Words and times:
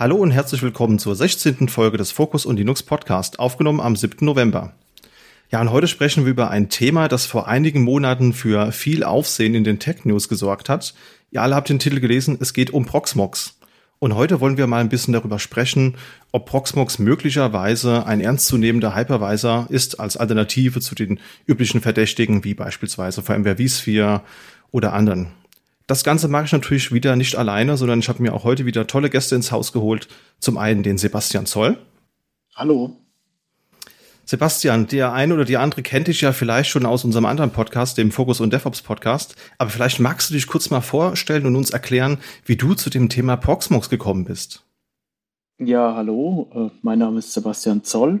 Hallo 0.00 0.16
und 0.16 0.30
herzlich 0.30 0.62
willkommen 0.62 0.98
zur 0.98 1.14
16. 1.14 1.68
Folge 1.68 1.98
des 1.98 2.10
Focus 2.10 2.46
und 2.46 2.56
Linux 2.56 2.82
Podcast, 2.82 3.38
aufgenommen 3.38 3.80
am 3.80 3.96
7. 3.96 4.24
November. 4.24 4.72
Ja, 5.50 5.60
und 5.60 5.72
heute 5.72 5.88
sprechen 5.88 6.24
wir 6.24 6.30
über 6.30 6.48
ein 6.48 6.70
Thema, 6.70 7.06
das 7.06 7.26
vor 7.26 7.48
einigen 7.48 7.82
Monaten 7.82 8.32
für 8.32 8.72
viel 8.72 9.04
Aufsehen 9.04 9.54
in 9.54 9.62
den 9.62 9.78
Tech 9.78 10.06
News 10.06 10.30
gesorgt 10.30 10.70
hat. 10.70 10.94
Ihr 11.30 11.42
alle 11.42 11.54
habt 11.54 11.68
den 11.68 11.78
Titel 11.78 12.00
gelesen, 12.00 12.38
es 12.40 12.54
geht 12.54 12.70
um 12.70 12.86
Proxmox. 12.86 13.58
Und 13.98 14.14
heute 14.14 14.40
wollen 14.40 14.56
wir 14.56 14.66
mal 14.66 14.80
ein 14.80 14.88
bisschen 14.88 15.12
darüber 15.12 15.38
sprechen, 15.38 15.96
ob 16.32 16.46
Proxmox 16.46 16.98
möglicherweise 16.98 18.06
ein 18.06 18.22
ernstzunehmender 18.22 18.96
Hypervisor 18.96 19.66
ist 19.68 20.00
als 20.00 20.16
Alternative 20.16 20.80
zu 20.80 20.94
den 20.94 21.20
üblichen 21.46 21.82
Verdächtigen 21.82 22.42
wie 22.42 22.54
beispielsweise 22.54 23.20
VMware 23.20 23.56
vSphere 23.58 24.22
oder 24.70 24.94
anderen. 24.94 25.26
Das 25.90 26.04
Ganze 26.04 26.28
mache 26.28 26.44
ich 26.44 26.52
natürlich 26.52 26.92
wieder 26.92 27.16
nicht 27.16 27.34
alleine, 27.34 27.76
sondern 27.76 27.98
ich 27.98 28.08
habe 28.08 28.22
mir 28.22 28.32
auch 28.32 28.44
heute 28.44 28.64
wieder 28.64 28.86
tolle 28.86 29.10
Gäste 29.10 29.34
ins 29.34 29.50
Haus 29.50 29.72
geholt. 29.72 30.06
Zum 30.38 30.56
einen 30.56 30.84
den 30.84 30.98
Sebastian 30.98 31.46
Zoll. 31.46 31.78
Hallo. 32.54 32.96
Sebastian, 34.24 34.86
der 34.86 35.12
eine 35.12 35.34
oder 35.34 35.44
die 35.44 35.56
andere 35.56 35.82
kennt 35.82 36.06
dich 36.06 36.20
ja 36.20 36.30
vielleicht 36.30 36.70
schon 36.70 36.86
aus 36.86 37.04
unserem 37.04 37.26
anderen 37.26 37.50
Podcast, 37.50 37.98
dem 37.98 38.12
Focus 38.12 38.40
und 38.40 38.52
DevOps 38.52 38.82
Podcast. 38.82 39.34
Aber 39.58 39.68
vielleicht 39.70 39.98
magst 39.98 40.30
du 40.30 40.34
dich 40.34 40.46
kurz 40.46 40.70
mal 40.70 40.80
vorstellen 40.80 41.44
und 41.44 41.56
uns 41.56 41.70
erklären, 41.70 42.18
wie 42.44 42.54
du 42.54 42.74
zu 42.74 42.88
dem 42.88 43.08
Thema 43.08 43.34
Proxmox 43.34 43.90
gekommen 43.90 44.24
bist. 44.24 44.64
Ja, 45.58 45.96
hallo. 45.96 46.52
Äh, 46.54 46.78
mein 46.82 47.00
Name 47.00 47.18
ist 47.18 47.32
Sebastian 47.32 47.82
Zoll. 47.82 48.20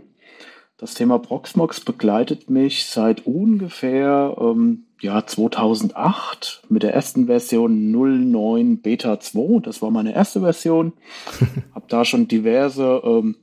Das 0.76 0.94
Thema 0.94 1.20
Proxmox 1.20 1.78
begleitet 1.78 2.50
mich 2.50 2.86
seit 2.86 3.26
ungefähr 3.26 4.36
ähm, 4.40 4.86
ja, 5.00 5.26
2008 5.26 6.62
mit 6.68 6.82
der 6.82 6.94
ersten 6.94 7.26
Version 7.26 7.90
09 7.90 8.82
Beta 8.82 9.18
2. 9.18 9.60
Das 9.60 9.82
war 9.82 9.90
meine 9.90 10.14
erste 10.14 10.40
Version. 10.40 10.92
Habe 11.74 11.86
da 11.88 12.04
schon 12.04 12.28
diverse 12.28 13.00
ähm, 13.04 13.36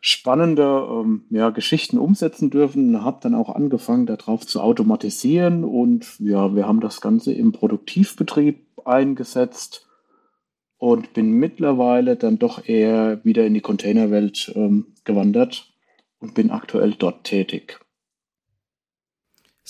spannende 0.00 0.86
ähm, 0.90 1.24
ja, 1.30 1.50
Geschichten 1.50 1.98
umsetzen 1.98 2.50
dürfen. 2.50 3.04
Habe 3.04 3.20
dann 3.22 3.34
auch 3.34 3.54
angefangen, 3.54 4.06
darauf 4.06 4.46
zu 4.46 4.60
automatisieren. 4.60 5.64
Und 5.64 6.18
ja, 6.18 6.54
wir 6.54 6.66
haben 6.66 6.80
das 6.80 7.00
Ganze 7.00 7.32
im 7.32 7.52
Produktivbetrieb 7.52 8.66
eingesetzt 8.84 9.86
und 10.78 11.12
bin 11.12 11.32
mittlerweile 11.32 12.16
dann 12.16 12.38
doch 12.38 12.66
eher 12.66 13.24
wieder 13.24 13.46
in 13.46 13.54
die 13.54 13.60
Containerwelt 13.60 14.52
ähm, 14.54 14.94
gewandert 15.04 15.72
und 16.20 16.34
bin 16.34 16.50
aktuell 16.50 16.94
dort 16.98 17.24
tätig. 17.24 17.80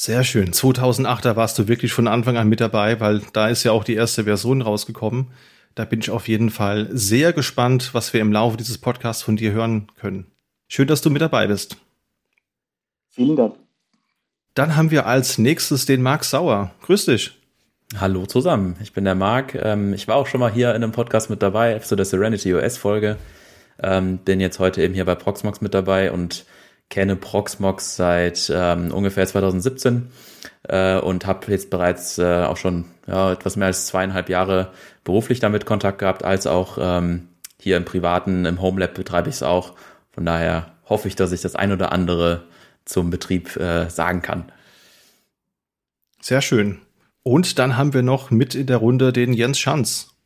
Sehr 0.01 0.23
schön. 0.23 0.53
2008, 0.53 1.25
da 1.25 1.35
warst 1.35 1.59
du 1.59 1.67
wirklich 1.67 1.93
von 1.93 2.07
Anfang 2.07 2.37
an 2.37 2.49
mit 2.49 2.61
dabei, 2.61 3.01
weil 3.01 3.21
da 3.33 3.49
ist 3.49 3.65
ja 3.65 3.73
auch 3.73 3.83
die 3.83 3.97
erste 3.97 4.23
Version 4.23 4.63
rausgekommen. 4.63 5.33
Da 5.75 5.85
bin 5.85 5.99
ich 5.99 6.11
auf 6.11 6.29
jeden 6.29 6.51
Fall 6.51 6.89
sehr 6.93 7.33
gespannt, 7.33 7.95
was 7.95 8.13
wir 8.13 8.21
im 8.21 8.31
Laufe 8.31 8.57
dieses 8.57 8.79
Podcasts 8.79 9.25
von 9.25 9.35
dir 9.35 9.51
hören 9.51 9.89
können. 9.99 10.31
Schön, 10.69 10.87
dass 10.87 11.03
du 11.03 11.11
mit 11.11 11.21
dabei 11.21 11.49
bist. 11.49 11.79
Vielen 13.09 13.35
Dank. 13.35 13.57
Dann 14.55 14.77
haben 14.77 14.93
wir 14.93 15.05
als 15.07 15.37
nächstes 15.37 15.85
den 15.85 16.01
Marc 16.01 16.23
Sauer. 16.23 16.71
Grüß 16.83 17.07
dich. 17.07 17.37
Hallo 17.97 18.25
zusammen, 18.27 18.77
ich 18.81 18.93
bin 18.93 19.05
der 19.05 19.17
Marc. 19.17 19.57
Ähm, 19.57 19.95
ich 19.95 20.07
war 20.07 20.15
auch 20.15 20.29
schon 20.29 20.39
mal 20.39 20.53
hier 20.53 20.71
in 20.77 20.85
einem 20.85 20.93
Podcast 20.93 21.29
mit 21.29 21.43
dabei, 21.43 21.77
so 21.81 21.97
der 21.97 22.05
Serenity 22.05 22.55
OS 22.55 22.77
Folge. 22.77 23.17
Ähm, 23.83 24.19
bin 24.19 24.39
jetzt 24.39 24.61
heute 24.61 24.81
eben 24.81 24.95
hier 24.95 25.07
bei 25.07 25.17
Proxmox 25.17 25.61
mit 25.61 25.75
dabei 25.75 26.13
und 26.13 26.45
kenne 26.91 27.17
Proxmox 27.17 27.97
seit 27.97 28.51
ähm, 28.55 28.93
ungefähr 28.93 29.27
2017 29.27 30.11
äh, 30.69 30.99
und 30.99 31.27
habe 31.27 31.51
jetzt 31.51 31.71
bereits 31.71 32.19
äh, 32.19 32.45
auch 32.45 32.57
schon 32.57 32.87
ja, 33.07 33.33
etwas 33.33 33.57
mehr 33.57 33.67
als 33.67 33.87
zweieinhalb 33.87 34.29
Jahre 34.29 34.73
beruflich 35.05 35.41
damit 35.41 35.67
Kontakt 35.67 35.99
gehabt, 35.99 36.25
als 36.25 36.47
auch 36.47 36.79
ähm, 36.81 37.29
hier 37.61 37.77
im 37.77 37.85
Privaten, 37.85 38.45
im 38.45 38.61
Homelab 38.61 38.95
betreibe 38.95 39.29
ich 39.29 39.37
es 39.37 39.43
auch. 39.43 39.75
Von 40.13 40.25
daher 40.25 40.73
hoffe 40.89 41.09
ich, 41.09 41.17
dass 41.17 41.33
ich 41.33 41.43
das 41.43 41.57
ein 41.57 41.73
oder 41.73 41.93
andere 41.93 42.45
zum 42.85 43.11
Betrieb 43.11 43.57
äh, 43.57 43.89
sagen 43.91 44.23
kann. 44.23 44.51
Sehr 46.21 46.43
schön. 46.43 46.79
Und 47.23 47.59
dann 47.59 47.77
haben 47.77 47.93
wir 47.93 48.03
noch 48.03 48.31
mit 48.31 48.55
in 48.55 48.67
der 48.67 48.79
Runde 48.79 49.13
den 49.13 49.33
Jens 49.33 49.59
Schanz. 49.59 50.18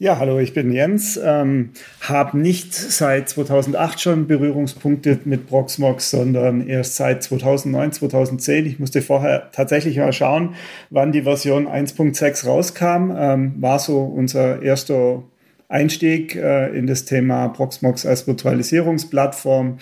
Ja, 0.00 0.18
hallo, 0.18 0.38
ich 0.38 0.54
bin 0.54 0.70
Jens. 0.70 1.18
Ähm, 1.22 1.70
habe 2.00 2.38
nicht 2.38 2.72
seit 2.72 3.28
2008 3.28 4.00
schon 4.00 4.26
Berührungspunkte 4.28 5.18
mit 5.24 5.48
Proxmox, 5.48 6.10
sondern 6.10 6.66
erst 6.66 6.94
seit 6.94 7.24
2009, 7.24 7.92
2010. 7.92 8.66
Ich 8.66 8.78
musste 8.78 9.02
vorher 9.02 9.50
tatsächlich 9.50 9.96
mal 9.96 10.12
schauen, 10.12 10.54
wann 10.90 11.10
die 11.10 11.22
Version 11.22 11.66
1.6 11.66 12.46
rauskam. 12.46 13.10
Ähm, 13.16 13.54
war 13.60 13.80
so 13.80 14.02
unser 14.02 14.62
erster 14.62 15.24
Einstieg 15.68 16.36
äh, 16.36 16.68
in 16.78 16.86
das 16.86 17.04
Thema 17.04 17.48
Proxmox 17.48 18.06
als 18.06 18.26
Virtualisierungsplattform. 18.26 19.78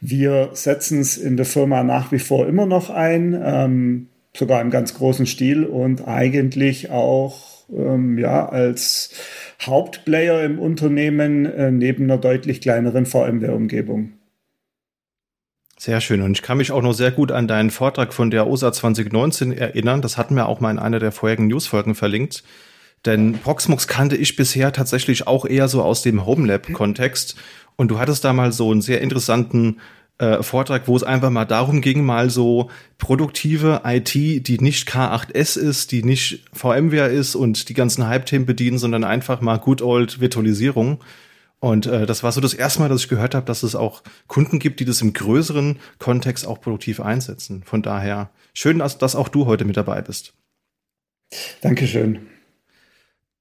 Wir 0.00 0.50
setzen 0.52 1.00
es 1.00 1.16
in 1.16 1.38
der 1.38 1.46
Firma 1.46 1.82
nach 1.82 2.12
wie 2.12 2.18
vor 2.18 2.46
immer 2.46 2.66
noch 2.66 2.90
ein, 2.90 3.40
ähm, 3.42 4.08
sogar 4.36 4.60
im 4.60 4.70
ganz 4.70 4.94
großen 4.94 5.26
Stil 5.26 5.64
und 5.64 6.06
eigentlich 6.06 6.90
auch 6.90 7.53
ähm, 7.72 8.18
ja, 8.18 8.48
als 8.48 9.10
Hauptplayer 9.62 10.42
im 10.42 10.58
Unternehmen 10.58 11.46
äh, 11.46 11.70
neben 11.70 12.04
einer 12.04 12.18
deutlich 12.18 12.60
kleineren 12.60 13.06
VMware-Umgebung. 13.06 14.12
Sehr 15.78 16.00
schön. 16.00 16.22
Und 16.22 16.32
ich 16.32 16.42
kann 16.42 16.58
mich 16.58 16.72
auch 16.72 16.82
noch 16.82 16.94
sehr 16.94 17.10
gut 17.10 17.32
an 17.32 17.48
deinen 17.48 17.70
Vortrag 17.70 18.14
von 18.14 18.30
der 18.30 18.46
OSA 18.46 18.72
2019 18.72 19.52
erinnern. 19.52 20.02
Das 20.02 20.16
hatten 20.16 20.36
wir 20.36 20.46
auch 20.46 20.60
mal 20.60 20.70
in 20.70 20.78
einer 20.78 20.98
der 20.98 21.12
vorherigen 21.12 21.48
Newsfolgen 21.48 21.94
verlinkt. 21.94 22.44
Denn 23.04 23.34
Proxmox 23.34 23.86
kannte 23.86 24.16
ich 24.16 24.36
bisher 24.36 24.72
tatsächlich 24.72 25.26
auch 25.26 25.44
eher 25.44 25.68
so 25.68 25.82
aus 25.82 26.02
dem 26.02 26.24
Homelab-Kontext. 26.24 27.36
Und 27.76 27.88
du 27.90 27.98
hattest 27.98 28.24
da 28.24 28.32
mal 28.32 28.52
so 28.52 28.70
einen 28.70 28.82
sehr 28.82 29.00
interessanten 29.00 29.80
äh, 30.18 30.42
Vortrag, 30.42 30.86
wo 30.86 30.96
es 30.96 31.02
einfach 31.02 31.30
mal 31.30 31.44
darum 31.44 31.80
ging, 31.80 32.04
mal 32.04 32.30
so 32.30 32.70
produktive 32.98 33.82
IT, 33.84 34.14
die 34.14 34.58
nicht 34.60 34.88
K8S 34.88 35.58
ist, 35.58 35.92
die 35.92 36.02
nicht 36.02 36.44
VMware 36.52 37.08
ist 37.08 37.34
und 37.34 37.68
die 37.68 37.74
ganzen 37.74 38.06
Hype-Themen 38.06 38.46
bedienen, 38.46 38.78
sondern 38.78 39.04
einfach 39.04 39.40
mal 39.40 39.58
good 39.58 39.82
old 39.82 40.20
Virtualisierung. 40.20 41.02
Und 41.58 41.86
äh, 41.86 42.06
das 42.06 42.22
war 42.22 42.30
so 42.30 42.40
das 42.40 42.54
erste 42.54 42.80
Mal, 42.80 42.88
dass 42.88 43.00
ich 43.00 43.08
gehört 43.08 43.34
habe, 43.34 43.46
dass 43.46 43.62
es 43.62 43.74
auch 43.74 44.02
Kunden 44.28 44.58
gibt, 44.58 44.80
die 44.80 44.84
das 44.84 45.00
im 45.00 45.14
größeren 45.14 45.78
Kontext 45.98 46.46
auch 46.46 46.60
produktiv 46.60 47.00
einsetzen. 47.00 47.62
Von 47.64 47.82
daher 47.82 48.30
schön, 48.52 48.80
dass, 48.80 48.98
dass 48.98 49.16
auch 49.16 49.28
du 49.28 49.46
heute 49.46 49.64
mit 49.64 49.76
dabei 49.76 50.02
bist. 50.02 50.34
Dankeschön. 51.62 52.26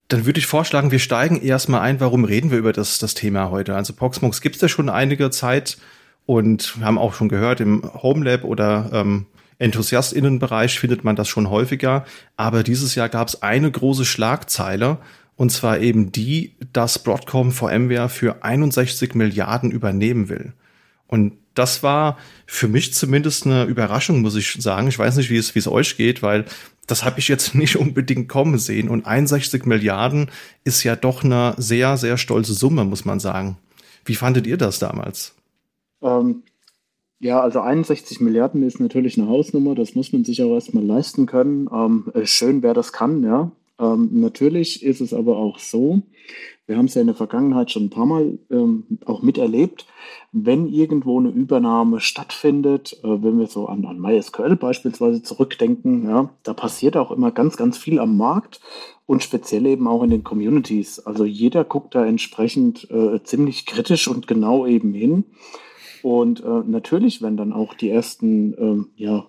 Dann 0.08 0.26
würde 0.26 0.40
ich 0.40 0.48
vorschlagen, 0.48 0.92
wir 0.92 1.00
steigen 1.00 1.42
erstmal 1.42 1.82
ein. 1.82 2.00
Warum 2.00 2.24
reden 2.24 2.50
wir 2.50 2.58
über 2.58 2.74
das, 2.74 2.98
das 2.98 3.14
Thema 3.14 3.50
heute? 3.52 3.76
Also 3.76 3.94
Proxmox 3.94 4.42
gibt 4.42 4.56
es 4.56 4.62
ja 4.62 4.70
schon 4.70 4.90
einige 4.90 5.30
Zeit. 5.30 5.78
Und 6.26 6.80
wir 6.80 6.86
haben 6.86 6.98
auch 6.98 7.14
schon 7.14 7.30
gehört, 7.30 7.60
im 7.60 7.84
Homelab 8.02 8.44
oder 8.44 8.90
ähm, 8.94 9.26
Enthusiastinnenbereich 9.60 10.80
findet 10.80 11.04
man 11.04 11.16
das 11.16 11.28
schon 11.28 11.50
häufiger. 11.50 12.06
Aber 12.38 12.64
dieses 12.64 12.96
Jahr 12.96 13.10
gab 13.10 13.28
es 13.28 13.42
eine 13.42 13.70
große 13.70 14.06
Schlagzeile, 14.06 14.98
und 15.36 15.52
zwar 15.52 15.80
eben 15.80 16.12
die, 16.12 16.56
dass 16.74 17.00
Broadcom 17.00 17.52
VMware 17.52 18.10
für 18.10 18.44
61 18.44 19.16
Milliarden 19.16 19.72
übernehmen 19.72 20.30
will. 20.30 20.54
Und 21.08 21.34
das 21.54 21.84
war 21.84 22.18
für 22.46 22.68
mich 22.68 22.94
zumindest 22.94 23.46
eine 23.46 23.66
Überraschung, 23.66 24.22
muss 24.22 24.36
ich 24.36 24.54
sagen. 24.60 24.88
Ich 24.88 24.98
weiß 24.98 25.18
nicht, 25.18 25.30
wie 25.30 25.38
es, 25.38 25.54
wie 25.56 25.60
es 25.60 25.68
euch 25.68 25.98
geht, 25.98 26.24
weil 26.24 26.46
das 26.88 27.04
habe 27.04 27.20
ich 27.20 27.28
jetzt 27.28 27.56
nicht 27.56 27.78
unbedingt 27.78 28.30
kommen 28.30 28.58
sehen. 28.58 28.90
Und 28.90 29.06
61 29.06 29.66
Milliarden 29.66 30.30
ist 30.64 30.84
ja 30.84 30.96
doch 30.96 31.24
eine 31.24 31.56
sehr, 31.58 31.98
sehr 31.98 32.18
stolze 32.18 32.54
Summe, 32.54 32.86
muss 32.86 33.06
man 33.06 33.20
sagen. 33.20 33.58
Wie 34.06 34.16
fandet 34.16 34.48
ihr 34.48 34.58
das 34.58 34.80
damals? 34.80 35.36
Ähm, 36.04 36.44
ja, 37.20 37.40
also 37.40 37.62
61 37.62 38.20
Milliarden 38.20 38.64
ist 38.64 38.80
natürlich 38.80 39.18
eine 39.18 39.30
Hausnummer, 39.30 39.76
das 39.76 39.96
muss 39.96 40.12
man 40.12 40.26
sich 40.26 40.44
auch 40.44 40.54
erstmal 40.54 40.84
leisten 40.84 41.26
können. 41.26 41.70
Ähm, 41.72 42.12
äh, 42.14 42.26
schön, 42.26 42.62
wer 42.62 42.74
das 42.74 42.92
kann, 42.92 43.24
ja. 43.24 43.52
Ähm, 43.80 44.10
natürlich 44.12 44.84
ist 44.84 45.02
es 45.02 45.14
aber 45.14 45.38
auch 45.38 45.58
so, 45.58 46.04
wir 46.66 46.78
haben 46.78 46.86
es 46.86 46.94
ja 46.94 47.02
in 47.02 47.08
der 47.08 47.16
Vergangenheit 47.16 47.72
schon 47.72 47.86
ein 47.86 47.90
paar 47.90 48.06
Mal 48.06 48.40
ähm, 48.50 49.00
auch 49.06 49.22
miterlebt, 49.22 49.86
wenn 50.32 50.68
irgendwo 50.68 51.20
eine 51.20 51.30
Übernahme 51.30 52.00
stattfindet, 52.00 53.00
äh, 53.04 53.08
wenn 53.08 53.40
wir 53.40 53.48
so 53.48 53.68
an, 53.68 53.86
an 53.86 54.00
MySQL 54.00 54.56
beispielsweise 54.56 55.24
zurückdenken, 55.24 56.08
ja, 56.08 56.30
da 56.44 56.54
passiert 56.54 56.96
auch 56.98 57.12
immer 57.12 57.32
ganz, 57.32 57.58
ganz 57.58 57.78
viel 57.78 58.00
am 58.00 58.16
Markt 58.16 58.62
und 59.06 59.24
speziell 59.24 59.66
eben 59.66 59.88
auch 59.88 60.04
in 60.04 60.10
den 60.10 60.24
Communities. 60.24 61.00
Also 61.00 61.26
jeder 61.26 61.64
guckt 61.64 61.96
da 61.96 62.06
entsprechend 62.06 62.90
äh, 62.92 63.22
ziemlich 63.24 63.66
kritisch 63.66 64.08
und 64.08 64.28
genau 64.28 64.66
eben 64.66 64.94
hin. 64.94 65.26
Und 66.04 66.44
äh, 66.44 66.64
natürlich, 66.66 67.22
wenn 67.22 67.38
dann 67.38 67.54
auch 67.54 67.74
die 67.74 67.90
ersten 67.90 68.54
ähm, 68.58 68.90
ja, 68.96 69.26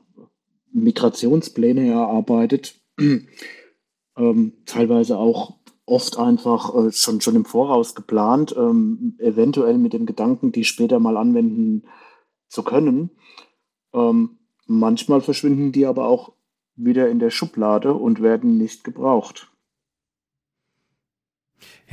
Migrationspläne 0.73 1.89
erarbeitet, 1.89 2.81
ähm, 4.19 4.53
teilweise 4.67 5.17
auch 5.17 5.61
oft 5.87 6.19
einfach 6.19 6.75
äh, 6.75 6.91
schon, 6.91 7.21
schon 7.21 7.37
im 7.37 7.45
Voraus 7.45 7.95
geplant, 7.95 8.55
ähm, 8.59 9.17
eventuell 9.19 9.79
mit 9.79 9.93
dem 9.93 10.05
Gedanken, 10.05 10.51
die 10.51 10.65
später 10.65 10.99
mal 10.99 11.17
anwenden 11.17 11.85
zu 12.49 12.65
können. 12.65 13.11
Ähm, 13.93 14.39
manchmal 14.67 15.21
verschwinden 15.21 15.71
die 15.71 15.87
aber 15.87 16.09
auch 16.09 16.33
wieder 16.75 17.09
in 17.09 17.21
der 17.21 17.31
Schublade 17.31 17.95
und 17.95 18.21
werden 18.21 18.59
nicht 18.59 18.83
gebraucht. 18.83 19.54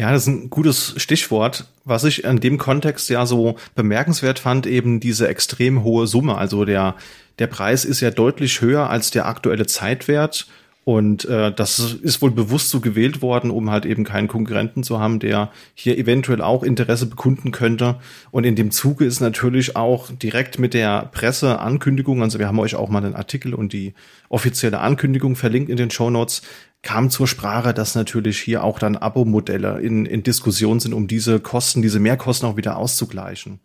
Ja, 0.01 0.11
das 0.11 0.23
ist 0.23 0.29
ein 0.29 0.49
gutes 0.49 0.95
Stichwort. 0.97 1.67
Was 1.85 2.05
ich 2.05 2.23
in 2.23 2.39
dem 2.39 2.57
Kontext 2.57 3.07
ja 3.11 3.27
so 3.27 3.57
bemerkenswert 3.75 4.39
fand, 4.39 4.65
eben 4.65 4.99
diese 4.99 5.27
extrem 5.27 5.83
hohe 5.83 6.07
Summe. 6.07 6.39
Also 6.39 6.65
der, 6.65 6.95
der 7.37 7.45
Preis 7.45 7.85
ist 7.85 8.01
ja 8.01 8.09
deutlich 8.09 8.61
höher 8.61 8.89
als 8.89 9.11
der 9.11 9.27
aktuelle 9.27 9.67
Zeitwert. 9.67 10.47
Und 10.83 11.25
äh, 11.25 11.53
das 11.53 11.77
ist 11.77 12.23
wohl 12.23 12.31
bewusst 12.31 12.71
so 12.71 12.79
gewählt 12.79 13.21
worden, 13.21 13.51
um 13.51 13.69
halt 13.69 13.85
eben 13.85 14.03
keinen 14.03 14.27
Konkurrenten 14.27 14.81
zu 14.83 14.99
haben, 14.99 15.19
der 15.19 15.51
hier 15.75 15.99
eventuell 15.99 16.41
auch 16.41 16.63
Interesse 16.63 17.05
bekunden 17.05 17.51
könnte. 17.51 17.97
Und 18.31 18.45
in 18.45 18.55
dem 18.55 18.71
Zuge 18.71 19.05
ist 19.05 19.19
natürlich 19.19 19.75
auch 19.75 20.09
direkt 20.09 20.57
mit 20.57 20.73
der 20.73 21.09
Presseankündigung, 21.11 22.23
also 22.23 22.39
wir 22.39 22.47
haben 22.47 22.57
euch 22.57 22.73
auch 22.73 22.89
mal 22.89 23.01
den 23.01 23.13
Artikel 23.13 23.53
und 23.53 23.73
die 23.73 23.93
offizielle 24.29 24.79
Ankündigung 24.79 25.35
verlinkt 25.35 25.69
in 25.69 25.77
den 25.77 25.91
Show 25.91 26.09
Notes, 26.09 26.41
kam 26.83 27.09
zur 27.09 27.27
Sprache, 27.27 27.73
dass 27.73 27.95
natürlich 27.95 28.39
hier 28.39 28.63
auch 28.63 28.79
dann 28.79 28.97
Abo-Modelle 28.97 29.79
in, 29.79 30.05
in 30.05 30.23
Diskussion 30.23 30.79
sind, 30.79 30.93
um 30.93 31.07
diese 31.07 31.39
Kosten, 31.39 31.81
diese 31.81 31.99
Mehrkosten 31.99 32.49
auch 32.49 32.57
wieder 32.57 32.77
auszugleichen. 32.77 33.59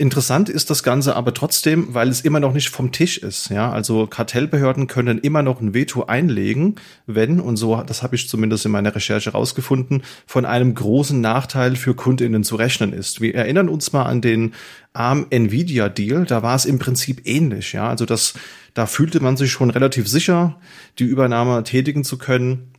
Interessant 0.00 0.48
ist 0.48 0.70
das 0.70 0.84
Ganze 0.84 1.16
aber 1.16 1.34
trotzdem, 1.34 1.92
weil 1.92 2.08
es 2.08 2.20
immer 2.20 2.38
noch 2.38 2.52
nicht 2.52 2.68
vom 2.68 2.92
Tisch 2.92 3.18
ist. 3.18 3.50
Ja, 3.50 3.72
also 3.72 4.06
Kartellbehörden 4.06 4.86
können 4.86 5.18
immer 5.18 5.42
noch 5.42 5.60
ein 5.60 5.74
Veto 5.74 6.04
einlegen, 6.04 6.76
wenn 7.06 7.40
und 7.40 7.56
so, 7.56 7.82
das 7.82 8.04
habe 8.04 8.14
ich 8.14 8.28
zumindest 8.28 8.64
in 8.64 8.70
meiner 8.70 8.94
Recherche 8.94 9.30
rausgefunden, 9.30 10.04
von 10.24 10.44
einem 10.44 10.72
großen 10.72 11.20
Nachteil 11.20 11.74
für 11.74 11.94
Kundinnen 11.94 12.44
zu 12.44 12.54
rechnen 12.54 12.92
ist. 12.92 13.20
Wir 13.20 13.34
erinnern 13.34 13.68
uns 13.68 13.92
mal 13.92 14.04
an 14.04 14.20
den 14.20 14.54
ARM 14.92 15.26
Nvidia 15.30 15.88
Deal. 15.88 16.26
Da 16.26 16.44
war 16.44 16.54
es 16.54 16.64
im 16.64 16.78
Prinzip 16.78 17.22
ähnlich. 17.24 17.72
Ja, 17.72 17.88
also 17.88 18.06
das, 18.06 18.34
da 18.74 18.86
fühlte 18.86 19.18
man 19.18 19.36
sich 19.36 19.50
schon 19.50 19.70
relativ 19.70 20.06
sicher, 20.06 20.60
die 21.00 21.06
Übernahme 21.06 21.64
tätigen 21.64 22.04
zu 22.04 22.18
können. 22.18 22.72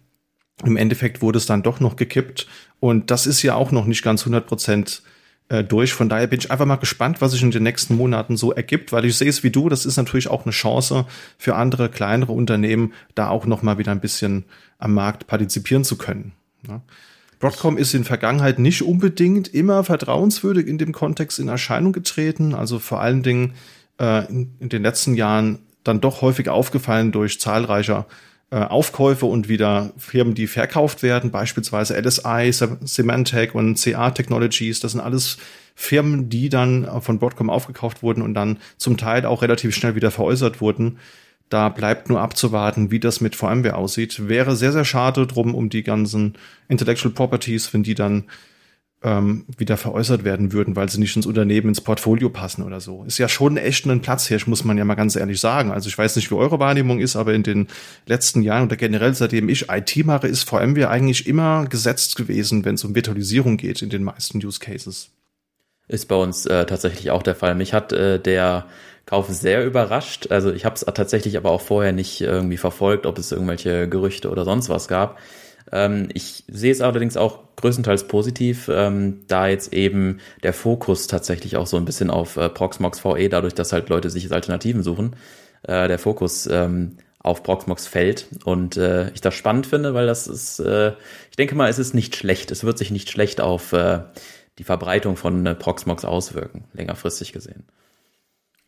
Im 0.63 0.77
Endeffekt 0.77 1.21
wurde 1.21 1.37
es 1.37 1.45
dann 1.45 1.63
doch 1.63 1.81
noch 1.81 1.97
gekippt 1.97 2.47
und 2.79 3.11
das 3.11 3.27
ist 3.27 3.41
ja 3.41 3.55
auch 3.55 3.71
noch 3.71 3.85
nicht 3.85 4.03
ganz 4.03 4.21
100 4.21 4.47
Prozent 4.47 5.03
äh, 5.49 5.63
durch. 5.63 5.93
Von 5.93 6.09
daher 6.09 6.27
bin 6.27 6.39
ich 6.39 6.51
einfach 6.51 6.65
mal 6.65 6.77
gespannt, 6.77 7.21
was 7.21 7.31
sich 7.31 7.43
in 7.43 7.51
den 7.51 7.63
nächsten 7.63 7.95
Monaten 7.95 8.37
so 8.37 8.51
ergibt, 8.53 8.91
weil 8.91 9.05
ich 9.05 9.17
sehe 9.17 9.29
es 9.29 9.43
wie 9.43 9.49
du, 9.49 9.67
das 9.67 9.85
ist 9.85 9.97
natürlich 9.97 10.29
auch 10.29 10.45
eine 10.45 10.51
Chance 10.51 11.05
für 11.37 11.55
andere 11.55 11.89
kleinere 11.89 12.31
Unternehmen, 12.31 12.93
da 13.15 13.29
auch 13.29 13.45
noch 13.45 13.61
mal 13.61 13.77
wieder 13.77 13.91
ein 13.91 13.99
bisschen 13.99 14.45
am 14.77 14.93
Markt 14.93 15.27
partizipieren 15.27 15.83
zu 15.83 15.97
können. 15.97 16.31
Ja. 16.67 16.81
Broadcom 17.39 17.77
ist 17.77 17.93
in 17.93 18.03
Vergangenheit 18.03 18.59
nicht 18.59 18.83
unbedingt 18.83 19.53
immer 19.53 19.83
vertrauenswürdig 19.83 20.67
in 20.67 20.77
dem 20.77 20.91
Kontext 20.91 21.39
in 21.39 21.47
Erscheinung 21.47 21.93
getreten, 21.93 22.53
also 22.53 22.79
vor 22.79 23.01
allen 23.01 23.23
Dingen 23.23 23.53
äh, 23.99 24.29
in, 24.29 24.53
in 24.59 24.69
den 24.69 24.83
letzten 24.83 25.15
Jahren 25.15 25.59
dann 25.83 26.01
doch 26.01 26.21
häufig 26.21 26.49
aufgefallen 26.49 27.11
durch 27.11 27.39
zahlreicher 27.39 28.05
Aufkäufe 28.51 29.27
und 29.27 29.47
wieder 29.47 29.91
Firmen, 29.97 30.33
die 30.33 30.47
verkauft 30.47 31.03
werden, 31.03 31.29
beispielsweise 31.29 31.99
LSI, 31.99 32.51
Symantec 32.51 33.53
und 33.53 33.75
CA 33.79 34.09
Technologies. 34.09 34.79
Das 34.79 34.93
sind 34.93 35.01
alles 35.01 35.37
Firmen, 35.75 36.29
die 36.29 36.49
dann 36.49 36.87
von 37.01 37.19
Broadcom 37.19 37.51
aufgekauft 37.51 38.01
wurden 38.01 38.23
und 38.23 38.33
dann 38.33 38.57
zum 38.77 38.97
Teil 38.97 39.25
auch 39.25 39.43
relativ 39.43 39.75
schnell 39.75 39.93
wieder 39.93 40.09
veräußert 40.09 40.61
wurden. 40.61 40.97
Da 41.49 41.69
bleibt 41.69 42.09
nur 42.09 42.21
abzuwarten, 42.21 42.91
wie 42.91 42.99
das 42.99 43.21
mit 43.21 43.35
VMware 43.35 43.75
aussieht. 43.75 44.27
Wäre 44.27 44.55
sehr, 44.55 44.71
sehr 44.71 44.85
schade 44.85 45.27
drum 45.27 45.53
um 45.53 45.69
die 45.69 45.83
ganzen 45.83 46.35
Intellectual 46.67 47.13
Properties, 47.13 47.73
wenn 47.73 47.83
die 47.83 47.95
dann 47.95 48.25
ähm, 49.01 49.45
wieder 49.57 49.77
veräußert 49.77 50.23
werden 50.25 50.51
würden, 50.51 50.75
weil 50.75 50.89
sie 50.89 50.99
nicht 50.99 51.15
ins 51.15 51.25
Unternehmen, 51.25 51.69
ins 51.69 51.81
Portfolio 51.81 52.29
passen 52.29 52.63
oder 52.63 52.81
so. 52.81 53.05
Ist 53.05 53.17
ja 53.17 53.29
schon 53.29 53.55
echt 53.55 53.85
ein 53.85 54.01
Platzhirsch, 54.01 54.45
muss 54.47 54.65
man 54.65 54.77
ja 54.77 54.83
mal 54.83 54.95
ganz 54.95 55.15
ehrlich 55.15 55.39
sagen. 55.39 55.71
Also 55.71 55.87
ich 55.87 55.97
weiß 55.97 56.17
nicht, 56.17 56.29
wie 56.31 56.35
eure 56.35 56.59
Wahrnehmung 56.59 56.99
ist, 56.99 57.15
aber 57.15 57.33
in 57.33 57.43
den 57.43 57.67
letzten 58.05 58.41
Jahren 58.41 58.65
oder 58.65 58.75
generell 58.75 59.13
seitdem 59.13 59.47
ich 59.47 59.69
IT 59.69 60.05
mache, 60.05 60.27
ist 60.27 60.43
VMware 60.43 60.89
eigentlich 60.89 61.27
immer 61.27 61.65
gesetzt 61.65 62.17
gewesen, 62.17 62.65
wenn 62.65 62.75
es 62.75 62.83
um 62.83 62.93
Virtualisierung 62.93 63.55
geht 63.55 63.81
in 63.81 63.89
den 63.89 64.03
meisten 64.03 64.45
Use 64.45 64.59
Cases. 64.59 65.09
Ist 65.87 66.07
bei 66.07 66.15
uns 66.15 66.45
äh, 66.45 66.65
tatsächlich 66.65 67.09
auch 67.09 67.23
der 67.23 67.35
Fall. 67.35 67.55
Mich 67.55 67.73
hat 67.73 67.93
äh, 67.93 68.19
der 68.19 68.67
Kauf 69.05 69.27
sehr 69.29 69.65
überrascht. 69.65 70.27
Also 70.29 70.51
ich 70.51 70.65
habe 70.65 70.75
es 70.75 70.81
tatsächlich 70.81 71.37
aber 71.37 71.49
auch 71.49 71.61
vorher 71.61 71.93
nicht 71.93 72.21
irgendwie 72.21 72.57
verfolgt, 72.57 73.07
ob 73.07 73.17
es 73.17 73.31
irgendwelche 73.31 73.87
Gerüchte 73.89 74.29
oder 74.29 74.45
sonst 74.45 74.69
was 74.69 74.87
gab. 74.87 75.17
Ähm, 75.71 76.09
ich 76.13 76.43
sehe 76.47 76.71
es 76.71 76.81
allerdings 76.81 77.17
auch 77.17 77.39
größtenteils 77.57 78.07
positiv, 78.07 78.69
ähm, 78.71 79.21
da 79.27 79.47
jetzt 79.47 79.73
eben 79.73 80.19
der 80.43 80.53
Fokus 80.53 81.07
tatsächlich 81.07 81.57
auch 81.57 81.67
so 81.67 81.77
ein 81.77 81.85
bisschen 81.85 82.09
auf 82.09 82.37
äh, 82.37 82.49
Proxmox 82.49 83.03
VE, 83.03 83.29
dadurch, 83.29 83.53
dass 83.53 83.73
halt 83.73 83.89
Leute 83.89 84.09
sich 84.09 84.31
Alternativen 84.31 84.83
suchen, 84.83 85.15
äh, 85.63 85.87
der 85.87 85.99
Fokus 85.99 86.47
ähm, 86.47 86.97
auf 87.21 87.43
Proxmox 87.43 87.85
fällt 87.85 88.27
und 88.45 88.77
äh, 88.77 89.09
ich 89.11 89.21
das 89.21 89.35
spannend 89.35 89.67
finde, 89.67 89.93
weil 89.93 90.07
das 90.07 90.27
ist, 90.27 90.59
äh, 90.59 90.93
ich 91.29 91.35
denke 91.37 91.55
mal, 91.55 91.69
es 91.69 91.79
ist 91.79 91.93
nicht 91.93 92.15
schlecht, 92.15 92.49
es 92.51 92.63
wird 92.63 92.77
sich 92.77 92.91
nicht 92.91 93.09
schlecht 93.09 93.41
auf 93.41 93.73
äh, 93.73 93.99
die 94.57 94.63
Verbreitung 94.63 95.17
von 95.17 95.45
äh, 95.45 95.55
Proxmox 95.55 96.05
auswirken, 96.05 96.63
längerfristig 96.73 97.33
gesehen. 97.33 97.65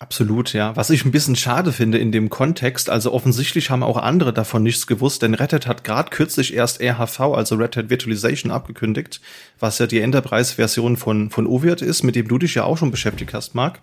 Absolut, 0.02 0.54
ja. 0.54 0.76
Was 0.76 0.90
ich 0.90 1.06
ein 1.06 1.12
bisschen 1.12 1.36
schade 1.36 1.72
finde 1.72 2.00
in 2.00 2.12
dem 2.12 2.32
Kontext, 2.32 2.90
also 2.90 3.14
offensichtlich 3.14 3.70
haben 3.70 3.84
auch 3.84 3.98
andere 3.98 4.34
davon 4.34 4.64
nichts 4.64 4.88
gewusst, 4.88 5.22
denn 5.22 5.36
Red 5.36 5.54
Hat 5.54 5.68
hat 5.68 5.84
gerade 5.84 6.10
kürzlich 6.10 6.56
erst 6.56 6.82
RHV, 6.82 7.20
also 7.20 7.54
Red 7.54 7.78
Hat 7.78 7.92
Virtualization, 7.92 8.52
abgekündigt, 8.52 9.22
was 9.60 9.78
ja 9.78 9.86
die 9.86 10.00
Enterprise-Version 10.00 10.98
von, 10.98 11.30
von 11.30 11.46
OVIRT 11.46 11.84
ist, 11.84 12.02
mit 12.02 12.16
dem 12.16 12.28
du 12.28 12.40
dich 12.40 12.56
ja 12.56 12.64
auch 12.64 12.80
schon 12.80 12.90
beschäftigt 12.90 13.36
hast, 13.36 13.54
Marc. 13.54 13.80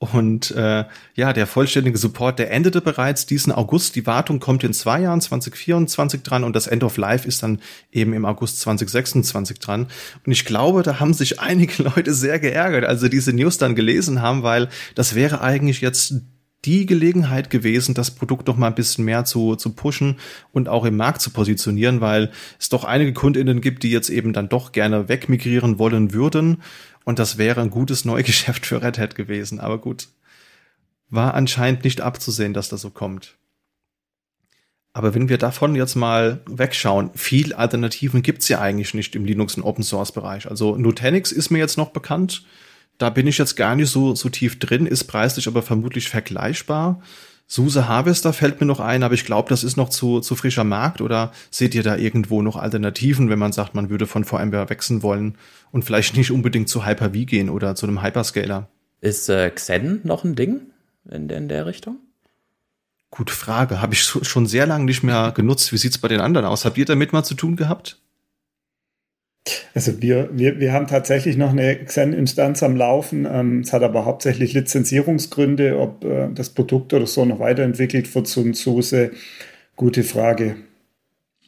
Und 0.00 0.52
äh, 0.52 0.84
ja, 1.14 1.32
der 1.32 1.46
vollständige 1.48 1.98
Support, 1.98 2.38
der 2.38 2.52
endete 2.52 2.80
bereits 2.80 3.26
diesen 3.26 3.52
August. 3.52 3.96
Die 3.96 4.06
Wartung 4.06 4.38
kommt 4.38 4.62
in 4.62 4.72
zwei 4.72 5.00
Jahren, 5.00 5.20
2024 5.20 6.22
dran 6.22 6.44
und 6.44 6.54
das 6.54 6.68
End 6.68 6.84
of 6.84 6.96
Life 6.96 7.26
ist 7.26 7.42
dann 7.42 7.60
eben 7.90 8.12
im 8.12 8.24
August 8.24 8.60
2026 8.60 9.58
dran. 9.58 9.88
Und 10.24 10.30
ich 10.30 10.44
glaube, 10.44 10.84
da 10.84 11.00
haben 11.00 11.14
sich 11.14 11.40
einige 11.40 11.82
Leute 11.96 12.14
sehr 12.14 12.38
geärgert, 12.38 12.84
als 12.84 13.00
sie 13.00 13.10
diese 13.10 13.32
News 13.32 13.58
dann 13.58 13.74
gelesen 13.74 14.22
haben, 14.22 14.44
weil 14.44 14.68
das 14.94 15.16
wäre 15.16 15.40
eigentlich 15.40 15.80
jetzt 15.80 16.14
die 16.64 16.86
Gelegenheit 16.86 17.50
gewesen, 17.50 17.94
das 17.94 18.10
Produkt 18.10 18.48
noch 18.48 18.56
mal 18.56 18.66
ein 18.66 18.74
bisschen 18.74 19.04
mehr 19.04 19.24
zu, 19.24 19.54
zu 19.54 19.70
pushen 19.70 20.16
und 20.52 20.68
auch 20.68 20.84
im 20.84 20.96
Markt 20.96 21.22
zu 21.22 21.30
positionieren, 21.30 22.00
weil 22.00 22.30
es 22.58 22.68
doch 22.68 22.84
einige 22.84 23.12
KundInnen 23.12 23.60
gibt, 23.60 23.84
die 23.84 23.90
jetzt 23.90 24.10
eben 24.10 24.32
dann 24.32 24.48
doch 24.48 24.72
gerne 24.72 25.08
wegmigrieren 25.08 25.78
wollen 25.78 26.12
würden 26.12 26.62
und 27.08 27.18
das 27.18 27.38
wäre 27.38 27.62
ein 27.62 27.70
gutes 27.70 28.04
Neugeschäft 28.04 28.66
für 28.66 28.82
Red 28.82 28.98
Hat 28.98 29.14
gewesen. 29.14 29.60
Aber 29.60 29.78
gut, 29.78 30.08
war 31.08 31.32
anscheinend 31.32 31.82
nicht 31.84 32.02
abzusehen, 32.02 32.52
dass 32.52 32.68
das 32.68 32.82
so 32.82 32.90
kommt. 32.90 33.38
Aber 34.92 35.14
wenn 35.14 35.30
wir 35.30 35.38
davon 35.38 35.74
jetzt 35.74 35.94
mal 35.94 36.42
wegschauen, 36.44 37.10
viel 37.14 37.54
Alternativen 37.54 38.20
gibt's 38.20 38.48
ja 38.48 38.60
eigentlich 38.60 38.92
nicht 38.92 39.16
im 39.16 39.24
Linux- 39.24 39.54
und 39.54 39.62
Open-Source-Bereich. 39.62 40.50
Also 40.50 40.76
Nutanix 40.76 41.32
ist 41.32 41.48
mir 41.48 41.56
jetzt 41.56 41.78
noch 41.78 41.92
bekannt. 41.92 42.44
Da 42.98 43.08
bin 43.08 43.26
ich 43.26 43.38
jetzt 43.38 43.56
gar 43.56 43.74
nicht 43.74 43.88
so, 43.88 44.14
so 44.14 44.28
tief 44.28 44.58
drin, 44.58 44.84
ist 44.84 45.04
preislich 45.04 45.48
aber 45.48 45.62
vermutlich 45.62 46.10
vergleichbar. 46.10 47.00
SUSE 47.46 47.88
Harvester 47.88 48.34
fällt 48.34 48.60
mir 48.60 48.66
noch 48.66 48.80
ein, 48.80 49.02
aber 49.02 49.14
ich 49.14 49.24
glaube, 49.24 49.48
das 49.48 49.64
ist 49.64 49.78
noch 49.78 49.88
zu, 49.88 50.20
zu 50.20 50.36
frischer 50.36 50.64
Markt 50.64 51.00
oder 51.00 51.32
seht 51.50 51.74
ihr 51.74 51.82
da 51.82 51.96
irgendwo 51.96 52.42
noch 52.42 52.56
Alternativen, 52.56 53.30
wenn 53.30 53.38
man 53.38 53.52
sagt, 53.52 53.74
man 53.74 53.88
würde 53.88 54.06
von 54.06 54.24
VMware 54.24 54.68
wechseln 54.68 55.02
wollen 55.02 55.38
und 55.70 55.84
vielleicht 55.84 56.16
nicht 56.16 56.30
unbedingt 56.30 56.68
zu 56.68 56.86
Hyper-V 56.86 57.24
gehen 57.24 57.50
oder 57.50 57.74
zu 57.74 57.86
einem 57.86 58.02
Hyperscaler? 58.02 58.68
Ist 59.00 59.28
äh, 59.28 59.50
Xen 59.50 60.00
noch 60.04 60.24
ein 60.24 60.34
Ding 60.34 60.62
in, 61.10 61.28
in 61.28 61.48
der 61.48 61.66
Richtung? 61.66 61.98
Gute 63.10 63.32
Frage. 63.32 63.80
Habe 63.80 63.94
ich 63.94 64.02
schon 64.02 64.46
sehr 64.46 64.66
lange 64.66 64.84
nicht 64.84 65.02
mehr 65.02 65.32
genutzt. 65.34 65.72
Wie 65.72 65.78
sieht's 65.78 65.98
bei 65.98 66.08
den 66.08 66.20
anderen 66.20 66.46
aus? 66.46 66.64
Habt 66.64 66.76
ihr 66.76 66.84
damit 66.84 67.12
mal 67.12 67.24
zu 67.24 67.34
tun 67.34 67.56
gehabt? 67.56 68.00
Also 69.74 70.02
wir, 70.02 70.28
wir, 70.32 70.60
wir 70.60 70.72
haben 70.72 70.86
tatsächlich 70.86 71.36
noch 71.36 71.50
eine 71.50 71.82
Xen-Instanz 71.82 72.62
am 72.62 72.76
Laufen. 72.76 73.26
Ähm, 73.30 73.60
es 73.60 73.72
hat 73.72 73.82
aber 73.82 74.04
hauptsächlich 74.04 74.52
Lizenzierungsgründe, 74.52 75.78
ob 75.78 76.04
äh, 76.04 76.28
das 76.34 76.50
Produkt 76.50 76.92
oder 76.92 77.06
so 77.06 77.24
noch 77.24 77.40
weiterentwickelt 77.40 78.14
wird 78.14 78.26
zu 78.26 78.52
SUSE. 78.52 79.12
Gute 79.76 80.02
Frage. 80.02 80.56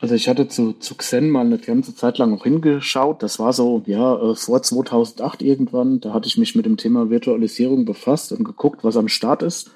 Also 0.00 0.14
ich 0.14 0.28
hatte 0.28 0.48
zu, 0.48 0.72
zu 0.72 0.94
Xen 0.94 1.28
mal 1.28 1.44
eine 1.44 1.58
ganze 1.58 1.94
Zeit 1.94 2.16
lang 2.16 2.34
auch 2.34 2.44
hingeschaut. 2.44 3.22
Das 3.22 3.38
war 3.38 3.52
so, 3.52 3.82
ja, 3.86 4.30
äh, 4.30 4.34
vor 4.34 4.62
2008 4.62 5.42
irgendwann. 5.42 6.00
Da 6.00 6.14
hatte 6.14 6.26
ich 6.26 6.38
mich 6.38 6.54
mit 6.54 6.64
dem 6.64 6.78
Thema 6.78 7.10
Virtualisierung 7.10 7.84
befasst 7.84 8.32
und 8.32 8.44
geguckt, 8.44 8.82
was 8.82 8.96
am 8.96 9.08
Start 9.08 9.42
ist. 9.42 9.70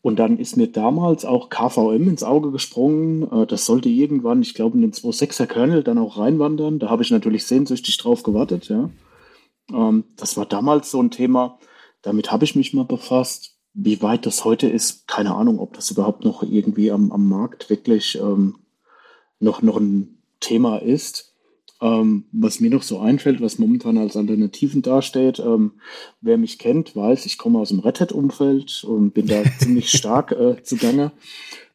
Und 0.00 0.18
dann 0.18 0.38
ist 0.38 0.56
mir 0.56 0.68
damals 0.68 1.24
auch 1.24 1.50
KVM 1.50 2.08
ins 2.08 2.24
Auge 2.24 2.50
gesprungen. 2.50 3.30
Äh, 3.30 3.46
das 3.46 3.66
sollte 3.66 3.90
irgendwann, 3.90 4.40
ich 4.40 4.54
glaube, 4.54 4.76
in 4.76 4.82
den 4.82 4.92
2.6er 4.92 5.46
Kernel 5.46 5.82
dann 5.84 5.98
auch 5.98 6.16
reinwandern. 6.16 6.78
Da 6.78 6.88
habe 6.88 7.02
ich 7.02 7.10
natürlich 7.10 7.46
sehnsüchtig 7.46 7.98
drauf 7.98 8.22
gewartet, 8.22 8.70
ja. 8.70 8.88
Ähm, 9.70 10.04
das 10.16 10.38
war 10.38 10.46
damals 10.46 10.90
so 10.90 11.00
ein 11.02 11.10
Thema. 11.10 11.58
Damit 12.00 12.32
habe 12.32 12.44
ich 12.44 12.56
mich 12.56 12.72
mal 12.72 12.86
befasst. 12.86 13.58
Wie 13.74 14.02
weit 14.02 14.26
das 14.26 14.44
heute 14.44 14.68
ist, 14.68 15.06
keine 15.08 15.34
Ahnung, 15.34 15.58
ob 15.58 15.74
das 15.74 15.90
überhaupt 15.90 16.24
noch 16.24 16.42
irgendwie 16.42 16.90
am, 16.90 17.12
am 17.12 17.28
Markt 17.28 17.70
wirklich 17.70 18.18
ähm, 18.18 18.56
noch, 19.42 19.62
noch 19.62 19.76
ein 19.76 20.18
Thema 20.40 20.78
ist. 20.78 21.34
Ähm, 21.80 22.26
was 22.30 22.60
mir 22.60 22.70
noch 22.70 22.84
so 22.84 23.00
einfällt, 23.00 23.40
was 23.40 23.58
momentan 23.58 23.98
als 23.98 24.16
Alternativen 24.16 24.82
dasteht, 24.82 25.40
ähm, 25.40 25.72
wer 26.20 26.38
mich 26.38 26.60
kennt, 26.60 26.94
weiß, 26.94 27.26
ich 27.26 27.38
komme 27.38 27.58
aus 27.58 27.70
dem 27.70 27.80
Red 27.80 28.00
Hat-Umfeld 28.00 28.84
und 28.84 29.10
bin 29.14 29.26
da 29.26 29.42
ziemlich 29.58 29.90
stark 29.90 30.30
äh, 30.30 30.62
zugange. 30.62 31.10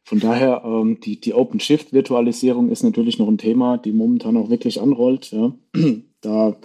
Von 0.04 0.20
daher, 0.20 0.62
ähm, 0.64 1.00
die, 1.00 1.20
die 1.20 1.34
OpenShift-Virtualisierung 1.34 2.70
ist 2.70 2.82
natürlich 2.82 3.18
noch 3.18 3.28
ein 3.28 3.36
Thema, 3.36 3.76
die 3.76 3.92
momentan 3.92 4.38
auch 4.38 4.48
wirklich 4.48 4.80
anrollt. 4.80 5.30
Ja. 5.30 5.52
Da, 6.20 6.56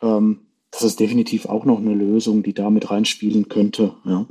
ähm, 0.00 0.42
das 0.70 0.84
ist 0.84 1.00
definitiv 1.00 1.46
auch 1.46 1.64
noch 1.64 1.80
eine 1.80 1.92
Lösung, 1.92 2.44
die 2.44 2.54
da 2.54 2.70
mit 2.70 2.88
reinspielen 2.88 3.48
könnte. 3.48 3.96
Ja. 4.04 4.28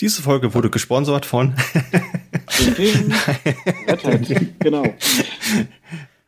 Diese 0.00 0.22
Folge 0.22 0.54
wurde 0.54 0.70
gesponsert 0.70 1.24
von 1.24 1.54
genau. 4.58 4.84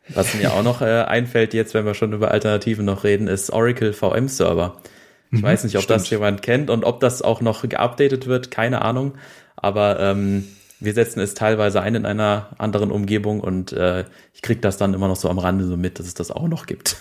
Was 0.09 0.33
mir 0.33 0.53
auch 0.53 0.63
noch 0.63 0.81
äh, 0.81 1.03
einfällt 1.03 1.53
jetzt, 1.53 1.73
wenn 1.73 1.85
wir 1.85 1.93
schon 1.93 2.13
über 2.13 2.31
Alternativen 2.31 2.85
noch 2.85 3.03
reden, 3.03 3.27
ist 3.27 3.51
Oracle 3.51 3.93
VM 3.93 4.27
Server. 4.27 4.81
Ich 5.31 5.41
mhm, 5.41 5.43
weiß 5.43 5.63
nicht, 5.63 5.75
ob 5.75 5.83
stimmt. 5.83 6.01
das 6.01 6.09
jemand 6.09 6.41
kennt 6.41 6.69
und 6.69 6.83
ob 6.83 6.99
das 6.99 7.21
auch 7.21 7.41
noch 7.41 7.67
geupdatet 7.67 8.25
wird, 8.25 8.49
keine 8.49 8.81
Ahnung. 8.81 9.13
Aber 9.55 9.99
ähm, 9.99 10.47
wir 10.79 10.93
setzen 10.93 11.19
es 11.19 11.33
teilweise 11.33 11.81
ein 11.81 11.95
in 11.95 12.05
einer 12.05 12.49
anderen 12.57 12.91
Umgebung 12.91 13.41
und 13.41 13.71
äh, 13.73 14.05
ich 14.33 14.41
krieg 14.41 14.61
das 14.61 14.77
dann 14.77 14.93
immer 14.93 15.07
noch 15.07 15.17
so 15.17 15.29
am 15.29 15.37
Rande 15.37 15.65
so 15.65 15.77
mit, 15.77 15.99
dass 15.99 16.07
es 16.07 16.13
das 16.13 16.31
auch 16.31 16.47
noch 16.47 16.65
gibt. 16.65 16.97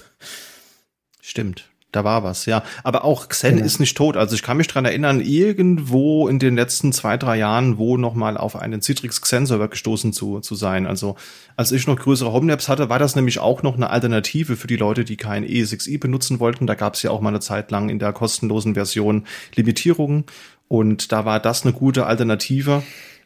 Stimmt. 1.22 1.70
Da 1.90 2.04
war 2.04 2.23
was, 2.23 2.45
ja. 2.45 2.62
Aber 2.85 3.04
auch 3.04 3.28
Xen 3.28 3.54
genau. 3.54 3.64
ist 3.64 3.80
nicht 3.80 3.97
tot. 3.97 4.18
Also 4.18 4.35
ich 4.35 4.42
kann 4.42 4.59
mich 4.59 4.66
dran 4.66 4.85
erinnern, 4.85 5.23
irgendwo 5.23 6.28
in 6.28 6.38
den 6.38 6.54
letzten 6.54 6.92
zwei, 6.92 7.16
drei 7.16 7.38
Jahren, 7.38 7.78
wo 7.78 7.97
nochmal 7.97 8.37
auf 8.37 8.57
einen 8.57 8.83
Citrix 8.83 9.23
Xen-Server 9.23 9.68
gestoßen 9.68 10.12
zu, 10.12 10.40
zu 10.40 10.54
sein. 10.54 10.87
Also 10.87 11.16
als 11.57 11.73
ich 11.73 11.87
noch 11.87 11.99
größere 11.99 12.30
Homelabs 12.30 12.68
hatte, 12.68 12.90
war 12.90 12.99
das 12.99 13.16
nämlich 13.16 13.38
auch 13.38 13.62
noch 13.62 13.76
eine 13.76 13.88
Alternative 13.88 14.57
für 14.57 14.66
die 14.66 14.76
Leute, 14.76 15.04
die 15.04 15.16
kein 15.16 15.47
E6i 15.47 15.99
benutzen 15.99 16.40
wollten. 16.40 16.66
Da 16.66 16.75
gab 16.75 16.92
es 16.92 17.02
ja 17.02 17.11
auch 17.11 17.23
mal 17.23 17.30
eine 17.30 17.40
Zeit 17.40 17.71
lang 17.71 17.88
in 17.88 17.99
der 17.99 18.12
kostenlosen 18.12 18.75
Version 18.75 19.25
Limitierungen. 19.54 20.25
Und 20.68 21.11
da 21.11 21.25
war 21.25 21.40
das 21.40 21.64
eine 21.64 21.73
gute 21.73 22.04
Alternative. 22.04 22.83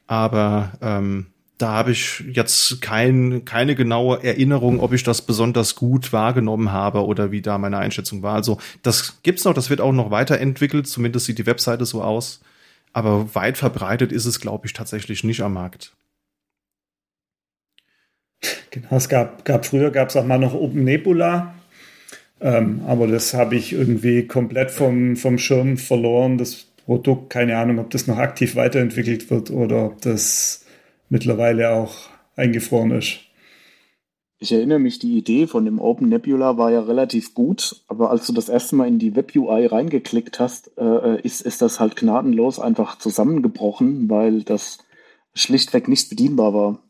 Aber 0.06 0.72
ähm, 0.80 1.26
da 1.58 1.68
habe 1.68 1.92
ich 1.92 2.24
jetzt 2.32 2.80
kein, 2.80 3.44
keine 3.44 3.74
genaue 3.74 4.22
Erinnerung, 4.24 4.80
ob 4.80 4.92
ich 4.92 5.04
das 5.04 5.22
besonders 5.22 5.76
gut 5.76 6.12
wahrgenommen 6.12 6.72
habe 6.72 7.04
oder 7.04 7.30
wie 7.30 7.42
da 7.42 7.58
meine 7.58 7.78
Einschätzung 7.78 8.22
war. 8.22 8.34
Also 8.34 8.58
das 8.82 9.22
gibt's 9.22 9.44
noch, 9.44 9.54
das 9.54 9.70
wird 9.70 9.80
auch 9.80 9.92
noch 9.92 10.10
weiterentwickelt, 10.10 10.86
zumindest 10.86 11.26
sieht 11.26 11.38
die 11.38 11.46
Webseite 11.46 11.84
so 11.84 12.02
aus. 12.02 12.40
Aber 12.92 13.34
weit 13.34 13.58
verbreitet 13.58 14.12
ist 14.12 14.26
es, 14.26 14.40
glaube 14.40 14.66
ich, 14.66 14.72
tatsächlich 14.72 15.24
nicht 15.24 15.40
am 15.42 15.54
Markt. 15.54 15.94
Genau, 18.70 18.96
es 18.96 19.08
gab, 19.08 19.44
gab 19.44 19.66
früher 19.66 19.90
gab 19.90 20.08
es 20.08 20.16
auch 20.16 20.24
mal 20.24 20.38
noch 20.38 20.54
Open 20.54 20.84
Nebula, 20.84 21.54
ähm, 22.40 22.82
aber 22.86 23.06
das 23.06 23.34
habe 23.34 23.54
ich 23.54 23.72
irgendwie 23.72 24.26
komplett 24.26 24.70
vom, 24.70 25.16
vom 25.16 25.38
Schirm 25.38 25.76
verloren. 25.76 26.38
Das 26.38 26.66
Produkt, 26.84 27.30
keine 27.30 27.56
Ahnung, 27.56 27.78
ob 27.78 27.90
das 27.90 28.06
noch 28.06 28.18
aktiv 28.18 28.56
weiterentwickelt 28.56 29.30
wird 29.30 29.50
oder 29.50 29.86
ob 29.86 30.00
das 30.00 30.61
mittlerweile 31.12 31.70
auch 31.70 31.94
eingefroren 32.36 32.90
ist. 32.92 33.20
Ich 34.38 34.50
erinnere 34.50 34.80
mich, 34.80 34.98
die 34.98 35.18
Idee 35.18 35.46
von 35.46 35.64
dem 35.66 35.78
Open 35.78 36.08
Nebula 36.08 36.56
war 36.56 36.72
ja 36.72 36.80
relativ 36.80 37.34
gut, 37.34 37.84
aber 37.86 38.10
als 38.10 38.26
du 38.26 38.32
das 38.32 38.48
erste 38.48 38.74
Mal 38.74 38.88
in 38.88 38.98
die 38.98 39.14
Web-UI 39.14 39.66
reingeklickt 39.66 40.40
hast, 40.40 40.72
äh, 40.78 41.20
ist, 41.20 41.42
ist 41.42 41.62
das 41.62 41.78
halt 41.78 41.94
gnadenlos 41.94 42.58
einfach 42.58 42.98
zusammengebrochen, 42.98 44.08
weil 44.08 44.42
das 44.42 44.78
schlichtweg 45.34 45.86
nicht 45.86 46.08
bedienbar 46.08 46.54
war. 46.54 46.82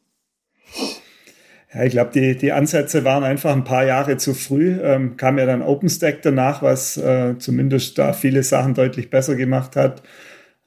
Ja, 1.75 1.83
ich 1.85 1.91
glaube, 1.91 2.13
die, 2.15 2.37
die 2.37 2.53
Ansätze 2.53 3.05
waren 3.05 3.25
einfach 3.25 3.53
ein 3.53 3.65
paar 3.65 3.85
Jahre 3.85 4.17
zu 4.19 4.35
früh. 4.35 4.79
Ähm, 4.81 5.17
kam 5.17 5.37
ja 5.37 5.47
dann 5.47 5.63
OpenStack 5.63 6.23
danach, 6.23 6.63
was 6.63 6.97
äh, 6.97 7.37
zumindest 7.39 7.99
da 7.99 8.13
viele 8.13 8.45
Sachen 8.45 8.75
deutlich 8.75 9.11
besser 9.11 9.35
gemacht 9.35 9.75
hat. 9.75 10.03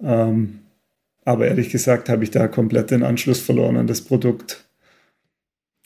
Ähm, 0.03 0.64
aber 1.25 1.47
ehrlich 1.47 1.69
gesagt 1.69 2.07
habe 2.07 2.23
ich 2.23 2.31
da 2.31 2.47
komplett 2.47 2.91
den 2.91 3.03
Anschluss 3.03 3.41
verloren 3.41 3.75
an 3.75 3.87
das 3.87 4.01
Produkt. 4.01 4.63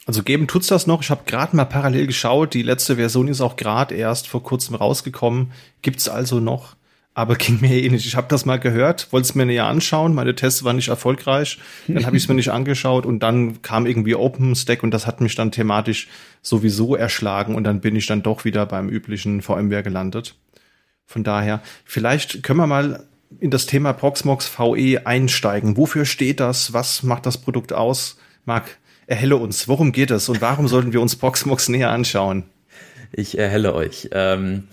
Also 0.05 0.24
geben 0.24 0.48
tut's 0.48 0.67
das 0.67 0.86
noch. 0.86 1.01
Ich 1.01 1.10
habe 1.10 1.22
gerade 1.25 1.55
mal 1.55 1.65
parallel 1.65 2.08
geschaut. 2.08 2.53
Die 2.53 2.63
letzte 2.63 2.98
Version 2.98 3.27
ist 3.27 3.41
auch 3.41 3.55
gerade 3.55 3.96
erst 3.96 4.27
vor 4.27 4.43
kurzem 4.43 4.75
rausgekommen. 4.75 5.51
Gibt's 5.81 6.10
also 6.10 6.39
noch, 6.39 6.75
aber 7.13 7.36
ging 7.38 7.62
mir 7.62 7.81
eh 7.81 7.89
nicht. 7.89 8.05
Ich 8.05 8.15
habe 8.15 8.27
das 8.27 8.46
mal 8.46 8.60
gehört, 8.60 9.12
wollte 9.12 9.25
es 9.25 9.36
mir 9.36 9.46
näher 9.46 9.65
anschauen. 9.65 10.13
Meine 10.13 10.36
Tests 10.36 10.63
waren 10.63 10.75
nicht 10.75 10.89
erfolgreich. 10.89 11.60
Dann 11.88 12.05
habe 12.05 12.17
ich 12.17 12.24
es 12.24 12.29
mir 12.29 12.36
nicht 12.36 12.51
angeschaut 12.51 13.05
und 13.05 13.19
dann 13.19 13.62
kam 13.62 13.86
irgendwie 13.86 14.15
OpenStack 14.15 14.84
und 14.84 14.91
das 14.91 15.08
hat 15.08 15.22
mich 15.22 15.36
dann 15.36 15.51
thematisch 15.51 16.08
sowieso 16.41 16.96
erschlagen 16.96 17.55
und 17.55 17.63
dann 17.63 17.79
bin 17.79 17.96
ich 17.96 18.08
dann 18.08 18.24
doch 18.24 18.46
wieder 18.46 18.65
beim 18.65 18.89
üblichen 18.89 19.41
VMware 19.41 19.84
gelandet. 19.84 20.36
Von 21.05 21.24
daher, 21.24 21.62
vielleicht 21.86 22.43
können 22.43 22.60
wir 22.60 22.67
mal 22.67 23.08
in 23.39 23.51
das 23.51 23.65
Thema 23.65 23.93
Proxmox 23.93 24.48
VE 24.48 25.05
einsteigen. 25.05 25.77
Wofür 25.77 26.05
steht 26.05 26.39
das? 26.39 26.74
Was 26.74 27.03
macht 27.03 27.25
das 27.25 27.38
Produkt 27.38 27.74
aus? 27.74 28.17
Marc, 28.45 28.77
erhelle 29.07 29.38
uns. 29.38 29.67
Worum 29.67 29.91
geht 29.91 30.12
es 30.12 30.29
und 30.29 30.41
warum 30.41 30.67
sollten 30.67 30.93
wir 30.93 31.01
uns 31.01 31.15
Proxmox 31.15 31.69
näher 31.69 31.91
anschauen? 31.91 32.45
Ich 33.12 33.38
erhelle 33.38 33.74
euch. 33.74 34.09
Ähm, 34.12 34.67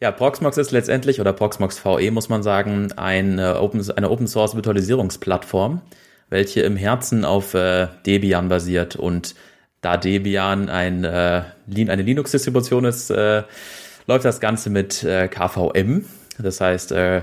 ja, 0.00 0.10
Proxmox 0.12 0.56
ist 0.56 0.70
letztendlich, 0.70 1.20
oder 1.20 1.32
Proxmox 1.32 1.84
VE 1.84 2.10
muss 2.10 2.28
man 2.28 2.42
sagen, 2.42 2.92
eine 2.92 3.60
Open, 3.60 3.88
eine 3.90 4.10
Open 4.10 4.26
Source 4.26 4.54
Virtualisierungsplattform, 4.54 5.82
welche 6.30 6.62
im 6.62 6.76
Herzen 6.76 7.24
auf 7.24 7.54
äh, 7.54 7.88
Debian 8.06 8.48
basiert. 8.48 8.96
Und 8.96 9.34
da 9.80 9.96
Debian 9.96 10.68
ein, 10.68 11.04
äh, 11.04 11.42
eine 11.68 12.02
Linux-Distribution 12.02 12.84
ist, 12.84 13.10
äh, 13.10 13.42
läuft 14.06 14.24
das 14.24 14.40
Ganze 14.40 14.70
mit 14.70 15.02
äh, 15.04 15.28
KVM. 15.28 16.04
Das 16.38 16.60
heißt, 16.60 16.92
äh, 16.92 17.22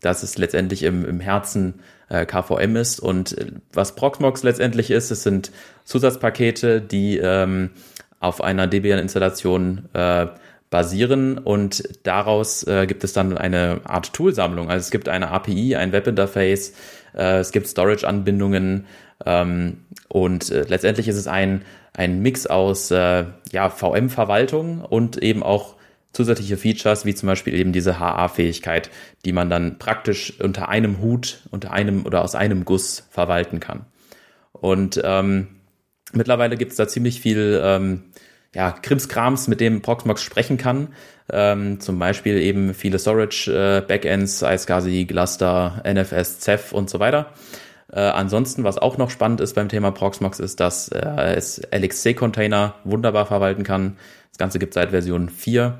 dass 0.00 0.22
es 0.22 0.38
letztendlich 0.38 0.82
im, 0.82 1.04
im 1.04 1.20
Herzen 1.20 1.80
äh, 2.08 2.26
KVM 2.26 2.76
ist. 2.76 3.00
Und 3.00 3.36
äh, 3.38 3.52
was 3.72 3.94
Proxmox 3.94 4.42
letztendlich 4.42 4.90
ist, 4.90 5.10
es 5.10 5.22
sind 5.22 5.50
Zusatzpakete, 5.84 6.80
die 6.80 7.18
ähm, 7.18 7.70
auf 8.20 8.40
einer 8.40 8.66
Debian-Installation 8.66 9.88
äh, 9.92 10.26
basieren 10.70 11.38
und 11.38 11.84
daraus 12.02 12.66
äh, 12.66 12.86
gibt 12.86 13.04
es 13.04 13.12
dann 13.12 13.38
eine 13.38 13.80
Art 13.84 14.12
Toolsammlung. 14.12 14.68
Also 14.68 14.84
es 14.84 14.90
gibt 14.90 15.08
eine 15.08 15.30
API, 15.30 15.76
ein 15.76 15.92
Webinterface, 15.92 16.74
äh, 17.14 17.38
es 17.38 17.52
gibt 17.52 17.68
Storage-Anbindungen 17.68 18.86
ähm, 19.24 19.84
und 20.08 20.50
äh, 20.50 20.64
letztendlich 20.66 21.08
ist 21.08 21.16
es 21.16 21.28
ein, 21.28 21.62
ein 21.92 22.20
Mix 22.20 22.46
aus 22.46 22.90
äh, 22.90 23.24
ja, 23.52 23.70
VM-Verwaltung 23.70 24.80
und 24.80 25.22
eben 25.22 25.42
auch 25.42 25.75
zusätzliche 26.16 26.56
Features, 26.56 27.04
wie 27.04 27.14
zum 27.14 27.28
Beispiel 27.28 27.54
eben 27.54 27.72
diese 27.72 28.00
HA-Fähigkeit, 28.00 28.90
die 29.24 29.32
man 29.32 29.50
dann 29.50 29.78
praktisch 29.78 30.40
unter 30.40 30.68
einem 30.68 31.00
Hut, 31.00 31.42
unter 31.50 31.70
einem 31.70 32.06
oder 32.06 32.22
aus 32.22 32.34
einem 32.34 32.64
Guss 32.64 33.06
verwalten 33.10 33.60
kann. 33.60 33.84
Und 34.52 35.00
ähm, 35.04 35.48
mittlerweile 36.12 36.56
gibt 36.56 36.72
es 36.72 36.78
da 36.78 36.88
ziemlich 36.88 37.20
viel 37.20 37.60
ähm, 37.62 38.04
ja, 38.54 38.72
Krimskrams, 38.72 39.48
mit 39.48 39.60
dem 39.60 39.82
Proxmox 39.82 40.22
sprechen 40.22 40.56
kann. 40.56 40.88
Ähm, 41.30 41.80
zum 41.80 41.98
Beispiel 41.98 42.38
eben 42.38 42.72
viele 42.72 42.98
Storage-Backends, 42.98 44.42
äh, 44.42 44.54
iSCSI, 44.54 45.04
Gluster, 45.04 45.82
NFS, 45.84 46.40
Ceph 46.40 46.72
und 46.72 46.88
so 46.88 46.98
weiter. 46.98 47.32
Äh, 47.92 48.00
ansonsten, 48.00 48.64
was 48.64 48.78
auch 48.78 48.96
noch 48.96 49.10
spannend 49.10 49.40
ist 49.40 49.54
beim 49.54 49.68
Thema 49.68 49.90
Proxmox, 49.90 50.40
ist, 50.40 50.60
dass 50.60 50.88
äh, 50.88 51.34
es 51.36 51.60
LXC-Container 51.70 52.74
wunderbar 52.84 53.26
verwalten 53.26 53.62
kann. 53.62 53.96
Das 54.30 54.38
Ganze 54.38 54.58
gibt 54.58 54.74
seit 54.74 54.90
Version 54.90 55.28
4. 55.28 55.78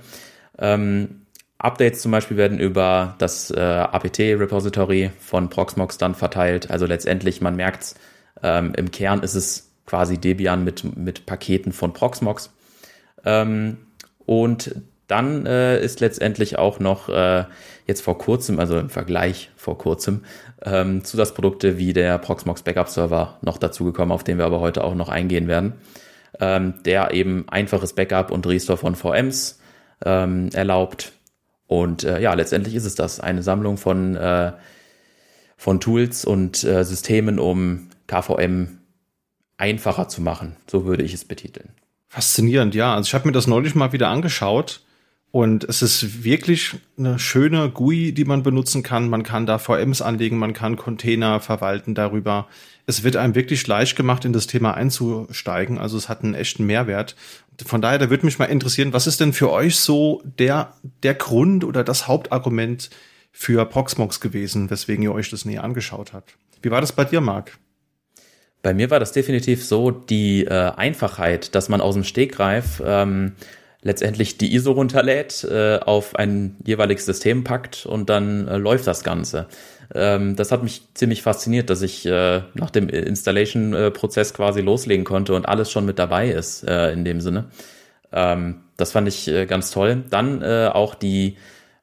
Ähm, 0.59 1.23
Updates 1.59 2.03
zum 2.03 2.13
Beispiel 2.13 2.37
werden 2.37 2.59
über 2.59 3.15
das 3.19 3.51
äh, 3.51 3.61
apt-Repository 3.61 5.11
von 5.19 5.49
Proxmox 5.49 5.99
dann 5.99 6.15
verteilt. 6.15 6.71
Also 6.71 6.87
letztendlich, 6.87 7.41
man 7.41 7.57
merkt 7.57 7.95
ähm, 8.43 8.73
im 8.77 8.91
Kern 8.91 9.23
ist 9.23 9.35
es 9.35 9.73
quasi 9.87 10.19
Debian 10.19 10.65
mit, 10.65 10.97
mit 10.97 11.27
Paketen 11.27 11.73
von 11.73 11.93
Proxmox. 11.93 12.53
Ähm, 13.25 13.79
und 14.27 14.75
dann 15.07 15.47
äh, 15.47 15.81
ist 15.81 16.01
letztendlich 16.01 16.59
auch 16.59 16.81
noch 16.81 17.09
äh, 17.09 17.45
jetzt 17.87 18.03
vor 18.03 18.19
kurzem, 18.19 18.59
also 18.59 18.79
im 18.79 18.91
Vergleich 18.91 19.51
vor 19.57 19.79
kurzem, 19.79 20.25
ähm, 20.65 21.05
Zusatzprodukte 21.05 21.79
wie 21.79 21.93
der 21.93 22.19
Proxmox 22.19 22.63
Backup 22.63 22.89
Server 22.89 23.39
noch 23.41 23.57
dazugekommen, 23.59 24.13
auf 24.13 24.25
den 24.25 24.39
wir 24.39 24.45
aber 24.45 24.61
heute 24.61 24.83
auch 24.83 24.95
noch 24.95 25.09
eingehen 25.09 25.47
werden, 25.47 25.75
ähm, 26.41 26.75
der 26.85 27.13
eben 27.13 27.49
einfaches 27.49 27.93
Backup 27.93 28.31
und 28.33 28.47
Restore 28.47 28.77
von 28.77 28.97
VMs 28.97 29.61
ähm, 30.05 30.51
erlaubt. 30.53 31.13
Und 31.67 32.05
äh, 32.05 32.21
ja, 32.21 32.35
letztendlich 32.35 32.75
ist 32.75 32.85
es 32.85 32.95
das, 32.95 33.21
eine 33.21 33.43
Sammlung 33.43 33.77
von, 33.77 34.17
äh, 34.17 34.53
von 35.57 35.81
Tools 35.81 36.25
und 36.25 36.63
äh, 36.65 36.85
Systemen, 36.85 37.39
um 37.39 37.89
KVM 38.07 38.79
einfacher 39.57 40.09
zu 40.09 40.23
machen. 40.23 40.57
So 40.71 40.85
würde 40.85 41.03
ich 41.03 41.15
es 41.15 41.25
betiteln. 41.25 41.71
Faszinierend, 42.09 42.75
ja. 42.75 42.95
Also 42.95 43.09
ich 43.09 43.15
habe 43.15 43.27
mir 43.27 43.33
das 43.33 43.47
neulich 43.47 43.75
mal 43.75 43.93
wieder 43.93 44.09
angeschaut 44.09 44.83
und 45.33 45.65
es 45.65 45.83
ist 45.83 46.25
wirklich 46.25 46.77
eine 46.97 47.19
schöne 47.19 47.69
GUI, 47.69 48.13
die 48.13 48.25
man 48.25 48.43
benutzen 48.43 48.83
kann. 48.83 49.11
Man 49.11 49.23
kann 49.23 49.45
da 49.45 49.59
VMs 49.59 50.01
anlegen, 50.01 50.39
man 50.39 50.53
kann 50.53 50.77
Container 50.77 51.41
verwalten 51.41 51.95
darüber. 51.95 52.47
Es 52.87 53.03
wird 53.03 53.17
einem 53.17 53.35
wirklich 53.35 53.67
leicht 53.67 53.97
gemacht, 53.97 54.25
in 54.25 54.33
das 54.33 54.47
Thema 54.47 54.75
einzusteigen. 54.75 55.79
Also 55.79 55.99
es 55.99 56.09
hat 56.09 56.23
einen 56.23 56.35
echten 56.35 56.65
Mehrwert. 56.65 57.17
Von 57.65 57.81
daher, 57.81 57.99
da 57.99 58.11
würde 58.11 58.27
mich 58.27 58.39
mal 58.39 58.47
interessieren, 58.47 58.93
was 58.93 59.07
ist 59.07 59.21
denn 59.21 59.33
für 59.33 59.51
euch 59.51 59.77
so 59.77 60.23
der, 60.25 60.75
der 61.03 61.15
Grund 61.15 61.65
oder 61.65 61.85
das 61.85 62.07
Hauptargument 62.07 62.91
für 63.33 63.65
Proxmox 63.65 64.21
gewesen, 64.21 64.71
weswegen 64.71 65.03
ihr 65.05 65.13
euch 65.13 65.31
das 65.31 65.45
näher 65.45 65.65
angeschaut 65.65 66.13
habt? 66.13 66.37
Wie 66.63 66.71
war 66.71 66.81
das 66.81 66.93
bei 66.93 67.05
dir, 67.05 67.21
Marc? 67.21 67.59
Bei 68.63 68.75
mir 68.75 68.91
war 68.91 68.99
das 68.99 69.13
definitiv 69.13 69.65
so 69.65 69.91
die 69.91 70.45
äh, 70.45 70.51
Einfachheit, 70.51 71.55
dass 71.55 71.69
man 71.69 71.81
aus 71.81 71.95
dem 71.95 72.05
Stegreif 72.05 72.83
ähm, 72.85 73.33
letztendlich 73.87 74.37
die 74.37 74.53
ISO 74.55 74.73
runterlädt, 74.73 75.45
äh, 75.45 75.79
auf 75.79 76.17
ein 76.17 76.57
jeweiliges 76.67 77.07
System 77.07 77.45
packt 77.45 77.87
und 77.87 78.11
dann 78.11 78.49
äh, 78.49 78.57
läuft 78.57 78.87
das 78.89 79.05
Ganze. 79.05 79.47
Ähm, 79.95 80.35
das 80.35 80.51
hat 80.51 80.65
mich 80.65 80.83
ziemlich 80.95 81.23
fasziniert, 81.23 81.71
dass 81.71 81.83
ich 81.83 82.05
äh, 82.05 82.43
nach 82.55 82.71
dem 82.71 82.89
Installation-Prozess 82.89 84.35
quasi 84.35 84.61
loslegen 84.61 85.05
konnte 85.05 85.35
und 85.35 85.49
alles 85.49 85.71
schon 85.71 85.87
mit 85.87 86.01
dabei 86.01 86.31
ist 86.31 86.65
äh, 86.69 86.91
in 86.91 87.05
dem 87.05 87.21
Sinne. 87.21 87.45
Ähm, 88.13 88.63
das 88.77 88.91
fand 88.91 89.07
ich 89.07 89.29
äh, 89.29 89.47
ganz 89.47 89.71
toll. 89.71 90.03
Dann 90.11 90.43
äh, 90.43 90.69
auch 90.73 90.97
die 90.97 91.37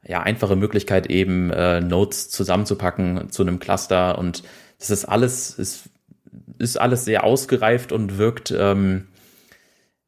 ja, 0.05 0.21
einfache 0.21 0.57
Möglichkeit 0.57 1.07
eben 1.07 1.51
äh, 1.51 1.79
Notes 1.79 2.29
zusammenzupacken 2.29 3.31
zu 3.31 3.43
einem 3.43 3.59
Cluster 3.59 4.17
und 4.17 4.43
das 4.77 4.89
ist 4.89 5.05
alles, 5.05 5.51
ist, 5.51 5.83
ist 6.59 6.77
alles 6.77 7.05
sehr 7.05 7.23
ausgereift 7.23 7.93
und 7.93 8.17
wirkt 8.17 8.53
ähm, 8.55 9.07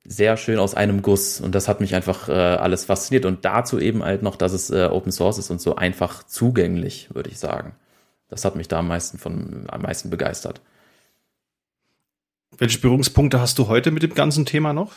sehr 0.08 0.38
schön 0.38 0.60
aus 0.60 0.76
einem 0.76 1.02
Guss 1.02 1.42
und 1.42 1.56
das 1.56 1.68
hat 1.68 1.82
mich 1.82 1.96
einfach 1.96 2.30
äh, 2.30 2.34
alles 2.34 2.86
fasziniert 2.86 3.26
und 3.26 3.44
dazu 3.44 3.80
eben 3.80 4.04
halt 4.04 4.22
noch, 4.22 4.36
dass 4.36 4.54
es 4.54 4.70
äh, 4.70 4.88
Open 4.92 5.12
Source 5.12 5.40
ist 5.40 5.50
und 5.50 5.60
so 5.60 5.76
einfach 5.76 6.24
zugänglich, 6.24 7.10
würde 7.14 7.30
ich 7.30 7.40
sagen. 7.40 7.74
Das 8.30 8.46
hat 8.46 8.56
mich 8.56 8.68
da 8.68 8.80
am 8.80 8.88
meisten 8.88 9.18
von 9.18 9.66
am 9.68 9.82
meisten 9.82 10.10
begeistert. 10.10 10.62
Welche 12.58 12.80
Berührungspunkte 12.80 13.40
hast 13.40 13.58
du 13.60 13.68
heute 13.68 13.92
mit 13.92 14.04
dem 14.04 14.14
ganzen 14.14 14.46
Thema 14.46 14.74
noch? 14.74 14.94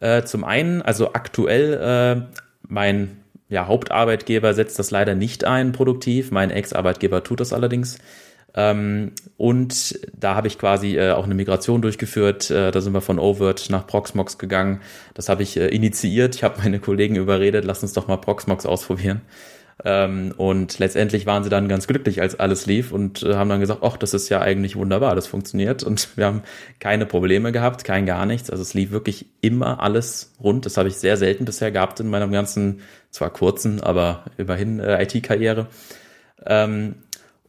Äh, 0.00 0.24
zum 0.24 0.44
einen, 0.44 0.82
also 0.82 1.12
aktuell 1.12 1.74
äh, 1.74 2.38
mein 2.66 3.20
ja, 3.48 3.66
Hauptarbeitgeber 3.66 4.54
setzt 4.54 4.78
das 4.78 4.90
leider 4.90 5.14
nicht 5.14 5.44
ein, 5.44 5.72
produktiv. 5.72 6.30
Mein 6.30 6.50
Ex-Arbeitgeber 6.50 7.22
tut 7.22 7.40
das 7.40 7.52
allerdings. 7.52 7.98
Ähm, 8.54 9.12
und 9.36 9.98
da 10.18 10.34
habe 10.34 10.48
ich 10.48 10.58
quasi 10.58 10.96
äh, 10.96 11.12
auch 11.12 11.24
eine 11.24 11.34
Migration 11.34 11.82
durchgeführt. 11.82 12.50
Äh, 12.50 12.70
da 12.70 12.80
sind 12.80 12.92
wir 12.92 13.00
von 13.00 13.18
Overt 13.18 13.70
nach 13.70 13.86
Proxmox 13.86 14.38
gegangen. 14.38 14.80
Das 15.14 15.28
habe 15.28 15.42
ich 15.42 15.56
äh, 15.56 15.68
initiiert. 15.68 16.34
Ich 16.34 16.42
habe 16.42 16.60
meine 16.62 16.80
Kollegen 16.80 17.16
überredet, 17.16 17.64
lass 17.64 17.82
uns 17.82 17.92
doch 17.92 18.08
mal 18.08 18.16
Proxmox 18.16 18.66
ausprobieren. 18.66 19.22
Ähm, 19.84 20.34
und 20.36 20.78
letztendlich 20.78 21.26
waren 21.26 21.42
sie 21.42 21.48
dann 21.48 21.68
ganz 21.68 21.86
glücklich, 21.86 22.20
als 22.20 22.38
alles 22.38 22.66
lief 22.66 22.92
und 22.92 23.22
äh, 23.22 23.34
haben 23.34 23.48
dann 23.48 23.60
gesagt, 23.60 23.80
ach, 23.82 23.96
das 23.96 24.12
ist 24.14 24.28
ja 24.28 24.40
eigentlich 24.40 24.76
wunderbar, 24.76 25.14
das 25.14 25.26
funktioniert. 25.26 25.82
Und 25.82 26.08
wir 26.16 26.26
haben 26.26 26.42
keine 26.80 27.06
Probleme 27.06 27.52
gehabt, 27.52 27.84
kein 27.84 28.06
gar 28.06 28.26
nichts. 28.26 28.50
Also 28.50 28.62
es 28.62 28.74
lief 28.74 28.90
wirklich 28.90 29.26
immer 29.40 29.80
alles 29.80 30.32
rund. 30.42 30.66
Das 30.66 30.76
habe 30.76 30.88
ich 30.88 30.96
sehr 30.96 31.16
selten 31.16 31.44
bisher 31.44 31.70
gehabt 31.70 32.00
in 32.00 32.10
meiner 32.10 32.28
ganzen, 32.28 32.80
zwar 33.10 33.30
kurzen, 33.30 33.80
aber 33.80 34.24
immerhin 34.36 34.80
äh, 34.80 35.02
IT-Karriere. 35.02 35.68
Ähm, 36.46 36.96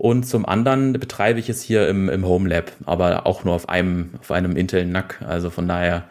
und 0.01 0.23
zum 0.23 0.47
anderen 0.47 0.93
betreibe 0.93 1.39
ich 1.39 1.47
es 1.47 1.61
hier 1.61 1.87
im, 1.87 2.09
im 2.09 2.25
Home 2.25 2.49
Lab, 2.49 2.71
aber 2.85 3.27
auch 3.27 3.43
nur 3.43 3.53
auf 3.53 3.69
einem, 3.69 4.15
auf 4.19 4.31
einem 4.31 4.55
Intel 4.55 4.83
NAC. 4.83 5.21
Also 5.21 5.51
von 5.51 5.67
daher 5.67 6.09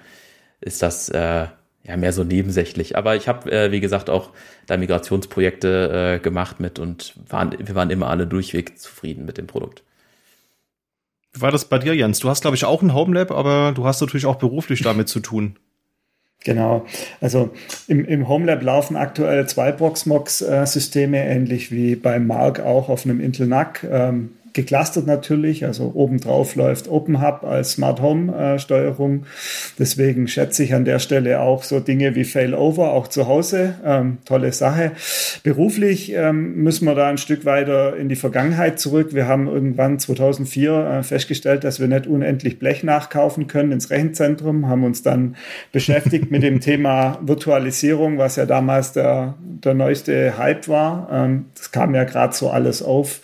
ist 0.61 0.81
das 0.81 1.09
äh, 1.09 1.49
ja 1.83 1.97
mehr 1.97 2.13
so 2.13 2.23
nebensächlich. 2.23 2.97
Aber 2.97 3.17
ich 3.17 3.27
habe, 3.27 3.51
äh, 3.51 3.73
wie 3.73 3.81
gesagt, 3.81 4.09
auch 4.09 4.31
da 4.69 4.77
Migrationsprojekte 4.77 6.19
äh, 6.19 6.23
gemacht 6.23 6.61
mit 6.61 6.79
und 6.79 7.15
waren, 7.29 7.53
wir 7.59 7.75
waren 7.75 7.91
immer 7.91 8.11
alle 8.11 8.29
durchweg 8.29 8.79
zufrieden 8.79 9.25
mit 9.25 9.39
dem 9.39 9.49
Produkt. 9.49 9.83
Wie 11.33 11.41
war 11.41 11.51
das 11.51 11.65
bei 11.65 11.81
dir, 11.81 11.93
Jens? 11.97 12.21
Du 12.21 12.29
hast, 12.29 12.43
glaube 12.43 12.57
ich, 12.57 12.65
auch 12.65 12.83
ein 12.83 12.95
Home 12.95 13.13
Lab, 13.19 13.33
aber 13.33 13.73
du 13.73 13.87
hast 13.87 14.01
natürlich 14.01 14.27
auch 14.27 14.37
beruflich 14.37 14.83
damit 14.83 15.09
zu 15.09 15.19
tun. 15.19 15.57
Genau. 16.45 16.87
Also 17.21 17.51
im, 17.87 18.05
im 18.05 18.27
HomeLab 18.27 18.63
laufen 18.63 18.97
aktuell 18.97 19.47
zwei 19.47 19.73
Proxmox-Systeme, 19.73 21.19
ähnlich 21.19 21.71
wie 21.71 21.97
beim 21.97 22.27
Mark 22.27 22.61
auch 22.61 22.89
auf 22.89 23.05
einem 23.05 23.21
Intel 23.21 23.47
NAC. 23.47 23.87
Ähm, 23.91 24.31
geclustert 24.53 25.07
natürlich, 25.07 25.65
also 25.65 25.93
obendrauf 25.95 26.55
läuft 26.57 26.89
OpenHub 26.89 27.45
als 27.45 27.73
Smart 27.73 28.01
Home 28.01 28.35
äh, 28.35 28.59
Steuerung. 28.59 29.25
Deswegen 29.79 30.29
schätze 30.29 30.65
ich 30.65 30.75
an 30.75 30.85
der 30.85 30.99
Stelle 30.99 31.41
auch 31.41 31.63
so 31.63 31.81
Dinge 31.81 32.15
wie 32.15 32.25
Failover 32.25 32.93
auch 32.93 33.09
zu 33.09 33.27
Hause. 33.27 33.75
Ähm, 33.85 34.19
tolle 34.25 34.53
Sache. 34.53 34.93
Beruflich 35.43 36.13
ähm, 36.13 36.57
müssen 36.57 36.85
wir 36.85 36.95
da 36.95 37.09
ein 37.09 37.19
Stück 37.19 37.45
weiter 37.45 37.97
in 37.97 38.09
die 38.09 38.17
Vergangenheit 38.17 38.81
zurück. 38.81 39.15
Wir 39.15 39.27
haben 39.27 39.47
irgendwann 39.47 39.99
2004 39.99 40.73
äh, 40.73 41.03
festgestellt, 41.03 41.65
dass 41.65 41.81
wir 41.81 41.89
nicht 41.89 42.07
unendlich 42.07 42.59
Blech 42.59 42.83
nachkaufen 42.83 43.47
können 43.47 43.73
ins 43.73 43.91
Rechenzentrum, 43.91 44.69
haben 44.69 44.85
uns 44.85 45.03
dann 45.03 45.37
beschäftigt 45.73 46.31
mit 46.31 46.43
dem 46.43 46.61
Thema 46.61 47.19
Virtualisierung, 47.23 48.19
was 48.19 48.37
ja 48.37 48.47
damals 48.47 48.93
der, 48.93 49.35
der 49.41 49.75
neueste 49.75 50.39
Hype 50.39 50.69
war. 50.69 51.09
Ähm, 51.13 51.47
das 51.57 51.71
kam 51.71 51.95
ja 51.95 52.05
gerade 52.05 52.35
so 52.35 52.51
alles 52.51 52.83
auf 52.83 53.21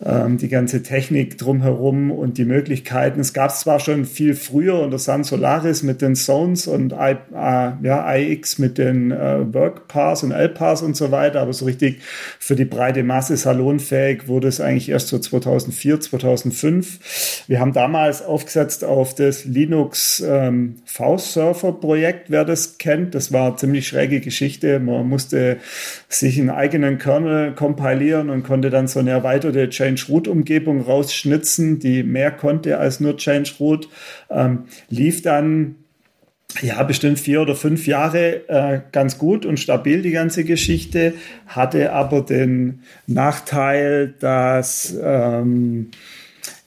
die 0.00 0.48
ganze 0.48 0.84
Technik 0.84 1.38
drumherum 1.38 2.12
und 2.12 2.38
die 2.38 2.44
Möglichkeiten. 2.44 3.18
Es 3.18 3.32
gab 3.32 3.50
zwar 3.50 3.80
schon 3.80 4.04
viel 4.04 4.34
früher 4.34 4.78
unter 4.78 4.98
Sun 4.98 5.24
Solaris 5.24 5.82
mit 5.82 6.02
den 6.02 6.14
Zones 6.14 6.68
und 6.68 6.92
I, 6.92 7.16
äh, 7.34 7.72
ja, 7.82 8.14
iX 8.14 8.58
mit 8.58 8.78
den 8.78 9.10
äh, 9.10 9.52
WorkPass 9.52 10.22
und 10.22 10.30
LPass 10.30 10.82
und 10.82 10.96
so 10.96 11.10
weiter, 11.10 11.40
aber 11.40 11.52
so 11.52 11.64
richtig 11.64 12.00
für 12.38 12.54
die 12.54 12.64
breite 12.64 13.02
Masse 13.02 13.36
salonfähig 13.36 14.28
wurde 14.28 14.46
es 14.46 14.60
eigentlich 14.60 14.88
erst 14.88 15.08
so 15.08 15.18
2004, 15.18 16.00
2005. 16.00 17.44
Wir 17.48 17.58
haben 17.58 17.72
damals 17.72 18.22
aufgesetzt 18.22 18.84
auf 18.84 19.16
das 19.16 19.46
Linux 19.46 20.22
ähm, 20.24 20.76
V-Surfer-Projekt, 20.84 22.30
wer 22.30 22.44
das 22.44 22.78
kennt. 22.78 23.16
Das 23.16 23.32
war 23.32 23.48
eine 23.48 23.56
ziemlich 23.56 23.88
schräge 23.88 24.20
Geschichte. 24.20 24.78
Man 24.78 25.08
musste 25.08 25.56
sich 26.08 26.38
einen 26.38 26.50
eigenen 26.50 26.98
Kernel 26.98 27.52
kompilieren 27.54 28.30
und 28.30 28.44
konnte 28.44 28.70
dann 28.70 28.86
so 28.86 29.00
eine 29.00 29.10
erweiterte 29.10 29.68
Change-Root-Umgebung 29.88 30.82
rausschnitzen, 30.82 31.78
die 31.78 32.02
mehr 32.02 32.30
konnte 32.30 32.78
als 32.78 33.00
nur 33.00 33.16
Change-Root. 33.16 33.88
Ähm, 34.30 34.64
lief 34.88 35.22
dann 35.22 35.76
ja, 36.62 36.82
bestimmt 36.82 37.20
vier 37.20 37.42
oder 37.42 37.54
fünf 37.54 37.86
Jahre 37.86 38.48
äh, 38.48 38.80
ganz 38.90 39.18
gut 39.18 39.44
und 39.44 39.60
stabil 39.60 40.02
die 40.02 40.12
ganze 40.12 40.44
Geschichte, 40.44 41.14
hatte 41.46 41.92
aber 41.92 42.22
den 42.22 42.82
Nachteil, 43.06 44.14
dass 44.18 44.96
ähm, 45.02 45.90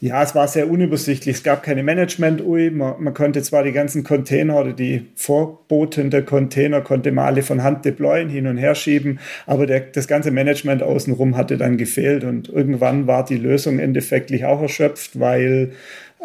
ja, 0.03 0.23
es 0.23 0.33
war 0.33 0.47
sehr 0.47 0.67
unübersichtlich. 0.67 1.35
Es 1.37 1.43
gab 1.43 1.61
keine 1.61 1.83
Management-UI. 1.83 2.71
Man, 2.71 2.95
man, 3.03 3.13
konnte 3.13 3.43
zwar 3.43 3.63
die 3.63 3.71
ganzen 3.71 4.03
Container 4.03 4.59
oder 4.59 4.73
die 4.73 5.05
Vorboten 5.15 6.09
der 6.09 6.23
Container 6.23 6.81
konnte 6.81 7.11
man 7.11 7.25
alle 7.25 7.43
von 7.43 7.61
Hand 7.61 7.85
deployen, 7.85 8.27
hin 8.27 8.47
und 8.47 8.57
her 8.57 8.73
schieben, 8.73 9.19
aber 9.45 9.67
der, 9.67 9.81
das 9.81 10.07
ganze 10.07 10.31
Management 10.31 10.81
außenrum 10.81 11.37
hatte 11.37 11.55
dann 11.55 11.77
gefehlt 11.77 12.23
und 12.23 12.49
irgendwann 12.49 13.05
war 13.05 13.23
die 13.23 13.37
Lösung 13.37 13.77
endeffektlich 13.77 14.43
auch 14.43 14.63
erschöpft, 14.63 15.19
weil 15.19 15.73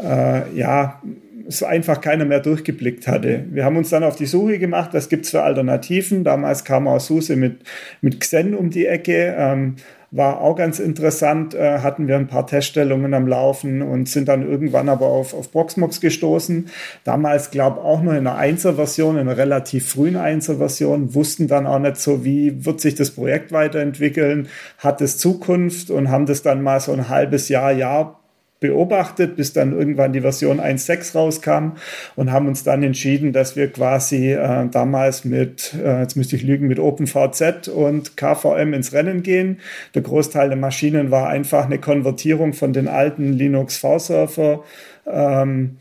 äh, 0.03 0.57
ja, 0.57 1.03
es 1.47 1.63
einfach 1.63 2.01
keiner 2.01 2.25
mehr 2.25 2.41
durchgeblickt 2.41 3.07
hatte. 3.07 3.45
Wir 3.51 3.67
haben 3.67 3.77
uns 3.77 3.91
dann 3.91 4.05
auf 4.05 4.17
die 4.17 4.27
Suche 4.27 4.59
gemacht, 4.59 4.91
was 4.95 5.11
gibt's 5.11 5.31
für 5.31 5.43
Alternativen. 5.43 6.25
Damals 6.25 6.65
kam 6.65 6.89
auch 6.89 6.99
SUSE 6.99 7.37
mit, 7.37 7.59
mit 8.01 8.21
Xen 8.21 8.55
um 8.55 8.71
die 8.71 8.87
Ecke. 8.87 9.35
Ähm, 9.37 9.77
war 10.17 10.41
auch 10.41 10.57
ganz 10.57 10.79
interessant, 10.79 11.55
äh, 11.55 11.81
hatten 11.81 12.09
wir 12.09 12.17
ein 12.17 12.27
paar 12.27 12.47
Teststellungen 12.47 13.15
am 13.15 13.27
Laufen 13.27 13.83
und 13.83 14.09
sind 14.09 14.29
dann 14.29 14.49
irgendwann 14.49 14.89
aber 14.89 15.07
auf, 15.07 15.35
auf 15.35 15.53
Proxmox 15.53 16.01
gestoßen. 16.01 16.69
Damals, 17.05 17.51
glaube 17.51 17.81
auch 17.81 18.03
nur 18.03 18.15
in 18.15 18.27
einer 18.27 18.37
Einser-Version, 18.37 19.17
in 19.17 19.23
einer 19.29 19.37
relativ 19.37 19.89
frühen 19.89 20.17
Einser-Version, 20.17 21.15
wussten 21.15 21.49
dann 21.49 21.67
auch 21.67 21.79
nicht 21.79 21.97
so, 21.97 22.25
wie 22.25 22.65
wird 22.65 22.81
sich 22.81 22.95
das 22.95 23.11
Projekt 23.11 23.53
weiterentwickeln, 23.53 24.49
hat 24.79 25.01
es 25.01 25.19
Zukunft 25.19 25.91
und 25.91 26.11
haben 26.11 26.27
das 26.27 26.43
dann 26.43 26.63
mal 26.63 26.81
so 26.81 26.93
ein 26.93 27.09
halbes 27.09 27.49
Jahr, 27.49 27.73
Jahr 27.73 28.21
beobachtet, 28.69 29.37
bis 29.37 29.53
dann 29.53 29.73
irgendwann 29.73 30.13
die 30.13 30.21
Version 30.21 30.61
1.6 30.61 31.15
rauskam 31.15 31.73
und 32.15 32.33
haben 32.33 32.49
uns 32.49 32.65
dann 32.65 32.83
entschieden, 32.83 33.33
dass 33.33 33.57
wir 33.57 33.71
quasi 33.73 34.33
äh, 34.33 34.69
damals 34.69 35.25
mit, 35.25 35.75
äh, 35.75 36.01
jetzt 36.01 36.17
müsste 36.17 36.37
ich 36.37 36.43
lügen, 36.43 36.67
mit 36.67 36.79
OpenVZ 36.79 37.69
und 37.69 38.17
KVM 38.17 38.75
ins 38.75 38.93
Rennen 38.93 39.23
gehen. 39.23 39.61
Der 39.95 40.03
Großteil 40.03 40.49
der 40.49 40.59
Maschinen 40.59 41.11
war 41.11 41.29
einfach 41.29 41.67
eine 41.67 41.79
Konvertierung 41.79 42.53
von 42.53 42.73
den 42.73 42.89
alten 42.89 43.33
Linux 43.33 43.77
V-Server. 43.79 44.65
Ähm, 45.07 45.77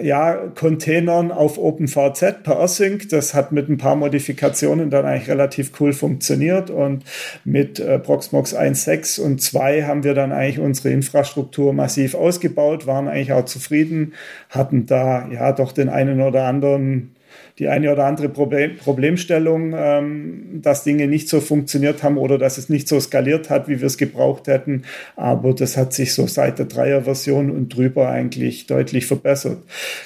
ja, 0.00 0.36
Containern 0.54 1.32
auf 1.32 1.58
OpenVZ 1.58 2.42
per 2.42 2.60
Async. 2.60 3.08
Das 3.08 3.34
hat 3.34 3.52
mit 3.52 3.68
ein 3.68 3.78
paar 3.78 3.96
Modifikationen 3.96 4.90
dann 4.90 5.04
eigentlich 5.04 5.28
relativ 5.28 5.72
cool 5.80 5.92
funktioniert 5.92 6.70
und 6.70 7.04
mit 7.44 7.80
äh, 7.80 7.98
Proxmox 7.98 8.54
1.6 8.54 9.20
und 9.20 9.42
2 9.42 9.84
haben 9.84 10.04
wir 10.04 10.14
dann 10.14 10.32
eigentlich 10.32 10.60
unsere 10.60 10.90
Infrastruktur 10.90 11.72
massiv 11.72 12.14
ausgebaut, 12.14 12.86
waren 12.86 13.08
eigentlich 13.08 13.32
auch 13.32 13.44
zufrieden, 13.46 14.14
hatten 14.48 14.86
da 14.86 15.28
ja 15.28 15.52
doch 15.52 15.72
den 15.72 15.88
einen 15.88 16.20
oder 16.20 16.44
anderen 16.44 17.14
die 17.60 17.68
eine 17.68 17.92
oder 17.92 18.06
andere 18.06 18.30
Problem, 18.30 18.76
Problemstellung, 18.76 19.74
ähm, 19.76 20.60
dass 20.62 20.82
Dinge 20.82 21.06
nicht 21.06 21.28
so 21.28 21.40
funktioniert 21.40 22.02
haben 22.02 22.16
oder 22.16 22.38
dass 22.38 22.56
es 22.56 22.70
nicht 22.70 22.88
so 22.88 22.98
skaliert 22.98 23.50
hat, 23.50 23.68
wie 23.68 23.80
wir 23.80 23.86
es 23.86 23.98
gebraucht 23.98 24.46
hätten. 24.46 24.82
Aber 25.14 25.52
das 25.52 25.76
hat 25.76 25.92
sich 25.92 26.14
so 26.14 26.26
seit 26.26 26.58
der 26.58 26.66
Dreier-Version 26.66 27.50
und 27.50 27.68
drüber 27.68 28.08
eigentlich 28.08 28.66
deutlich 28.66 29.04
verbessert. 29.04 29.58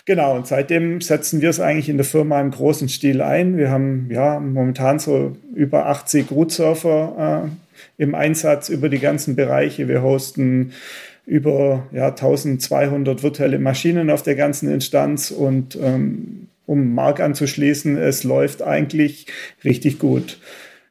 Genau, 0.05 0.35
und 0.35 0.49
seitdem 0.49 1.01
setzen 1.01 1.41
wir 1.41 1.49
es 1.49 1.61
eigentlich 1.61 1.89
in 1.89 1.97
der 1.97 2.05
Firma 2.05 2.41
im 2.41 2.51
großen 2.51 2.89
Stil 2.89 3.23
ein. 3.23 3.57
Wir 3.57 3.71
haben 3.71 4.09
ja 4.11 4.41
momentan 4.41 4.99
so 4.99 5.37
über 5.55 5.87
80 5.87 6.33
Root-Surfer 6.33 7.47
äh, 7.47 8.03
im 8.03 8.17
Einsatz 8.17 8.69
über 8.69 8.89
die 8.89 8.99
ganzen 8.99 9.37
Bereiche. 9.37 9.87
Wir 9.87 10.03
hosten 10.03 10.73
über 11.25 11.87
ja, 11.93 12.09
1200 12.09 13.23
virtuelle 13.23 13.61
Maschinen 13.61 14.11
auf 14.11 14.23
der 14.23 14.35
ganzen 14.35 14.71
Instanz 14.71 15.31
und 15.31 15.79
ähm, 15.81 16.49
um 16.67 16.95
Mark 16.95 17.21
anzuschließen, 17.21 17.97
es 17.97 18.25
läuft 18.25 18.63
eigentlich 18.63 19.27
richtig 19.65 19.99
gut. 19.99 20.39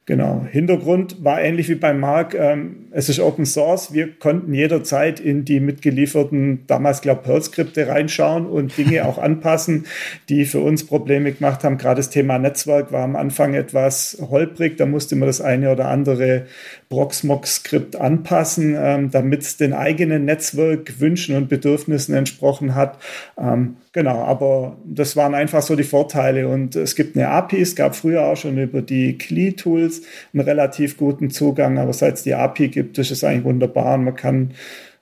Genau. 0.06 0.46
Hintergrund 0.50 1.24
war 1.24 1.42
ähnlich 1.42 1.70
wie 1.70 1.76
beim 1.76 2.00
Mark. 2.00 2.36
Ähm, 2.36 2.83
es 2.94 3.10
ist 3.10 3.20
Open 3.20 3.46
Source. 3.46 3.92
Wir 3.92 4.12
konnten 4.14 4.54
jederzeit 4.54 5.20
in 5.20 5.46
die 5.46 5.60
mitgelieferten, 5.60 6.66
damals 6.68 7.02
glaube 7.02 7.24
Perl-Skripte 7.24 7.88
reinschauen 7.88 8.46
und 8.46 8.78
Dinge 8.78 9.06
auch 9.06 9.18
anpassen, 9.22 9.88
die 10.30 10.46
für 10.46 10.60
uns 10.60 10.86
Probleme 10.86 11.32
gemacht 11.32 11.64
haben. 11.64 11.78
Gerade 11.78 11.98
das 11.98 12.12
Thema 12.12 12.38
Netzwerk 12.38 12.92
war 12.92 13.04
am 13.04 13.16
Anfang 13.16 13.56
etwas 13.56 14.18
holprig. 14.30 14.78
Da 14.78 14.86
musste 14.86 15.16
man 15.16 15.28
das 15.28 15.42
eine 15.42 15.72
oder 15.72 15.88
andere 15.88 16.46
Proxmox-Skript 16.90 17.96
anpassen, 17.96 18.76
ähm, 18.78 19.10
damit 19.10 19.42
es 19.42 19.58
den 19.58 19.74
eigenen 19.74 20.26
Netzwerkwünschen 20.26 21.36
und 21.36 21.50
Bedürfnissen 21.50 22.14
entsprochen 22.14 22.76
hat. 22.76 23.00
Ähm, 23.38 23.78
Genau, 23.94 24.24
aber 24.24 24.76
das 24.84 25.16
waren 25.16 25.36
einfach 25.36 25.62
so 25.62 25.76
die 25.76 25.84
Vorteile. 25.84 26.48
Und 26.48 26.76
es 26.76 26.96
gibt 26.96 27.16
eine 27.16 27.30
API, 27.30 27.62
es 27.62 27.76
gab 27.76 27.96
früher 27.96 28.26
auch 28.26 28.36
schon 28.36 28.58
über 28.58 28.82
die 28.82 29.20
CLI-Tools 29.20 30.02
einen 30.34 30.42
relativ 30.42 30.98
guten 30.98 31.30
Zugang, 31.30 31.78
aber 31.78 31.94
seit 31.94 32.16
es 32.16 32.24
die 32.24 32.34
API 32.34 32.70
gibt, 32.70 32.83
ist 32.98 33.12
es 33.12 33.24
eigentlich 33.24 33.46
wunderbar. 33.46 33.96
Und 33.96 34.06
man 34.06 34.16
kann 34.16 34.52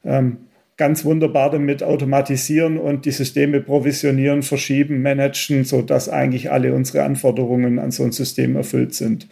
ähm, 0.04 0.38
ganz 0.78 1.06
wunderbar 1.06 1.52
damit 1.52 1.84
automatisieren 1.84 2.78
und 2.78 3.06
die 3.06 3.12
Systeme 3.12 3.62
provisionieren, 3.62 4.42
verschieben, 4.42 5.02
managen, 5.02 5.64
sodass 5.64 6.10
eigentlich 6.10 6.52
alle 6.52 6.74
unsere 6.74 7.04
Anforderungen 7.04 7.78
an 7.78 7.92
so 7.92 8.04
ein 8.04 8.12
System 8.12 8.56
erfüllt 8.56 8.96
sind. 8.96 9.28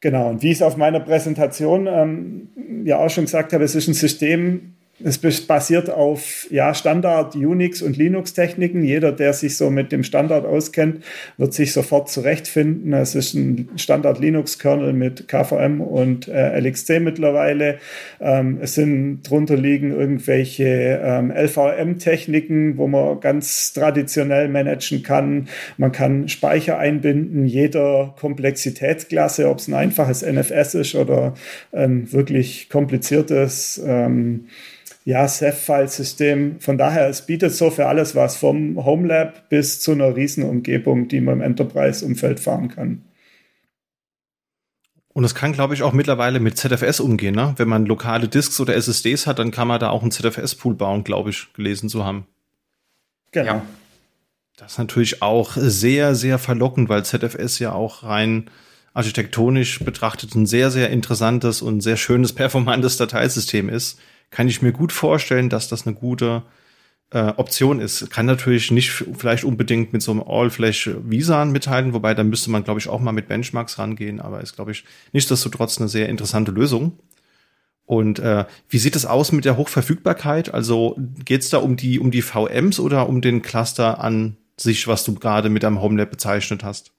Genau, 0.00 0.28
und 0.30 0.42
wie 0.42 0.50
ich 0.50 0.58
es 0.58 0.62
auf 0.62 0.76
meiner 0.76 1.00
Präsentation 1.00 1.88
ähm, 1.88 2.48
ja 2.84 2.98
auch 2.98 3.10
schon 3.10 3.24
gesagt 3.24 3.52
habe, 3.52 3.64
es 3.64 3.74
ist 3.74 3.88
ein 3.88 3.94
System, 3.94 4.74
es 5.02 5.18
basiert 5.46 5.90
auf 5.90 6.46
ja, 6.50 6.74
Standard 6.74 7.36
Unix 7.36 7.82
und 7.82 7.96
Linux 7.96 8.32
Techniken. 8.32 8.82
Jeder, 8.82 9.12
der 9.12 9.32
sich 9.32 9.56
so 9.56 9.70
mit 9.70 9.92
dem 9.92 10.02
Standard 10.02 10.44
auskennt, 10.44 11.04
wird 11.36 11.54
sich 11.54 11.72
sofort 11.72 12.10
zurechtfinden. 12.10 12.92
Es 12.92 13.14
ist 13.14 13.34
ein 13.34 13.68
Standard 13.76 14.18
Linux 14.18 14.58
Kernel 14.58 14.92
mit 14.92 15.28
KVM 15.28 15.80
und 15.80 16.26
äh, 16.26 16.58
LXC 16.58 17.00
mittlerweile. 17.00 17.78
Ähm, 18.20 18.58
es 18.60 18.74
sind 18.74 19.22
drunter 19.22 19.56
liegen 19.56 19.92
irgendwelche 19.92 21.00
ähm, 21.02 21.30
LVM 21.30 21.98
Techniken, 21.98 22.76
wo 22.76 22.88
man 22.88 23.20
ganz 23.20 23.72
traditionell 23.72 24.48
managen 24.48 25.04
kann. 25.04 25.48
Man 25.76 25.92
kann 25.92 26.28
Speicher 26.28 26.78
einbinden, 26.78 27.46
jeder 27.46 28.14
Komplexitätsklasse, 28.18 29.48
ob 29.48 29.58
es 29.58 29.68
ein 29.68 29.74
einfaches 29.74 30.22
NFS 30.22 30.74
ist 30.74 30.94
oder 30.96 31.34
ein 31.72 32.12
wirklich 32.12 32.68
kompliziertes 32.68 33.80
ähm, 33.84 34.46
ja, 35.08 35.26
Ceph-File-System. 35.26 36.60
Von 36.60 36.76
daher, 36.76 37.08
es 37.08 37.24
bietet 37.24 37.54
so 37.54 37.70
für 37.70 37.86
alles 37.86 38.14
was, 38.14 38.36
vom 38.36 38.84
Homelab 38.84 39.48
bis 39.48 39.80
zu 39.80 39.92
einer 39.92 40.14
Riesenumgebung, 40.14 41.08
die 41.08 41.22
man 41.22 41.36
im 41.36 41.40
Enterprise-Umfeld 41.40 42.38
fahren 42.38 42.68
kann. 42.68 43.04
Und 45.14 45.24
es 45.24 45.34
kann, 45.34 45.54
glaube 45.54 45.72
ich, 45.72 45.82
auch 45.82 45.94
mittlerweile 45.94 46.40
mit 46.40 46.58
ZFS 46.58 47.00
umgehen. 47.00 47.34
Ne? 47.34 47.54
Wenn 47.56 47.68
man 47.68 47.86
lokale 47.86 48.28
Disks 48.28 48.60
oder 48.60 48.74
SSDs 48.76 49.26
hat, 49.26 49.38
dann 49.38 49.50
kann 49.50 49.66
man 49.66 49.80
da 49.80 49.88
auch 49.88 50.02
einen 50.02 50.10
ZFS-Pool 50.10 50.74
bauen, 50.74 51.04
glaube 51.04 51.30
ich, 51.30 51.54
gelesen 51.54 51.88
zu 51.88 52.04
haben. 52.04 52.26
Genau. 53.32 53.46
Ja. 53.46 53.62
Das 54.58 54.72
ist 54.72 54.78
natürlich 54.78 55.22
auch 55.22 55.52
sehr, 55.56 56.16
sehr 56.16 56.38
verlockend, 56.38 56.90
weil 56.90 57.06
ZFS 57.06 57.60
ja 57.60 57.72
auch 57.72 58.02
rein 58.02 58.50
architektonisch 58.92 59.78
betrachtet 59.78 60.34
ein 60.34 60.44
sehr, 60.44 60.70
sehr 60.70 60.90
interessantes 60.90 61.62
und 61.62 61.80
sehr 61.80 61.96
schönes, 61.96 62.32
performantes 62.34 62.98
Dateisystem 62.98 63.70
ist 63.70 63.98
kann 64.30 64.48
ich 64.48 64.62
mir 64.62 64.72
gut 64.72 64.92
vorstellen, 64.92 65.48
dass 65.48 65.68
das 65.68 65.86
eine 65.86 65.96
gute 65.96 66.42
äh, 67.10 67.32
Option 67.36 67.80
ist. 67.80 68.10
Kann 68.10 68.26
natürlich 68.26 68.70
nicht 68.70 68.90
vielleicht 68.90 69.44
unbedingt 69.44 69.92
mit 69.92 70.02
so 70.02 70.12
einem 70.12 70.22
All-Flash 70.22 70.90
Visan 71.04 71.52
mitteilen, 71.52 71.92
wobei 71.92 72.14
da 72.14 72.24
müsste 72.24 72.50
man, 72.50 72.64
glaube 72.64 72.80
ich, 72.80 72.88
auch 72.88 73.00
mal 73.00 73.12
mit 73.12 73.28
Benchmarks 73.28 73.78
rangehen, 73.78 74.20
aber 74.20 74.40
ist, 74.40 74.56
glaube 74.56 74.72
ich, 74.72 74.84
nichtsdestotrotz 75.12 75.78
eine 75.78 75.88
sehr 75.88 76.08
interessante 76.08 76.50
Lösung. 76.50 76.98
Und 77.86 78.18
äh, 78.18 78.44
wie 78.68 78.78
sieht 78.78 78.96
es 78.96 79.06
aus 79.06 79.32
mit 79.32 79.46
der 79.46 79.56
Hochverfügbarkeit? 79.56 80.52
Also 80.52 80.98
geht 81.24 81.40
es 81.40 81.48
da 81.48 81.56
um 81.58 81.76
die, 81.76 81.98
um 81.98 82.10
die 82.10 82.20
VMs 82.20 82.80
oder 82.80 83.08
um 83.08 83.22
den 83.22 83.40
Cluster 83.40 84.00
an 84.00 84.36
sich, 84.58 84.86
was 84.86 85.04
du 85.04 85.14
gerade 85.14 85.48
mit 85.48 85.62
deinem 85.62 85.80
HomeLab 85.80 86.10
bezeichnet 86.10 86.64
hast? 86.64 86.92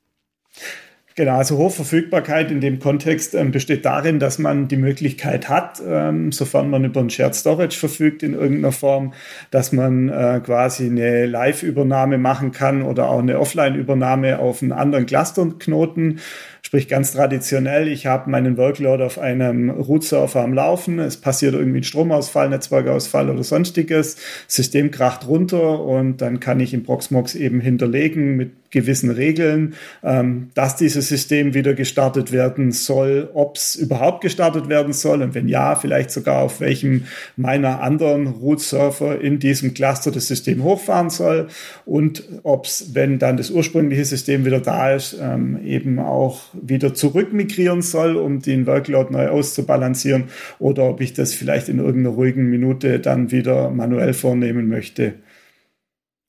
Genau, 1.19 1.35
also 1.35 1.57
Hochverfügbarkeit 1.57 2.49
in 2.49 2.61
dem 2.61 2.79
Kontext 2.79 3.35
ähm, 3.35 3.51
besteht 3.51 3.83
darin, 3.83 4.19
dass 4.19 4.39
man 4.39 4.69
die 4.69 4.77
Möglichkeit 4.77 5.49
hat, 5.49 5.81
ähm, 5.85 6.31
sofern 6.31 6.69
man 6.69 6.85
über 6.85 7.01
ein 7.01 7.09
Shared 7.09 7.35
Storage 7.35 7.77
verfügt 7.77 8.23
in 8.23 8.35
irgendeiner 8.35 8.71
Form, 8.71 9.13
dass 9.51 9.73
man 9.73 10.07
äh, 10.07 10.39
quasi 10.41 10.85
eine 10.85 11.25
Live-Übernahme 11.25 12.17
machen 12.17 12.53
kann 12.53 12.83
oder 12.83 13.09
auch 13.09 13.19
eine 13.19 13.37
Offline-Übernahme 13.37 14.39
auf 14.39 14.61
einen 14.61 14.71
anderen 14.71 15.07
Cluster-Knoten. 15.07 16.21
Sprich 16.61 16.87
ganz 16.87 17.11
traditionell, 17.11 17.89
ich 17.89 18.05
habe 18.05 18.29
meinen 18.29 18.55
Workload 18.55 19.03
auf 19.03 19.19
einem 19.19 19.69
Root-Surfer 19.71 20.41
am 20.41 20.53
Laufen, 20.53 20.99
es 20.99 21.17
passiert 21.17 21.53
irgendwie 21.53 21.79
ein 21.79 21.83
Stromausfall, 21.83 22.47
Netzwerkausfall 22.47 23.29
oder 23.29 23.43
sonstiges, 23.43 24.15
System 24.47 24.91
kracht 24.91 25.27
runter 25.27 25.81
und 25.83 26.21
dann 26.21 26.39
kann 26.39 26.61
ich 26.61 26.73
im 26.73 26.83
Proxmox 26.83 27.35
eben 27.35 27.59
hinterlegen 27.59 28.37
mit 28.37 28.68
gewissen 28.71 29.09
Regeln, 29.09 29.75
ähm, 30.03 30.49
dass 30.53 30.75
dieses 30.75 31.07
System 31.07 31.53
wieder 31.53 31.73
gestartet 31.73 32.31
werden 32.31 32.71
soll, 32.71 33.29
ob 33.33 33.57
es 33.57 33.75
überhaupt 33.75 34.21
gestartet 34.21 34.69
werden 34.69 34.93
soll 34.93 35.21
und 35.21 35.33
wenn 35.33 35.47
ja, 35.47 35.75
vielleicht 35.75 36.11
sogar 36.11 36.41
auf 36.41 36.59
welchem 36.59 37.05
meiner 37.35 37.81
anderen 37.81 38.27
Root-Surfer 38.27 39.19
in 39.21 39.39
diesem 39.39 39.73
Cluster 39.73 40.11
das 40.11 40.27
System 40.27 40.63
hochfahren 40.63 41.09
soll 41.09 41.47
und 41.85 42.23
ob 42.43 42.65
es, 42.65 42.93
wenn 42.93 43.19
dann 43.19 43.37
das 43.37 43.49
ursprüngliche 43.49 44.05
System 44.05 44.45
wieder 44.45 44.59
da 44.59 44.93
ist, 44.93 45.17
ähm, 45.19 45.59
eben 45.65 45.99
auch 45.99 46.41
wieder 46.53 46.93
zurück 46.93 47.33
migrieren 47.33 47.81
soll, 47.81 48.15
um 48.15 48.41
den 48.41 48.67
Workload 48.67 49.11
neu 49.11 49.29
auszubalancieren 49.29 50.25
oder 50.59 50.83
ob 50.83 51.01
ich 51.01 51.13
das 51.13 51.33
vielleicht 51.33 51.69
in 51.69 51.79
irgendeiner 51.79 52.15
ruhigen 52.15 52.49
Minute 52.49 52.99
dann 52.99 53.31
wieder 53.31 53.69
manuell 53.69 54.13
vornehmen 54.13 54.67
möchte. 54.67 55.15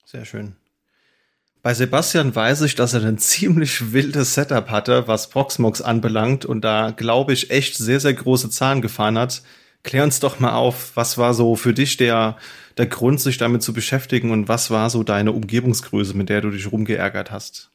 Sehr 0.05 0.25
schön. 0.25 0.60
Bei 1.63 1.75
Sebastian 1.75 2.35
weiß 2.35 2.63
ich, 2.63 2.75
dass 2.75 2.95
er 2.95 3.05
ein 3.05 3.19
ziemlich 3.19 3.93
wildes 3.93 4.35
Setup 4.35 4.71
hatte, 4.71 5.07
was 5.07 5.31
Proxmox 5.31 5.83
anbelangt 5.83 6.45
und 6.45 6.63
da, 6.63 6.91
glaube 6.91 7.33
ich, 7.33 7.51
echt 7.51 7.77
sehr, 7.77 8.01
sehr 8.01 8.15
große 8.15 8.51
Zahlen 8.51 8.81
gefahren 8.81 9.19
hat. 9.19 9.43
Klär 9.83 10.05
uns 10.05 10.21
doch 10.21 10.41
mal 10.41 10.55
auf, 10.55 10.93
was 10.95 11.17
war 11.17 11.33
so 11.33 11.57
für 11.57 11.73
dich 11.73 11.97
der, 11.97 12.37
der 12.77 12.87
Grund, 12.87 13.21
sich 13.21 13.39
damit 13.39 13.63
zu 13.63 13.73
beschäftigen 13.73 14.31
und 14.31 14.49
was 14.49 14.71
war 14.71 14.91
so 14.91 15.03
deine 15.03 15.33
Umgebungsgröße, 15.33 16.17
mit 16.17 16.29
der 16.29 16.43
du 16.43 16.51
dich 16.51 16.71
rumgeärgert 16.71 17.31
hast? 17.31 17.71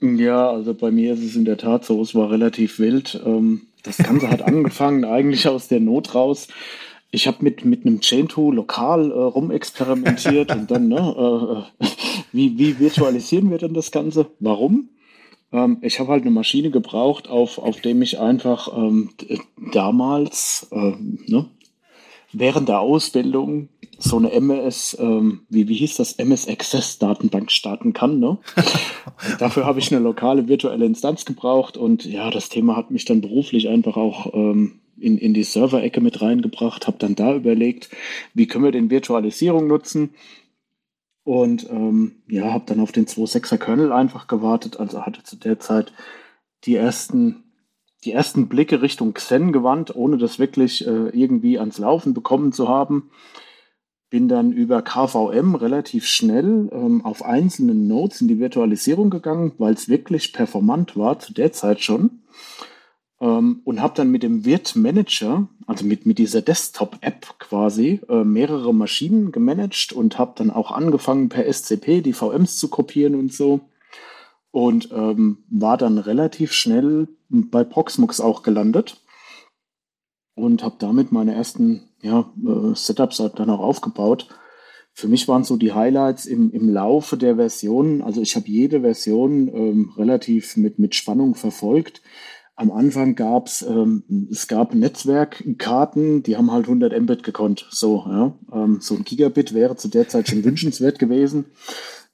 Ja, 0.00 0.50
also 0.50 0.72
bei 0.72 0.90
mir 0.90 1.14
ist 1.14 1.22
es 1.22 1.36
in 1.36 1.44
der 1.44 1.58
Tat 1.58 1.84
so, 1.84 2.00
es 2.00 2.14
war 2.14 2.30
relativ 2.30 2.78
wild. 2.78 3.20
Ähm, 3.24 3.62
das 3.82 3.98
Ganze 3.98 4.30
hat 4.30 4.42
angefangen 4.46 5.04
eigentlich 5.04 5.46
aus 5.48 5.68
der 5.68 5.80
Not 5.80 6.14
raus. 6.14 6.48
Ich 7.10 7.26
habe 7.26 7.38
mit, 7.40 7.64
mit 7.64 7.84
einem 7.84 8.00
Chain-Tool 8.00 8.54
lokal 8.54 9.10
äh, 9.10 9.14
rumexperimentiert 9.14 10.52
und 10.54 10.70
dann, 10.70 10.88
ne, 10.88 11.66
äh, 11.80 11.86
wie, 12.32 12.58
wie 12.58 12.78
virtualisieren 12.78 13.50
wir 13.50 13.58
denn 13.58 13.74
das 13.74 13.90
Ganze? 13.90 14.26
Warum? 14.38 14.90
Ähm, 15.52 15.78
ich 15.82 15.98
habe 15.98 16.12
halt 16.12 16.22
eine 16.22 16.30
Maschine 16.30 16.70
gebraucht, 16.70 17.28
auf, 17.28 17.58
auf 17.58 17.80
dem 17.80 18.02
ich 18.02 18.20
einfach 18.20 18.76
ähm, 18.76 19.10
damals, 19.72 20.68
äh, 20.70 20.94
ne, 21.26 21.46
während 22.32 22.68
der 22.68 22.80
Ausbildung 22.80 23.68
so 23.98 24.16
eine 24.16 24.32
MS, 24.32 24.96
ähm, 24.98 25.42
wie, 25.48 25.68
wie 25.68 25.74
hieß 25.74 25.96
das, 25.96 26.14
MS 26.14 26.48
Access 26.48 26.98
Datenbank 26.98 27.50
starten 27.50 27.92
kann. 27.92 28.18
Ne? 28.18 28.38
Dafür 29.38 29.66
habe 29.66 29.78
ich 29.78 29.92
eine 29.92 30.02
lokale 30.02 30.48
virtuelle 30.48 30.86
Instanz 30.86 31.24
gebraucht 31.24 31.76
und 31.76 32.04
ja, 32.06 32.30
das 32.30 32.48
Thema 32.48 32.76
hat 32.76 32.90
mich 32.90 33.04
dann 33.04 33.20
beruflich 33.20 33.68
einfach 33.68 33.96
auch 33.96 34.32
ähm, 34.32 34.79
in, 35.00 35.18
in 35.18 35.34
die 35.34 35.44
Server-Ecke 35.44 36.00
mit 36.00 36.20
reingebracht, 36.22 36.86
habe 36.86 36.98
dann 36.98 37.14
da 37.14 37.34
überlegt, 37.34 37.90
wie 38.34 38.46
können 38.46 38.64
wir 38.64 38.72
den 38.72 38.90
Virtualisierung 38.90 39.66
nutzen? 39.66 40.14
Und 41.24 41.68
ähm, 41.70 42.22
ja, 42.28 42.52
habe 42.52 42.64
dann 42.66 42.80
auf 42.80 42.92
den 42.92 43.06
2.6er 43.06 43.58
Kernel 43.58 43.92
einfach 43.92 44.26
gewartet, 44.26 44.80
also 44.80 45.04
hatte 45.04 45.22
zu 45.22 45.36
der 45.36 45.58
Zeit 45.60 45.92
die 46.64 46.76
ersten 46.76 47.44
die 48.04 48.12
ersten 48.12 48.48
Blicke 48.48 48.82
Richtung 48.82 49.14
Xen 49.14 49.52
gewandt, 49.52 49.94
ohne 49.94 50.16
das 50.16 50.38
wirklich 50.38 50.86
äh, 50.86 51.08
irgendwie 51.10 51.58
ans 51.58 51.78
Laufen 51.78 52.14
bekommen 52.14 52.52
zu 52.52 52.68
haben. 52.68 53.10
Bin 54.08 54.26
dann 54.26 54.52
über 54.52 54.82
KVM 54.82 55.54
relativ 55.54 56.06
schnell 56.06 56.68
ähm, 56.72 57.04
auf 57.04 57.24
einzelnen 57.24 57.86
Nodes 57.86 58.22
in 58.22 58.28
die 58.28 58.40
Virtualisierung 58.40 59.10
gegangen, 59.10 59.52
weil 59.58 59.74
es 59.74 59.88
wirklich 59.88 60.32
performant 60.32 60.96
war, 60.96 61.18
zu 61.18 61.32
der 61.32 61.52
Zeit 61.52 61.80
schon. 61.80 62.19
Ähm, 63.20 63.60
und 63.64 63.82
habe 63.82 63.94
dann 63.94 64.10
mit 64.10 64.22
dem 64.22 64.44
Virt 64.44 64.76
Manager, 64.76 65.48
also 65.66 65.84
mit, 65.84 66.06
mit 66.06 66.18
dieser 66.18 66.42
Desktop-App 66.42 67.38
quasi, 67.38 68.00
äh, 68.08 68.24
mehrere 68.24 68.72
Maschinen 68.72 69.30
gemanagt 69.32 69.92
und 69.92 70.18
habe 70.18 70.32
dann 70.36 70.50
auch 70.50 70.70
angefangen 70.70 71.28
per 71.28 71.50
SCP 71.50 72.00
die 72.00 72.12
VMs 72.12 72.56
zu 72.56 72.68
kopieren 72.68 73.14
und 73.14 73.32
so. 73.32 73.60
Und 74.52 74.90
ähm, 74.92 75.38
war 75.48 75.76
dann 75.76 75.98
relativ 75.98 76.52
schnell 76.52 77.08
bei 77.28 77.62
Proxmox 77.62 78.20
auch 78.20 78.42
gelandet 78.42 79.00
und 80.34 80.64
habe 80.64 80.76
damit 80.78 81.12
meine 81.12 81.34
ersten 81.34 81.82
ja, 82.02 82.32
äh, 82.44 82.74
Setups 82.74 83.18
dann 83.36 83.50
auch 83.50 83.60
aufgebaut. 83.60 84.28
Für 84.92 85.08
mich 85.08 85.28
waren 85.28 85.44
so 85.44 85.56
die 85.56 85.72
Highlights 85.72 86.26
im, 86.26 86.50
im 86.50 86.68
Laufe 86.68 87.16
der 87.16 87.36
Versionen. 87.36 88.02
Also 88.02 88.20
ich 88.20 88.34
habe 88.36 88.48
jede 88.48 88.80
Version 88.80 89.48
ähm, 89.48 89.92
relativ 89.96 90.56
mit, 90.56 90.78
mit 90.78 90.94
Spannung 90.94 91.34
verfolgt. 91.34 92.02
Am 92.60 92.70
Anfang 92.70 93.14
gab 93.14 93.46
es, 93.46 93.62
ähm, 93.62 94.02
es 94.30 94.46
gab 94.46 94.74
Netzwerkkarten, 94.74 96.22
die 96.22 96.36
haben 96.36 96.52
halt 96.52 96.66
100 96.66 96.92
Mbit 97.00 97.22
gekonnt. 97.22 97.66
So, 97.70 98.04
ja. 98.06 98.34
Ähm, 98.52 98.80
so 98.82 98.96
ein 98.96 99.04
Gigabit 99.04 99.54
wäre 99.54 99.76
zu 99.76 99.88
der 99.88 100.08
Zeit 100.08 100.28
schon 100.28 100.44
wünschenswert 100.44 100.98
gewesen. 100.98 101.46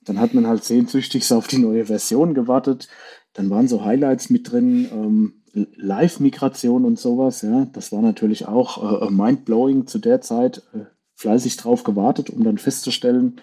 Dann 0.04 0.20
hat 0.20 0.34
man 0.34 0.46
halt 0.46 0.62
sehnsüchtig 0.62 1.32
auf 1.32 1.48
die 1.48 1.58
neue 1.58 1.86
Version 1.86 2.32
gewartet. 2.32 2.86
Dann 3.32 3.50
waren 3.50 3.66
so 3.66 3.84
Highlights 3.84 4.30
mit 4.30 4.52
drin, 4.52 4.88
ähm, 4.92 5.32
Live-Migration 5.52 6.84
und 6.84 7.00
sowas. 7.00 7.42
Ja, 7.42 7.66
das 7.72 7.90
war 7.90 8.00
natürlich 8.00 8.46
auch 8.46 9.02
äh, 9.02 9.10
mind-blowing 9.10 9.88
zu 9.88 9.98
der 9.98 10.20
Zeit. 10.20 10.62
Äh, 10.72 10.84
fleißig 11.16 11.56
drauf 11.56 11.82
gewartet, 11.82 12.30
um 12.30 12.44
dann 12.44 12.58
festzustellen, 12.58 13.40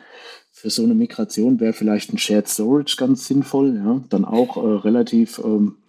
für 0.52 0.70
so 0.70 0.84
eine 0.84 0.94
Migration 0.94 1.60
wäre 1.60 1.74
vielleicht 1.74 2.14
ein 2.14 2.18
Shared 2.18 2.48
Storage 2.48 2.96
ganz 2.98 3.28
sinnvoll. 3.28 3.76
Ja, 3.76 4.02
dann 4.08 4.24
auch 4.24 4.56
äh, 4.56 4.62
relativ 4.62 5.42
ähm, 5.44 5.80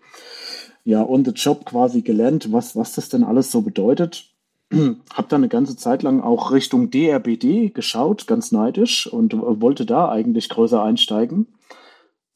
ja 0.84 1.02
on 1.02 1.24
the 1.24 1.32
job 1.32 1.64
quasi 1.64 2.02
gelernt, 2.02 2.52
was 2.52 2.76
was 2.76 2.92
das 2.92 3.08
denn 3.08 3.24
alles 3.24 3.50
so 3.50 3.62
bedeutet. 3.62 4.26
Hab 5.14 5.28
dann 5.28 5.40
eine 5.40 5.48
ganze 5.48 5.76
Zeit 5.76 6.02
lang 6.02 6.20
auch 6.20 6.52
Richtung 6.52 6.90
DRBD 6.90 7.70
geschaut, 7.70 8.26
ganz 8.26 8.52
neidisch 8.52 9.06
und 9.06 9.34
wollte 9.34 9.86
da 9.86 10.08
eigentlich 10.08 10.48
größer 10.48 10.82
einsteigen. 10.82 11.46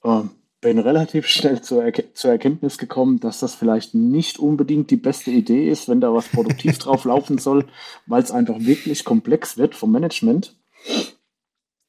Äh, 0.03 0.23
bin 0.61 0.79
relativ 0.79 1.27
schnell 1.29 1.61
zur, 1.63 1.85
Erke 1.85 2.13
zur 2.15 2.31
Erkenntnis 2.31 2.79
gekommen, 2.79 3.21
dass 3.21 3.41
das 3.41 3.55
vielleicht 3.55 3.95
nicht 3.95 4.39
unbedingt 4.39 4.91
die 4.91 4.97
beste 4.97 5.31
Idee 5.31 5.69
ist, 5.69 5.89
wenn 5.89 6.01
da 6.01 6.13
was 6.13 6.29
produktiv 6.29 6.79
drauf 6.81 7.05
laufen 7.05 7.39
soll, 7.39 7.67
weil 8.07 8.23
es 8.23 8.31
einfach 8.31 8.57
wirklich 8.61 9.05
komplex 9.05 9.57
wird 9.57 9.75
vom 9.75 9.93
Management. 9.93 10.55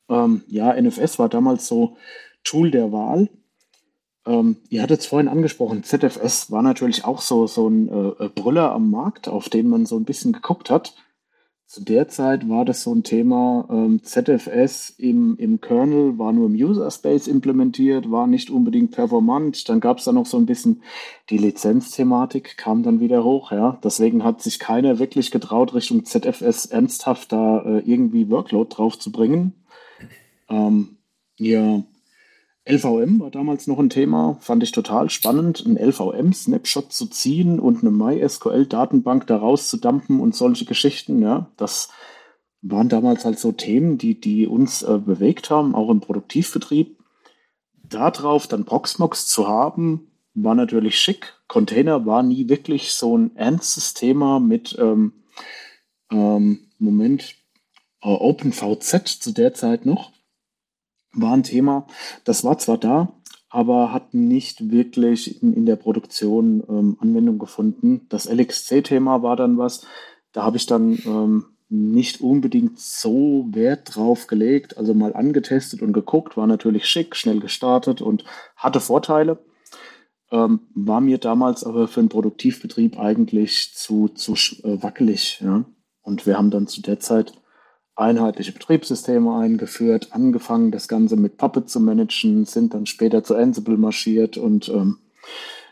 Ähm, 0.10 0.44
ja, 0.48 0.80
NFS 0.80 1.20
war 1.20 1.30
damals 1.30 1.68
so 1.68 1.98
Tool 2.44 2.72
der 2.72 2.92
Wahl. 2.92 3.30
Ähm, 4.30 4.58
ihr 4.70 4.84
hattet 4.84 5.00
es 5.00 5.08
vorhin 5.08 5.28
angesprochen, 5.28 5.84
ZFS 5.84 6.52
war 6.52 6.62
natürlich 6.62 7.04
auch 7.04 7.20
so, 7.20 7.48
so 7.48 7.68
ein 7.68 7.90
äh, 7.90 8.26
äh, 8.26 8.30
Brüller 8.30 8.72
am 8.72 8.92
Markt, 8.92 9.28
auf 9.28 9.50
den 9.50 9.68
man 9.68 9.88
so 9.88 9.98
ein 9.98 10.06
bisschen 10.06 10.34
geguckt 10.34 10.70
hat. 10.70 10.94
Zu 11.66 11.84
der 11.84 12.08
Zeit 12.08 12.48
war 12.48 12.64
das 12.64 12.84
so 12.84 12.94
ein 12.94 13.04
Thema, 13.04 13.68
ähm, 13.72 14.04
ZFS 14.04 14.92
im, 14.92 15.36
im 15.38 15.62
Kernel 15.62 16.20
war 16.20 16.32
nur 16.32 16.46
im 16.46 16.54
User 16.54 16.90
Space 16.92 17.28
implementiert, 17.28 18.12
war 18.12 18.28
nicht 18.28 18.52
unbedingt 18.52 18.92
performant. 18.92 19.68
Dann 19.68 19.80
gab 19.80 19.98
es 19.98 20.06
da 20.06 20.12
noch 20.12 20.28
so 20.28 20.38
ein 20.38 20.46
bisschen 20.46 20.84
die 21.32 21.38
Lizenzthematik, 21.38 22.58
kam 22.58 22.84
dann 22.84 23.00
wieder 23.00 23.24
hoch. 23.24 23.52
Ja. 23.52 23.80
Deswegen 23.84 24.24
hat 24.24 24.42
sich 24.42 24.60
keiner 24.60 25.00
wirklich 25.00 25.32
getraut, 25.32 25.74
Richtung 25.74 26.06
ZFS 26.06 26.68
ernsthaft 26.68 27.32
da 27.32 27.62
äh, 27.62 27.80
irgendwie 27.80 28.30
Workload 28.30 28.76
drauf 28.76 28.98
zu 28.98 29.12
bringen. 29.12 29.54
Ähm, 30.50 30.98
ja, 31.38 31.84
LVM 32.70 33.20
war 33.20 33.32
damals 33.32 33.66
noch 33.66 33.80
ein 33.80 33.90
Thema, 33.90 34.38
fand 34.42 34.62
ich 34.62 34.72
total 34.72 35.10
spannend, 35.10 35.66
einen 35.66 35.76
LVM-Snapshot 35.76 36.94
zu 36.94 37.08
ziehen 37.08 37.60
und 37.60 37.82
eine 37.82 37.90
MySQL-Datenbank 37.90 39.26
daraus 39.26 39.70
zu 39.70 39.78
dumpen 39.78 40.20
und 40.20 40.36
solche 40.36 40.66
Geschichten. 40.66 41.20
Ja, 41.24 41.48
das 41.58 41.90
waren 42.62 42.88
damals 42.88 43.26
halt 43.26 43.40
so 43.40 43.52
Themen, 43.52 43.98
die, 43.98 44.20
die 44.20 44.46
uns 44.46 44.84
äh, 44.84 45.00
bewegt 45.00 45.50
haben, 45.50 45.74
auch 45.74 45.90
im 45.90 46.00
Produktivbetrieb. 46.00 47.00
Darauf 47.82 48.46
dann 48.46 48.66
Proxmox 48.66 49.26
zu 49.26 49.48
haben, 49.48 50.12
war 50.36 50.54
natürlich 50.54 51.00
schick. 51.00 51.34
Container 51.48 52.06
war 52.06 52.22
nie 52.22 52.50
wirklich 52.50 52.92
so 52.92 53.18
ein 53.18 53.36
ernstes 53.36 53.96
Thema 53.96 54.40
mit, 54.40 54.78
ähm, 54.80 55.14
ähm, 56.12 56.68
Moment, 56.78 57.36
äh, 58.04 58.10
OpenVZ 58.10 59.24
zu 59.24 59.32
der 59.32 59.56
Zeit 59.56 59.88
noch 59.88 60.12
war 61.22 61.34
ein 61.34 61.44
Thema. 61.44 61.88
Das 62.24 62.44
war 62.44 62.58
zwar 62.58 62.78
da, 62.78 63.14
aber 63.50 63.92
hat 63.92 64.14
nicht 64.14 64.72
wirklich 64.72 65.42
in, 65.42 65.54
in 65.54 65.66
der 65.66 65.76
Produktion 65.76 66.64
ähm, 66.70 66.98
Anwendung 67.00 67.40
gefunden. 67.40 68.06
Das 68.10 68.30
LXC-Thema 68.30 69.24
war 69.24 69.36
dann 69.36 69.58
was, 69.58 69.86
da 70.32 70.44
habe 70.44 70.58
ich 70.58 70.66
dann 70.66 71.00
ähm, 71.06 71.46
nicht 71.70 72.22
unbedingt 72.22 72.80
so 72.80 73.48
Wert 73.52 73.96
drauf 73.96 74.28
gelegt, 74.28 74.78
also 74.78 74.94
mal 74.94 75.14
angetestet 75.14 75.82
und 75.82 75.94
geguckt, 75.94 76.36
war 76.36 76.48
natürlich 76.48 76.88
schick, 76.88 77.16
schnell 77.16 77.40
gestartet 77.40 78.02
und 78.02 78.24
hatte 78.56 78.80
Vorteile. 78.80 79.40
Ähm, 80.32 80.62
war 80.76 81.02
mir 81.02 81.18
damals 81.18 81.64
aber 81.64 81.88
für 81.88 82.02
einen 82.02 82.10
Produktivbetrieb 82.10 83.00
eigentlich 83.00 83.74
zu, 83.74 84.10
zu 84.10 84.34
äh, 84.34 84.82
wackelig. 84.82 85.42
Ja? 85.44 85.66
Und 86.02 86.26
wir 86.26 86.38
haben 86.38 86.52
dann 86.52 86.68
zu 86.68 86.82
der 86.82 87.00
Zeit 87.00 87.34
einheitliche 88.00 88.52
Betriebssysteme 88.52 89.36
eingeführt, 89.36 90.10
angefangen 90.12 90.72
das 90.72 90.88
Ganze 90.88 91.16
mit 91.16 91.38
Puppet 91.38 91.70
zu 91.70 91.80
managen, 91.80 92.46
sind 92.46 92.74
dann 92.74 92.86
später 92.86 93.24
zu 93.24 93.36
Ansible 93.36 93.78
marschiert 93.78 94.38
und 94.38 94.70
ähm, 94.70 94.98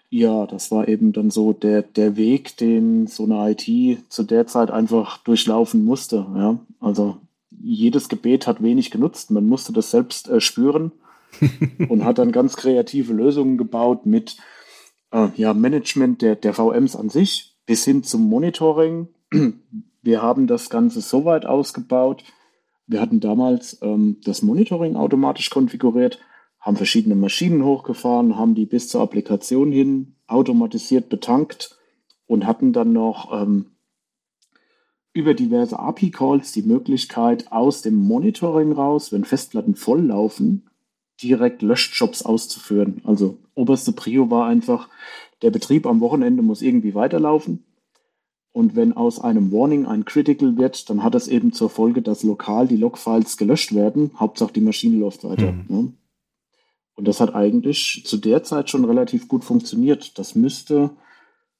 ja, 0.09 0.45
das 0.45 0.71
war 0.71 0.87
eben 0.87 1.11
dann 1.11 1.31
so 1.31 1.51
der, 1.53 1.81
der 1.81 2.15
Weg, 2.15 2.55
den 2.57 3.07
so 3.07 3.23
eine 3.23 3.51
IT 3.51 3.99
zu 4.09 4.23
der 4.23 4.47
Zeit 4.47 4.71
einfach 4.71 5.17
durchlaufen 5.17 5.83
musste. 5.83 6.25
Ja? 6.35 6.59
Also 6.79 7.17
jedes 7.59 8.07
Gebet 8.07 8.47
hat 8.47 8.63
wenig 8.63 8.91
genutzt, 8.91 9.31
man 9.31 9.47
musste 9.47 9.73
das 9.73 9.91
selbst 9.91 10.29
äh, 10.29 10.39
spüren 10.39 10.91
und 11.89 12.05
hat 12.05 12.19
dann 12.19 12.31
ganz 12.31 12.55
kreative 12.55 13.13
Lösungen 13.13 13.57
gebaut 13.57 14.05
mit 14.05 14.37
äh, 15.11 15.27
ja, 15.35 15.53
Management 15.53 16.21
der, 16.21 16.35
der 16.35 16.53
VMs 16.53 16.95
an 16.95 17.09
sich 17.09 17.55
bis 17.65 17.83
hin 17.83 18.03
zum 18.03 18.29
Monitoring. 18.29 19.09
Wir 20.07 20.21
haben 20.21 20.47
das 20.47 20.69
Ganze 20.69 21.01
so 21.01 21.25
weit 21.25 21.45
ausgebaut. 21.45 22.23
Wir 22.85 23.01
hatten 23.01 23.19
damals 23.19 23.77
ähm, 23.81 24.21
das 24.23 24.41
Monitoring 24.41 24.95
automatisch 24.95 25.49
konfiguriert, 25.49 26.19
haben 26.61 26.77
verschiedene 26.77 27.15
Maschinen 27.15 27.65
hochgefahren, 27.65 28.37
haben 28.37 28.55
die 28.55 28.65
bis 28.65 28.87
zur 28.87 29.01
Applikation 29.01 29.69
hin 29.69 30.15
automatisiert 30.25 31.09
betankt 31.09 31.77
und 32.25 32.47
hatten 32.47 32.71
dann 32.71 32.93
noch 32.93 33.33
ähm, 33.33 33.71
über 35.11 35.33
diverse 35.33 35.77
API-Calls 35.77 36.53
die 36.53 36.61
Möglichkeit, 36.61 37.51
aus 37.51 37.81
dem 37.81 37.95
Monitoring 37.95 38.71
raus, 38.71 39.11
wenn 39.11 39.25
Festplatten 39.25 39.75
voll 39.75 40.05
laufen, 40.05 40.69
direkt 41.21 41.61
Löschjobs 41.61 42.21
auszuführen. 42.21 43.01
Also 43.03 43.39
oberste 43.55 43.91
Prio 43.91 44.31
war 44.31 44.47
einfach, 44.47 44.87
der 45.41 45.51
Betrieb 45.51 45.85
am 45.85 45.99
Wochenende 45.99 46.43
muss 46.43 46.61
irgendwie 46.61 46.95
weiterlaufen. 46.95 47.65
Und 48.57 48.75
wenn 48.75 48.93
aus 48.93 49.19
einem 49.19 49.51
Warning 49.51 49.85
ein 49.85 50.03
Critical 50.03 50.57
wird, 50.57 50.89
dann 50.89 51.03
hat 51.03 51.13
das 51.13 51.27
eben 51.27 51.53
zur 51.53 51.69
Folge, 51.69 52.01
dass 52.01 52.23
lokal 52.23 52.67
die 52.67 52.75
Logfiles 52.75 53.37
gelöscht 53.37 53.75
werden. 53.75 54.09
Hauptsache 54.15 54.51
die 54.51 54.61
Maschine 54.61 54.97
läuft 54.97 55.23
weiter. 55.23 55.51
Mhm. 55.51 55.65
Ne? 55.67 55.93
Und 56.95 57.07
das 57.07 57.19
hat 57.19 57.35
eigentlich 57.35 58.01
zu 58.03 58.17
der 58.17 58.41
Zeit 58.41 58.71
schon 58.71 58.83
relativ 58.83 59.27
gut 59.27 59.43
funktioniert. 59.43 60.17
Das 60.17 60.33
müsste, 60.33 60.89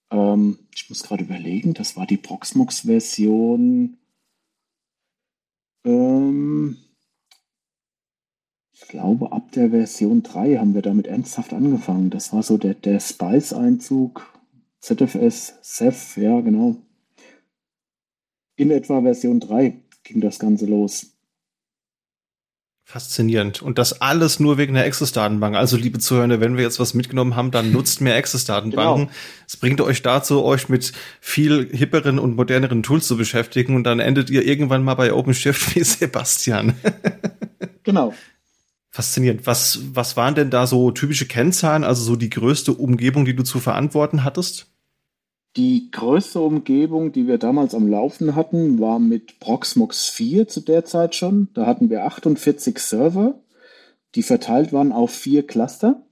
ähm, 0.09 0.57
ich 0.73 0.89
muss 0.89 1.03
gerade 1.03 1.23
überlegen, 1.23 1.75
das 1.75 1.95
war 1.97 2.07
die 2.07 2.17
Proxmox-Version. 2.17 3.97
Ähm, 5.85 6.77
ich 8.73 8.87
glaube, 8.87 9.31
ab 9.31 9.51
der 9.51 9.69
Version 9.69 10.23
3 10.23 10.57
haben 10.57 10.73
wir 10.73 10.81
damit 10.81 11.05
ernsthaft 11.05 11.53
angefangen. 11.53 12.09
Das 12.09 12.33
war 12.33 12.41
so 12.41 12.57
der, 12.57 12.73
der 12.73 12.99
Spice-Einzug. 12.99 14.33
ZFS, 14.79 15.59
Ceph, 15.61 16.17
ja, 16.17 16.41
genau 16.41 16.77
in 18.57 18.71
etwa 18.71 19.01
Version 19.01 19.39
3 19.39 19.79
ging 20.03 20.19
das 20.19 20.39
Ganze 20.39 20.65
los. 20.65 21.13
Faszinierend. 22.83 23.61
Und 23.61 23.77
das 23.77 24.01
alles 24.01 24.39
nur 24.39 24.57
wegen 24.57 24.73
der 24.73 24.85
Access-Datenbank. 24.85 25.57
Also, 25.57 25.75
liebe 25.75 25.99
Zuhörer, 25.99 26.39
wenn 26.39 26.55
wir 26.55 26.63
jetzt 26.63 26.79
was 26.79 26.93
mitgenommen 26.93 27.35
haben, 27.35 27.51
dann 27.51 27.73
nutzt 27.73 27.99
mehr 27.99 28.15
Access-Datenbanken. 28.15 29.07
Genau. 29.07 29.17
Es 29.45 29.57
bringt 29.57 29.81
euch 29.81 30.01
dazu, 30.01 30.43
euch 30.43 30.69
mit 30.69 30.93
viel 31.19 31.69
hipperen 31.69 32.17
und 32.17 32.37
moderneren 32.37 32.83
Tools 32.83 33.05
zu 33.05 33.17
beschäftigen 33.17 33.75
und 33.75 33.83
dann 33.83 33.99
endet 33.99 34.29
ihr 34.29 34.45
irgendwann 34.45 34.83
mal 34.83 34.95
bei 34.95 35.11
OpenShift 35.11 35.75
wie 35.75 35.83
Sebastian. 35.83 36.75
genau. 37.83 38.13
Faszinierend. 38.89 39.45
Was, 39.45 39.79
was 39.91 40.15
waren 40.15 40.35
denn 40.35 40.49
da 40.49 40.65
so 40.65 40.89
typische 40.91 41.27
Kennzahlen, 41.27 41.83
also 41.83 42.03
so 42.03 42.15
die 42.15 42.29
größte 42.29 42.73
Umgebung, 42.73 43.25
die 43.25 43.35
du 43.35 43.43
zu 43.43 43.59
verantworten 43.59 44.23
hattest? 44.23 44.67
Die 45.55 45.89
größte 45.91 46.39
Umgebung, 46.39 47.11
die 47.11 47.27
wir 47.27 47.37
damals 47.37 47.73
am 47.73 47.87
Laufen 47.87 48.35
hatten, 48.35 48.79
war 48.79 48.99
mit 48.99 49.39
Proxmox 49.39 50.05
4 50.09 50.47
zu 50.47 50.61
der 50.61 50.85
Zeit 50.85 51.15
schon. 51.15 51.47
Da 51.53 51.65
hatten 51.65 51.89
wir 51.89 52.05
48 52.05 52.77
Server, 52.77 53.39
die 54.13 54.23
verteilt 54.23 54.71
waren 54.71 54.91
auf 54.91 55.11
vier 55.11 55.47
Cluster. 55.47 56.03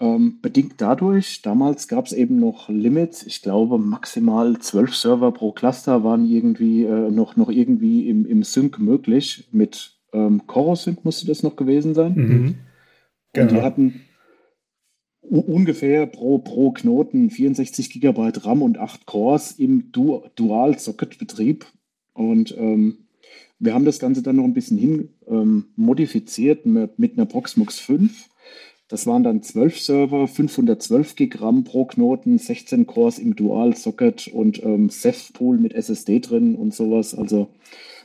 Ähm, 0.00 0.40
bedingt 0.42 0.74
dadurch, 0.78 1.42
damals 1.42 1.86
gab 1.86 2.06
es 2.06 2.12
eben 2.12 2.40
noch 2.40 2.68
Limits, 2.68 3.24
ich 3.24 3.42
glaube 3.42 3.78
maximal 3.78 4.58
zwölf 4.58 4.96
Server 4.96 5.30
pro 5.30 5.52
Cluster 5.52 6.02
waren 6.02 6.28
irgendwie 6.28 6.82
äh, 6.82 7.10
noch, 7.10 7.36
noch 7.36 7.48
irgendwie 7.48 8.08
im, 8.08 8.26
im 8.26 8.42
Sync 8.42 8.80
möglich. 8.80 9.48
Mit 9.52 9.92
ähm, 10.12 10.46
CoroSync 10.48 11.04
musste 11.04 11.26
das 11.26 11.44
noch 11.44 11.54
gewesen 11.54 11.94
sein. 11.94 12.14
Mhm. 12.14 12.46
Und 12.46 12.56
genau. 13.32 13.52
die 13.52 13.62
hatten 13.62 14.00
ungefähr 15.30 16.06
pro, 16.06 16.38
pro 16.38 16.72
Knoten 16.72 17.30
64 17.30 17.90
GB 17.90 18.32
RAM 18.42 18.62
und 18.62 18.78
8 18.78 19.06
Cores 19.06 19.52
im 19.52 19.90
du 19.92 20.22
Dual-Socket-Betrieb. 20.36 21.66
Und 22.12 22.56
ähm, 22.56 23.06
wir 23.58 23.74
haben 23.74 23.84
das 23.84 23.98
Ganze 23.98 24.22
dann 24.22 24.36
noch 24.36 24.44
ein 24.44 24.54
bisschen 24.54 24.78
hin 24.78 25.10
ähm, 25.26 25.66
modifiziert 25.76 26.66
mit, 26.66 26.98
mit 26.98 27.14
einer 27.14 27.26
Proxmox 27.26 27.78
5. 27.78 28.28
Das 28.88 29.06
waren 29.06 29.22
dann 29.22 29.42
12 29.42 29.80
Server, 29.80 30.28
512 30.28 31.16
GB 31.16 31.38
RAM 31.38 31.64
pro 31.64 31.86
Knoten, 31.86 32.38
16 32.38 32.86
Cores 32.86 33.18
im 33.18 33.34
Dual-Socket 33.34 34.28
und 34.28 34.62
ähm, 34.62 34.90
Ceph-Pool 34.90 35.58
mit 35.58 35.72
SSD 35.72 36.20
drin 36.20 36.54
und 36.54 36.74
sowas. 36.74 37.14
Also 37.14 37.48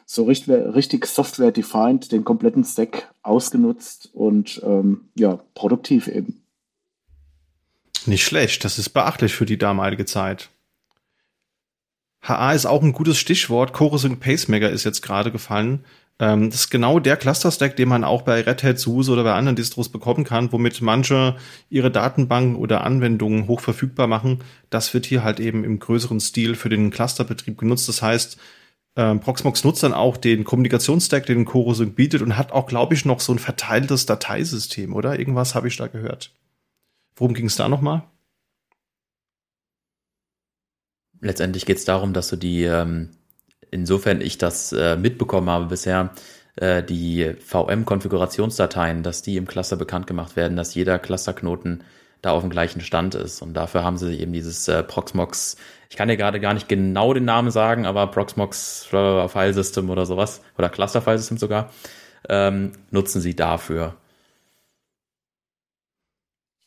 so 0.05 0.23
richtig, 0.23 0.49
richtig 0.49 1.05
Software-defined, 1.05 2.11
den 2.11 2.23
kompletten 2.23 2.63
Stack 2.63 3.13
ausgenutzt 3.21 4.09
und 4.13 4.61
ähm, 4.65 5.09
ja, 5.15 5.39
produktiv 5.53 6.07
eben. 6.07 6.38
Nicht 8.05 8.23
schlecht, 8.23 8.63
das 8.63 8.79
ist 8.79 8.89
beachtlich 8.89 9.33
für 9.33 9.45
die 9.45 9.57
damalige 9.57 10.05
Zeit. 10.05 10.49
HA 12.21 12.53
ist 12.53 12.65
auch 12.65 12.83
ein 12.83 12.93
gutes 12.93 13.17
Stichwort. 13.17 13.73
Chorusing 13.73 14.19
Pacemaker 14.19 14.69
ist 14.69 14.83
jetzt 14.83 15.01
gerade 15.01 15.31
gefallen. 15.31 15.85
Ähm, 16.19 16.49
das 16.49 16.61
ist 16.61 16.69
genau 16.69 16.99
der 16.99 17.15
Cluster-Stack, 17.17 17.77
den 17.77 17.87
man 17.87 18.03
auch 18.03 18.23
bei 18.23 18.41
Red 18.41 18.63
Hat, 18.63 18.79
SUSE 18.79 19.11
oder 19.11 19.23
bei 19.23 19.33
anderen 19.33 19.55
Distros 19.55 19.89
bekommen 19.89 20.25
kann, 20.25 20.51
womit 20.51 20.81
manche 20.81 21.37
ihre 21.69 21.91
Datenbanken 21.91 22.55
oder 22.55 22.83
Anwendungen 22.83 23.47
hoch 23.47 23.61
verfügbar 23.61 24.07
machen. 24.07 24.43
Das 24.69 24.93
wird 24.93 25.05
hier 25.05 25.23
halt 25.23 25.39
eben 25.39 25.63
im 25.63 25.79
größeren 25.79 26.19
Stil 26.19 26.55
für 26.55 26.69
den 26.69 26.91
Clusterbetrieb 26.91 27.57
genutzt. 27.57 27.87
Das 27.87 28.01
heißt, 28.01 28.37
ähm, 28.97 29.21
Proxmox 29.21 29.63
nutzt 29.63 29.83
dann 29.83 29.93
auch 29.93 30.17
den 30.17 30.43
Kommunikationsstack, 30.43 31.25
den 31.25 31.45
Chorusing 31.45 31.93
bietet 31.93 32.21
und 32.21 32.37
hat 32.37 32.51
auch, 32.51 32.67
glaube 32.67 32.95
ich, 32.95 33.05
noch 33.05 33.21
so 33.21 33.31
ein 33.31 33.39
verteiltes 33.39 34.05
Dateisystem, 34.05 34.93
oder? 34.93 35.17
Irgendwas 35.17 35.55
habe 35.55 35.69
ich 35.69 35.77
da 35.77 35.87
gehört. 35.87 36.31
Worum 37.19 37.33
ging 37.33 37.47
es 37.47 37.57
da 37.57 37.67
nochmal? 37.67 38.03
Letztendlich 41.19 41.65
geht 41.65 41.77
es 41.77 41.85
darum, 41.85 42.13
dass 42.13 42.29
du 42.29 42.37
die, 42.37 42.63
ähm, 42.63 43.09
insofern 43.71 44.21
ich 44.21 44.37
das 44.37 44.71
äh, 44.71 44.95
mitbekommen 44.95 45.49
habe 45.49 45.65
bisher, 45.65 46.13
äh, 46.55 46.81
die 46.81 47.35
VM-Konfigurationsdateien, 47.39 49.03
dass 49.03 49.21
die 49.21 49.35
im 49.35 49.47
Cluster 49.47 49.75
bekannt 49.75 50.07
gemacht 50.07 50.37
werden, 50.37 50.55
dass 50.55 50.75
jeder 50.75 50.97
Clusterknoten 50.97 51.83
da 52.21 52.31
auf 52.31 52.41
dem 52.41 52.49
gleichen 52.49 52.79
Stand 52.79 53.15
ist. 53.15 53.41
Und 53.41 53.53
dafür 53.53 53.83
haben 53.83 53.97
sie 53.97 54.17
eben 54.17 54.31
dieses 54.31 54.69
äh, 54.69 54.81
Proxmox, 54.81 55.57
ich 55.89 55.97
kann 55.97 56.07
dir 56.07 56.17
gerade 56.17 56.39
gar 56.39 56.53
nicht 56.53 56.69
genau 56.69 57.13
den 57.13 57.25
Namen 57.25 57.51
sagen, 57.51 57.85
aber 57.85 58.07
Proxmox 58.07 58.85
File 58.85 59.53
System 59.53 59.89
oder 59.89 60.05
sowas, 60.05 60.41
oder 60.57 60.69
Cluster 60.69 61.01
File 61.01 61.17
System 61.17 61.37
sogar, 61.37 61.69
ähm, 62.29 62.71
nutzen 62.91 63.19
sie 63.19 63.35
dafür. 63.35 63.97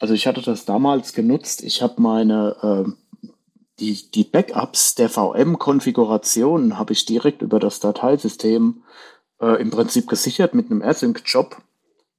Also 0.03 0.15
ich 0.15 0.27
hatte 0.27 0.43
das 0.43 0.65
damals 0.65 1.13
genutzt. 1.13 1.63
Ich 1.63 1.81
habe 1.81 2.03
meine 2.03 2.57
äh, 2.61 3.29
die, 3.79 4.11
die 4.11 4.25
Backups 4.25 4.97
der 4.97 5.09
VM-Konfiguration 5.09 6.77
habe 6.77 6.93
ich 6.93 7.05
direkt 7.05 7.41
über 7.41 7.61
das 7.61 7.79
Dateisystem 7.79 8.83
äh, 9.41 9.63
im 9.63 9.71
Prinzip 9.71 10.09
gesichert 10.09 10.55
mit 10.55 10.73
einem 10.73 10.83
Async-Job. 10.83 11.57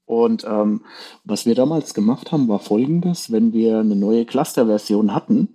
Und 0.06 0.46
ähm, 0.46 0.86
was 1.26 1.46
wir 1.46 1.56
damals 1.56 1.94
gemacht 1.94 2.32
haben, 2.32 2.48
war 2.48 2.60
folgendes. 2.60 3.34
Wenn 3.34 3.52
wir 3.52 3.80
eine 3.80 3.98
neue 3.98 4.24
Cluster-Version 4.24 5.14
hatten, 5.14 5.50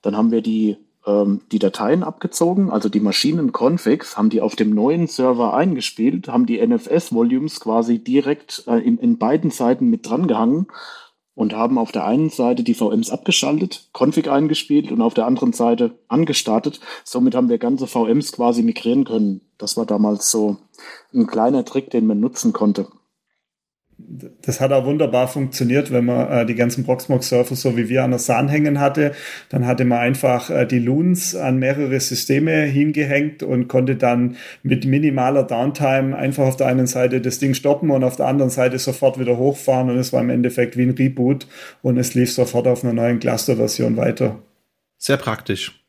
dann 0.00 0.16
haben 0.16 0.30
wir 0.30 0.40
die, 0.40 0.78
ähm, 1.04 1.42
die 1.52 1.58
Dateien 1.58 2.02
abgezogen, 2.02 2.70
also 2.70 2.88
die 2.88 3.00
Maschinen-Configs, 3.00 4.16
haben 4.16 4.30
die 4.30 4.40
auf 4.40 4.56
dem 4.56 4.70
neuen 4.70 5.08
Server 5.08 5.52
eingespielt, 5.52 6.28
haben 6.28 6.46
die 6.46 6.66
NFS-Volumes 6.66 7.60
quasi 7.60 7.98
direkt 7.98 8.64
äh, 8.66 8.78
in, 8.78 8.96
in 8.96 9.18
beiden 9.18 9.50
Seiten 9.50 9.90
mit 9.90 10.08
drangehangen 10.08 10.68
und 11.36 11.54
haben 11.54 11.78
auf 11.78 11.92
der 11.92 12.04
einen 12.04 12.30
Seite 12.30 12.64
die 12.64 12.74
VMs 12.74 13.10
abgeschaltet, 13.10 13.88
Config 13.92 14.28
eingespielt 14.28 14.90
und 14.90 15.02
auf 15.02 15.14
der 15.14 15.26
anderen 15.26 15.52
Seite 15.52 15.96
angestartet. 16.08 16.80
Somit 17.04 17.36
haben 17.36 17.48
wir 17.48 17.58
ganze 17.58 17.86
VMs 17.86 18.32
quasi 18.32 18.64
migrieren 18.64 19.04
können. 19.04 19.42
Das 19.58 19.76
war 19.76 19.86
damals 19.86 20.30
so 20.30 20.56
ein 21.14 21.28
kleiner 21.28 21.64
Trick, 21.64 21.90
den 21.90 22.06
man 22.06 22.18
nutzen 22.18 22.52
konnte 22.52 22.88
das 24.42 24.60
hat 24.60 24.72
auch 24.72 24.84
wunderbar 24.84 25.28
funktioniert, 25.28 25.90
wenn 25.90 26.04
man 26.04 26.30
äh, 26.30 26.46
die 26.46 26.54
ganzen 26.54 26.84
Proxmox-Surfer 26.84 27.56
so 27.56 27.76
wie 27.76 27.88
wir 27.88 28.04
an 28.04 28.10
der 28.10 28.20
SAN 28.20 28.48
hängen 28.48 28.80
hatte. 28.80 29.12
Dann 29.48 29.66
hatte 29.66 29.84
man 29.84 29.98
einfach 29.98 30.50
äh, 30.50 30.66
die 30.66 30.78
Loons 30.78 31.34
an 31.34 31.58
mehrere 31.58 31.98
Systeme 31.98 32.62
hingehängt 32.62 33.42
und 33.42 33.68
konnte 33.68 33.96
dann 33.96 34.36
mit 34.62 34.86
minimaler 34.86 35.42
Downtime 35.42 36.16
einfach 36.16 36.44
auf 36.44 36.56
der 36.56 36.68
einen 36.68 36.86
Seite 36.86 37.20
das 37.20 37.38
Ding 37.38 37.54
stoppen 37.54 37.90
und 37.90 38.04
auf 38.04 38.16
der 38.16 38.26
anderen 38.26 38.50
Seite 38.50 38.78
sofort 38.78 39.18
wieder 39.18 39.36
hochfahren 39.38 39.90
und 39.90 39.98
es 39.98 40.12
war 40.12 40.20
im 40.20 40.30
Endeffekt 40.30 40.76
wie 40.76 40.82
ein 40.82 40.90
Reboot 40.90 41.46
und 41.82 41.98
es 41.98 42.14
lief 42.14 42.32
sofort 42.32 42.66
auf 42.68 42.84
einer 42.84 42.92
neuen 42.92 43.18
Cluster-Version 43.18 43.96
weiter. 43.96 44.38
Sehr 44.98 45.16
praktisch. 45.16 45.85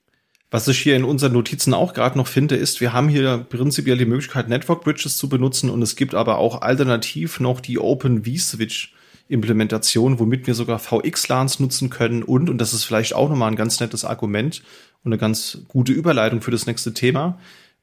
Was 0.49 0.67
ich 0.69 0.79
hier 0.79 0.95
in 0.95 1.03
unseren 1.03 1.33
Notizen 1.33 1.73
auch 1.73 1.93
gerade 1.93 2.17
noch 2.17 2.27
finde, 2.27 2.55
ist, 2.55 2.79
wir 2.79 2.93
haben 2.93 3.09
hier 3.09 3.45
prinzipiell 3.49 3.97
die 3.97 4.05
Möglichkeit, 4.05 4.47
Network 4.47 4.83
Bridges 4.83 5.17
zu 5.17 5.27
benutzen 5.27 5.69
und 5.69 5.81
es 5.81 5.97
gibt 5.97 6.15
aber 6.15 6.37
auch 6.37 6.61
alternativ 6.61 7.41
noch 7.41 7.59
die 7.59 7.79
Open 7.79 8.23
vSwitch 8.23 8.93
Implementation, 9.27 10.19
womit 10.19 10.47
wir 10.47 10.53
sogar 10.53 10.79
VX-LANs 10.79 11.59
nutzen 11.59 11.89
können 11.89 12.23
und, 12.23 12.49
und 12.49 12.59
das 12.59 12.73
ist 12.73 12.85
vielleicht 12.85 13.13
auch 13.13 13.29
nochmal 13.29 13.51
ein 13.51 13.57
ganz 13.57 13.81
nettes 13.81 14.05
Argument 14.05 14.63
und 15.03 15.11
eine 15.11 15.19
ganz 15.19 15.59
gute 15.67 15.91
Überleitung 15.91 16.41
für 16.41 16.51
das 16.51 16.65
nächste 16.65 16.93
Thema, 16.93 17.37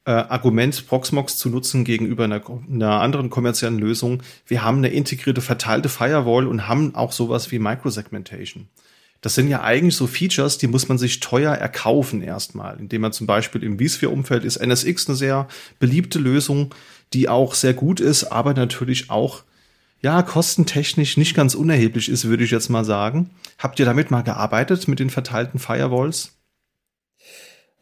äh, 0.05 0.11
Argument 0.11 0.87
Proxmox 0.87 1.37
zu 1.37 1.49
nutzen 1.49 1.83
gegenüber 1.83 2.23
einer, 2.23 2.41
einer 2.67 3.01
anderen 3.01 3.29
kommerziellen 3.29 3.77
Lösung. 3.77 4.23
Wir 4.47 4.63
haben 4.63 4.77
eine 4.77 4.89
integrierte 4.89 5.41
verteilte 5.41 5.89
Firewall 5.89 6.47
und 6.47 6.67
haben 6.67 6.95
auch 6.95 7.11
sowas 7.11 7.51
wie 7.51 7.59
Microsegmentation. 7.59 8.67
Das 9.25 9.33
sind 9.33 9.47
ja 9.47 9.63
eigentlich 9.63 9.95
so 9.95 10.05
Features, 10.05 10.59
die 10.59 10.67
muss 10.67 10.87
man 10.87 10.99
sich 10.99 11.19
teuer 11.19 11.51
erkaufen 11.51 12.21
erstmal, 12.21 12.79
indem 12.79 13.01
man 13.01 13.11
zum 13.11 13.25
Beispiel 13.25 13.63
im 13.63 13.79
vSphere-Umfeld 13.79 14.45
ist 14.45 14.57
NSX 14.57 15.07
eine 15.07 15.15
sehr 15.15 15.47
beliebte 15.79 16.19
Lösung, 16.19 16.75
die 17.11 17.27
auch 17.27 17.55
sehr 17.55 17.73
gut 17.73 17.99
ist, 17.99 18.25
aber 18.25 18.53
natürlich 18.53 19.09
auch 19.09 19.41
ja, 19.99 20.21
kostentechnisch 20.21 21.17
nicht 21.17 21.35
ganz 21.35 21.55
unerheblich 21.55 22.07
ist, 22.07 22.25
würde 22.25 22.43
ich 22.43 22.51
jetzt 22.51 22.69
mal 22.69 22.85
sagen. 22.85 23.31
Habt 23.57 23.79
ihr 23.79 23.85
damit 23.87 24.11
mal 24.11 24.21
gearbeitet 24.21 24.87
mit 24.87 24.99
den 24.99 25.09
verteilten 25.09 25.57
Firewalls? 25.57 26.33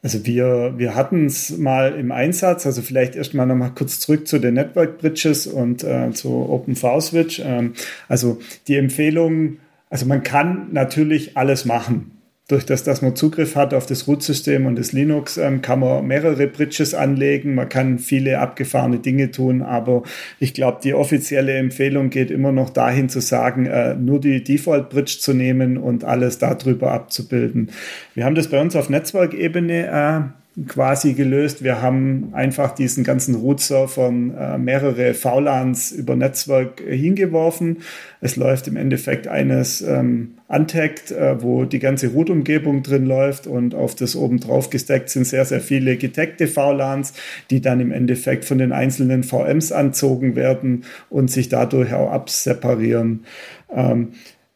Also 0.02 0.26
wir, 0.26 0.76
wir 0.78 0.96
hatten 0.96 1.26
es 1.26 1.58
mal 1.58 1.94
im 1.94 2.14
Einsatz, 2.14 2.66
also 2.66 2.82
vielleicht 2.82 3.18
erstmal 3.18 3.48
noch 3.48 3.56
mal 3.56 3.72
kurz 3.72 4.00
zurück 4.00 4.30
zu 4.30 4.40
den 4.40 4.54
Network 4.54 4.98
Bridges 4.98 5.46
und 5.48 5.84
äh, 5.84 6.12
zu 6.14 6.30
OpenV-Switch. 6.30 7.42
Ähm, 7.44 7.74
also 8.08 8.40
die 8.70 8.78
Empfehlung, 8.78 9.58
also 9.94 10.08
man 10.08 10.24
kann 10.24 10.70
natürlich 10.72 11.38
alles 11.38 11.66
machen. 11.66 12.20
Durch 12.48 12.66
das, 12.66 12.84
dass 12.84 13.04
man 13.04 13.16
Zugriff 13.16 13.56
hat 13.56 13.76
auf 13.76 13.86
das 13.86 14.08
Root-System 14.08 14.66
und 14.66 14.76
das 14.76 14.92
Linux, 14.92 15.38
ähm, 15.38 15.62
kann 15.62 15.82
man 15.82 16.08
mehrere 16.08 16.48
Bridges 16.48 16.96
anlegen. 16.96 17.54
Man 17.54 17.70
kann 17.70 18.00
viele 18.00 18.40
abgefahrene 18.40 18.98
Dinge 18.98 19.30
tun, 19.30 19.62
aber 19.62 20.02
ich 20.40 20.56
glaube, 20.56 20.80
die 20.84 20.96
offizielle 20.96 21.54
Empfehlung 21.54 22.10
geht 22.10 22.32
immer 22.32 22.52
noch 22.52 22.72
dahin 22.72 23.08
zu 23.08 23.22
sagen, 23.22 23.68
äh, 23.68 23.94
nur 23.94 24.20
die 24.20 24.44
Default-Bridge 24.44 25.18
zu 25.20 25.36
nehmen 25.36 25.78
und 25.78 26.04
alles 26.04 26.40
darüber 26.40 26.92
abzubilden. 26.92 27.70
Wir 28.16 28.26
haben 28.26 28.34
das 28.34 28.48
bei 28.48 28.60
uns 28.60 28.76
auf 28.76 28.90
Netzwerkebene 28.90 29.86
äh, 29.86 30.43
quasi 30.68 31.14
gelöst. 31.14 31.64
Wir 31.64 31.82
haben 31.82 32.30
einfach 32.34 32.76
diesen 32.76 33.04
ganzen 33.04 33.36
Root-Surfern 33.36 34.36
äh, 34.38 34.58
mehrere 34.60 35.16
VLANs 35.16 35.92
über 35.92 36.16
Netzwerk 36.16 36.82
äh, 36.82 36.96
hingeworfen. 36.96 37.80
Es 38.22 38.36
läuft 38.36 38.68
im 38.68 38.76
Endeffekt 38.76 39.28
eines 39.28 39.82
ähm, 39.82 40.36
Untagged, 40.48 41.12
äh, 41.12 41.42
wo 41.42 41.66
die 41.66 41.80
ganze 41.80 42.10
Root-Umgebung 42.10 42.84
drin 42.84 43.08
läuft 43.08 43.48
und 43.48 43.74
auf 43.74 43.96
das 43.96 44.16
oben 44.16 44.40
drauf 44.40 44.70
gesteckt 44.70 45.10
sind 45.10 45.26
sehr, 45.26 45.46
sehr 45.46 45.60
viele 45.60 45.98
getaggte 45.98 46.48
VLANs, 46.48 47.14
die 47.50 47.60
dann 47.60 47.80
im 47.80 47.92
Endeffekt 47.92 48.46
von 48.46 48.60
den 48.60 48.72
einzelnen 48.72 49.24
VMs 49.24 49.72
anzogen 49.72 50.36
werden 50.36 50.84
und 51.10 51.32
sich 51.32 51.50
dadurch 51.50 51.94
auch 51.94 52.12
abseparieren. 52.12 53.26
Ähm, 53.74 54.10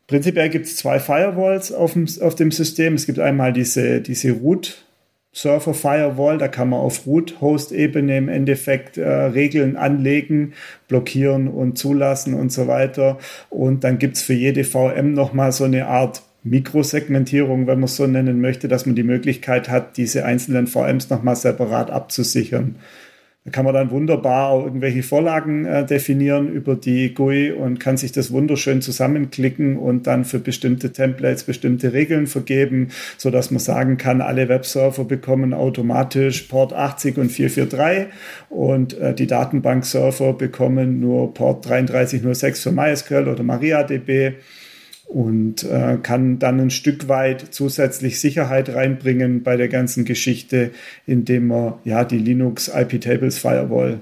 Prinzipiell 0.08 0.48
gibt 0.48 0.68
es 0.68 0.78
zwei 0.78 1.00
Firewalls 1.00 1.74
auf 1.74 1.92
dem, 1.92 2.08
auf 2.22 2.34
dem 2.34 2.52
System. 2.52 2.94
Es 2.94 3.06
gibt 3.06 3.20
einmal 3.20 3.52
diese, 3.52 4.00
diese 4.00 4.32
Root 4.32 4.87
Server 5.38 5.76
Firewall, 5.76 6.40
da 6.40 6.48
kann 6.48 6.70
man 6.70 6.80
auf 6.80 7.06
Root-Host-Ebene 7.06 8.18
im 8.18 8.28
Endeffekt 8.28 8.98
äh, 8.98 9.08
Regeln 9.08 9.76
anlegen, 9.76 10.54
blockieren 10.88 11.48
und 11.48 11.78
zulassen 11.78 12.34
und 12.34 12.52
so 12.52 12.66
weiter. 12.66 13.20
Und 13.52 13.84
dann 13.84 14.00
gibt's 14.00 14.24
für 14.24 14.34
jede 14.34 14.64
VM 14.64 15.14
nochmal 15.14 15.52
so 15.52 15.66
eine 15.66 15.86
Art 15.86 16.24
Mikrosegmentierung, 16.42 17.68
wenn 17.68 17.80
man 17.80 17.84
es 17.84 17.98
so 17.98 18.08
nennen 18.08 18.42
möchte, 18.42 18.68
dass 18.68 18.88
man 18.88 18.96
die 18.96 19.04
Möglichkeit 19.04 19.70
hat, 19.70 19.98
diese 19.98 20.26
einzelnen 20.26 20.66
VMs 20.66 21.12
nochmal 21.12 21.36
separat 21.36 21.92
abzusichern. 21.92 22.78
Da 23.48 23.52
kann 23.52 23.64
man 23.64 23.74
dann 23.74 23.92
wunderbar 23.92 24.62
irgendwelche 24.62 25.04
Vorlagen 25.04 25.64
äh, 25.64 25.86
definieren 25.86 26.52
über 26.52 26.76
die 26.76 27.14
GUI 27.14 27.54
und 27.54 27.80
kann 27.80 27.96
sich 27.96 28.12
das 28.12 28.34
wunderschön 28.34 28.82
zusammenklicken 28.82 29.78
und 29.78 30.06
dann 30.06 30.26
für 30.26 30.40
bestimmte 30.40 30.92
Templates 30.92 31.46
bestimmte 31.46 31.94
Regeln 31.94 32.28
vergeben, 32.28 32.90
so 33.18 33.32
dass 33.32 33.50
man 33.50 33.60
sagen 33.60 33.96
kann, 33.96 34.20
alle 34.20 34.50
Webserver 34.50 35.06
bekommen 35.06 35.54
automatisch 35.54 36.42
Port 36.42 36.74
80 36.74 37.18
und 37.18 37.32
443 37.32 38.14
und 38.50 38.98
äh, 39.00 39.14
die 39.14 39.28
Datenbankserver 39.28 40.34
bekommen 40.34 41.00
nur 41.00 41.34
Port 41.34 41.70
3306 41.70 42.64
für 42.64 42.74
MySQL 42.74 43.30
oder 43.30 43.44
MariaDB 43.44 44.34
und 45.08 45.64
äh, 45.64 45.98
kann 46.02 46.38
dann 46.38 46.60
ein 46.60 46.70
Stück 46.70 47.08
weit 47.08 47.54
zusätzlich 47.54 48.20
Sicherheit 48.20 48.70
reinbringen 48.74 49.44
bei 49.44 49.56
der 49.56 49.70
ganzen 49.70 50.06
Geschichte, 50.06 50.72
indem 51.06 51.48
man 51.48 51.76
ja 51.86 52.04
die 52.04 52.20
Linux 52.20 52.70
IP 52.74 53.00
Tables 53.02 53.38
Firewall 53.40 54.02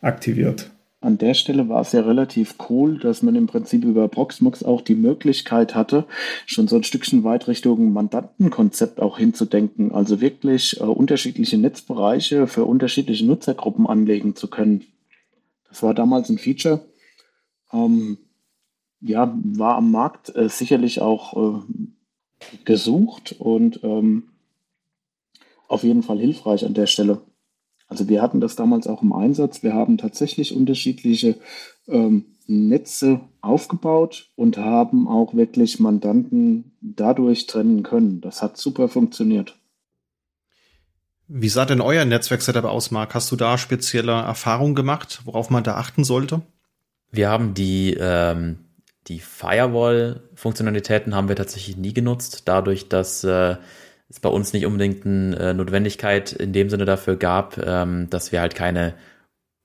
aktiviert. 0.00 0.70
An 1.00 1.16
der 1.16 1.34
Stelle 1.34 1.68
war 1.68 1.82
es 1.82 1.92
ja 1.92 2.00
relativ 2.00 2.56
cool, 2.68 2.98
dass 2.98 3.22
man 3.22 3.36
im 3.36 3.46
Prinzip 3.46 3.84
über 3.84 4.08
Proxmox 4.08 4.64
auch 4.64 4.80
die 4.80 4.96
Möglichkeit 4.96 5.76
hatte, 5.76 6.06
schon 6.44 6.66
so 6.66 6.74
ein 6.74 6.82
Stückchen 6.82 7.22
weit 7.22 7.46
Richtung 7.46 7.92
Mandantenkonzept 7.92 9.00
auch 9.00 9.16
hinzudenken. 9.16 9.92
Also 9.92 10.20
wirklich 10.20 10.80
äh, 10.80 10.84
unterschiedliche 10.84 11.56
Netzbereiche 11.56 12.48
für 12.48 12.64
unterschiedliche 12.64 13.24
Nutzergruppen 13.26 13.86
anlegen 13.86 14.34
zu 14.34 14.48
können. 14.48 14.86
Das 15.68 15.84
war 15.84 15.94
damals 15.94 16.30
ein 16.30 16.38
Feature. 16.38 16.80
Ähm, 17.72 18.18
ja, 19.00 19.36
war 19.42 19.76
am 19.76 19.90
Markt 19.90 20.34
äh, 20.34 20.48
sicherlich 20.48 21.00
auch 21.00 21.36
äh, 21.36 21.60
gesucht 22.64 23.36
und 23.38 23.80
ähm, 23.82 24.30
auf 25.68 25.82
jeden 25.82 26.02
Fall 26.02 26.18
hilfreich 26.18 26.64
an 26.64 26.74
der 26.74 26.86
Stelle. 26.86 27.20
Also 27.88 28.08
wir 28.08 28.20
hatten 28.20 28.40
das 28.40 28.56
damals 28.56 28.86
auch 28.86 29.02
im 29.02 29.12
Einsatz. 29.12 29.62
Wir 29.62 29.74
haben 29.74 29.96
tatsächlich 29.98 30.54
unterschiedliche 30.54 31.36
ähm, 31.86 32.36
Netze 32.46 33.20
aufgebaut 33.40 34.30
und 34.36 34.58
haben 34.58 35.08
auch 35.08 35.34
wirklich 35.34 35.80
Mandanten 35.80 36.72
dadurch 36.80 37.46
trennen 37.46 37.82
können. 37.82 38.20
Das 38.20 38.42
hat 38.42 38.56
super 38.56 38.88
funktioniert. 38.88 39.58
Wie 41.28 41.50
sah 41.50 41.66
denn 41.66 41.82
euer 41.82 42.06
Netzwerk-Setup 42.06 42.64
aus, 42.64 42.90
Marc? 42.90 43.14
Hast 43.14 43.30
du 43.30 43.36
da 43.36 43.58
spezielle 43.58 44.12
Erfahrungen 44.12 44.74
gemacht, 44.74 45.20
worauf 45.24 45.50
man 45.50 45.62
da 45.62 45.74
achten 45.76 46.04
sollte? 46.04 46.40
Wir 47.10 47.28
haben 47.28 47.52
die, 47.52 47.94
ähm, 47.98 48.58
die 49.08 49.20
Firewall-Funktionalitäten 49.20 51.14
haben 51.14 51.28
wir 51.28 51.36
tatsächlich 51.36 51.76
nie 51.76 51.94
genutzt, 51.94 52.42
dadurch, 52.44 52.88
dass 52.88 53.24
äh, 53.24 53.56
es 54.08 54.20
bei 54.20 54.28
uns 54.28 54.52
nicht 54.52 54.66
unbedingt 54.66 55.04
eine 55.04 55.36
äh, 55.36 55.54
Notwendigkeit 55.54 56.32
in 56.32 56.52
dem 56.52 56.70
Sinne 56.70 56.84
dafür 56.84 57.16
gab, 57.16 57.58
ähm, 57.58 58.08
dass 58.10 58.32
wir 58.32 58.40
halt 58.40 58.54
keine 58.54 58.94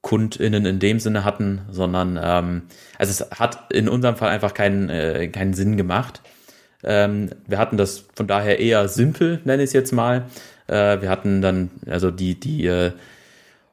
KundInnen 0.02 0.66
in 0.66 0.80
dem 0.80 1.00
Sinne 1.00 1.24
hatten, 1.24 1.62
sondern 1.70 2.20
ähm, 2.22 2.64
also 2.98 3.12
es 3.12 3.39
hat 3.39 3.72
in 3.72 3.88
unserem 3.88 4.16
Fall 4.16 4.30
einfach 4.30 4.54
keinen, 4.54 4.89
äh, 4.89 5.28
keinen 5.30 5.54
Sinn 5.54 5.78
gemacht. 5.78 6.22
Ähm, 6.84 7.30
wir 7.48 7.58
hatten 7.58 7.78
das 7.78 8.04
von 8.14 8.28
daher 8.28 8.60
eher 8.60 8.89
simpel, 8.89 9.39
nenne 9.46 9.64
ich 9.64 9.70
es 9.70 9.74
jetzt 9.74 9.94
mal. 9.94 10.26
Äh, 10.68 11.02
wir 11.02 11.10
hatten 11.10 11.41
dann, 11.41 11.72
also 11.88 12.12
die, 12.12 12.38
die 12.38 12.66
äh, 12.66 12.91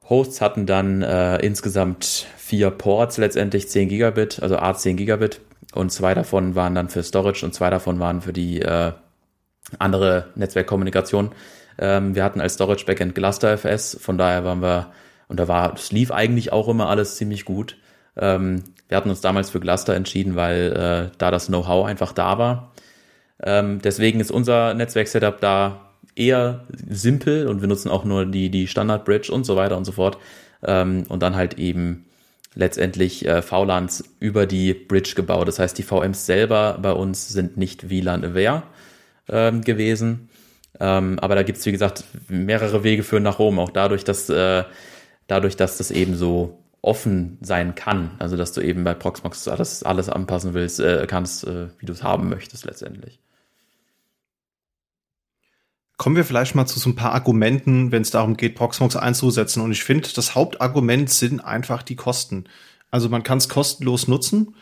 Hosts 0.09 0.41
hatten 0.41 0.67
dann 0.67 1.03
äh, 1.03 1.39
insgesamt 1.39 2.27
vier 2.37 2.71
Ports, 2.71 3.17
letztendlich 3.17 3.69
10 3.69 3.89
Gigabit, 3.89 4.41
also 4.41 4.57
A10 4.57 4.95
Gigabit 4.95 5.41
und 5.75 5.91
zwei 5.91 6.15
davon 6.15 6.55
waren 6.55 6.75
dann 6.75 6.89
für 6.89 7.03
Storage 7.03 7.45
und 7.45 7.55
zwei 7.55 7.71
davon 7.71 8.01
waren 8.01 8.21
für 8.21 8.33
die 8.33 8.61
äh, 8.61 8.93
andere 9.79 10.29
Netzwerkkommunikation. 10.35 11.31
Ähm, 11.79 12.15
wir 12.15 12.25
hatten 12.25 12.41
als 12.41 12.55
Storage 12.55 12.85
Backend 12.85 13.15
Gluster 13.15 13.57
FS, 13.57 13.97
von 14.01 14.19
daher 14.19 14.45
waren 14.45 14.63
wir, 14.63 14.93
und 15.29 15.39
da 15.39 15.49
war, 15.49 15.75
es 15.75 15.93
lief 15.93 16.11
eigentlich 16.11 16.53
auch 16.53 16.69
immer 16.69 16.89
alles 16.89 17.17
ziemlich 17.17 17.45
gut. 17.45 17.77
Ähm, 18.17 18.65
wir 18.89 18.97
hatten 18.97 19.11
uns 19.11 19.21
damals 19.21 19.51
für 19.51 19.61
Gluster 19.61 19.95
entschieden, 19.95 20.35
weil 20.35 20.73
äh, 21.13 21.17
da 21.19 21.31
das 21.31 21.47
Know-how 21.47 21.87
einfach 21.87 22.13
da 22.13 22.39
war. 22.39 22.73
Ähm, 23.43 23.81
deswegen 23.83 24.21
ist 24.21 24.31
unser 24.31 24.75
Netzwerk-Setup 24.75 25.41
da 25.41 25.91
eher 26.17 26.67
simpel 26.89 27.47
und 27.47 27.61
wir 27.61 27.69
nutzen 27.69 27.91
auch 27.91 28.05
nur 28.05 28.27
die, 28.27 28.51
die 28.51 28.67
Standard 28.67 29.05
Bridge 29.05 29.33
und 29.33 29.45
so 29.45 29.57
weiter 29.57 29.77
und 29.77 29.85
so 29.85 29.93
fort. 29.93 30.19
Ähm, 30.63 31.05
und 31.09 31.23
dann 31.23 31.37
halt 31.37 31.55
eben 31.59 32.07
letztendlich 32.55 33.27
äh, 33.27 33.43
VLANs 33.43 34.05
über 34.19 34.47
die 34.47 34.75
Bridge 34.75 35.13
gebaut. 35.15 35.49
Das 35.49 35.59
heißt, 35.59 35.79
die 35.79 35.83
VMs 35.83 36.27
selber 36.27 36.79
bei 36.81 36.93
uns 36.93 37.29
sind 37.29 37.57
nicht 37.57 37.91
WLAN-aware 37.91 38.65
ähm, 39.29 39.63
gewesen. 39.63 40.29
Ähm, 40.79 41.19
aber 41.21 41.35
da 41.35 41.43
gibt 41.43 41.59
es, 41.59 41.67
wie 41.67 41.73
gesagt, 41.73 42.05
mehrere 42.29 42.83
Wege 42.83 43.03
führen 43.03 43.23
nach 43.23 43.39
Rom, 43.39 43.59
auch 43.59 43.71
dadurch, 43.71 44.05
dass, 44.05 44.29
äh, 44.31 44.65
dadurch, 45.27 45.57
dass 45.57 45.77
das 45.77 45.91
eben 45.91 46.17
so 46.17 46.59
offen 46.83 47.39
sein 47.41 47.75
kann. 47.75 48.13
Also 48.19 48.37
dass 48.37 48.53
du 48.53 48.61
eben 48.61 48.85
bei 48.85 48.95
Proxmox 48.95 49.47
alles, 49.49 49.83
alles 49.83 50.09
anpassen 50.09 50.55
willst, 50.55 50.81
äh, 50.81 51.07
kannst, 51.07 51.47
äh, 51.47 51.69
wie 51.79 51.87
du 51.87 51.93
es 51.93 52.03
haben 52.03 52.29
möchtest 52.29 52.65
letztendlich. 52.65 53.21
Kommen 56.01 56.17
wir 56.17 56.25
vielleicht 56.25 56.55
mal 56.55 56.65
zu 56.65 56.79
so 56.79 56.89
ein 56.89 56.95
paar 56.95 57.13
Argumenten, 57.13 57.93
wenn 57.93 58.01
es 58.01 58.11
darum 58.11 58.39
geht, 58.39 58.55
Proxmox 58.55 58.97
einzusetzen. 58.97 59.61
Und 59.61 59.71
ich 59.71 59.85
finde, 59.85 60.09
das 60.15 60.35
Hauptargument 60.35 61.11
sind 61.11 61.41
einfach 61.41 61.83
die 61.83 61.95
Kosten. 61.95 62.45
Also 62.91 63.11
man 63.11 63.23
kann 63.23 63.37
es 63.37 63.51
kostenlos 63.51 64.09
nutzen. 64.09 64.55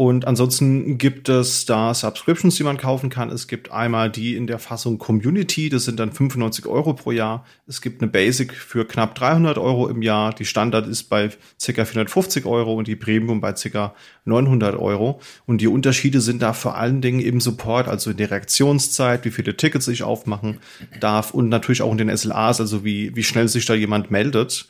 Und 0.00 0.28
ansonsten 0.28 0.96
gibt 0.96 1.28
es 1.28 1.66
da 1.66 1.92
Subscriptions, 1.92 2.54
die 2.54 2.62
man 2.62 2.76
kaufen 2.76 3.10
kann. 3.10 3.30
Es 3.30 3.48
gibt 3.48 3.72
einmal 3.72 4.12
die 4.12 4.36
in 4.36 4.46
der 4.46 4.60
Fassung 4.60 4.98
Community, 4.98 5.70
das 5.70 5.86
sind 5.86 5.98
dann 5.98 6.12
95 6.12 6.66
Euro 6.66 6.94
pro 6.94 7.10
Jahr. 7.10 7.44
Es 7.66 7.82
gibt 7.82 8.00
eine 8.00 8.08
Basic 8.08 8.54
für 8.54 8.86
knapp 8.86 9.16
300 9.16 9.58
Euro 9.58 9.88
im 9.88 10.00
Jahr. 10.00 10.32
Die 10.32 10.44
Standard 10.44 10.86
ist 10.86 11.10
bei 11.10 11.30
ca. 11.30 11.84
450 11.84 12.46
Euro 12.46 12.74
und 12.74 12.86
die 12.86 12.94
Premium 12.94 13.40
bei 13.40 13.52
ca. 13.54 13.92
900 14.24 14.76
Euro. 14.76 15.20
Und 15.46 15.60
die 15.60 15.66
Unterschiede 15.66 16.20
sind 16.20 16.42
da 16.42 16.52
vor 16.52 16.76
allen 16.76 17.00
Dingen 17.00 17.18
im 17.18 17.40
Support, 17.40 17.88
also 17.88 18.12
in 18.12 18.18
der 18.18 18.30
Reaktionszeit, 18.30 19.24
wie 19.24 19.32
viele 19.32 19.56
Tickets 19.56 19.88
ich 19.88 20.04
aufmachen 20.04 20.58
darf 21.00 21.34
und 21.34 21.48
natürlich 21.48 21.82
auch 21.82 21.90
in 21.90 21.98
den 21.98 22.16
SLAs, 22.16 22.60
also 22.60 22.84
wie, 22.84 23.16
wie 23.16 23.24
schnell 23.24 23.48
sich 23.48 23.66
da 23.66 23.74
jemand 23.74 24.12
meldet. 24.12 24.68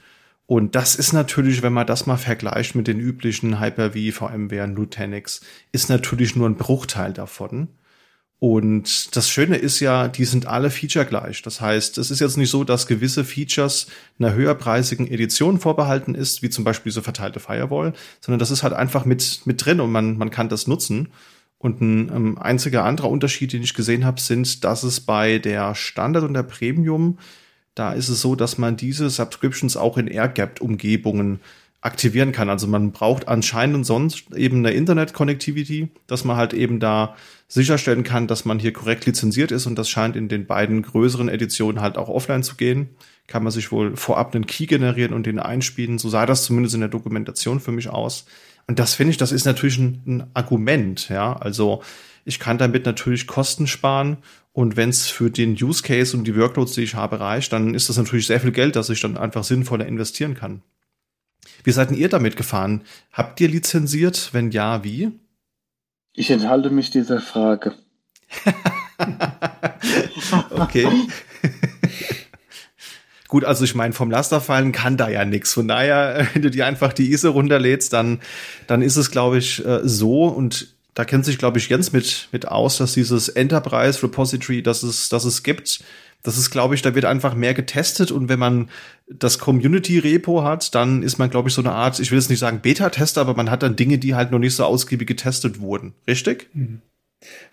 Und 0.48 0.74
das 0.74 0.94
ist 0.94 1.12
natürlich, 1.12 1.60
wenn 1.60 1.74
man 1.74 1.86
das 1.86 2.06
mal 2.06 2.16
vergleicht 2.16 2.74
mit 2.74 2.86
den 2.86 2.98
üblichen 2.98 3.60
Hyper-V, 3.60 4.12
VMware, 4.12 4.66
Nutanix, 4.66 5.42
ist 5.72 5.90
natürlich 5.90 6.36
nur 6.36 6.48
ein 6.48 6.56
Bruchteil 6.56 7.12
davon. 7.12 7.68
Und 8.38 9.14
das 9.14 9.28
Schöne 9.28 9.56
ist 9.56 9.80
ja, 9.80 10.08
die 10.08 10.24
sind 10.24 10.46
alle 10.46 10.70
Feature 10.70 11.04
gleich. 11.04 11.42
Das 11.42 11.60
heißt, 11.60 11.98
es 11.98 12.10
ist 12.10 12.20
jetzt 12.20 12.38
nicht 12.38 12.48
so, 12.48 12.64
dass 12.64 12.86
gewisse 12.86 13.26
Features 13.26 13.88
einer 14.18 14.32
höherpreisigen 14.32 15.06
Edition 15.06 15.60
vorbehalten 15.60 16.14
ist, 16.14 16.40
wie 16.40 16.48
zum 16.48 16.64
Beispiel 16.64 16.92
diese 16.92 17.02
verteilte 17.02 17.40
Firewall, 17.40 17.92
sondern 18.22 18.38
das 18.38 18.50
ist 18.50 18.62
halt 18.62 18.72
einfach 18.72 19.04
mit, 19.04 19.42
mit 19.44 19.62
drin 19.62 19.80
und 19.80 19.92
man, 19.92 20.16
man 20.16 20.30
kann 20.30 20.48
das 20.48 20.66
nutzen. 20.66 21.08
Und 21.58 21.82
ein 21.82 22.08
ähm, 22.08 22.38
einziger 22.38 22.84
anderer 22.84 23.10
Unterschied, 23.10 23.52
den 23.52 23.62
ich 23.62 23.74
gesehen 23.74 24.06
habe, 24.06 24.18
sind, 24.18 24.64
dass 24.64 24.82
es 24.82 25.00
bei 25.00 25.38
der 25.38 25.74
Standard 25.74 26.24
und 26.24 26.32
der 26.32 26.42
Premium 26.42 27.18
da 27.78 27.92
ist 27.92 28.08
es 28.08 28.20
so, 28.20 28.34
dass 28.34 28.58
man 28.58 28.76
diese 28.76 29.08
Subscriptions 29.08 29.76
auch 29.76 29.98
in 29.98 30.08
Air-Gapped-Umgebungen 30.08 31.40
aktivieren 31.80 32.32
kann. 32.32 32.50
Also 32.50 32.66
man 32.66 32.90
braucht 32.90 33.28
anscheinend 33.28 33.86
sonst 33.86 34.34
eben 34.34 34.58
eine 34.58 34.72
Internet-Connectivity, 34.72 35.88
dass 36.08 36.24
man 36.24 36.36
halt 36.36 36.52
eben 36.52 36.80
da 36.80 37.14
sicherstellen 37.46 38.02
kann, 38.02 38.26
dass 38.26 38.44
man 38.44 38.58
hier 38.58 38.72
korrekt 38.72 39.06
lizenziert 39.06 39.52
ist 39.52 39.66
und 39.66 39.78
das 39.78 39.88
scheint 39.88 40.16
in 40.16 40.28
den 40.28 40.46
beiden 40.46 40.82
größeren 40.82 41.28
Editionen 41.28 41.80
halt 41.80 41.96
auch 41.96 42.08
offline 42.08 42.42
zu 42.42 42.56
gehen. 42.56 42.88
Kann 43.28 43.44
man 43.44 43.52
sich 43.52 43.70
wohl 43.70 43.96
vorab 43.96 44.34
einen 44.34 44.46
Key 44.46 44.66
generieren 44.66 45.12
und 45.12 45.26
den 45.26 45.38
einspielen. 45.38 45.98
So 45.98 46.08
sah 46.08 46.26
das 46.26 46.44
zumindest 46.44 46.74
in 46.74 46.80
der 46.80 46.88
Dokumentation 46.88 47.60
für 47.60 47.72
mich 47.72 47.88
aus. 47.88 48.26
Und 48.66 48.78
das 48.78 48.94
finde 48.94 49.12
ich, 49.12 49.16
das 49.16 49.32
ist 49.32 49.44
natürlich 49.44 49.78
ein, 49.78 50.02
ein 50.06 50.30
Argument, 50.34 51.08
ja. 51.08 51.34
Also 51.34 51.82
ich 52.24 52.38
kann 52.38 52.58
damit 52.58 52.84
natürlich 52.84 53.26
Kosten 53.26 53.66
sparen 53.66 54.18
und 54.58 54.76
wenn 54.76 54.88
es 54.88 55.06
für 55.06 55.30
den 55.30 55.52
Use 55.52 55.84
Case 55.84 56.16
und 56.16 56.24
die 56.24 56.34
Workloads, 56.34 56.72
die 56.72 56.82
ich 56.82 56.96
habe, 56.96 57.20
reicht, 57.20 57.52
dann 57.52 57.74
ist 57.74 57.88
das 57.88 57.96
natürlich 57.96 58.26
sehr 58.26 58.40
viel 58.40 58.50
Geld, 58.50 58.74
das 58.74 58.90
ich 58.90 59.00
dann 59.00 59.16
einfach 59.16 59.44
sinnvoller 59.44 59.86
investieren 59.86 60.34
kann. 60.34 60.62
Wie 61.62 61.70
seid 61.70 61.90
denn 61.90 61.96
ihr 61.96 62.08
damit 62.08 62.34
gefahren? 62.34 62.82
Habt 63.12 63.40
ihr 63.40 63.46
lizenziert? 63.46 64.30
Wenn 64.32 64.50
ja, 64.50 64.82
wie? 64.82 65.12
Ich 66.12 66.32
enthalte 66.32 66.70
mich 66.70 66.90
dieser 66.90 67.20
Frage. 67.20 67.76
okay. 70.50 70.88
Gut, 73.28 73.44
also 73.44 73.62
ich 73.62 73.76
meine, 73.76 73.92
vom 73.92 74.10
Laster 74.10 74.40
fallen 74.40 74.72
kann 74.72 74.96
da 74.96 75.08
ja 75.08 75.24
nichts. 75.24 75.52
Von 75.52 75.68
daher, 75.68 76.26
wenn 76.32 76.42
du 76.42 76.50
dir 76.50 76.66
einfach 76.66 76.92
die 76.92 77.12
ISO 77.12 77.30
runterlädst, 77.30 77.92
dann, 77.92 78.18
dann 78.66 78.82
ist 78.82 78.96
es, 78.96 79.12
glaube 79.12 79.38
ich, 79.38 79.64
äh, 79.64 79.82
so. 79.84 80.24
Und 80.24 80.74
da 80.98 81.04
kennt 81.04 81.24
sich, 81.24 81.38
glaube 81.38 81.58
ich, 81.58 81.68
Jens 81.68 81.92
mit, 81.92 82.28
mit 82.32 82.48
aus, 82.48 82.78
dass 82.78 82.94
dieses 82.94 83.28
Enterprise 83.28 84.02
Repository, 84.02 84.64
das 84.64 84.82
es, 84.82 85.08
das 85.08 85.24
es 85.24 85.44
gibt, 85.44 85.84
das 86.24 86.36
ist, 86.36 86.50
glaube 86.50 86.74
ich, 86.74 86.82
da 86.82 86.96
wird 86.96 87.04
einfach 87.04 87.36
mehr 87.36 87.54
getestet 87.54 88.10
und 88.10 88.28
wenn 88.28 88.40
man 88.40 88.68
das 89.08 89.38
Community-Repo 89.38 90.42
hat, 90.42 90.74
dann 90.74 91.04
ist 91.04 91.16
man, 91.16 91.30
glaube 91.30 91.50
ich, 91.50 91.54
so 91.54 91.62
eine 91.62 91.70
Art, 91.70 92.00
ich 92.00 92.10
will 92.10 92.18
jetzt 92.18 92.30
nicht 92.30 92.40
sagen 92.40 92.62
Beta-Tester, 92.62 93.20
aber 93.20 93.36
man 93.36 93.48
hat 93.48 93.62
dann 93.62 93.76
Dinge, 93.76 93.98
die 93.98 94.16
halt 94.16 94.32
noch 94.32 94.40
nicht 94.40 94.56
so 94.56 94.64
ausgiebig 94.64 95.06
getestet 95.06 95.60
wurden. 95.60 95.94
Richtig? 96.08 96.50
Mhm. 96.52 96.82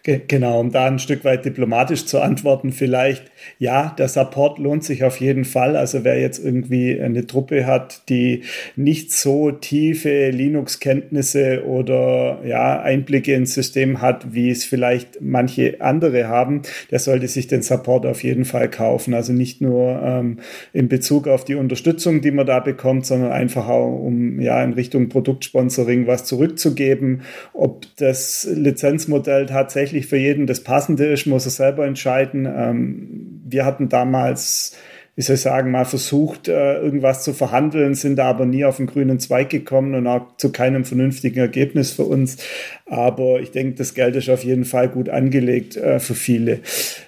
Genau, 0.03 0.59
um 0.59 0.71
da 0.71 0.85
ein 0.85 0.99
Stück 0.99 1.25
weit 1.25 1.45
diplomatisch 1.45 2.05
zu 2.05 2.21
antworten, 2.21 2.71
vielleicht, 2.71 3.31
ja, 3.57 3.95
der 3.97 4.07
Support 4.07 4.59
lohnt 4.59 4.83
sich 4.83 5.03
auf 5.03 5.19
jeden 5.19 5.45
Fall. 5.45 5.75
Also 5.75 6.03
wer 6.03 6.19
jetzt 6.19 6.37
irgendwie 6.37 7.01
eine 7.01 7.25
Truppe 7.25 7.65
hat, 7.65 8.07
die 8.07 8.43
nicht 8.75 9.11
so 9.11 9.49
tiefe 9.49 10.29
Linux-Kenntnisse 10.29 11.65
oder 11.65 12.41
ja, 12.45 12.79
Einblicke 12.83 13.33
ins 13.33 13.55
System 13.55 13.99
hat, 13.99 14.35
wie 14.35 14.51
es 14.51 14.63
vielleicht 14.63 15.21
manche 15.21 15.81
andere 15.81 16.27
haben, 16.27 16.61
der 16.91 16.99
sollte 16.99 17.27
sich 17.27 17.47
den 17.47 17.63
Support 17.63 18.05
auf 18.05 18.23
jeden 18.23 18.45
Fall 18.45 18.69
kaufen. 18.69 19.15
Also 19.15 19.33
nicht 19.33 19.59
nur 19.59 19.99
ähm, 20.03 20.37
in 20.71 20.87
Bezug 20.87 21.27
auf 21.27 21.45
die 21.45 21.55
Unterstützung, 21.55 22.21
die 22.21 22.31
man 22.31 22.45
da 22.45 22.59
bekommt, 22.59 23.07
sondern 23.07 23.31
einfach 23.31 23.67
auch, 23.67 24.05
um 24.05 24.39
ja 24.39 24.63
in 24.63 24.73
Richtung 24.73 25.09
Produktsponsoring 25.09 26.05
was 26.05 26.25
zurückzugeben. 26.25 27.23
Ob 27.53 27.87
das 27.97 28.47
Lizenzmodell 28.53 29.47
tatsächlich 29.55 30.07
für 30.07 30.17
jeden 30.17 30.47
das 30.47 30.61
Passende 30.61 31.05
ist, 31.05 31.27
muss 31.27 31.45
er 31.45 31.51
selber 31.51 31.85
entscheiden. 31.85 32.45
Ähm, 32.45 33.41
wir 33.45 33.65
hatten 33.65 33.87
damals 33.87 34.75
wie 35.17 35.21
soll 35.21 35.35
ich 35.35 35.41
sagen, 35.41 35.71
mal 35.71 35.85
versucht, 35.85 36.49
äh, 36.49 36.77
irgendwas 36.79 37.23
zu 37.23 37.33
verhandeln, 37.33 37.93
sind 37.95 38.17
da 38.17 38.25
aber 38.25 38.45
nie 38.45 38.65
auf 38.65 38.77
den 38.77 38.85
grünen 38.85 39.17
Zweig 39.17 39.49
gekommen 39.49 39.95
und 39.95 40.07
auch 40.07 40.35
zu 40.35 40.51
keinem 40.51 40.83
vernünftigen 40.83 41.39
Ergebnis 41.39 41.91
für 41.91 42.03
uns. 42.03 42.37
Aber 42.85 43.39
ich 43.39 43.51
denke, 43.51 43.75
das 43.75 43.93
Geld 43.93 44.17
ist 44.17 44.29
auf 44.29 44.43
jeden 44.43 44.65
Fall 44.65 44.89
gut 44.89 45.07
angelegt 45.07 45.77
äh, 45.77 45.99
für 45.99 46.15
viele. 46.15 46.59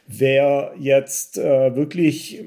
Wer 0.07 0.71
jetzt 0.79 1.37
äh, 1.37 1.75
wirklich 1.75 2.41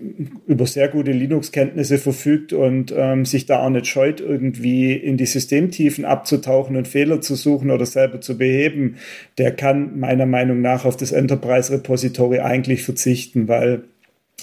über 0.46 0.66
sehr 0.66 0.88
gute 0.88 1.12
Linux-Kenntnisse 1.12 1.98
verfügt 1.98 2.54
und 2.54 2.94
ähm, 2.96 3.26
sich 3.26 3.44
da 3.44 3.62
auch 3.62 3.68
nicht 3.68 3.86
scheut, 3.86 4.22
irgendwie 4.22 4.94
in 4.94 5.18
die 5.18 5.26
Systemtiefen 5.26 6.06
abzutauchen 6.06 6.74
und 6.76 6.88
Fehler 6.88 7.20
zu 7.20 7.34
suchen 7.34 7.70
oder 7.70 7.84
selber 7.84 8.22
zu 8.22 8.38
beheben, 8.38 8.96
der 9.36 9.54
kann 9.54 10.00
meiner 10.00 10.24
Meinung 10.24 10.62
nach 10.62 10.86
auf 10.86 10.96
das 10.96 11.12
Enterprise-Repository 11.12 12.38
eigentlich 12.38 12.82
verzichten, 12.82 13.46
weil 13.46 13.84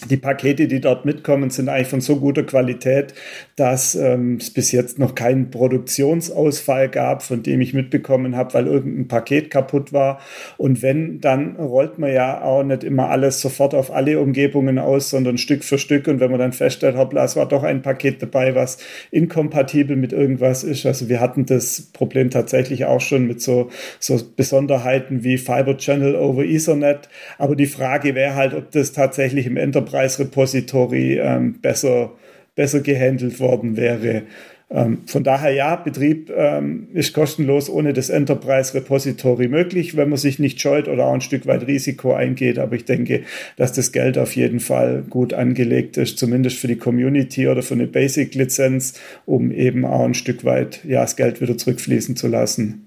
die 0.10 0.18
Pakete, 0.18 0.68
die 0.68 0.80
dort 0.80 1.06
mitkommen, 1.06 1.50
sind 1.50 1.70
eigentlich 1.70 1.88
von 1.88 2.02
so 2.02 2.18
guter 2.18 2.44
Qualität, 2.44 3.14
dass 3.56 3.96
ähm, 3.96 4.38
es 4.40 4.52
bis 4.52 4.72
jetzt 4.72 5.00
noch 5.00 5.16
keinen 5.16 5.50
Produktionsausfall 5.50 6.90
gab, 6.90 7.24
von 7.24 7.42
dem 7.42 7.62
ich 7.62 7.74
mitbekommen 7.74 8.36
habe, 8.36 8.54
weil 8.54 8.68
irgendein 8.68 9.08
Paket 9.08 9.50
kaputt 9.50 9.94
war. 9.94 10.20
Und 10.58 10.82
wenn, 10.82 11.20
dann 11.20 11.56
rollt 11.56 11.98
man 11.98 12.14
ja 12.14 12.42
auch 12.42 12.64
nicht 12.64 12.84
immer 12.84 13.10
alles 13.10 13.42
sofort 13.42 13.74
auf 13.74 13.92
alle 13.92 14.20
Umgebungen 14.20 14.78
aus, 14.78 15.10
sondern 15.10 15.38
Stück 15.38 15.64
für 15.64 15.78
Stück. 15.78 16.08
Und 16.08 16.20
wenn 16.20 16.30
man 16.32 16.40
dann 16.40 16.54
feststellt, 16.54 16.96
hoppla, 16.96 17.26
es 17.26 17.36
war 17.36 17.48
doch 17.48 17.64
ein 17.64 17.82
Paket 17.82 18.22
dabei, 18.22 18.56
was 18.56 18.78
inkompatibel 19.12 19.96
mit 19.96 20.14
irgendwas 20.14 20.64
ist. 20.64 20.86
Also 20.86 21.10
wir 21.10 21.20
hatten 21.20 21.46
das 21.46 21.90
Problem 21.94 22.30
tatsächlich 22.30 22.86
auch 22.86 23.02
schon 23.02 23.26
mit 23.26 23.42
so, 23.42 23.70
so 24.00 24.20
Besonderheiten 24.36 25.24
wie 25.24 25.38
Fiber 25.38 25.78
Channel 25.78 26.16
over 26.16 26.44
Ethernet. 26.44 27.10
Aber 27.40 27.56
die 27.56 27.66
Frage 27.66 28.14
wäre 28.14 28.36
halt, 28.36 28.54
ob 28.54 28.72
das 28.72 28.92
tatsächlich 28.92 29.48
im 29.48 29.58
Enterprise 29.58 29.87
Enterprise 29.88 30.20
Repository 30.20 31.20
ähm, 31.20 31.60
besser, 31.62 32.12
besser 32.56 32.82
gehandelt 32.82 33.40
worden 33.40 33.78
wäre. 33.78 34.24
Ähm, 34.70 35.04
von 35.06 35.24
daher 35.24 35.54
ja, 35.54 35.78
Betrieb 35.78 36.30
ähm, 36.36 36.90
ist 36.94 37.14
kostenlos 37.14 37.70
ohne 37.70 37.94
das 37.94 38.10
Enterprise 38.10 38.74
Repository 38.74 39.48
möglich, 39.48 39.96
wenn 39.96 40.10
man 40.10 40.18
sich 40.18 40.40
nicht 40.40 40.60
scheut 40.60 40.90
oder 40.90 41.06
auch 41.06 41.14
ein 41.14 41.22
Stück 41.22 41.48
weit 41.48 41.66
Risiko 41.68 42.14
eingeht. 42.14 42.60
Aber 42.60 42.76
ich 42.76 42.84
denke, 42.84 43.22
dass 43.56 43.72
das 43.72 43.94
Geld 43.94 44.18
auf 44.18 44.36
jeden 44.36 44.60
Fall 44.60 45.06
gut 45.10 45.34
angelegt 45.34 45.96
ist, 45.96 46.18
zumindest 46.18 46.58
für 46.58 46.68
die 46.68 46.76
Community 46.76 47.48
oder 47.48 47.64
für 47.64 47.76
eine 47.76 47.88
Basic-Lizenz, 47.88 49.00
um 49.26 49.52
eben 49.52 49.86
auch 49.86 50.04
ein 50.04 50.14
Stück 50.14 50.44
weit 50.44 50.84
ja, 50.84 51.02
das 51.02 51.16
Geld 51.16 51.40
wieder 51.40 51.58
zurückfließen 51.58 52.18
zu 52.18 52.28
lassen. 52.28 52.87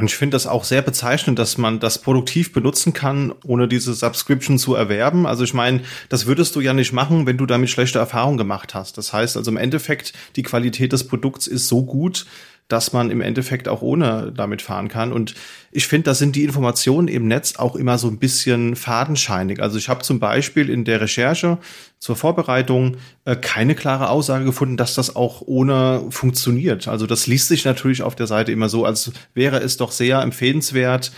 Und 0.00 0.06
ich 0.06 0.16
finde 0.16 0.34
das 0.34 0.46
auch 0.46 0.64
sehr 0.64 0.82
bezeichnend, 0.82 1.38
dass 1.38 1.58
man 1.58 1.80
das 1.80 1.98
produktiv 1.98 2.52
benutzen 2.52 2.92
kann, 2.92 3.32
ohne 3.44 3.68
diese 3.68 3.94
Subscription 3.94 4.58
zu 4.58 4.74
erwerben. 4.74 5.26
Also 5.26 5.44
ich 5.44 5.54
meine, 5.54 5.82
das 6.08 6.26
würdest 6.26 6.54
du 6.56 6.60
ja 6.60 6.72
nicht 6.72 6.92
machen, 6.92 7.26
wenn 7.26 7.36
du 7.36 7.46
damit 7.46 7.70
schlechte 7.70 7.98
Erfahrungen 7.98 8.38
gemacht 8.38 8.74
hast. 8.74 8.98
Das 8.98 9.12
heißt 9.12 9.36
also 9.36 9.50
im 9.50 9.56
Endeffekt, 9.56 10.12
die 10.36 10.42
Qualität 10.42 10.92
des 10.92 11.06
Produkts 11.06 11.46
ist 11.46 11.68
so 11.68 11.84
gut, 11.84 12.26
dass 12.68 12.92
man 12.92 13.10
im 13.10 13.22
Endeffekt 13.22 13.66
auch 13.66 13.80
ohne 13.80 14.30
damit 14.34 14.60
fahren 14.60 14.88
kann. 14.88 15.12
Und 15.12 15.34
ich 15.72 15.86
finde, 15.86 16.04
da 16.04 16.14
sind 16.14 16.36
die 16.36 16.44
Informationen 16.44 17.08
im 17.08 17.26
Netz 17.26 17.56
auch 17.56 17.74
immer 17.74 17.96
so 17.96 18.08
ein 18.08 18.18
bisschen 18.18 18.76
fadenscheinig. 18.76 19.60
Also 19.60 19.78
ich 19.78 19.88
habe 19.88 20.02
zum 20.02 20.20
Beispiel 20.20 20.68
in 20.68 20.84
der 20.84 21.00
Recherche 21.00 21.58
zur 21.98 22.14
Vorbereitung 22.14 22.98
äh, 23.24 23.36
keine 23.36 23.74
klare 23.74 24.10
Aussage 24.10 24.44
gefunden, 24.44 24.76
dass 24.76 24.94
das 24.94 25.16
auch 25.16 25.42
ohne 25.46 26.04
funktioniert. 26.10 26.88
Also 26.88 27.06
das 27.06 27.26
liest 27.26 27.48
sich 27.48 27.64
natürlich 27.64 28.02
auf 28.02 28.14
der 28.14 28.26
Seite 28.26 28.52
immer 28.52 28.68
so, 28.68 28.84
als 28.84 29.12
wäre 29.32 29.58
es 29.60 29.78
doch 29.78 29.90
sehr 29.90 30.20
empfehlenswert, 30.20 31.10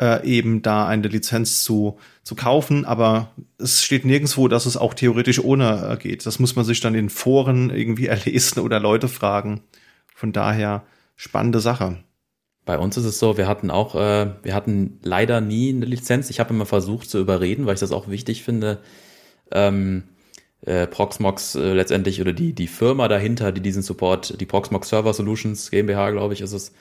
äh, 0.00 0.26
eben 0.26 0.62
da 0.62 0.86
eine 0.86 1.08
Lizenz 1.08 1.62
zu, 1.62 1.98
zu 2.24 2.34
kaufen, 2.34 2.84
aber 2.84 3.30
es 3.58 3.84
steht 3.84 4.04
nirgendwo, 4.04 4.48
dass 4.48 4.66
es 4.66 4.76
auch 4.76 4.94
theoretisch 4.94 5.38
ohne 5.38 5.90
äh, 5.92 5.96
geht. 5.96 6.26
Das 6.26 6.38
muss 6.38 6.56
man 6.56 6.64
sich 6.64 6.80
dann 6.80 6.94
in 6.94 7.10
Foren 7.10 7.70
irgendwie 7.70 8.06
erlesen 8.08 8.60
oder 8.60 8.80
Leute 8.80 9.08
fragen. 9.08 9.60
Von 10.14 10.32
daher 10.32 10.84
spannende 11.16 11.60
Sache. 11.60 11.98
Bei 12.64 12.78
uns 12.78 12.96
ist 12.96 13.04
es 13.04 13.18
so, 13.18 13.36
wir 13.36 13.46
hatten 13.46 13.70
auch, 13.70 13.94
äh, 13.94 14.32
wir 14.42 14.54
hatten 14.54 14.98
leider 15.02 15.40
nie 15.40 15.70
eine 15.70 15.84
Lizenz. 15.84 16.30
Ich 16.30 16.40
habe 16.40 16.54
immer 16.54 16.66
versucht 16.66 17.10
zu 17.10 17.18
überreden, 17.18 17.66
weil 17.66 17.74
ich 17.74 17.80
das 17.80 17.92
auch 17.92 18.08
wichtig 18.08 18.42
finde. 18.42 18.78
Ähm, 19.50 20.04
äh, 20.62 20.86
Proxmox 20.86 21.56
äh, 21.56 21.74
letztendlich 21.74 22.20
oder 22.22 22.32
die, 22.32 22.54
die 22.54 22.68
Firma 22.68 23.08
dahinter, 23.08 23.52
die 23.52 23.60
diesen 23.60 23.82
Support, 23.82 24.40
die 24.40 24.46
Proxmox 24.46 24.88
Server 24.88 25.12
Solutions 25.12 25.70
GmbH, 25.70 26.10
glaube 26.10 26.32
ich, 26.32 26.40
ist 26.40 26.52
es, 26.52 26.72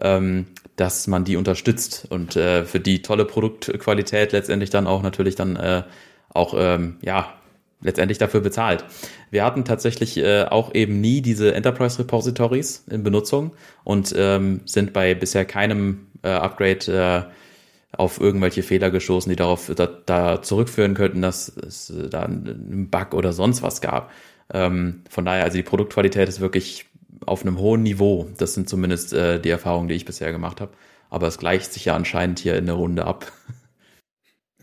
ähm, 0.00 0.46
dass 0.76 1.08
man 1.08 1.24
die 1.24 1.36
unterstützt 1.36 2.06
und 2.08 2.36
äh, 2.36 2.64
für 2.64 2.78
die 2.78 3.02
tolle 3.02 3.24
Produktqualität 3.24 4.30
letztendlich 4.30 4.70
dann 4.70 4.86
auch 4.86 5.02
natürlich 5.02 5.34
dann 5.34 5.56
äh, 5.56 5.82
auch 6.28 6.54
ähm, 6.56 6.98
ja 7.02 7.34
letztendlich 7.80 8.18
dafür 8.18 8.40
bezahlt. 8.40 8.84
Wir 9.32 9.46
hatten 9.46 9.64
tatsächlich 9.64 10.18
äh, 10.18 10.44
auch 10.44 10.74
eben 10.74 11.00
nie 11.00 11.22
diese 11.22 11.54
Enterprise 11.54 11.98
Repositories 11.98 12.84
in 12.90 13.02
Benutzung 13.02 13.52
und 13.82 14.14
ähm, 14.14 14.60
sind 14.66 14.92
bei 14.92 15.14
bisher 15.14 15.46
keinem 15.46 16.06
äh, 16.22 16.28
Upgrade 16.28 17.30
äh, 17.32 17.96
auf 17.96 18.20
irgendwelche 18.20 18.62
Fehler 18.62 18.90
gestoßen, 18.90 19.30
die 19.30 19.36
darauf 19.36 19.72
da, 19.74 19.86
da 19.86 20.42
zurückführen 20.42 20.92
könnten, 20.92 21.22
dass 21.22 21.48
es 21.48 21.90
da 22.10 22.24
einen 22.24 22.90
Bug 22.90 23.14
oder 23.14 23.32
sonst 23.32 23.62
was 23.62 23.80
gab. 23.80 24.10
Ähm, 24.52 25.00
von 25.08 25.24
daher, 25.24 25.44
also 25.44 25.56
die 25.56 25.62
Produktqualität 25.62 26.28
ist 26.28 26.40
wirklich 26.40 26.84
auf 27.24 27.40
einem 27.40 27.58
hohen 27.58 27.82
Niveau. 27.82 28.28
Das 28.36 28.52
sind 28.52 28.68
zumindest 28.68 29.14
äh, 29.14 29.40
die 29.40 29.48
Erfahrungen, 29.48 29.88
die 29.88 29.94
ich 29.94 30.04
bisher 30.04 30.30
gemacht 30.32 30.60
habe. 30.60 30.72
Aber 31.08 31.26
es 31.26 31.38
gleicht 31.38 31.72
sich 31.72 31.86
ja 31.86 31.96
anscheinend 31.96 32.38
hier 32.38 32.56
in 32.56 32.66
der 32.66 32.74
Runde 32.74 33.06
ab. 33.06 33.32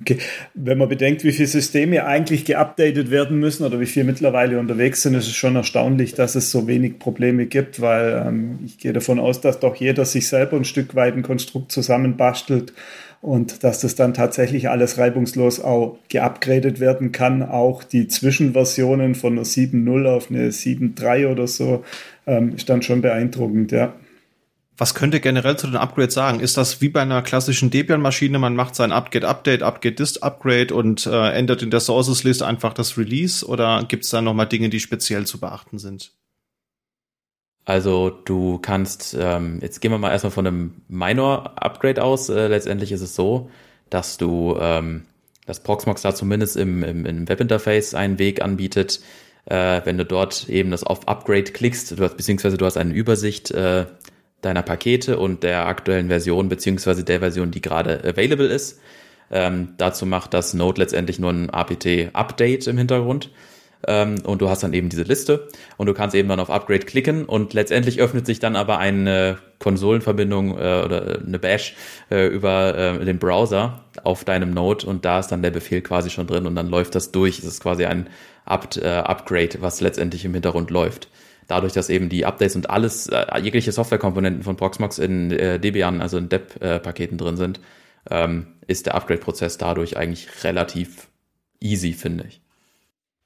Okay. 0.01 0.17
Wenn 0.53 0.77
man 0.77 0.87
bedenkt, 0.87 1.23
wie 1.23 1.31
viele 1.31 1.47
Systeme 1.47 2.05
eigentlich 2.05 2.45
geupdatet 2.45 3.11
werden 3.11 3.39
müssen 3.39 3.65
oder 3.65 3.79
wie 3.79 3.85
viele 3.85 4.05
mittlerweile 4.05 4.59
unterwegs 4.59 5.01
sind, 5.01 5.13
ist 5.13 5.27
es 5.27 5.35
schon 5.35 5.55
erstaunlich, 5.55 6.13
dass 6.13 6.35
es 6.35 6.51
so 6.51 6.67
wenig 6.67 6.99
Probleme 6.99 7.47
gibt, 7.47 7.81
weil 7.81 8.23
ähm, 8.25 8.59
ich 8.65 8.77
gehe 8.77 8.93
davon 8.93 9.19
aus, 9.19 9.41
dass 9.41 9.59
doch 9.59 9.75
jeder 9.75 10.05
sich 10.05 10.27
selber 10.27 10.55
ein 10.55 10.65
Stück 10.65 10.95
weit 10.95 11.15
ein 11.15 11.23
Konstrukt 11.23 11.71
zusammenbastelt 11.71 12.73
und 13.21 13.63
dass 13.65 13.81
das 13.81 13.95
dann 13.95 14.13
tatsächlich 14.13 14.69
alles 14.69 14.97
reibungslos 14.97 15.59
auch 15.59 15.97
geupgradet 16.07 16.79
werden 16.79 17.11
kann. 17.11 17.43
Auch 17.43 17.83
die 17.83 18.07
Zwischenversionen 18.07 19.15
von 19.15 19.33
einer 19.33 19.43
7.0 19.43 20.05
auf 20.05 20.29
eine 20.29 20.49
7.3 20.49 21.27
oder 21.27 21.47
so 21.47 21.83
ähm, 22.25 22.55
ist 22.55 22.69
dann 22.69 22.81
schon 22.81 23.01
beeindruckend, 23.01 23.73
ja. 23.73 23.93
Was 24.79 24.95
könnt 24.95 25.13
ihr 25.13 25.19
generell 25.19 25.57
zu 25.57 25.67
den 25.67 25.75
Upgrades 25.75 26.13
sagen? 26.13 26.39
Ist 26.39 26.55
das 26.55 26.79
wie 26.79 26.87
bei 26.87 27.01
einer 27.01 27.21
klassischen 27.21 27.69
Debian-Maschine, 27.69 28.39
man 28.39 28.55
macht 28.55 28.75
sein 28.75 28.93
Upgrade 28.93 29.27
Update, 29.27 29.61
Upgrade 29.61 29.95
Dist 29.95 30.23
Upgrade 30.23 30.73
und 30.73 31.05
äh, 31.05 31.31
ändert 31.31 31.61
in 31.61 31.69
der 31.69 31.81
Sources 31.81 32.23
List 32.23 32.41
einfach 32.41 32.73
das 32.73 32.97
Release 32.97 33.45
oder 33.45 33.83
gibt 33.85 34.05
es 34.05 34.09
da 34.11 34.21
nochmal 34.21 34.47
Dinge, 34.47 34.69
die 34.69 34.79
speziell 34.79 35.27
zu 35.27 35.37
beachten 35.37 35.79
sind? 35.79 36.13
Also 37.65 38.09
du 38.09 38.57
kannst, 38.59 39.17
ähm, 39.19 39.59
jetzt 39.61 39.81
gehen 39.81 39.91
wir 39.91 39.97
mal 39.97 40.11
erstmal 40.11 40.31
von 40.31 40.47
einem 40.47 40.81
Minor-Upgrade 40.87 42.01
aus. 42.01 42.29
Äh, 42.29 42.47
letztendlich 42.47 42.93
ist 42.93 43.01
es 43.01 43.15
so, 43.15 43.51
dass 43.89 44.17
du, 44.17 44.57
ähm, 44.61 45.03
dass 45.45 45.61
Proxmox 45.61 46.03
da 46.03 46.15
zumindest 46.15 46.55
im, 46.55 46.83
im, 46.83 47.05
im 47.05 47.27
Webinterface 47.27 47.95
einen 47.95 48.17
Weg 48.17 48.41
anbietet, 48.41 49.01
äh, 49.43 49.81
wenn 49.83 49.97
du 49.97 50.05
dort 50.05 50.47
eben 50.47 50.71
das 50.71 50.85
auf 50.85 51.05
Upgrade 51.09 51.51
klickst, 51.51 51.91
du 51.91 52.03
hast, 52.03 52.15
beziehungsweise 52.15 52.57
du 52.57 52.65
hast 52.65 52.77
eine 52.77 52.93
Übersicht 52.93 53.51
äh, 53.51 53.85
deiner 54.41 54.61
Pakete 54.61 55.19
und 55.19 55.43
der 55.43 55.65
aktuellen 55.65 56.07
Version 56.07 56.49
beziehungsweise 56.49 57.03
der 57.03 57.19
Version, 57.19 57.51
die 57.51 57.61
gerade 57.61 58.03
available 58.03 58.47
ist. 58.47 58.79
Ähm, 59.31 59.73
dazu 59.77 60.05
macht 60.05 60.33
das 60.33 60.53
Node 60.53 60.81
letztendlich 60.81 61.19
nur 61.19 61.31
ein 61.31 61.49
apt-Update 61.49 62.67
im 62.67 62.77
Hintergrund. 62.77 63.29
Ähm, 63.87 64.15
und 64.23 64.41
du 64.41 64.49
hast 64.49 64.63
dann 64.63 64.73
eben 64.73 64.89
diese 64.89 65.03
Liste 65.03 65.47
und 65.77 65.87
du 65.87 65.93
kannst 65.93 66.13
eben 66.13 66.27
dann 66.27 66.41
auf 66.41 66.49
Upgrade 66.49 66.85
klicken 66.85 67.23
und 67.23 67.53
letztendlich 67.53 68.01
öffnet 68.01 68.25
sich 68.25 68.39
dann 68.39 68.57
aber 68.57 68.77
eine 68.77 69.37
Konsolenverbindung 69.59 70.51
äh, 70.57 70.81
oder 70.83 71.19
eine 71.25 71.39
Bash 71.39 71.75
äh, 72.11 72.27
über 72.27 72.77
äh, 72.77 73.05
den 73.05 73.19
Browser 73.19 73.85
auf 74.03 74.25
deinem 74.25 74.51
Node 74.51 74.85
und 74.85 75.05
da 75.05 75.19
ist 75.19 75.27
dann 75.27 75.41
der 75.41 75.51
Befehl 75.51 75.81
quasi 75.81 76.09
schon 76.09 76.27
drin 76.27 76.45
und 76.45 76.55
dann 76.55 76.67
läuft 76.67 76.93
das 76.95 77.11
durch. 77.11 77.39
Es 77.39 77.45
ist 77.45 77.63
quasi 77.63 77.85
ein 77.85 78.07
Up 78.43 78.75
äh, 78.75 78.85
Upgrade, 78.85 79.61
was 79.61 79.79
letztendlich 79.79 80.25
im 80.25 80.33
Hintergrund 80.33 80.71
läuft 80.71 81.07
dadurch, 81.49 81.73
dass 81.73 81.89
eben 81.89 82.07
die 82.07 82.25
Updates 82.25 82.55
und 82.55 82.69
alles, 82.69 83.07
äh, 83.07 83.25
jegliche 83.41 83.71
Softwarekomponenten 83.71 84.43
von 84.43 84.55
Proxmox 84.55 84.99
in 84.99 85.31
äh, 85.31 85.59
Debian, 85.59 86.01
also 86.01 86.17
in 86.17 86.29
DEP-Paketen 86.29 87.17
drin 87.17 87.35
sind, 87.35 87.59
ähm, 88.09 88.47
ist 88.67 88.85
der 88.85 88.95
Upgrade-Prozess 88.95 89.57
dadurch 89.57 89.97
eigentlich 89.97 90.43
relativ 90.43 91.09
easy, 91.59 91.93
finde 91.93 92.25
ich. 92.27 92.41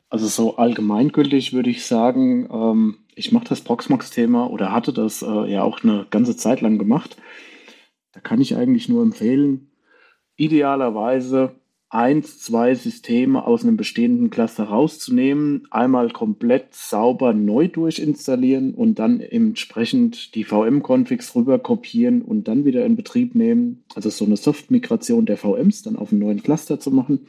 Also 0.09 0.27
so 0.27 0.57
allgemeingültig 0.57 1.53
würde 1.53 1.69
ich 1.69 1.85
sagen, 1.85 2.49
ähm, 2.51 2.97
ich 3.15 3.31
mache 3.31 3.45
das 3.49 3.61
Proxmox-Thema 3.61 4.49
oder 4.49 4.71
hatte 4.71 4.93
das 4.93 5.21
äh, 5.21 5.51
ja 5.51 5.63
auch 5.63 5.83
eine 5.83 6.07
ganze 6.09 6.37
Zeit 6.37 6.61
lang 6.61 6.77
gemacht. 6.77 7.17
Da 8.13 8.19
kann 8.19 8.41
ich 8.41 8.55
eigentlich 8.55 8.89
nur 8.89 9.03
empfehlen, 9.03 9.71
idealerweise 10.35 11.55
eins, 11.93 12.39
zwei 12.39 12.73
Systeme 12.73 13.45
aus 13.45 13.63
einem 13.63 13.77
bestehenden 13.77 14.31
Cluster 14.31 14.63
rauszunehmen, 14.63 15.67
einmal 15.69 16.09
komplett 16.09 16.73
sauber 16.73 17.33
neu 17.33 17.67
durchinstallieren 17.67 18.73
und 18.73 18.97
dann 18.97 19.19
entsprechend 19.19 20.33
die 20.33 20.43
VM-Configs 20.43 21.35
rüber 21.35 21.59
kopieren 21.59 22.23
und 22.23 22.47
dann 22.47 22.65
wieder 22.65 22.83
in 22.85 22.95
Betrieb 22.95 23.35
nehmen. 23.35 23.83
Also 23.93 24.09
so 24.09 24.25
eine 24.25 24.37
Soft-Migration 24.37 25.27
der 25.27 25.37
VMs 25.37 25.83
dann 25.83 25.95
auf 25.95 26.11
einen 26.11 26.21
neuen 26.21 26.41
Cluster 26.41 26.79
zu 26.79 26.89
machen. 26.89 27.27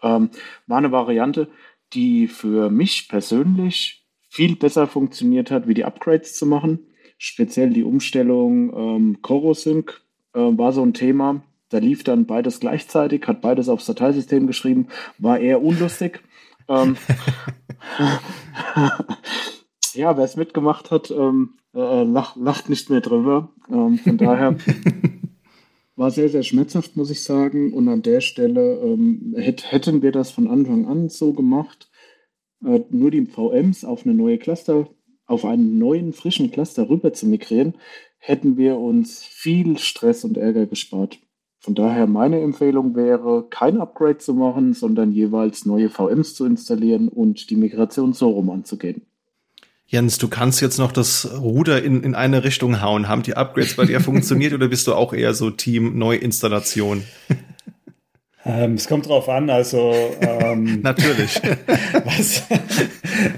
Ähm, 0.00 0.30
war 0.68 0.78
eine 0.78 0.92
Variante, 0.92 1.48
die 1.92 2.28
für 2.28 2.70
mich 2.70 3.08
persönlich 3.08 4.06
viel 4.28 4.54
besser 4.54 4.86
funktioniert 4.86 5.50
hat, 5.50 5.66
wie 5.66 5.74
die 5.74 5.84
Upgrades 5.84 6.36
zu 6.36 6.46
machen. 6.46 6.86
Speziell 7.16 7.70
die 7.70 7.82
Umstellung 7.82 8.72
ähm, 8.76 9.22
CoroSync 9.22 10.00
äh, 10.34 10.38
war 10.38 10.72
so 10.72 10.82
ein 10.82 10.94
Thema 10.94 11.42
da 11.70 11.78
lief 11.78 12.04
dann 12.04 12.26
beides 12.26 12.60
gleichzeitig, 12.60 13.26
hat 13.26 13.40
beides 13.40 13.68
aufs 13.68 13.86
Dateisystem 13.86 14.46
geschrieben, 14.46 14.88
war 15.18 15.38
eher 15.38 15.62
unlustig. 15.62 16.20
ähm, 16.68 16.96
ja, 19.94 20.16
wer 20.16 20.24
es 20.24 20.36
mitgemacht 20.36 20.90
hat, 20.90 21.10
ähm, 21.10 21.54
äh, 21.74 22.02
lacht, 22.04 22.36
lacht, 22.36 22.68
nicht 22.68 22.90
mehr 22.90 23.00
drüber. 23.00 23.50
Ähm, 23.70 23.98
von 23.98 24.16
daher 24.18 24.56
war 25.96 26.10
sehr, 26.10 26.28
sehr 26.28 26.42
schmerzhaft, 26.42 26.96
muss 26.96 27.10
ich 27.10 27.22
sagen. 27.22 27.72
Und 27.72 27.88
an 27.88 28.02
der 28.02 28.20
Stelle 28.20 28.80
ähm, 28.80 29.34
hätt, 29.36 29.70
hätten 29.70 30.02
wir 30.02 30.12
das 30.12 30.30
von 30.30 30.48
Anfang 30.48 30.86
an 30.86 31.08
so 31.08 31.32
gemacht, 31.32 31.90
äh, 32.64 32.80
nur 32.90 33.10
die 33.10 33.26
VMs 33.26 33.84
auf 33.84 34.04
eine 34.04 34.14
neue 34.14 34.38
Cluster, 34.38 34.88
auf 35.26 35.44
einen 35.44 35.78
neuen, 35.78 36.12
frischen 36.12 36.50
Cluster 36.50 36.88
rüber 36.88 37.12
zu 37.12 37.26
migrieren, 37.26 37.74
hätten 38.18 38.56
wir 38.56 38.78
uns 38.78 39.22
viel 39.22 39.78
Stress 39.78 40.24
und 40.24 40.36
Ärger 40.36 40.66
gespart. 40.66 41.18
Von 41.60 41.74
daher 41.74 42.06
meine 42.06 42.40
Empfehlung 42.40 42.94
wäre, 42.94 43.46
kein 43.50 43.80
Upgrade 43.80 44.18
zu 44.18 44.32
machen, 44.32 44.74
sondern 44.74 45.10
jeweils 45.10 45.66
neue 45.66 45.90
VMs 45.90 46.34
zu 46.34 46.44
installieren 46.46 47.08
und 47.08 47.50
die 47.50 47.56
Migration 47.56 48.12
so 48.12 48.30
rum 48.30 48.50
anzugehen. 48.50 49.02
Jens, 49.86 50.18
du 50.18 50.28
kannst 50.28 50.60
jetzt 50.60 50.78
noch 50.78 50.92
das 50.92 51.28
Ruder 51.40 51.82
in, 51.82 52.02
in 52.02 52.14
eine 52.14 52.44
Richtung 52.44 52.82
hauen. 52.82 53.08
Haben 53.08 53.22
die 53.22 53.36
Upgrades 53.36 53.74
bei 53.74 53.86
dir 53.86 54.00
funktioniert 54.02 54.52
oder 54.52 54.68
bist 54.68 54.86
du 54.86 54.94
auch 54.94 55.12
eher 55.12 55.34
so 55.34 55.50
Team 55.50 55.98
Neuinstallation? 55.98 57.04
Ähm, 58.44 58.74
es 58.74 58.86
kommt 58.86 59.08
drauf 59.08 59.28
an, 59.28 59.50
also 59.50 59.94
ähm, 60.20 60.80
natürlich. 60.82 61.40
was, 62.04 62.42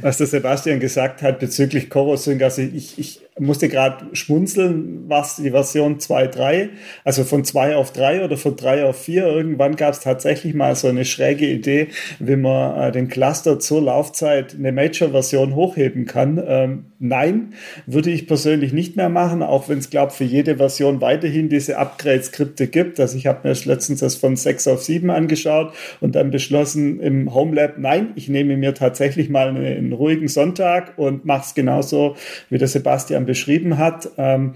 was 0.03 0.19
der 0.19 0.27
Sebastian 0.27 0.79
gesagt 0.79 1.23
hat 1.23 1.41
bezüglich 1.41 1.89
Chorosync, 1.89 2.43
also 2.43 2.63
ich, 2.63 2.99
ich 2.99 3.21
musste 3.41 3.69
gerade 3.69 4.07
schmunzeln, 4.13 5.05
was 5.09 5.37
die 5.37 5.51
Version 5.51 5.99
2.3, 5.99 6.69
also 7.05 7.25
von 7.25 7.45
2 7.45 7.77
auf 7.77 7.93
3 7.93 8.25
oder 8.25 8.37
von 8.37 8.57
3 8.57 8.85
auf 8.85 9.03
4, 9.03 9.27
irgendwann 9.27 9.77
gab 9.77 9.95
es 9.95 10.01
tatsächlich 10.01 10.55
mal 10.55 10.77
so 10.77 10.89
eine 10.89 11.05
schräge 11.05 11.47
Idee, 11.47 11.89
wie 12.19 12.37
man 12.37 12.79
äh, 12.79 12.93
den 12.93 13.09
Cluster 13.09 13.59
zur 13.59 13.83
Laufzeit 13.83 14.55
eine 14.55 14.73
Major-Version 14.73 15.55
hochheben 15.55 16.05
kann. 16.05 16.43
Ähm, 16.47 16.85
nein, 16.99 17.55
würde 17.87 18.11
ich 18.11 18.27
persönlich 18.27 18.73
nicht 18.73 18.97
mehr 18.97 19.09
machen, 19.09 19.43
auch 19.43 19.69
wenn 19.69 19.79
es, 19.79 19.91
glaube 19.91 20.13
für 20.13 20.25
jede 20.25 20.59
Version 20.59 21.01
weiterhin 21.01 21.49
diese 21.49 21.79
Upgrade-Skripte 21.79 22.67
gibt. 22.67 23.01
Also 23.01 23.17
ich 23.17 23.27
habe 23.27 23.49
mir 23.49 23.55
letztens 23.65 24.01
das 24.01 24.17
von 24.17 24.37
6 24.37 24.69
auf 24.69 24.83
7 24.83 25.11
angeschaut 25.11 25.73
und 26.01 26.15
dann 26.15 26.31
beschlossen 26.31 27.01
im 27.01 27.35
Homelab, 27.35 27.79
nein, 27.79 28.13
ich 28.17 28.29
nehme 28.29 28.57
mir 28.57 28.75
tatsächlich 28.75 29.31
mal 29.31 29.49
einen, 29.49 29.65
einen 29.65 29.93
ruhigen 29.93 30.29
Sonntag 30.29 30.99
und 30.99 31.25
mache 31.25 31.47
es 31.47 31.55
genauso, 31.55 32.17
wie 32.51 32.59
der 32.59 32.69
Sebastian 32.69 33.25
beschrieben 33.31 33.79
hat. 33.79 34.11
Ähm, 34.19 34.55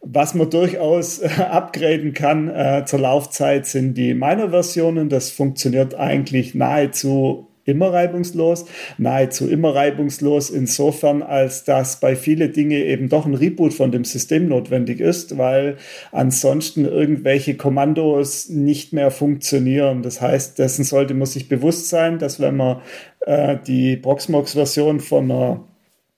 was 0.00 0.34
man 0.34 0.50
durchaus 0.50 1.20
äh, 1.20 1.28
upgraden 1.38 2.14
kann 2.14 2.48
äh, 2.48 2.82
zur 2.84 2.98
Laufzeit 2.98 3.66
sind 3.66 3.94
die 3.94 4.12
Minor-Versionen. 4.12 5.08
Das 5.08 5.30
funktioniert 5.30 5.94
eigentlich 5.94 6.56
nahezu 6.56 7.46
immer 7.64 7.92
reibungslos, 7.92 8.64
nahezu 8.96 9.46
immer 9.46 9.74
reibungslos 9.74 10.50
insofern, 10.50 11.22
als 11.22 11.62
dass 11.64 12.00
bei 12.00 12.16
viele 12.16 12.48
Dinge 12.48 12.82
eben 12.82 13.08
doch 13.08 13.26
ein 13.26 13.34
Reboot 13.34 13.74
von 13.74 13.92
dem 13.92 14.04
System 14.04 14.48
notwendig 14.48 15.00
ist, 15.00 15.36
weil 15.36 15.76
ansonsten 16.10 16.86
irgendwelche 16.86 17.56
Kommandos 17.56 18.48
nicht 18.48 18.92
mehr 18.92 19.12
funktionieren. 19.12 20.02
Das 20.02 20.20
heißt, 20.20 20.58
dessen 20.58 20.82
sollte 20.82 21.14
man 21.14 21.26
sich 21.26 21.48
bewusst 21.48 21.88
sein, 21.88 22.18
dass 22.18 22.40
wenn 22.40 22.56
man 22.56 22.80
äh, 23.20 23.58
die 23.66 23.96
Proxmox-Version 23.96 25.00
von 25.00 25.30
einer 25.30 25.64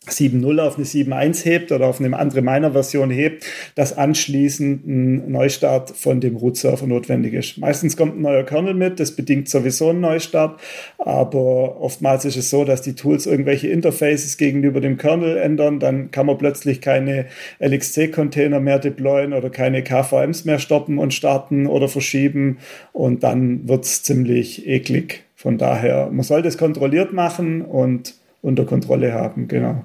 7.0 0.09 0.59
auf 0.61 0.77
eine 0.77 0.87
7.1 0.87 1.45
hebt 1.45 1.73
oder 1.73 1.87
auf 1.87 2.01
eine 2.01 2.19
andere 2.19 2.41
Miner-Version 2.41 3.11
hebt, 3.11 3.45
dass 3.75 3.97
anschließend 3.97 4.87
ein 4.87 5.31
Neustart 5.31 5.91
von 5.91 6.23
dem 6.23 6.37
Root-Server 6.37 6.87
notwendig 6.87 7.35
ist. 7.35 7.59
Meistens 7.59 7.99
kommt 7.99 8.17
ein 8.17 8.23
neuer 8.23 8.45
Kernel 8.45 8.73
mit, 8.73 8.99
das 8.99 9.15
bedingt 9.15 9.51
sowieso 9.51 9.91
einen 9.91 10.01
Neustart, 10.01 10.59
aber 10.97 11.81
oftmals 11.83 12.25
ist 12.25 12.37
es 12.37 12.49
so, 12.49 12.65
dass 12.65 12.81
die 12.81 12.95
Tools 12.95 13.27
irgendwelche 13.27 13.69
Interfaces 13.69 14.39
gegenüber 14.39 14.81
dem 14.81 14.97
Kernel 14.97 15.37
ändern, 15.37 15.81
dann 15.81 16.11
kann 16.11 16.25
man 16.25 16.39
plötzlich 16.39 16.81
keine 16.81 17.27
LXC-Container 17.59 18.59
mehr 18.59 18.79
deployen 18.79 19.35
oder 19.35 19.51
keine 19.51 19.85
KVMs 19.85 20.47
mehr 20.47 20.59
stoppen 20.59 20.97
und 20.97 21.13
starten 21.13 21.67
oder 21.67 21.89
verschieben 21.89 22.57
und 22.95 23.23
dann 23.23 23.69
wird's 23.69 24.03
ziemlich 24.03 24.67
eklig. 24.67 25.25
Von 25.37 25.59
daher, 25.59 26.11
man 26.11 26.23
soll 26.23 26.41
das 26.41 26.57
kontrolliert 26.57 27.13
machen 27.13 27.63
und 27.63 28.15
unter 28.43 28.65
Kontrolle 28.65 29.13
haben, 29.13 29.49
genau. 29.49 29.85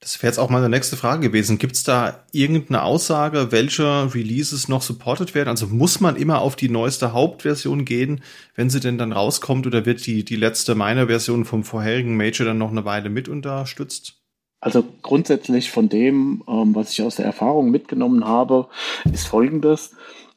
Das 0.00 0.22
wäre 0.22 0.30
jetzt 0.30 0.38
auch 0.38 0.48
meine 0.48 0.70
nächste 0.70 0.96
Frage 0.96 1.28
gewesen. 1.28 1.58
Gibt 1.58 1.76
es 1.76 1.84
da 1.84 2.24
irgendeine 2.32 2.82
Aussage, 2.82 3.52
welche 3.52 4.14
Releases 4.14 4.66
noch 4.66 4.80
supported 4.80 5.34
werden? 5.34 5.50
Also 5.50 5.66
muss 5.66 6.00
man 6.00 6.16
immer 6.16 6.40
auf 6.40 6.56
die 6.56 6.70
neueste 6.70 7.12
Hauptversion 7.12 7.84
gehen, 7.84 8.22
wenn 8.54 8.70
sie 8.70 8.80
denn 8.80 8.96
dann 8.96 9.12
rauskommt, 9.12 9.66
oder 9.66 9.84
wird 9.84 10.06
die, 10.06 10.24
die 10.24 10.36
letzte 10.36 10.74
Minor-Version 10.74 11.44
vom 11.44 11.64
vorherigen 11.64 12.16
Major 12.16 12.46
dann 12.46 12.56
noch 12.56 12.70
eine 12.70 12.86
Weile 12.86 13.10
mit 13.10 13.28
unterstützt? 13.28 14.16
Also 14.60 14.84
grundsätzlich 15.02 15.70
von 15.70 15.90
dem, 15.90 16.44
ähm, 16.48 16.74
was 16.74 16.92
ich 16.92 17.02
aus 17.02 17.16
der 17.16 17.26
Erfahrung 17.26 17.70
mitgenommen 17.70 18.24
habe, 18.24 18.68
ist 19.12 19.26
folgendes. 19.26 19.92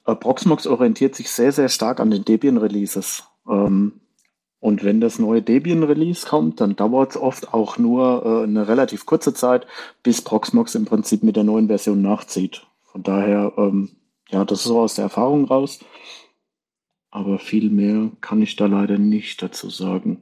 Äh, 0.06 0.16
Proxmox 0.16 0.68
orientiert 0.68 1.16
sich 1.16 1.30
sehr, 1.30 1.54
sehr 1.54 1.70
stark 1.70 2.02
an 2.02 2.12
den 2.12 2.26
Debian-Releases. 2.26 3.24
Ähm, 3.50 4.02
und 4.64 4.86
wenn 4.86 5.02
das 5.02 5.20
neue 5.20 5.42
Debian-Release 5.42 6.26
kommt, 6.26 6.62
dann 6.62 6.78
dauert 6.78 7.12
es 7.12 7.18
oft 7.18 7.54
auch 7.54 7.78
nur 7.78 8.24
äh, 8.26 8.44
eine 8.44 8.66
relativ 8.70 9.06
kurze 9.06 9.34
Zeit, 9.34 9.68
bis 10.04 10.22
Proxmox 10.22 10.74
im 10.76 10.86
Prinzip 10.86 11.22
mit 11.22 11.36
der 11.36 11.44
neuen 11.44 11.68
Version 11.68 12.02
nachzieht. 12.02 12.66
Von 12.82 13.04
daher, 13.04 13.52
ähm, 13.58 13.90
ja, 14.30 14.46
das 14.46 14.60
ist 14.60 14.64
so 14.64 14.80
aus 14.80 14.96
der 14.96 15.04
Erfahrung 15.04 15.44
raus. 15.44 15.80
Aber 17.12 17.40
viel 17.40 17.70
mehr 17.70 18.10
kann 18.22 18.42
ich 18.42 18.56
da 18.56 18.68
leider 18.68 18.98
nicht 18.98 19.44
dazu 19.44 19.70
sagen. 19.70 20.22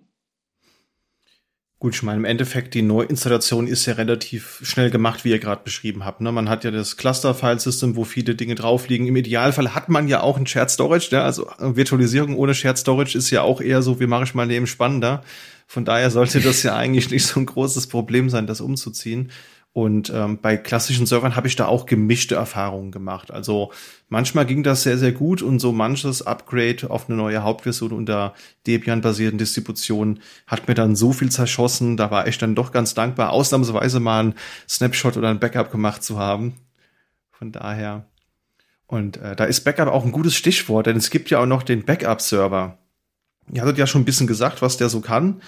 Gut, 1.82 1.96
ich 1.96 2.04
meine, 2.04 2.20
im 2.20 2.26
Endeffekt, 2.26 2.76
die 2.76 2.84
Neuinstallation 2.84 3.66
ist 3.66 3.88
ja 3.88 3.96
relativ 3.96 4.60
schnell 4.62 4.92
gemacht, 4.92 5.26
wie 5.26 5.32
ihr 5.32 5.40
gerade 5.40 5.64
beschrieben 5.64 6.06
habt. 6.06 6.22
Ne? 6.22 6.32
Man 6.32 6.48
hat 6.48 6.64
ja 6.64 6.70
das 6.70 6.96
Cluster-File-System, 6.96 7.96
wo 7.96 8.04
viele 8.04 8.36
Dinge 8.36 8.54
drauf 8.54 8.88
liegen. 8.88 9.08
Im 9.08 9.16
Idealfall 9.16 9.74
hat 9.74 9.90
man 9.90 10.08
ja 10.08 10.22
auch 10.22 10.38
ein 10.38 10.46
Shared 10.46 10.70
Storage. 10.70 11.08
Ja? 11.10 11.24
Also 11.24 11.50
Virtualisierung 11.58 12.38
ohne 12.38 12.54
Shared 12.54 12.78
Storage 12.78 13.18
ist 13.18 13.32
ja 13.32 13.42
auch 13.42 13.62
eher 13.62 13.82
so, 13.82 14.00
wie 14.00 14.06
mache 14.06 14.26
ich 14.26 14.36
mein 14.36 14.50
Leben 14.50 14.68
spannender. 14.68 15.24
Von 15.66 15.84
daher 15.84 16.12
sollte 16.12 16.40
das 16.40 16.62
ja 16.62 16.76
eigentlich 16.78 17.10
nicht 17.10 17.26
so 17.26 17.40
ein 17.40 17.48
großes 17.48 17.88
Problem 17.88 18.30
sein, 18.30 18.46
das 18.46 18.62
umzuziehen. 18.62 19.32
Und 19.74 20.12
ähm, 20.14 20.38
bei 20.42 20.58
klassischen 20.58 21.06
Servern 21.06 21.38
habe 21.38 21.48
ich 21.48 21.56
da 21.56 21.66
auch 21.68 21.86
gemischte 21.86 22.36
Erfahrungen 22.36 22.92
gemacht. 22.92 23.32
Also 23.32 23.72
manchmal 24.10 24.46
ging 24.46 24.64
das 24.64 24.84
sehr, 24.84 24.98
sehr 24.98 25.14
gut 25.14 25.42
und 25.42 25.60
so 25.60 25.72
manches 25.72 26.22
Upgrade 26.22 26.90
auf 26.90 27.08
eine 27.08 27.18
neue 27.18 27.42
Hauptversion 27.44 27.94
unter 27.94 28.34
Debian-basierten 28.68 29.38
Distributionen 29.38 30.20
hat 30.46 30.68
mir 30.68 30.74
dann 30.74 30.98
so 30.98 31.14
viel 31.14 31.32
zerschossen. 31.32 31.96
Da 31.96 32.12
war 32.12 32.28
ich 32.28 32.38
dann 32.38 32.54
doch 32.54 32.74
ganz 32.74 32.96
dankbar, 32.96 33.30
ausnahmsweise 33.32 34.02
mal 34.02 34.26
ein 34.26 34.34
Snapshot 34.68 35.16
oder 35.16 35.30
ein 35.30 35.40
Backup 35.40 35.72
gemacht 35.72 36.04
zu 36.04 36.20
haben. 36.20 36.56
Von 37.32 37.54
daher. 37.54 38.06
Und 38.88 39.18
äh, 39.18 39.38
da 39.38 39.46
ist 39.46 39.62
Backup 39.62 39.88
auch 39.88 40.04
ein 40.04 40.12
gutes 40.12 40.36
Stichwort, 40.36 40.86
denn 40.86 40.98
es 40.98 41.10
gibt 41.10 41.30
ja 41.30 41.40
auch 41.40 41.46
noch 41.46 41.64
den 41.64 41.86
Backup-Server. 41.86 42.78
Ihr 43.54 43.62
hattet 43.62 43.78
ja 43.78 43.88
schon 43.88 44.02
ein 44.02 44.06
bisschen 44.06 44.28
gesagt, 44.28 44.62
was 44.62 44.76
der 44.76 44.90
so 44.90 45.00
kann. 45.00 45.42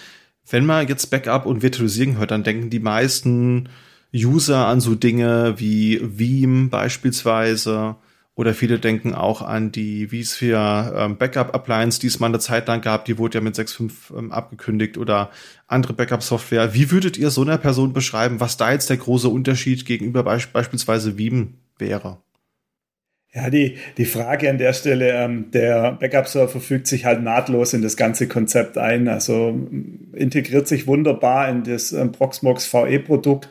Wenn 0.49 0.65
man 0.65 0.87
jetzt 0.87 1.07
Backup 1.11 1.45
und 1.45 1.61
Virtualisierung 1.61 2.17
hört, 2.17 2.31
dann 2.31 2.43
denken 2.43 2.69
die 2.69 2.79
meisten, 2.79 3.67
User 4.13 4.67
an 4.67 4.79
so 4.79 4.95
Dinge 4.95 5.55
wie 5.57 5.99
Veeam 6.01 6.69
beispielsweise. 6.69 7.95
Oder 8.35 8.55
viele 8.55 8.79
denken 8.79 9.13
auch 9.13 9.43
an 9.43 9.71
die 9.71 10.07
vSphere 10.07 10.95
ähm, 10.97 11.17
Backup 11.17 11.53
Appliance, 11.53 11.99
die 11.99 12.07
es 12.07 12.19
mal 12.19 12.27
eine 12.27 12.39
Zeit 12.39 12.67
lang 12.67 12.81
gab. 12.81 13.05
Die 13.05 13.19
wurde 13.19 13.37
ja 13.37 13.43
mit 13.43 13.55
6.5 13.55 14.17
ähm, 14.17 14.31
abgekündigt 14.31 14.97
oder 14.97 15.29
andere 15.67 15.93
Backup 15.93 16.23
Software. 16.23 16.73
Wie 16.73 16.89
würdet 16.89 17.17
ihr 17.17 17.29
so 17.29 17.41
einer 17.43 17.59
Person 17.59 17.93
beschreiben, 17.93 18.39
was 18.39 18.57
da 18.57 18.71
jetzt 18.71 18.89
der 18.89 18.97
große 18.97 19.29
Unterschied 19.29 19.85
gegenüber 19.85 20.23
beisp 20.23 20.51
beispielsweise 20.51 21.17
Veeam 21.17 21.55
wäre? 21.77 22.17
Ja, 23.35 23.49
die, 23.49 23.77
die 23.97 24.05
Frage 24.05 24.47
an 24.47 24.59
der 24.59 24.73
Stelle, 24.73 25.09
ähm, 25.11 25.49
der 25.49 25.93
Backup-Server 25.93 26.59
fügt 26.59 26.85
sich 26.85 27.05
halt 27.05 27.23
nahtlos 27.23 27.73
in 27.73 27.81
das 27.81 27.97
ganze 27.97 28.27
Konzept 28.27 28.77
ein, 28.77 29.07
also 29.07 29.59
integriert 30.13 30.67
sich 30.67 30.85
wunderbar 30.85 31.49
in 31.49 31.63
das 31.63 31.93
ähm, 31.93 32.11
Proxmox 32.11 32.71
VE-Produkt 32.71 33.49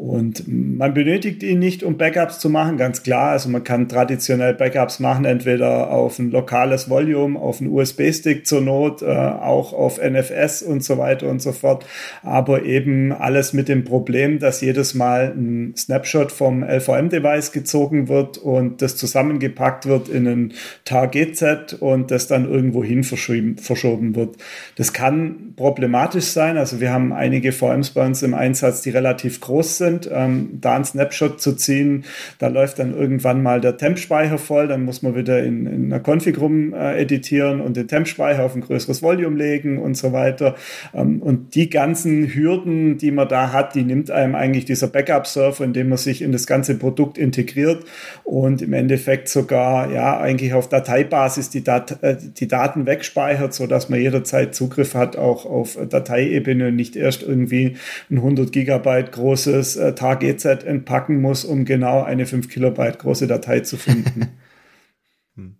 Und 0.00 0.44
man 0.48 0.94
benötigt 0.94 1.42
ihn 1.42 1.58
nicht, 1.58 1.82
um 1.82 1.98
Backups 1.98 2.38
zu 2.38 2.48
machen, 2.48 2.78
ganz 2.78 3.02
klar. 3.02 3.32
Also 3.32 3.50
man 3.50 3.64
kann 3.64 3.86
traditionell 3.86 4.54
Backups 4.54 4.98
machen, 4.98 5.26
entweder 5.26 5.90
auf 5.90 6.18
ein 6.18 6.30
lokales 6.30 6.88
Volume, 6.88 7.38
auf 7.38 7.60
einen 7.60 7.70
USB-Stick 7.70 8.46
zur 8.46 8.62
Not, 8.62 9.02
äh, 9.02 9.04
auch 9.04 9.74
auf 9.74 9.98
NFS 9.98 10.62
und 10.62 10.82
so 10.82 10.96
weiter 10.96 11.28
und 11.28 11.42
so 11.42 11.52
fort. 11.52 11.84
Aber 12.22 12.64
eben 12.64 13.12
alles 13.12 13.52
mit 13.52 13.68
dem 13.68 13.84
Problem, 13.84 14.38
dass 14.38 14.62
jedes 14.62 14.94
Mal 14.94 15.34
ein 15.36 15.74
Snapshot 15.76 16.32
vom 16.32 16.64
LVM-Device 16.64 17.52
gezogen 17.52 18.08
wird 18.08 18.38
und 18.38 18.80
das 18.80 18.96
zusammengepackt 18.96 19.84
wird 19.84 20.08
in 20.08 20.26
ein 20.26 20.52
TAR-GZ 20.86 21.74
und 21.78 22.10
das 22.10 22.26
dann 22.26 22.50
irgendwo 22.50 22.82
hin 22.82 23.04
verschoben 23.04 24.16
wird. 24.16 24.36
Das 24.76 24.94
kann 24.94 25.52
problematisch 25.56 26.24
sein. 26.24 26.56
Also 26.56 26.80
wir 26.80 26.90
haben 26.90 27.12
einige 27.12 27.52
VMs 27.52 27.90
bei 27.90 28.06
uns 28.06 28.22
im 28.22 28.32
Einsatz, 28.32 28.80
die 28.80 28.88
relativ 28.88 29.42
groß 29.42 29.76
sind 29.76 29.89
sind, 29.90 30.10
ähm, 30.12 30.58
da 30.60 30.76
einen 30.76 30.84
Snapshot 30.84 31.40
zu 31.40 31.54
ziehen. 31.54 32.04
Da 32.38 32.48
läuft 32.48 32.78
dann 32.78 32.96
irgendwann 32.96 33.42
mal 33.42 33.60
der 33.60 33.76
Temp-Speicher 33.76 34.38
voll, 34.38 34.68
dann 34.68 34.84
muss 34.84 35.02
man 35.02 35.14
wieder 35.14 35.42
in, 35.42 35.66
in 35.66 35.92
einer 35.92 36.02
Config 36.02 36.38
rum 36.40 36.72
äh, 36.72 37.00
editieren 37.00 37.60
und 37.60 37.76
den 37.76 37.88
Temp-Speicher 37.88 38.44
auf 38.44 38.54
ein 38.54 38.60
größeres 38.60 39.02
Volume 39.02 39.36
legen 39.36 39.78
und 39.78 39.96
so 39.96 40.12
weiter. 40.12 40.54
Ähm, 40.94 41.20
und 41.22 41.54
die 41.54 41.70
ganzen 41.70 42.34
Hürden, 42.34 42.98
die 42.98 43.10
man 43.10 43.28
da 43.28 43.52
hat, 43.52 43.74
die 43.74 43.82
nimmt 43.82 44.10
einem 44.10 44.34
eigentlich 44.34 44.64
dieser 44.64 44.88
Backup-Server, 44.88 45.64
indem 45.64 45.88
man 45.88 45.98
sich 45.98 46.22
in 46.22 46.32
das 46.32 46.46
ganze 46.46 46.76
Produkt 46.76 47.18
integriert 47.18 47.84
und 48.24 48.62
im 48.62 48.72
Endeffekt 48.72 49.28
sogar 49.28 49.90
ja 49.90 50.18
eigentlich 50.18 50.54
auf 50.54 50.68
Dateibasis 50.68 51.50
die, 51.50 51.64
Dat 51.64 52.02
äh, 52.02 52.16
die 52.16 52.48
Daten 52.48 52.86
wegspeichert, 52.86 53.54
so 53.54 53.66
dass 53.66 53.88
man 53.88 54.00
jederzeit 54.00 54.54
Zugriff 54.54 54.94
hat 54.94 55.16
auch 55.16 55.46
auf 55.46 55.76
Dateiebene 55.88 56.68
und 56.68 56.76
nicht 56.76 56.96
erst 56.96 57.22
irgendwie 57.22 57.76
ein 58.10 58.16
100 58.16 58.52
Gigabyte 58.52 59.12
großes 59.12 59.69
äh, 59.76 59.94
TAR-GZ 59.94 60.64
entpacken 60.64 61.20
muss, 61.20 61.44
um 61.44 61.64
genau 61.64 62.02
eine 62.02 62.26
5 62.26 62.48
Kilobyte 62.48 62.98
große 62.98 63.26
Datei 63.26 63.60
zu 63.60 63.76
finden. 63.76 64.28
Hm. 65.36 65.54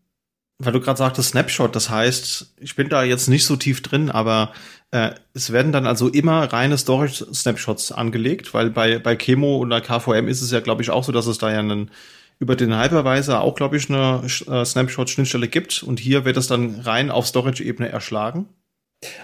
Weil 0.58 0.72
du 0.72 0.80
gerade 0.80 0.98
sagtest 0.98 1.28
Snapshot, 1.30 1.76
das 1.76 1.90
heißt, 1.90 2.54
ich 2.58 2.74
bin 2.74 2.88
da 2.88 3.04
jetzt 3.04 3.28
nicht 3.28 3.46
so 3.46 3.54
tief 3.54 3.82
drin, 3.82 4.10
aber 4.10 4.52
äh, 4.90 5.12
es 5.32 5.52
werden 5.52 5.70
dann 5.70 5.86
also 5.86 6.08
immer 6.08 6.52
reine 6.52 6.76
Storage-Snapshots 6.76 7.92
angelegt, 7.92 8.52
weil 8.52 8.70
bei, 8.70 8.98
bei 8.98 9.14
Chemo 9.14 9.58
oder 9.58 9.80
KVM 9.80 10.26
ist 10.26 10.42
es 10.42 10.50
ja, 10.50 10.58
glaube 10.58 10.82
ich, 10.82 10.90
auch 10.90 11.04
so, 11.04 11.12
dass 11.12 11.28
es 11.28 11.38
da 11.38 11.52
ja 11.52 11.60
einen 11.60 11.92
über 12.40 12.56
den 12.56 12.76
Hypervisor 12.76 13.40
auch, 13.40 13.54
glaube 13.54 13.76
ich, 13.76 13.88
eine 13.88 14.22
äh, 14.24 14.64
Snapshot-Schnittstelle 14.64 15.46
gibt 15.46 15.84
und 15.84 16.00
hier 16.00 16.24
wird 16.24 16.36
es 16.36 16.48
dann 16.48 16.80
rein 16.80 17.10
auf 17.10 17.26
Storage-Ebene 17.26 17.88
erschlagen. 17.88 18.48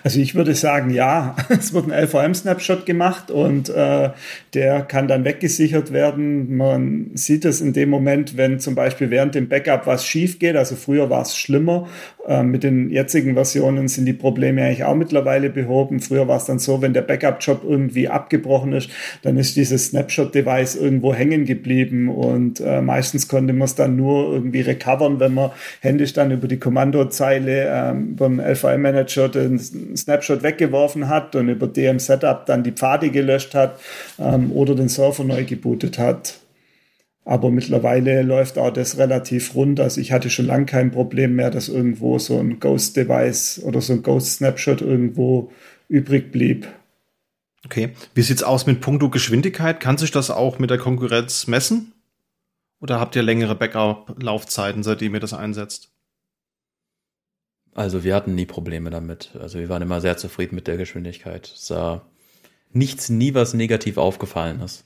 Also 0.03 0.21
ich 0.21 0.35
würde 0.35 0.55
sagen, 0.55 0.89
ja, 0.91 1.37
es 1.51 1.75
wird 1.75 1.91
ein 1.91 2.05
LVM-Snapshot 2.05 2.87
gemacht 2.87 3.31
und 3.31 3.69
äh, 3.69 4.11
der 4.55 4.83
kann 4.83 5.07
dann 5.07 5.25
weggesichert 5.25 5.93
werden. 5.93 6.57
Man 6.57 7.11
sieht 7.15 7.45
es 7.45 7.61
in 7.61 7.75
dem 7.75 7.91
Moment, 7.91 8.39
wenn 8.39 8.59
zum 8.59 8.75
Beispiel 8.75 9.11
während 9.11 9.35
dem 9.35 9.49
Backup 9.49 9.87
was 9.87 10.07
schief 10.07 10.39
geht. 10.39 10.57
Also 10.57 10.77
früher 10.77 11.11
war 11.11 11.23
es 11.23 11.37
schlimmer. 11.37 11.89
Äh, 12.27 12.43
mit 12.43 12.63
den 12.63 12.91
jetzigen 12.91 13.35
Versionen 13.35 13.89
sind 13.89 14.07
die 14.07 14.15
Probleme 14.15 14.65
eigentlich 14.65 14.85
auch 14.85 14.95
mittlerweile 14.95 15.51
behoben. 15.51 16.01
Früher 16.01 16.27
war 16.27 16.39
es 16.39 16.47
dann 16.47 16.59
so, 16.59 16.81
wenn 16.81 16.95
der 16.95 17.03
Backup-Job 17.03 17.63
irgendwie 17.63 18.09
abgebrochen 18.09 18.73
ist, 18.73 18.89
dann 19.23 19.37
ist 19.37 19.57
dieses 19.57 19.89
Snapshot-Device 19.89 20.77
irgendwo 20.77 21.13
hängen 21.13 21.45
geblieben 21.45 22.09
und 22.09 22.61
äh, 22.61 22.81
meistens 22.81 23.29
konnte 23.29 23.53
man 23.53 23.67
es 23.67 23.75
dann 23.75 23.97
nur 23.97 24.33
irgendwie 24.33 24.63
recovern, 24.63 25.21
wenn 25.21 25.35
man 25.35 25.51
händisch 25.81 26.15
dann 26.15 26.31
über 26.31 26.49
die 26.49 26.59
Kommandozeile 26.59 27.69
ähm, 27.71 28.17
beim 28.17 28.41
LVM-Manager 28.41 29.29
den 29.29 29.59
Snapshot 29.97 30.43
weggeworfen 30.43 31.09
hat 31.09 31.35
und 31.37 31.49
über 31.49 31.67
DM 31.67 31.99
Setup 31.99 32.47
dann 32.47 32.65
die 32.65 32.73
Pfade 32.73 33.11
gelöscht 33.11 33.55
hat 33.55 33.79
ähm, 34.19 34.53
oder 34.53 34.75
den 34.75 34.89
Server 34.89 35.25
neu 35.25 35.45
gebootet 35.45 35.99
hat. 35.99 36.41
Aber 37.25 37.51
mittlerweile 37.51 38.23
läuft 38.23 38.57
auch 38.57 38.71
das 38.71 38.99
relativ 38.99 39.57
rund. 39.57 39.81
Also 39.81 40.01
ich 40.01 40.13
hatte 40.13 40.31
schon 40.31 40.47
lange 40.47 40.67
kein 40.67 40.93
Problem 40.93 41.35
mehr, 41.35 41.51
dass 41.51 41.69
irgendwo 41.69 42.21
so 42.21 42.39
ein 42.39 42.61
Ghost-Device 42.61 43.63
oder 43.65 43.81
so 43.81 43.95
ein 43.95 44.03
Ghost-Snapshot 44.05 44.81
irgendwo 44.81 45.51
übrig 45.89 46.31
blieb. 46.31 46.69
Okay. 47.65 47.91
Wie 48.15 48.23
sieht's 48.23 48.45
aus 48.45 48.67
mit 48.67 48.81
Punkto 48.81 49.11
Geschwindigkeit? 49.11 49.81
Kann 49.81 49.99
sich 49.99 50.13
das 50.13 50.31
auch 50.31 50.61
mit 50.61 50.71
der 50.71 50.79
Konkurrenz 50.79 51.49
messen? 51.49 51.93
Oder 52.81 53.01
habt 53.01 53.17
ihr 53.17 53.23
längere 53.23 53.57
Backup-Laufzeiten, 53.57 54.85
seitdem 54.85 55.15
ihr 55.15 55.21
das 55.21 55.35
einsetzt? 55.35 55.96
Also 57.77 58.05
wir 58.05 58.15
hatten 58.15 58.35
nie 58.35 58.47
Probleme 58.47 58.89
damit. 58.89 59.33
Also 59.39 59.59
wir 59.59 59.69
waren 59.69 59.83
immer 59.83 60.01
sehr 60.01 60.17
zufrieden 60.17 60.55
mit 60.55 60.67
der 60.67 60.79
Geschwindigkeit. 60.79 61.53
Es 61.55 61.67
sah 61.67 62.07
nichts, 62.73 63.11
nie 63.11 63.35
was 63.35 63.53
negativ 63.53 63.99
aufgefallen 63.99 64.63
ist. 64.63 64.85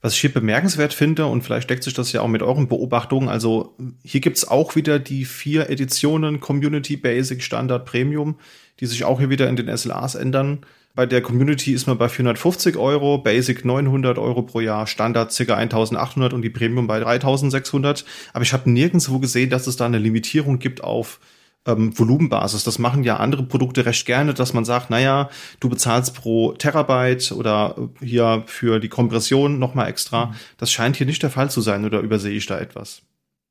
Was 0.00 0.12
ich 0.12 0.20
hier 0.20 0.32
bemerkenswert 0.32 0.94
finde, 0.94 1.26
und 1.26 1.42
vielleicht 1.42 1.68
deckt 1.68 1.82
sich 1.82 1.94
das 1.94 2.12
ja 2.12 2.20
auch 2.20 2.28
mit 2.28 2.42
euren 2.42 2.68
Beobachtungen, 2.68 3.28
also 3.28 3.74
hier 4.04 4.20
gibt's 4.20 4.46
auch 4.46 4.76
wieder 4.76 5.00
die 5.00 5.24
vier 5.24 5.68
Editionen 5.68 6.38
Community, 6.38 6.96
Basic, 6.96 7.42
Standard, 7.42 7.84
Premium, 7.84 8.38
die 8.78 8.86
sich 8.86 9.02
auch 9.02 9.18
hier 9.18 9.30
wieder 9.30 9.48
in 9.48 9.56
den 9.56 9.76
SLAs 9.76 10.14
ändern. 10.14 10.60
Bei 10.94 11.04
der 11.04 11.20
Community 11.20 11.72
ist 11.72 11.88
man 11.88 11.98
bei 11.98 12.08
450 12.08 12.76
Euro, 12.76 13.18
Basic 13.18 13.64
900 13.64 14.18
Euro 14.18 14.42
pro 14.42 14.60
Jahr, 14.60 14.86
Standard 14.86 15.36
ca. 15.36 15.54
1800 15.56 16.32
und 16.32 16.42
die 16.42 16.50
Premium 16.50 16.86
bei 16.86 17.00
3600. 17.00 18.04
Aber 18.32 18.44
ich 18.44 18.52
habe 18.52 18.70
nirgendwo 18.70 19.18
gesehen, 19.18 19.50
dass 19.50 19.66
es 19.66 19.76
da 19.76 19.86
eine 19.86 19.98
Limitierung 19.98 20.60
gibt 20.60 20.84
auf 20.84 21.18
ähm, 21.66 21.98
Volumenbasis. 21.98 22.64
Das 22.64 22.78
machen 22.78 23.04
ja 23.04 23.16
andere 23.16 23.42
Produkte 23.42 23.86
recht 23.86 24.06
gerne, 24.06 24.34
dass 24.34 24.52
man 24.52 24.64
sagt, 24.64 24.90
naja, 24.90 25.30
du 25.60 25.68
bezahlst 25.68 26.14
pro 26.14 26.52
Terabyte 26.52 27.32
oder 27.32 27.76
hier 28.00 28.44
für 28.46 28.80
die 28.80 28.88
Kompression 28.88 29.58
nochmal 29.58 29.88
extra. 29.88 30.26
Mhm. 30.26 30.34
Das 30.58 30.70
scheint 30.70 30.96
hier 30.96 31.06
nicht 31.06 31.22
der 31.22 31.30
Fall 31.30 31.50
zu 31.50 31.60
sein 31.60 31.84
oder 31.84 32.00
übersehe 32.00 32.34
ich 32.34 32.46
da 32.46 32.58
etwas? 32.58 33.02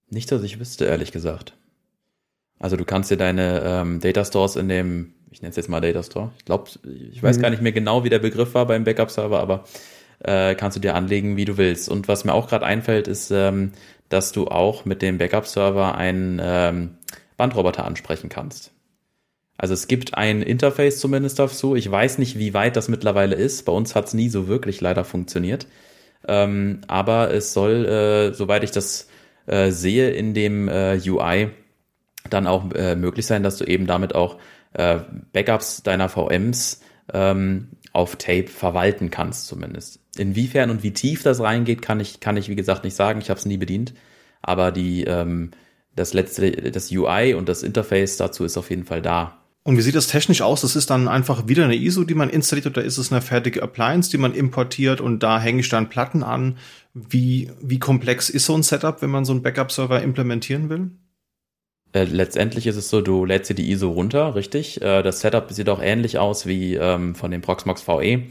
Nicht, 0.09 0.31
dass 0.31 0.43
ich 0.43 0.59
wüsste, 0.59 0.85
ehrlich 0.85 1.11
gesagt. 1.11 1.53
Also 2.59 2.77
du 2.77 2.85
kannst 2.85 3.11
dir 3.11 3.17
deine 3.17 3.61
ähm, 3.65 3.99
Data 3.99 4.23
Stores 4.23 4.55
in 4.55 4.69
dem, 4.69 5.13
ich 5.31 5.41
nenne 5.41 5.49
es 5.49 5.55
jetzt 5.57 5.69
mal 5.69 5.81
Data 5.81 6.03
Store. 6.03 6.31
Ich 6.37 6.45
glaube, 6.45 6.69
ich 7.11 7.21
weiß 7.21 7.37
mhm. 7.37 7.41
gar 7.41 7.49
nicht 7.49 7.61
mehr 7.61 7.71
genau, 7.71 8.03
wie 8.03 8.09
der 8.09 8.19
Begriff 8.19 8.53
war 8.53 8.65
beim 8.65 8.83
Backup-Server, 8.83 9.39
aber 9.39 9.65
äh, 10.19 10.55
kannst 10.55 10.77
du 10.77 10.81
dir 10.81 10.95
anlegen, 10.95 11.37
wie 11.37 11.45
du 11.45 11.57
willst. 11.57 11.89
Und 11.89 12.07
was 12.07 12.23
mir 12.23 12.33
auch 12.33 12.47
gerade 12.47 12.65
einfällt, 12.65 13.07
ist, 13.07 13.31
ähm, 13.31 13.73
dass 14.09 14.31
du 14.31 14.47
auch 14.47 14.85
mit 14.85 15.01
dem 15.01 15.17
Backup-Server 15.17 15.95
einen 15.95 16.39
ähm, 16.41 16.97
Bandroboter 17.37 17.85
ansprechen 17.85 18.29
kannst. 18.29 18.71
Also 19.57 19.73
es 19.73 19.87
gibt 19.87 20.15
ein 20.15 20.41
Interface 20.41 20.99
zumindest 20.99 21.39
dazu. 21.39 21.75
Ich 21.75 21.89
weiß 21.89 22.17
nicht, 22.17 22.37
wie 22.37 22.53
weit 22.53 22.75
das 22.75 22.89
mittlerweile 22.89 23.35
ist. 23.35 23.63
Bei 23.63 23.71
uns 23.71 23.95
hat 23.95 24.05
es 24.07 24.13
nie 24.13 24.29
so 24.29 24.47
wirklich 24.47 24.81
leider 24.81 25.05
funktioniert. 25.05 25.67
Ähm, 26.27 26.81
aber 26.87 27.33
es 27.33 27.53
soll, 27.53 27.85
äh, 27.85 28.33
soweit 28.33 28.63
ich 28.63 28.71
das 28.71 29.07
äh, 29.45 29.71
sehe, 29.71 30.09
in 30.11 30.33
dem 30.33 30.67
äh, 30.67 30.99
UI 31.05 31.51
dann 32.29 32.47
auch 32.47 32.71
äh, 32.73 32.95
möglich 32.95 33.25
sein, 33.25 33.43
dass 33.43 33.57
du 33.57 33.65
eben 33.65 33.85
damit 33.87 34.15
auch 34.15 34.39
äh, 34.73 34.99
Backups 35.31 35.83
deiner 35.83 36.09
VMs 36.09 36.81
ähm, 37.13 37.69
auf 37.93 38.17
Tape 38.17 38.47
verwalten 38.47 39.09
kannst, 39.09 39.47
zumindest. 39.47 39.99
Inwiefern 40.17 40.69
und 40.69 40.83
wie 40.83 40.91
tief 40.91 41.23
das 41.23 41.39
reingeht, 41.39 41.81
kann 41.81 41.99
ich, 41.99 42.19
kann 42.19 42.35
ich 42.35 42.49
wie 42.49 42.55
gesagt 42.55 42.83
nicht 42.83 42.95
sagen. 42.95 43.21
Ich 43.21 43.29
habe 43.29 43.39
es 43.39 43.45
nie 43.45 43.57
bedient. 43.57 43.93
Aber 44.41 44.71
die 44.71 45.03
ähm, 45.05 45.51
das 45.95 46.13
letzte, 46.13 46.51
das 46.51 46.91
UI 46.91 47.33
und 47.33 47.49
das 47.49 47.63
Interface 47.63 48.17
dazu 48.17 48.43
ist 48.43 48.57
auf 48.57 48.69
jeden 48.69 48.85
Fall 48.85 49.01
da. 49.01 49.41
Und 49.63 49.77
wie 49.77 49.81
sieht 49.81 49.95
das 49.95 50.07
technisch 50.07 50.43
aus? 50.43 50.61
Das 50.61 50.75
ist 50.75 50.91
dann 50.91 51.07
einfach 51.07 51.47
wieder 51.47 51.63
eine 51.63 51.75
ISO, 51.75 52.03
die 52.03 52.13
man 52.13 52.29
installiert 52.29 52.67
oder 52.67 52.83
ist 52.83 52.99
es 52.99 53.11
eine 53.11 53.21
fertige 53.21 53.63
Appliance, 53.63 54.11
die 54.11 54.19
man 54.19 54.35
importiert 54.35 55.01
und 55.01 55.23
da 55.23 55.39
hänge 55.39 55.61
ich 55.61 55.69
dann 55.69 55.89
Platten 55.89 56.21
an? 56.21 56.57
Wie, 56.93 57.49
wie 57.61 57.79
komplex 57.79 58.29
ist 58.29 58.45
so 58.45 58.55
ein 58.55 58.61
Setup, 58.61 59.01
wenn 59.01 59.09
man 59.09 59.25
so 59.25 59.33
einen 59.33 59.41
Backup-Server 59.41 60.03
implementieren 60.03 60.69
will? 60.69 60.91
Äh, 61.93 62.03
letztendlich 62.03 62.67
ist 62.67 62.75
es 62.75 62.89
so, 62.89 63.01
du 63.01 63.25
lädst 63.25 63.49
dir 63.49 63.55
die 63.55 63.71
ISO 63.71 63.89
runter, 63.89 64.35
richtig? 64.35 64.81
Äh, 64.83 65.01
das 65.01 65.21
Setup 65.21 65.51
sieht 65.51 65.69
auch 65.69 65.81
ähnlich 65.81 66.19
aus 66.19 66.45
wie 66.45 66.75
ähm, 66.75 67.15
von 67.15 67.31
dem 67.31 67.41
Proxmox 67.41 67.87
VE. 67.87 68.23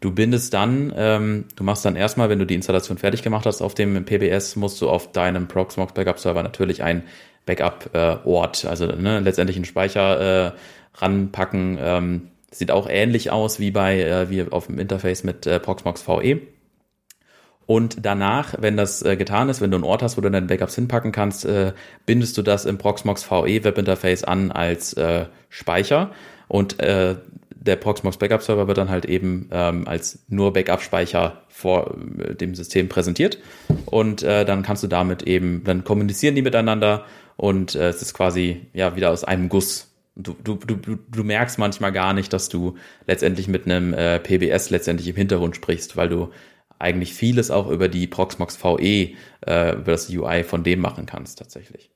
Du 0.00 0.12
bindest 0.12 0.52
dann, 0.52 0.92
ähm, 0.94 1.46
du 1.56 1.64
machst 1.64 1.84
dann 1.84 1.96
erstmal, 1.96 2.28
wenn 2.28 2.38
du 2.38 2.44
die 2.44 2.54
Installation 2.54 2.98
fertig 2.98 3.22
gemacht 3.22 3.46
hast 3.46 3.62
auf 3.62 3.74
dem 3.74 4.04
PBS, 4.04 4.56
musst 4.56 4.80
du 4.82 4.90
auf 4.90 5.12
deinem 5.12 5.48
Proxmox 5.48 5.94
Backup 5.94 6.18
Server 6.18 6.42
natürlich 6.42 6.82
ein 6.82 7.02
Backup-Ort, 7.46 8.64
äh, 8.64 8.68
also 8.68 8.86
ne, 8.86 9.20
letztendlich 9.20 9.56
einen 9.56 9.64
Speicher 9.64 10.48
äh, 10.48 10.52
ranpacken. 10.94 11.78
Ähm, 11.80 12.28
sieht 12.50 12.70
auch 12.70 12.88
ähnlich 12.88 13.30
aus 13.30 13.58
wie 13.58 13.70
bei 13.70 14.00
äh, 14.00 14.30
wie 14.30 14.42
auf 14.50 14.66
dem 14.66 14.78
Interface 14.78 15.24
mit 15.24 15.46
äh, 15.46 15.60
Proxmox 15.60 16.06
VE. 16.06 16.40
Und 17.66 18.04
danach, 18.06 18.54
wenn 18.60 18.76
das 18.76 19.02
äh, 19.02 19.16
getan 19.16 19.48
ist, 19.48 19.60
wenn 19.60 19.70
du 19.70 19.76
einen 19.76 19.84
Ort 19.84 20.02
hast, 20.02 20.16
wo 20.16 20.20
du 20.20 20.30
deine 20.30 20.46
Backups 20.46 20.76
hinpacken 20.76 21.10
kannst, 21.10 21.44
äh, 21.44 21.72
bindest 22.04 22.38
du 22.38 22.42
das 22.42 22.64
im 22.64 22.78
Proxmox 22.78 23.28
VE 23.28 23.64
Webinterface 23.64 24.24
an 24.24 24.52
als 24.52 24.92
äh, 24.92 25.26
Speicher 25.48 26.12
und 26.48 26.78
äh, 26.80 27.16
der 27.66 27.76
Proxmox 27.76 28.16
Backup 28.16 28.42
Server 28.42 28.68
wird 28.68 28.78
dann 28.78 28.88
halt 28.88 29.04
eben 29.04 29.48
ähm, 29.52 29.86
als 29.86 30.24
nur 30.28 30.52
Backup-Speicher 30.52 31.42
vor 31.48 31.96
äh, 32.18 32.34
dem 32.34 32.54
System 32.54 32.88
präsentiert 32.88 33.38
und 33.86 34.22
äh, 34.22 34.44
dann 34.44 34.62
kannst 34.62 34.82
du 34.82 34.86
damit 34.86 35.22
eben, 35.22 35.64
dann 35.64 35.84
kommunizieren 35.84 36.34
die 36.34 36.42
miteinander 36.42 37.04
und 37.36 37.74
äh, 37.74 37.88
es 37.88 38.02
ist 38.02 38.14
quasi 38.14 38.62
ja 38.72 38.96
wieder 38.96 39.10
aus 39.10 39.24
einem 39.24 39.48
Guss. 39.48 39.92
Du, 40.14 40.34
du, 40.42 40.54
du, 40.54 40.76
du 40.76 41.24
merkst 41.24 41.58
manchmal 41.58 41.92
gar 41.92 42.14
nicht, 42.14 42.32
dass 42.32 42.48
du 42.48 42.76
letztendlich 43.06 43.48
mit 43.48 43.66
einem 43.66 43.92
äh, 43.92 44.18
PBS 44.18 44.70
letztendlich 44.70 45.08
im 45.08 45.16
Hintergrund 45.16 45.56
sprichst, 45.56 45.98
weil 45.98 46.08
du 46.08 46.30
eigentlich 46.78 47.12
vieles 47.12 47.50
auch 47.50 47.68
über 47.68 47.88
die 47.88 48.06
Proxmox 48.06 48.56
VE, 48.62 48.78
äh, 49.46 49.74
über 49.74 49.92
das 49.92 50.08
UI 50.08 50.42
von 50.44 50.62
dem 50.64 50.80
machen 50.80 51.04
kannst 51.04 51.38
tatsächlich. 51.38 51.90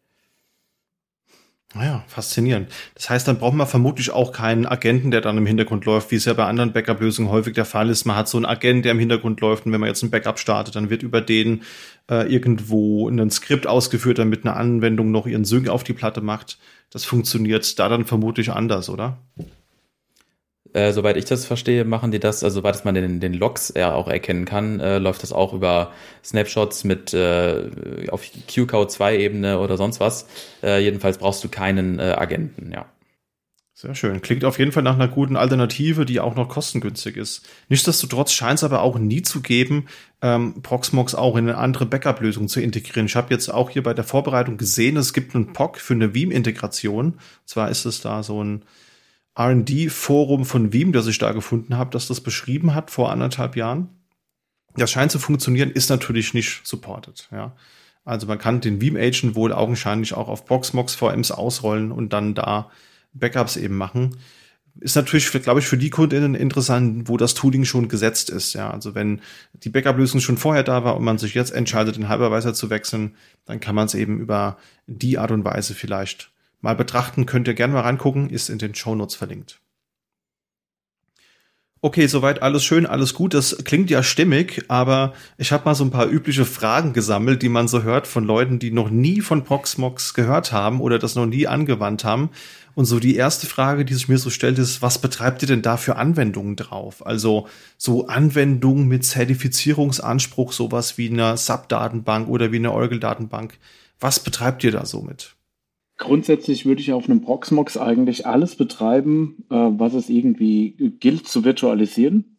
Naja, 1.72 2.02
faszinierend. 2.08 2.68
Das 2.94 3.10
heißt, 3.10 3.28
dann 3.28 3.38
braucht 3.38 3.54
man 3.54 3.66
vermutlich 3.66 4.10
auch 4.10 4.32
keinen 4.32 4.66
Agenten, 4.66 5.12
der 5.12 5.20
dann 5.20 5.38
im 5.38 5.46
Hintergrund 5.46 5.84
läuft, 5.84 6.10
wie 6.10 6.16
es 6.16 6.24
ja 6.24 6.32
bei 6.32 6.44
anderen 6.44 6.72
Backup-Lösungen 6.72 7.30
häufig 7.30 7.54
der 7.54 7.64
Fall 7.64 7.90
ist. 7.90 8.06
Man 8.06 8.16
hat 8.16 8.28
so 8.28 8.38
einen 8.38 8.44
Agent, 8.44 8.84
der 8.84 8.92
im 8.92 8.98
Hintergrund 8.98 9.40
läuft 9.40 9.66
und 9.66 9.72
wenn 9.72 9.80
man 9.80 9.88
jetzt 9.88 10.02
ein 10.02 10.10
Backup 10.10 10.40
startet, 10.40 10.74
dann 10.74 10.90
wird 10.90 11.04
über 11.04 11.20
den 11.20 11.62
äh, 12.10 12.26
irgendwo 12.32 13.08
ein 13.08 13.30
Skript 13.30 13.68
ausgeführt, 13.68 14.18
damit 14.18 14.44
eine 14.44 14.56
Anwendung 14.56 15.12
noch 15.12 15.28
ihren 15.28 15.44
Sync 15.44 15.68
auf 15.68 15.84
die 15.84 15.92
Platte 15.92 16.20
macht. 16.20 16.58
Das 16.90 17.04
funktioniert 17.04 17.78
da 17.78 17.88
dann 17.88 18.04
vermutlich 18.04 18.50
anders, 18.50 18.90
oder? 18.90 19.18
Äh, 20.72 20.92
soweit 20.92 21.16
ich 21.16 21.24
das 21.24 21.46
verstehe, 21.46 21.84
machen 21.84 22.12
die 22.12 22.20
das, 22.20 22.44
also 22.44 22.60
soweit 22.60 22.84
man 22.84 22.94
den, 22.94 23.18
den 23.18 23.34
Logs 23.34 23.72
ja 23.76 23.92
auch 23.92 24.06
erkennen 24.06 24.44
kann, 24.44 24.78
äh, 24.78 24.98
läuft 24.98 25.22
das 25.22 25.32
auch 25.32 25.52
über 25.52 25.92
Snapshots 26.24 26.84
mit 26.84 27.12
äh, 27.12 27.68
auf 28.10 28.24
QCode 28.48 28.90
2 28.90 29.18
Ebene 29.18 29.58
oder 29.58 29.76
sonst 29.76 29.98
was. 29.98 30.28
Äh, 30.62 30.82
jedenfalls 30.82 31.18
brauchst 31.18 31.42
du 31.42 31.48
keinen 31.48 31.98
äh, 31.98 32.14
Agenten, 32.16 32.70
ja. 32.72 32.86
Sehr 33.80 33.94
schön. 33.94 34.20
Klingt 34.20 34.44
auf 34.44 34.58
jeden 34.58 34.72
Fall 34.72 34.82
nach 34.82 34.96
einer 34.96 35.08
guten 35.08 35.36
Alternative, 35.36 36.04
die 36.04 36.20
auch 36.20 36.34
noch 36.34 36.50
kostengünstig 36.50 37.16
ist. 37.16 37.48
Nichtsdestotrotz 37.70 38.30
scheint 38.30 38.58
es 38.58 38.64
aber 38.64 38.82
auch 38.82 38.98
nie 38.98 39.22
zu 39.22 39.40
geben, 39.40 39.86
ähm, 40.20 40.60
Proxmox 40.62 41.14
auch 41.14 41.34
in 41.36 41.48
eine 41.48 41.56
andere 41.56 41.86
Backup-Lösung 41.86 42.46
zu 42.48 42.60
integrieren. 42.60 43.06
Ich 43.06 43.16
habe 43.16 43.32
jetzt 43.32 43.48
auch 43.48 43.70
hier 43.70 43.82
bei 43.82 43.94
der 43.94 44.04
Vorbereitung 44.04 44.58
gesehen, 44.58 44.98
es 44.98 45.14
gibt 45.14 45.34
einen 45.34 45.54
POC 45.54 45.78
für 45.78 45.94
eine 45.94 46.12
Veeam-Integration. 46.12 47.14
Zwar 47.46 47.70
ist 47.70 47.86
es 47.86 48.02
da 48.02 48.22
so 48.22 48.44
ein 48.44 48.66
RD-Forum 49.38 50.44
von 50.44 50.72
Veeam, 50.72 50.92
das 50.92 51.06
ich 51.06 51.18
da 51.18 51.32
gefunden 51.32 51.76
habe, 51.76 51.90
das 51.90 52.08
das 52.08 52.20
beschrieben 52.20 52.74
hat 52.74 52.90
vor 52.90 53.10
anderthalb 53.10 53.56
Jahren. 53.56 53.88
Das 54.76 54.90
scheint 54.90 55.10
zu 55.10 55.18
funktionieren, 55.18 55.70
ist 55.70 55.90
natürlich 55.90 56.34
nicht 56.34 56.66
supported. 56.66 57.28
Ja. 57.32 57.54
Also 58.04 58.26
man 58.26 58.38
kann 58.38 58.60
den 58.60 58.80
Veeam 58.80 58.96
Agent 58.96 59.34
wohl 59.34 59.52
augenscheinlich 59.52 60.14
auch 60.14 60.28
auf 60.28 60.44
Proxmox 60.46 60.94
VMs 60.94 61.30
ausrollen 61.30 61.92
und 61.92 62.12
dann 62.12 62.34
da 62.34 62.70
Backups 63.12 63.56
eben 63.56 63.76
machen. 63.76 64.16
Ist 64.78 64.96
natürlich, 64.96 65.30
glaube 65.42 65.60
ich, 65.60 65.66
für 65.66 65.76
die 65.76 65.90
Kundinnen 65.90 66.34
interessant, 66.34 67.08
wo 67.08 67.16
das 67.16 67.34
Tooling 67.34 67.64
schon 67.64 67.88
gesetzt 67.88 68.30
ist. 68.30 68.54
Ja, 68.54 68.70
also 68.70 68.94
wenn 68.94 69.20
die 69.52 69.68
Backup-Lösung 69.68 70.20
schon 70.20 70.38
vorher 70.38 70.62
da 70.62 70.84
war 70.84 70.96
und 70.96 71.04
man 71.04 71.18
sich 71.18 71.34
jetzt 71.34 71.52
entscheidet, 71.52 71.96
den 71.96 72.08
Hypervisor 72.08 72.54
zu 72.54 72.70
wechseln, 72.70 73.16
dann 73.46 73.60
kann 73.60 73.74
man 73.74 73.86
es 73.86 73.94
eben 73.94 74.20
über 74.20 74.56
die 74.86 75.18
Art 75.18 75.32
und 75.32 75.44
Weise 75.44 75.74
vielleicht 75.74 76.29
mal 76.60 76.74
betrachten. 76.74 77.26
Könnt 77.26 77.48
ihr 77.48 77.54
gerne 77.54 77.74
mal 77.74 77.82
reingucken, 77.82 78.30
ist 78.30 78.50
in 78.50 78.58
den 78.58 78.74
Show 78.74 78.94
Notes 78.94 79.14
verlinkt. 79.14 79.60
Okay, 81.82 82.06
soweit 82.08 82.42
alles 82.42 82.62
schön, 82.62 82.84
alles 82.84 83.14
gut. 83.14 83.32
Das 83.32 83.56
klingt 83.64 83.88
ja 83.88 84.02
stimmig, 84.02 84.64
aber 84.68 85.14
ich 85.38 85.50
habe 85.50 85.64
mal 85.64 85.74
so 85.74 85.82
ein 85.82 85.90
paar 85.90 86.10
übliche 86.10 86.44
Fragen 86.44 86.92
gesammelt, 86.92 87.40
die 87.40 87.48
man 87.48 87.68
so 87.68 87.82
hört 87.82 88.06
von 88.06 88.24
Leuten, 88.24 88.58
die 88.58 88.70
noch 88.70 88.90
nie 88.90 89.22
von 89.22 89.44
Proxmox 89.44 90.12
gehört 90.12 90.52
haben 90.52 90.82
oder 90.82 90.98
das 90.98 91.14
noch 91.14 91.24
nie 91.24 91.46
angewandt 91.46 92.04
haben. 92.04 92.28
Und 92.74 92.84
so 92.84 93.00
die 93.00 93.16
erste 93.16 93.46
Frage, 93.46 93.86
die 93.86 93.94
sich 93.94 94.08
mir 94.08 94.18
so 94.18 94.28
stellt, 94.28 94.58
ist, 94.58 94.82
was 94.82 94.98
betreibt 94.98 95.40
ihr 95.40 95.48
denn 95.48 95.62
da 95.62 95.78
für 95.78 95.96
Anwendungen 95.96 96.54
drauf? 96.54 97.06
Also 97.06 97.48
so 97.78 98.08
Anwendungen 98.08 98.86
mit 98.86 99.06
Zertifizierungsanspruch, 99.06 100.52
sowas 100.52 100.98
wie 100.98 101.08
eine 101.08 101.38
SAP-Datenbank 101.38 102.28
oder 102.28 102.52
wie 102.52 102.56
eine 102.56 102.72
Oracle-Datenbank. 102.72 103.58
Was 103.98 104.20
betreibt 104.20 104.64
ihr 104.64 104.72
da 104.72 104.84
so 104.84 105.00
mit? 105.00 105.34
Grundsätzlich 106.00 106.64
würde 106.64 106.80
ich 106.80 106.94
auf 106.94 107.10
einem 107.10 107.20
Proxmox 107.20 107.76
eigentlich 107.76 108.26
alles 108.26 108.56
betreiben, 108.56 109.44
äh, 109.50 109.54
was 109.54 109.92
es 109.92 110.08
irgendwie 110.08 110.70
gilt 110.98 111.28
zu 111.28 111.44
virtualisieren. 111.44 112.38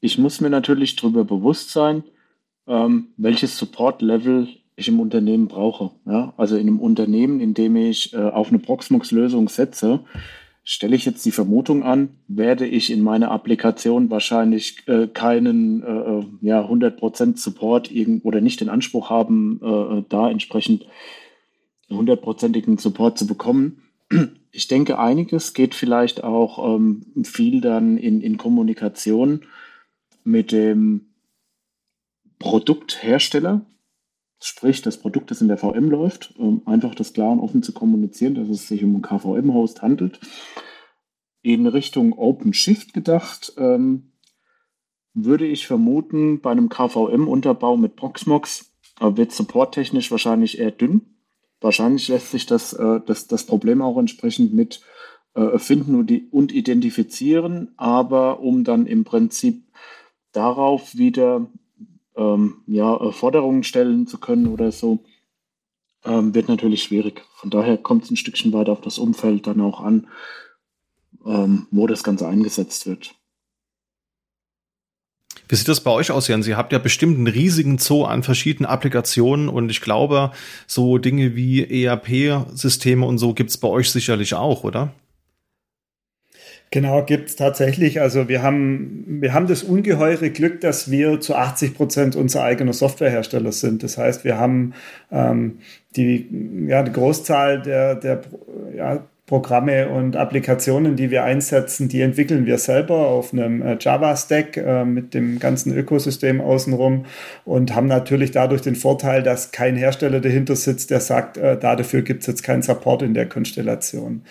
Ich 0.00 0.18
muss 0.18 0.42
mir 0.42 0.50
natürlich 0.50 0.94
darüber 0.94 1.24
bewusst 1.24 1.70
sein, 1.70 2.04
ähm, 2.66 3.08
welches 3.16 3.56
Support-Level 3.56 4.48
ich 4.76 4.86
im 4.86 5.00
Unternehmen 5.00 5.48
brauche. 5.48 5.92
Ja? 6.04 6.34
Also 6.36 6.56
in 6.56 6.68
einem 6.68 6.78
Unternehmen, 6.78 7.40
in 7.40 7.54
dem 7.54 7.74
ich 7.74 8.12
äh, 8.12 8.18
auf 8.18 8.50
eine 8.50 8.58
Proxmox-Lösung 8.58 9.48
setze, 9.48 10.00
stelle 10.62 10.94
ich 10.94 11.06
jetzt 11.06 11.24
die 11.24 11.32
Vermutung 11.32 11.84
an, 11.84 12.18
werde 12.28 12.66
ich 12.66 12.92
in 12.92 13.00
meiner 13.00 13.30
Applikation 13.30 14.10
wahrscheinlich 14.10 14.86
äh, 14.88 15.06
keinen 15.06 15.82
äh, 15.82 16.18
äh 16.18 16.24
ja, 16.42 16.66
100% 16.66 17.38
Support 17.38 17.90
oder 18.24 18.42
nicht 18.42 18.60
den 18.60 18.68
Anspruch 18.68 19.08
haben, 19.08 19.58
äh, 19.62 20.02
da 20.10 20.28
entsprechend 20.28 20.84
hundertprozentigen 21.90 22.78
Support 22.78 23.18
zu 23.18 23.26
bekommen. 23.26 23.82
Ich 24.50 24.68
denke, 24.68 24.98
einiges 24.98 25.54
geht 25.54 25.74
vielleicht 25.74 26.24
auch 26.24 26.76
ähm, 26.76 27.02
viel 27.22 27.60
dann 27.60 27.98
in, 27.98 28.20
in 28.20 28.38
Kommunikation 28.38 29.42
mit 30.24 30.52
dem 30.52 31.06
Produkthersteller, 32.38 33.66
sprich 34.40 34.82
das 34.82 34.98
Produkt, 34.98 35.30
das 35.30 35.40
in 35.40 35.48
der 35.48 35.58
VM 35.58 35.90
läuft, 35.90 36.34
ähm, 36.38 36.62
einfach 36.66 36.94
das 36.94 37.12
klar 37.12 37.30
und 37.30 37.40
offen 37.40 37.62
zu 37.62 37.72
kommunizieren, 37.72 38.34
dass 38.34 38.48
es 38.48 38.68
sich 38.68 38.84
um 38.84 38.94
einen 38.94 39.02
KVM-Host 39.02 39.82
handelt. 39.82 40.20
In 41.42 41.66
Richtung 41.66 42.12
OpenShift 42.12 42.94
gedacht, 42.94 43.52
ähm, 43.58 44.12
würde 45.14 45.46
ich 45.46 45.66
vermuten, 45.66 46.40
bei 46.40 46.50
einem 46.50 46.68
KVM-Unterbau 46.68 47.76
mit 47.76 47.96
Proxmox 47.96 48.72
äh, 49.00 49.16
wird 49.16 49.32
supporttechnisch 49.32 50.10
wahrscheinlich 50.10 50.58
eher 50.58 50.70
dünn 50.70 51.17
Wahrscheinlich 51.60 52.08
lässt 52.08 52.30
sich 52.30 52.46
das, 52.46 52.72
äh, 52.72 53.00
das, 53.06 53.26
das 53.26 53.44
Problem 53.44 53.82
auch 53.82 53.98
entsprechend 53.98 54.54
mit 54.54 54.80
äh, 55.34 55.58
finden 55.58 55.94
und, 55.94 56.08
die, 56.08 56.28
und 56.30 56.52
identifizieren, 56.52 57.72
aber 57.76 58.40
um 58.40 58.64
dann 58.64 58.86
im 58.86 59.04
Prinzip 59.04 59.64
darauf 60.32 60.96
wieder 60.96 61.46
ähm, 62.16 62.62
ja, 62.66 62.96
äh, 62.96 63.12
Forderungen 63.12 63.64
stellen 63.64 64.06
zu 64.06 64.18
können 64.18 64.46
oder 64.46 64.72
so, 64.72 65.04
ähm, 66.04 66.34
wird 66.34 66.48
natürlich 66.48 66.82
schwierig. 66.82 67.24
Von 67.34 67.50
daher 67.50 67.76
kommt 67.76 68.04
es 68.04 68.10
ein 68.10 68.16
Stückchen 68.16 68.52
weiter 68.52 68.72
auf 68.72 68.80
das 68.80 68.98
Umfeld 68.98 69.46
dann 69.46 69.60
auch 69.60 69.80
an, 69.80 70.06
ähm, 71.26 71.66
wo 71.70 71.86
das 71.86 72.04
Ganze 72.04 72.28
eingesetzt 72.28 72.86
wird. 72.86 73.14
Wie 75.48 75.56
sieht 75.56 75.68
das 75.68 75.80
bei 75.80 75.90
euch 75.90 76.10
aus, 76.10 76.28
Jan? 76.28 76.42
Sie 76.42 76.54
habt 76.54 76.72
ja 76.72 76.78
bestimmt 76.78 77.16
einen 77.16 77.26
riesigen 77.26 77.78
Zoo 77.78 78.04
an 78.04 78.22
verschiedenen 78.22 78.68
Applikationen 78.68 79.48
und 79.48 79.70
ich 79.70 79.80
glaube, 79.80 80.32
so 80.66 80.98
Dinge 80.98 81.36
wie 81.36 81.84
ERP-Systeme 81.84 83.04
und 83.04 83.18
so 83.18 83.32
gibt's 83.32 83.56
bei 83.56 83.68
euch 83.68 83.90
sicherlich 83.90 84.34
auch, 84.34 84.64
oder? 84.64 84.92
Genau, 86.70 87.02
gibt's 87.02 87.34
tatsächlich. 87.34 88.02
Also 88.02 88.28
wir 88.28 88.42
haben, 88.42 89.20
wir 89.22 89.32
haben 89.32 89.46
das 89.46 89.62
ungeheure 89.62 90.28
Glück, 90.28 90.60
dass 90.60 90.90
wir 90.90 91.18
zu 91.18 91.34
80 91.34 91.74
Prozent 91.74 92.14
unser 92.14 92.42
eigener 92.42 92.74
Softwarehersteller 92.74 93.52
sind. 93.52 93.82
Das 93.82 93.96
heißt, 93.96 94.24
wir 94.24 94.38
haben 94.38 94.74
ähm, 95.10 95.60
die, 95.96 96.28
ja, 96.68 96.82
die 96.82 96.92
Großzahl 96.92 97.62
der, 97.62 97.94
der 97.94 98.20
ja, 98.76 99.02
Programme 99.28 99.90
und 99.90 100.16
Applikationen, 100.16 100.96
die 100.96 101.10
wir 101.10 101.22
einsetzen, 101.22 101.88
die 101.88 102.00
entwickeln 102.00 102.46
wir 102.46 102.56
selber 102.56 103.08
auf 103.08 103.34
einem 103.34 103.60
äh, 103.60 103.76
Java-Stack 103.78 104.56
äh, 104.56 104.84
mit 104.86 105.12
dem 105.12 105.38
ganzen 105.38 105.76
Ökosystem 105.76 106.40
außenrum 106.40 107.04
und 107.44 107.74
haben 107.74 107.88
natürlich 107.88 108.30
dadurch 108.30 108.62
den 108.62 108.74
Vorteil, 108.74 109.22
dass 109.22 109.52
kein 109.52 109.76
Hersteller 109.76 110.20
dahinter 110.20 110.56
sitzt, 110.56 110.90
der 110.90 111.00
sagt, 111.00 111.36
äh, 111.36 111.58
dafür 111.58 112.00
gibt 112.00 112.22
es 112.22 112.26
jetzt 112.26 112.42
keinen 112.42 112.62
Support 112.62 113.02
in 113.02 113.12
der 113.12 113.28
Konstellation. 113.28 114.22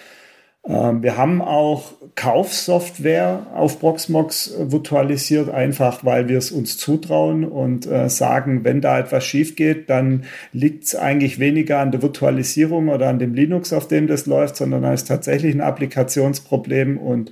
Ähm, 0.68 1.01
wir 1.01 1.18
haben 1.18 1.41
auch 1.41 1.93
Kaufsoftware 2.15 3.47
auf 3.53 3.80
Proxmox 3.80 4.55
virtualisiert, 4.57 5.49
einfach 5.49 6.03
weil 6.03 6.28
wir 6.28 6.38
es 6.38 6.51
uns 6.51 6.78
zutrauen 6.78 7.45
und 7.45 7.86
äh, 7.86 8.09
sagen, 8.09 8.63
wenn 8.63 8.82
da 8.82 8.99
etwas 8.99 9.24
schief 9.24 9.55
geht, 9.55 9.89
dann 9.89 10.24
liegt 10.51 10.86
es 10.86 10.95
eigentlich 10.95 11.39
weniger 11.39 11.80
an 11.80 11.91
der 11.91 12.01
Virtualisierung 12.01 12.89
oder 12.89 13.07
an 13.07 13.20
dem 13.20 13.34
Linux, 13.34 13.72
auf 13.72 13.88
dem 13.88 14.07
das 14.07 14.26
läuft, 14.26 14.55
sondern 14.57 14.84
es 14.86 15.03
ist 15.03 15.07
tatsächlich 15.07 15.53
ein 15.53 15.61
Applikationsproblem 15.61 16.97
und 16.97 17.32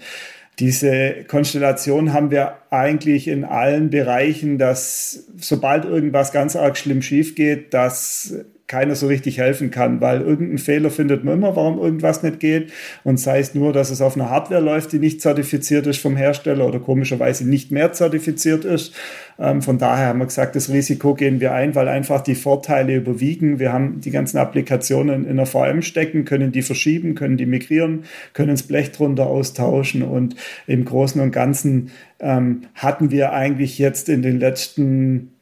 diese 0.60 1.26
Konstellation 1.28 2.14
haben 2.14 2.32
wir 2.32 2.54
eigentlich 2.70 3.28
in 3.28 3.44
allen 3.44 3.90
Bereichen, 3.90 4.58
dass 4.58 5.26
sobald 5.38 5.84
irgendwas 5.84 6.32
ganz 6.32 6.56
arg 6.56 6.78
schlimm 6.78 7.02
schief 7.02 7.36
geht, 7.36 7.74
dass 7.74 8.34
keiner 8.68 8.96
so 8.96 9.08
richtig 9.08 9.38
helfen 9.38 9.70
kann, 9.70 10.02
weil 10.02 10.22
irgendeinen 10.22 10.58
Fehler 10.58 10.90
findet 10.90 11.24
man 11.24 11.36
immer, 11.36 11.56
warum 11.56 11.78
irgendwas 11.78 12.24
nicht 12.24 12.40
geht. 12.40 12.72
Und 13.04 13.20
sei 13.20 13.40
es 13.40 13.54
nur, 13.54 13.74
dass 13.74 13.92
es 13.92 14.02
auf 14.02 14.16
einer 14.16 14.32
Hardware 14.32 14.62
läuft, 14.62 14.92
die 14.92 15.00
nicht 15.00 15.22
zertifiziert 15.22 15.86
ist 15.86 16.00
vom 16.00 16.16
Hersteller 16.16 16.68
oder 16.68 16.80
komischerweise 16.80 17.48
nicht 17.48 17.72
mehr 17.72 17.94
zertifiziert 17.94 18.66
ist. 18.66 18.96
Ähm, 19.38 19.62
von 19.62 19.78
daher 19.78 20.08
haben 20.08 20.20
wir 20.20 20.26
gesagt, 20.26 20.56
das 20.56 20.70
Risiko 20.70 21.14
gehen 21.14 21.40
wir 21.40 21.54
ein, 21.54 21.76
weil 21.76 21.88
einfach 21.88 22.22
die 22.22 22.36
Vorteile 22.36 22.96
überwiegen. 22.96 23.60
Wir 23.60 23.72
haben 23.72 24.02
die 24.02 24.12
ganzen 24.12 24.38
Applikationen 24.38 25.26
in 25.26 25.38
der 25.38 25.46
VM 25.46 25.84
stecken, 25.84 26.26
können 26.26 26.52
die 26.52 26.64
verschieben, 26.64 27.14
können 27.14 27.38
die 27.38 27.46
migrieren, 27.46 28.06
können 28.34 28.52
das 28.52 28.64
Blech 28.64 28.92
drunter 28.94 29.28
austauschen 29.28 30.02
und 30.02 30.36
im 30.66 30.86
Großen 30.86 31.22
und 31.22 31.32
Ganzen 31.32 31.92
ähm, 32.20 32.62
hatten 32.74 33.12
wir 33.12 33.34
eigentlich 33.34 33.78
jetzt 33.78 34.10
in 34.10 34.22
den 34.22 34.40
letzten 34.40 35.35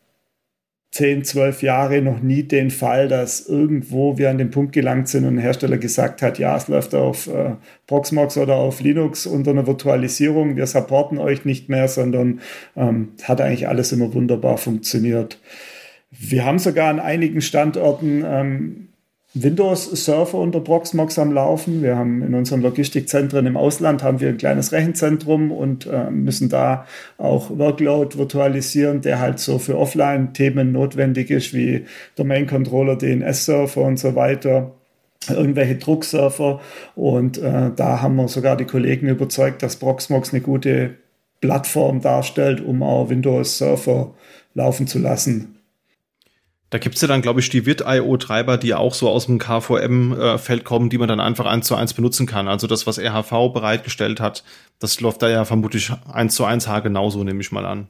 10, 0.94 1.24
12 1.24 1.64
Jahre 1.64 2.04
noch 2.04 2.22
nie 2.22 2.44
den 2.44 2.70
Fall, 2.70 3.08
dass 3.08 3.48
irgendwo 3.48 4.20
wir 4.20 4.30
an 4.30 4.38
den 4.38 4.52
Punkt 4.52 4.74
gelangt 4.74 5.08
sind 5.08 5.26
und 5.26 5.38
ein 5.38 5.42
Hersteller 5.42 5.80
gesagt 5.80 6.22
hat, 6.22 6.38
ja, 6.38 6.56
es 6.56 6.68
läuft 6.68 6.94
auf 6.94 7.26
äh, 7.26 7.56
Proxmox 7.88 8.38
oder 8.38 8.58
auf 8.58 8.80
Linux 8.80 9.26
unter 9.26 9.50
einer 9.52 9.66
Virtualisierung, 9.66 10.56
wir 10.56 10.68
supporten 10.68 11.18
euch 11.18 11.46
nicht 11.46 11.68
mehr, 11.68 11.88
sondern 11.88 12.42
ähm, 12.76 13.14
hat 13.24 13.42
eigentlich 13.42 13.68
alles 13.68 13.92
immer 13.92 14.14
wunderbar 14.14 14.60
funktioniert. 14.60 15.40
Wir 16.12 16.46
haben 16.46 16.60
sogar 16.60 16.92
an 16.92 17.00
einigen 17.00 17.42
Standorten 17.42 18.24
ähm, 18.24 18.90
Windows-Server 19.36 20.38
unter 20.38 20.60
Proxmox 20.60 21.18
am 21.18 21.32
Laufen. 21.32 21.82
Wir 21.82 21.98
haben 21.98 22.22
in 22.22 22.36
unseren 22.36 22.62
Logistikzentren 22.62 23.48
im 23.48 23.58
Ausland 23.58 24.04
haben 24.04 24.20
wir 24.20 24.30
ein 24.30 24.38
kleines 24.38 24.72
Rechenzentrum 24.72 25.52
und 25.52 25.88
äh, 25.88 26.12
müssen 26.12 26.50
da 26.50 26.86
auch 27.18 27.50
Workload 27.50 28.18
virtualisieren, 28.18 29.02
der 29.02 29.20
halt 29.20 29.40
so 29.40 29.58
für 29.58 29.78
Offline-Themen 29.78 30.72
notwendig 30.72 31.32
ist, 31.32 31.54
wie 31.54 31.86
Domain-Controller, 32.16 32.96
DNS-Server 32.96 33.82
und 33.82 33.98
so 33.98 34.16
weiter 34.16 34.72
irgendwelche 35.30 35.78
Druckserver 35.78 36.60
und 36.96 37.38
äh, 37.38 37.72
da 37.74 38.02
haben 38.02 38.18
wir 38.18 38.28
sogar 38.28 38.58
die 38.58 38.66
Kollegen 38.66 39.08
überzeugt, 39.08 39.64
dass 39.64 39.78
Proxmox 39.78 40.34
eine 40.34 40.42
gute 40.42 40.96
Plattform 41.40 42.02
darstellt, 42.02 42.62
um 42.62 42.84
auch 42.84 43.10
Windows-Server 43.10 44.14
laufen 44.54 44.86
zu 44.86 45.00
lassen. 45.00 45.53
Da 46.74 46.80
gibt's 46.80 47.02
ja 47.02 47.08
dann, 47.08 47.22
glaube 47.22 47.40
ich, 47.40 47.52
die 47.52 47.68
Virt.io-Treiber, 47.68 48.58
die 48.58 48.74
auch 48.74 48.96
so 48.96 49.08
aus 49.08 49.28
dem 49.28 49.38
KVM-Feld 49.38 50.62
äh, 50.62 50.64
kommen, 50.64 50.90
die 50.90 50.98
man 50.98 51.08
dann 51.08 51.20
einfach 51.20 51.46
eins 51.46 51.68
zu 51.68 51.76
eins 51.76 51.94
benutzen 51.94 52.26
kann. 52.26 52.48
Also 52.48 52.66
das, 52.66 52.88
was 52.88 52.98
RHV 52.98 53.54
bereitgestellt 53.54 54.20
hat, 54.20 54.44
das 54.80 55.00
läuft 55.00 55.22
da 55.22 55.30
ja 55.30 55.46
vermutlich 55.46 55.92
eins 56.12 56.34
zu 56.34 56.46
eins 56.46 56.68
H 56.68 56.80
genauso, 56.80 57.24
nehme 57.24 57.42
ich 57.42 57.52
mal 57.52 57.68
an. 57.68 57.90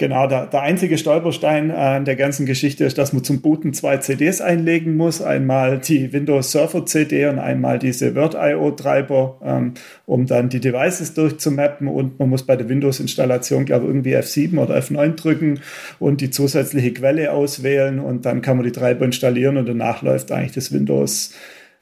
Genau, 0.00 0.26
der, 0.26 0.46
der 0.46 0.62
einzige 0.62 0.96
Stolperstein 0.96 1.70
an 1.70 2.06
der 2.06 2.16
ganzen 2.16 2.46
Geschichte 2.46 2.86
ist, 2.86 2.96
dass 2.96 3.12
man 3.12 3.22
zum 3.22 3.42
Booten 3.42 3.74
zwei 3.74 3.98
CDs 3.98 4.40
einlegen 4.40 4.96
muss. 4.96 5.20
Einmal 5.20 5.78
die 5.78 6.10
Windows 6.14 6.52
Server 6.52 6.86
CD 6.86 7.26
und 7.26 7.38
einmal 7.38 7.78
diese 7.78 8.14
Word.io-Treiber, 8.14 9.36
ähm, 9.44 9.74
um 10.06 10.24
dann 10.24 10.48
die 10.48 10.60
Devices 10.60 11.12
durchzumappen. 11.12 11.86
Und 11.86 12.18
man 12.18 12.30
muss 12.30 12.44
bei 12.44 12.56
der 12.56 12.70
Windows-Installation, 12.70 13.66
glaube 13.66 13.84
ich, 13.84 13.90
irgendwie 13.90 14.16
F7 14.16 14.58
oder 14.58 14.78
F9 14.78 15.16
drücken 15.16 15.60
und 15.98 16.22
die 16.22 16.30
zusätzliche 16.30 16.94
Quelle 16.94 17.32
auswählen. 17.32 17.98
Und 17.98 18.24
dann 18.24 18.40
kann 18.40 18.56
man 18.56 18.64
die 18.64 18.72
Treiber 18.72 19.04
installieren 19.04 19.58
und 19.58 19.68
danach 19.68 20.00
läuft 20.00 20.32
eigentlich 20.32 20.52
das 20.52 20.72
Windows 20.72 21.34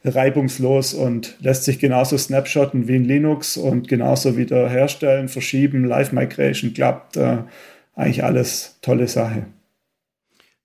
reibungslos 0.05 0.93
und 0.93 1.37
lässt 1.41 1.63
sich 1.63 1.79
genauso 1.79 2.19
snapshotten 2.19 2.89
wie 2.89 2.97
in 2.97 3.05
Linux 3.05 3.57
und 3.57 3.87
genauso 3.87 4.37
wieder 4.37 4.69
herstellen, 4.69 5.29
verschieben. 5.29 5.85
Live 5.85 6.11
Migration 6.11 6.75
klappt. 6.75 7.17
Äh, 7.17 7.37
eigentlich 7.99 8.25
alles 8.25 8.79
tolle 8.81 9.09
Sache. 9.09 9.47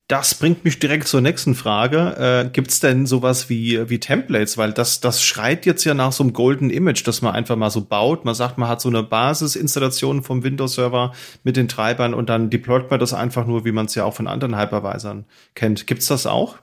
Das 0.09 0.35
bringt 0.35 0.65
mich 0.65 0.79
direkt 0.79 1.07
zur 1.07 1.21
nächsten 1.21 1.55
Frage. 1.55 2.43
Äh, 2.45 2.49
Gibt 2.49 2.69
es 2.69 2.79
denn 2.81 3.05
sowas 3.05 3.49
wie, 3.49 3.89
wie 3.89 3.99
Templates? 3.99 4.57
Weil 4.57 4.73
das, 4.73 4.99
das 4.99 5.23
schreit 5.23 5.65
jetzt 5.65 5.85
ja 5.85 5.93
nach 5.93 6.11
so 6.11 6.23
einem 6.23 6.33
Golden 6.33 6.69
Image, 6.69 7.07
dass 7.07 7.21
man 7.21 7.33
einfach 7.33 7.55
mal 7.55 7.69
so 7.69 7.85
baut. 7.85 8.25
Man 8.25 8.35
sagt, 8.35 8.57
man 8.57 8.67
hat 8.67 8.81
so 8.81 8.89
eine 8.89 9.01
Basisinstallation 9.01 10.21
vom 10.21 10.43
Windows-Server 10.43 11.13
mit 11.43 11.55
den 11.55 11.69
Treibern 11.69 12.13
und 12.13 12.29
dann 12.29 12.49
deployt 12.49 12.91
man 12.91 12.99
das 12.99 13.13
einfach 13.13 13.47
nur, 13.47 13.65
wie 13.65 13.71
man 13.71 13.85
es 13.85 13.95
ja 13.95 14.03
auch 14.03 14.13
von 14.13 14.27
anderen 14.27 14.59
Hypervisern 14.59 15.25
kennt. 15.55 15.87
Gibt's 15.87 16.07
das 16.07 16.27
auch? 16.27 16.57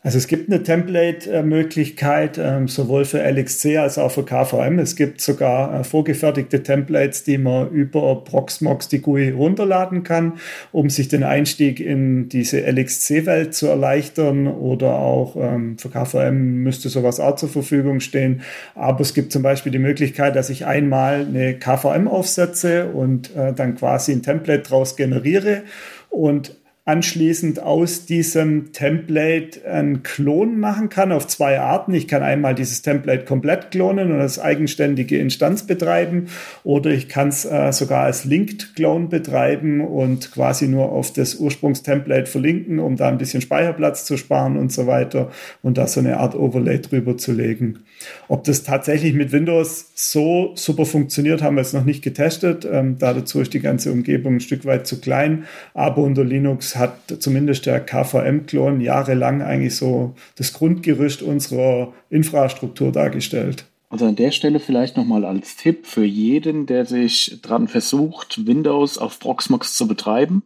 Also 0.00 0.16
es 0.16 0.28
gibt 0.28 0.48
eine 0.48 0.62
Template-Möglichkeit 0.62 2.38
ähm, 2.38 2.68
sowohl 2.68 3.04
für 3.04 3.20
LXC 3.20 3.78
als 3.78 3.98
auch 3.98 4.12
für 4.12 4.24
KVM. 4.24 4.78
Es 4.78 4.94
gibt 4.94 5.20
sogar 5.20 5.80
äh, 5.80 5.82
vorgefertigte 5.82 6.62
Templates, 6.62 7.24
die 7.24 7.36
man 7.36 7.68
über 7.70 8.22
Proxmox 8.22 8.86
die 8.86 9.00
GUI 9.00 9.30
runterladen 9.30 10.04
kann, 10.04 10.34
um 10.70 10.88
sich 10.88 11.08
den 11.08 11.24
Einstieg 11.24 11.80
in 11.80 12.28
diese 12.28 12.60
LXC-Welt 12.60 13.54
zu 13.54 13.66
erleichtern. 13.66 14.46
Oder 14.46 14.94
auch 14.94 15.34
ähm, 15.34 15.78
für 15.78 15.88
KVM 15.88 16.62
müsste 16.62 16.90
sowas 16.90 17.18
auch 17.18 17.34
zur 17.34 17.48
Verfügung 17.48 17.98
stehen. 17.98 18.42
Aber 18.76 19.00
es 19.00 19.14
gibt 19.14 19.32
zum 19.32 19.42
Beispiel 19.42 19.72
die 19.72 19.80
Möglichkeit, 19.80 20.36
dass 20.36 20.48
ich 20.48 20.64
einmal 20.64 21.26
eine 21.26 21.58
KVM 21.58 22.06
aufsetze 22.06 22.86
und 22.86 23.34
äh, 23.34 23.52
dann 23.52 23.74
quasi 23.74 24.12
ein 24.12 24.22
Template 24.22 24.62
daraus 24.62 24.94
generiere 24.94 25.62
und 26.08 26.56
anschließend 26.88 27.62
aus 27.62 28.06
diesem 28.06 28.72
Template 28.72 29.62
einen 29.70 30.02
Klon 30.02 30.58
machen 30.58 30.88
kann 30.88 31.12
auf 31.12 31.26
zwei 31.26 31.60
Arten. 31.60 31.92
Ich 31.92 32.08
kann 32.08 32.22
einmal 32.22 32.54
dieses 32.54 32.80
Template 32.80 33.26
komplett 33.26 33.70
klonen 33.70 34.10
und 34.10 34.18
als 34.18 34.38
eigenständige 34.38 35.18
Instanz 35.18 35.64
betreiben 35.64 36.28
oder 36.64 36.90
ich 36.90 37.10
kann 37.10 37.28
es 37.28 37.44
äh, 37.44 37.72
sogar 37.72 38.04
als 38.04 38.24
Linked 38.24 38.74
Clone 38.74 39.08
betreiben 39.08 39.82
und 39.82 40.32
quasi 40.32 40.66
nur 40.66 40.90
auf 40.90 41.12
das 41.12 41.34
Ursprungstemplate 41.34 42.24
verlinken, 42.24 42.78
um 42.78 42.96
da 42.96 43.08
ein 43.08 43.18
bisschen 43.18 43.42
Speicherplatz 43.42 44.06
zu 44.06 44.16
sparen 44.16 44.56
und 44.56 44.72
so 44.72 44.86
weiter 44.86 45.30
und 45.62 45.76
da 45.76 45.86
so 45.86 46.00
eine 46.00 46.16
Art 46.16 46.34
Overlay 46.34 46.80
drüber 46.80 47.18
zu 47.18 47.32
legen. 47.32 47.80
Ob 48.28 48.44
das 48.44 48.62
tatsächlich 48.62 49.12
mit 49.12 49.32
Windows 49.32 49.90
so 49.94 50.52
super 50.54 50.86
funktioniert, 50.86 51.42
haben 51.42 51.56
wir 51.56 51.62
jetzt 51.62 51.74
noch 51.74 51.84
nicht 51.84 52.02
getestet. 52.02 52.66
Ähm, 52.70 52.96
da 52.98 53.12
dazu 53.12 53.42
ist 53.42 53.52
die 53.52 53.60
ganze 53.60 53.92
Umgebung 53.92 54.36
ein 54.36 54.40
Stück 54.40 54.64
weit 54.64 54.86
zu 54.86 55.02
klein, 55.02 55.44
aber 55.74 56.02
unter 56.02 56.24
Linux 56.24 56.77
hat 56.78 57.16
zumindest 57.20 57.66
der 57.66 57.80
KVM-Klon 57.80 58.80
jahrelang 58.80 59.42
eigentlich 59.42 59.76
so 59.76 60.14
das 60.36 60.52
Grundgerüst 60.52 61.22
unserer 61.22 61.92
Infrastruktur 62.10 62.92
dargestellt. 62.92 63.66
Also 63.90 64.06
an 64.06 64.16
der 64.16 64.32
Stelle 64.32 64.60
vielleicht 64.60 64.96
nochmal 64.96 65.24
als 65.24 65.56
Tipp 65.56 65.86
für 65.86 66.04
jeden, 66.04 66.66
der 66.66 66.84
sich 66.84 67.40
dran 67.42 67.68
versucht, 67.68 68.46
Windows 68.46 68.98
auf 68.98 69.18
Proxmox 69.18 69.74
zu 69.74 69.88
betreiben. 69.88 70.42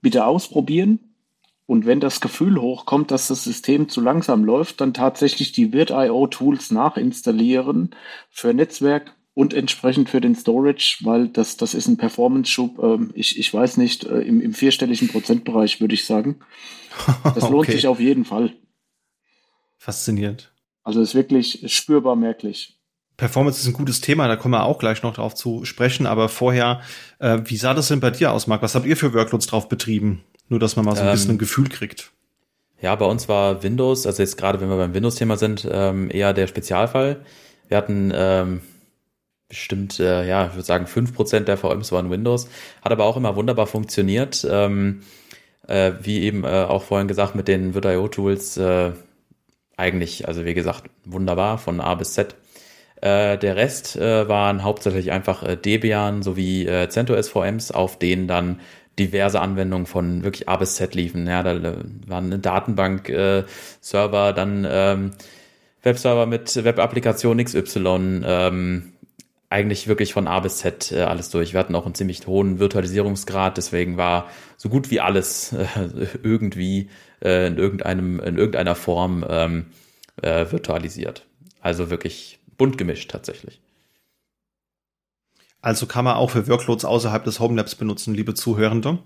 Bitte 0.00 0.24
ausprobieren. 0.24 1.00
Und 1.66 1.86
wenn 1.86 1.98
das 1.98 2.20
Gefühl 2.20 2.60
hochkommt, 2.60 3.10
dass 3.10 3.28
das 3.28 3.42
System 3.42 3.88
zu 3.88 4.00
langsam 4.00 4.44
läuft, 4.44 4.80
dann 4.80 4.92
tatsächlich 4.92 5.52
die 5.52 5.72
Virt.io-Tools 5.72 6.70
nachinstallieren 6.70 7.90
für 8.30 8.52
Netzwerk 8.52 9.14
und 9.34 9.52
entsprechend 9.52 10.08
für 10.08 10.20
den 10.20 10.36
Storage, 10.36 10.98
weil 11.02 11.28
das, 11.28 11.56
das 11.56 11.74
ist 11.74 11.88
ein 11.88 11.96
Performance-Schub, 11.96 12.78
ähm, 12.82 13.10
ich, 13.14 13.38
ich 13.38 13.52
weiß 13.52 13.76
nicht, 13.76 14.04
äh, 14.04 14.20
im, 14.20 14.40
im 14.40 14.54
vierstelligen 14.54 15.08
Prozentbereich, 15.08 15.80
würde 15.80 15.94
ich 15.94 16.06
sagen. 16.06 16.40
Das 17.34 17.50
lohnt 17.50 17.68
okay. 17.68 17.72
sich 17.72 17.88
auf 17.88 17.98
jeden 17.98 18.24
Fall. 18.24 18.52
Faszinierend. 19.76 20.52
Also 20.84 21.00
ist 21.00 21.16
wirklich 21.16 21.64
spürbar 21.66 22.14
merklich. 22.14 22.78
Performance 23.16 23.60
ist 23.60 23.66
ein 23.66 23.72
gutes 23.72 24.00
Thema, 24.00 24.28
da 24.28 24.36
kommen 24.36 24.54
wir 24.54 24.64
auch 24.64 24.78
gleich 24.78 25.02
noch 25.02 25.14
drauf 25.14 25.34
zu 25.34 25.64
sprechen. 25.64 26.06
Aber 26.06 26.28
vorher, 26.28 26.80
äh, 27.18 27.40
wie 27.44 27.56
sah 27.56 27.74
das 27.74 27.88
denn 27.88 28.00
bei 28.00 28.10
dir 28.10 28.32
aus, 28.32 28.46
Marc? 28.46 28.62
Was 28.62 28.74
habt 28.74 28.86
ihr 28.86 28.96
für 28.96 29.12
Workloads 29.12 29.46
drauf 29.46 29.68
betrieben? 29.68 30.22
Nur, 30.48 30.60
dass 30.60 30.76
man 30.76 30.84
mal 30.84 30.94
so 30.94 31.02
ein 31.02 31.08
ähm, 31.08 31.12
bisschen 31.12 31.30
ein 31.32 31.38
Gefühl 31.38 31.68
kriegt. 31.68 32.12
Ja, 32.80 32.94
bei 32.94 33.06
uns 33.06 33.28
war 33.28 33.62
Windows, 33.62 34.06
also 34.06 34.22
jetzt 34.22 34.36
gerade 34.36 34.60
wenn 34.60 34.68
wir 34.68 34.76
beim 34.76 34.94
Windows-Thema 34.94 35.36
sind, 35.36 35.66
ähm, 35.70 36.10
eher 36.10 36.32
der 36.32 36.46
Spezialfall. 36.46 37.24
Wir 37.68 37.76
hatten 37.76 38.12
ähm, 38.14 38.60
bestimmt, 39.54 40.00
äh, 40.00 40.26
ja, 40.26 40.46
ich 40.46 40.52
würde 40.54 40.64
sagen, 40.64 40.86
fünf 40.86 41.14
Prozent 41.14 41.48
der 41.48 41.56
VMs 41.56 41.92
waren 41.92 42.10
Windows. 42.10 42.48
Hat 42.82 42.92
aber 42.92 43.04
auch 43.04 43.16
immer 43.16 43.36
wunderbar 43.36 43.66
funktioniert. 43.66 44.46
Ähm, 44.50 45.02
äh, 45.66 45.92
wie 46.02 46.22
eben 46.22 46.44
äh, 46.44 46.64
auch 46.68 46.82
vorhin 46.82 47.08
gesagt, 47.08 47.34
mit 47.34 47.48
den 47.48 47.72
VirtIO-Tools 47.74 48.56
äh, 48.58 48.92
eigentlich, 49.76 50.28
also 50.28 50.44
wie 50.44 50.54
gesagt, 50.54 50.84
wunderbar 51.04 51.58
von 51.58 51.80
A 51.80 51.94
bis 51.94 52.14
Z. 52.14 52.34
Äh, 53.00 53.38
der 53.38 53.56
Rest 53.56 53.96
äh, 53.96 54.28
waren 54.28 54.62
hauptsächlich 54.62 55.12
einfach 55.12 55.42
äh, 55.42 55.56
Debian 55.56 56.22
sowie 56.22 56.66
äh, 56.66 56.88
CentOS 56.88 57.28
VMs, 57.28 57.70
auf 57.70 57.98
denen 57.98 58.28
dann 58.28 58.60
diverse 58.98 59.40
Anwendungen 59.40 59.86
von 59.86 60.22
wirklich 60.22 60.48
A 60.48 60.56
bis 60.56 60.76
Z 60.76 60.94
liefen. 60.94 61.26
Ja, 61.26 61.42
da 61.42 61.54
äh, 61.54 61.76
waren 62.06 62.26
eine 62.26 62.38
Datenbank-Server, 62.38 64.30
äh, 64.30 64.34
dann 64.34 64.66
ähm, 64.68 65.10
Webserver 65.84 66.26
mit 66.26 66.64
Web-Applikation 66.64 67.44
XY, 67.44 68.22
ähm, 68.24 68.93
eigentlich 69.54 69.86
wirklich 69.86 70.12
von 70.12 70.26
A 70.26 70.40
bis 70.40 70.58
Z 70.58 70.90
äh, 70.90 71.02
alles 71.02 71.30
durch. 71.30 71.52
Wir 71.52 71.60
hatten 71.60 71.76
auch 71.76 71.86
einen 71.86 71.94
ziemlich 71.94 72.26
hohen 72.26 72.58
Virtualisierungsgrad, 72.58 73.56
deswegen 73.56 73.96
war 73.96 74.28
so 74.56 74.68
gut 74.68 74.90
wie 74.90 74.98
alles 75.00 75.52
äh, 75.52 75.66
irgendwie 76.24 76.90
äh, 77.22 77.46
in 77.46 77.56
irgendeinem 77.56 78.18
in 78.18 78.36
irgendeiner 78.36 78.74
Form 78.74 79.24
ähm, 79.28 79.66
äh, 80.20 80.50
virtualisiert. 80.50 81.26
Also 81.60 81.88
wirklich 81.88 82.40
bunt 82.56 82.78
gemischt 82.78 83.12
tatsächlich. 83.12 83.60
Also 85.60 85.86
kann 85.86 86.04
man 86.04 86.16
auch 86.16 86.30
für 86.30 86.48
Workloads 86.48 86.84
außerhalb 86.84 87.22
des 87.22 87.38
Homelabs 87.38 87.76
benutzen, 87.76 88.12
liebe 88.12 88.34
Zuhörende. 88.34 88.98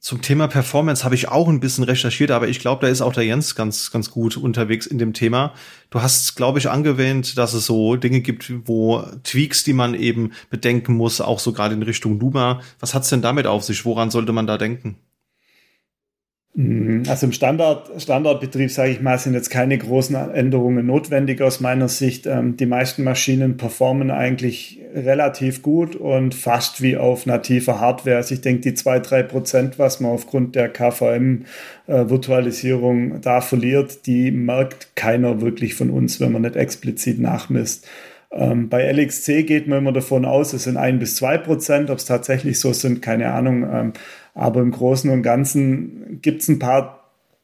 Zum 0.00 0.22
Thema 0.22 0.46
Performance 0.46 1.04
habe 1.04 1.16
ich 1.16 1.28
auch 1.28 1.48
ein 1.48 1.58
bisschen 1.58 1.82
recherchiert, 1.82 2.30
aber 2.30 2.46
ich 2.46 2.60
glaube, 2.60 2.82
da 2.82 2.90
ist 2.90 3.00
auch 3.00 3.12
der 3.12 3.24
Jens 3.24 3.56
ganz, 3.56 3.90
ganz 3.90 4.10
gut 4.10 4.36
unterwegs 4.36 4.86
in 4.86 4.98
dem 4.98 5.12
Thema. 5.12 5.54
Du 5.90 6.00
hast, 6.00 6.36
glaube 6.36 6.60
ich, 6.60 6.70
angewähnt, 6.70 7.36
dass 7.36 7.52
es 7.52 7.66
so 7.66 7.96
Dinge 7.96 8.20
gibt, 8.20 8.52
wo 8.68 9.02
Tweaks, 9.24 9.64
die 9.64 9.72
man 9.72 9.94
eben 9.94 10.32
bedenken 10.50 10.94
muss, 10.94 11.20
auch 11.20 11.40
so 11.40 11.52
gerade 11.52 11.74
in 11.74 11.82
Richtung 11.82 12.20
Luma. 12.20 12.60
Was 12.78 12.94
hat's 12.94 13.08
denn 13.10 13.22
damit 13.22 13.48
auf 13.48 13.64
sich? 13.64 13.84
Woran 13.84 14.12
sollte 14.12 14.32
man 14.32 14.46
da 14.46 14.56
denken? 14.56 14.98
Mhm. 16.58 17.04
Also 17.08 17.26
im 17.26 17.32
Standard, 17.32 17.88
Standardbetrieb, 18.02 18.68
sage 18.68 18.90
ich 18.90 19.00
mal, 19.00 19.16
sind 19.16 19.34
jetzt 19.34 19.48
keine 19.48 19.78
großen 19.78 20.16
Änderungen 20.16 20.86
notwendig 20.86 21.40
aus 21.40 21.60
meiner 21.60 21.86
Sicht. 21.86 22.26
Ähm, 22.26 22.56
die 22.56 22.66
meisten 22.66 23.04
Maschinen 23.04 23.56
performen 23.56 24.10
eigentlich 24.10 24.80
relativ 24.92 25.62
gut 25.62 25.94
und 25.94 26.34
fast 26.34 26.82
wie 26.82 26.96
auf 26.96 27.26
nativer 27.26 27.80
Hardware. 27.80 28.16
Also 28.16 28.34
ich 28.34 28.40
denke, 28.40 28.62
die 28.62 28.74
zwei 28.74 28.98
drei 28.98 29.22
Prozent, 29.22 29.78
was 29.78 30.00
man 30.00 30.10
aufgrund 30.10 30.56
der 30.56 30.68
KVM-Virtualisierung 30.68 33.20
da 33.20 33.40
verliert, 33.40 34.04
die 34.06 34.32
merkt 34.32 34.96
keiner 34.96 35.40
wirklich 35.40 35.76
von 35.76 35.90
uns, 35.90 36.18
wenn 36.18 36.32
man 36.32 36.42
nicht 36.42 36.56
explizit 36.56 37.20
nachmisst. 37.20 37.86
Ähm, 38.30 38.68
bei 38.68 38.90
LXC 38.90 39.44
geht 39.44 39.68
man 39.68 39.78
immer 39.78 39.92
davon 39.92 40.24
aus, 40.24 40.52
es 40.52 40.64
sind 40.64 40.76
ein 40.76 40.98
bis 40.98 41.14
zwei 41.14 41.38
Prozent. 41.38 41.88
Ob 41.88 41.98
es 41.98 42.04
tatsächlich 42.04 42.58
so 42.58 42.72
sind, 42.72 43.00
keine 43.00 43.32
Ahnung. 43.32 43.62
Ähm, 43.72 43.92
aber 44.38 44.60
im 44.60 44.70
Großen 44.70 45.10
und 45.10 45.22
Ganzen 45.22 46.20
gibt 46.22 46.42
es 46.42 46.48
ein 46.48 46.58
paar 46.58 46.98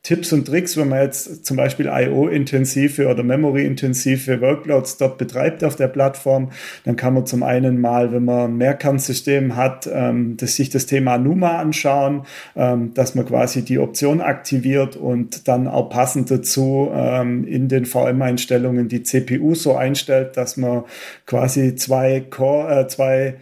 Tipps 0.05 0.35
und 0.35 0.45
Tricks, 0.45 0.77
wenn 0.77 0.91
man 0.91 1.01
jetzt 1.01 1.47
zum 1.47 1.57
Beispiel 1.57 1.87
IO-intensive 1.87 3.09
oder 3.09 3.23
Memory-intensive 3.23 4.43
Workloads 4.43 4.99
dort 4.99 5.17
betreibt 5.17 5.65
auf 5.65 5.77
der 5.77 5.89
Plattform, 5.89 6.51
dann 6.85 6.97
kann 6.97 7.15
man 7.15 7.25
zum 7.25 7.43
einen 7.43 7.81
mal, 7.81 8.13
wenn 8.13 8.27
man 8.27 8.51
ein 8.51 8.57
Mehrkernsystem 8.59 9.57
hat, 9.57 9.89
ähm, 9.91 10.37
dass 10.37 10.57
sich 10.57 10.69
das 10.69 10.85
Thema 10.85 11.17
NUMA 11.17 11.59
anschauen, 11.59 12.27
ähm, 12.55 12.93
dass 12.93 13.15
man 13.15 13.25
quasi 13.25 13.65
die 13.65 13.79
Option 13.79 14.21
aktiviert 14.21 14.95
und 14.95 15.49
dann 15.49 15.67
auch 15.67 15.89
passend 15.89 16.31
dazu 16.31 16.91
ähm, 16.95 17.47
in 17.47 17.69
den 17.69 17.87
VM-Einstellungen 17.87 18.89
die 18.89 19.05
CPU 19.05 19.55
so 19.55 19.75
einstellt, 19.75 20.37
dass 20.37 20.59
man 20.59 20.85
quasi 21.25 21.77
zwei 21.77 22.21
Core, 22.21 22.81
äh, 22.81 22.89
zwei 22.89 23.37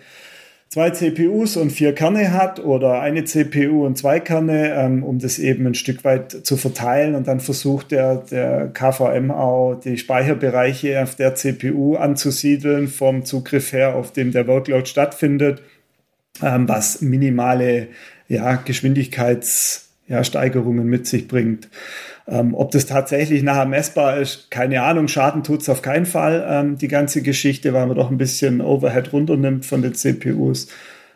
zwei 0.72 0.90
CPUs 0.90 1.56
und 1.58 1.70
vier 1.70 1.94
Kerne 1.94 2.32
hat 2.32 2.58
oder 2.58 3.02
eine 3.02 3.24
CPU 3.24 3.84
und 3.84 3.98
zwei 3.98 4.20
Kerne, 4.20 4.72
ähm, 4.74 5.04
um 5.04 5.18
das 5.18 5.38
eben 5.38 5.66
ein 5.66 5.74
Stück 5.74 6.02
weit 6.02 6.46
zu 6.46 6.56
verteilen. 6.56 7.14
Und 7.14 7.28
dann 7.28 7.40
versucht 7.40 7.90
der, 7.90 8.16
der 8.16 8.68
KVM 8.68 9.30
auch 9.30 9.74
die 9.74 9.98
Speicherbereiche 9.98 11.02
auf 11.02 11.14
der 11.14 11.34
CPU 11.34 11.96
anzusiedeln 11.96 12.88
vom 12.88 13.26
Zugriff 13.26 13.74
her, 13.74 13.94
auf 13.94 14.12
dem 14.12 14.32
der 14.32 14.46
Workload 14.46 14.86
stattfindet, 14.86 15.60
ähm, 16.42 16.66
was 16.66 17.02
minimale 17.02 17.88
ja, 18.28 18.56
Geschwindigkeitssteigerungen 18.56 20.84
ja, 20.84 20.90
mit 20.90 21.06
sich 21.06 21.28
bringt. 21.28 21.68
Ähm, 22.28 22.54
ob 22.54 22.70
das 22.70 22.86
tatsächlich 22.86 23.42
nachher 23.42 23.66
messbar 23.66 24.18
ist, 24.18 24.50
keine 24.50 24.82
Ahnung. 24.82 25.08
Schaden 25.08 25.42
tut 25.42 25.62
es 25.62 25.68
auf 25.68 25.82
keinen 25.82 26.06
Fall, 26.06 26.46
ähm, 26.48 26.78
die 26.78 26.88
ganze 26.88 27.22
Geschichte, 27.22 27.72
weil 27.72 27.86
man 27.86 27.96
doch 27.96 28.10
ein 28.10 28.18
bisschen 28.18 28.60
Overhead 28.60 29.12
runternimmt 29.12 29.66
von 29.66 29.82
den 29.82 29.94
CPUs. 29.94 30.68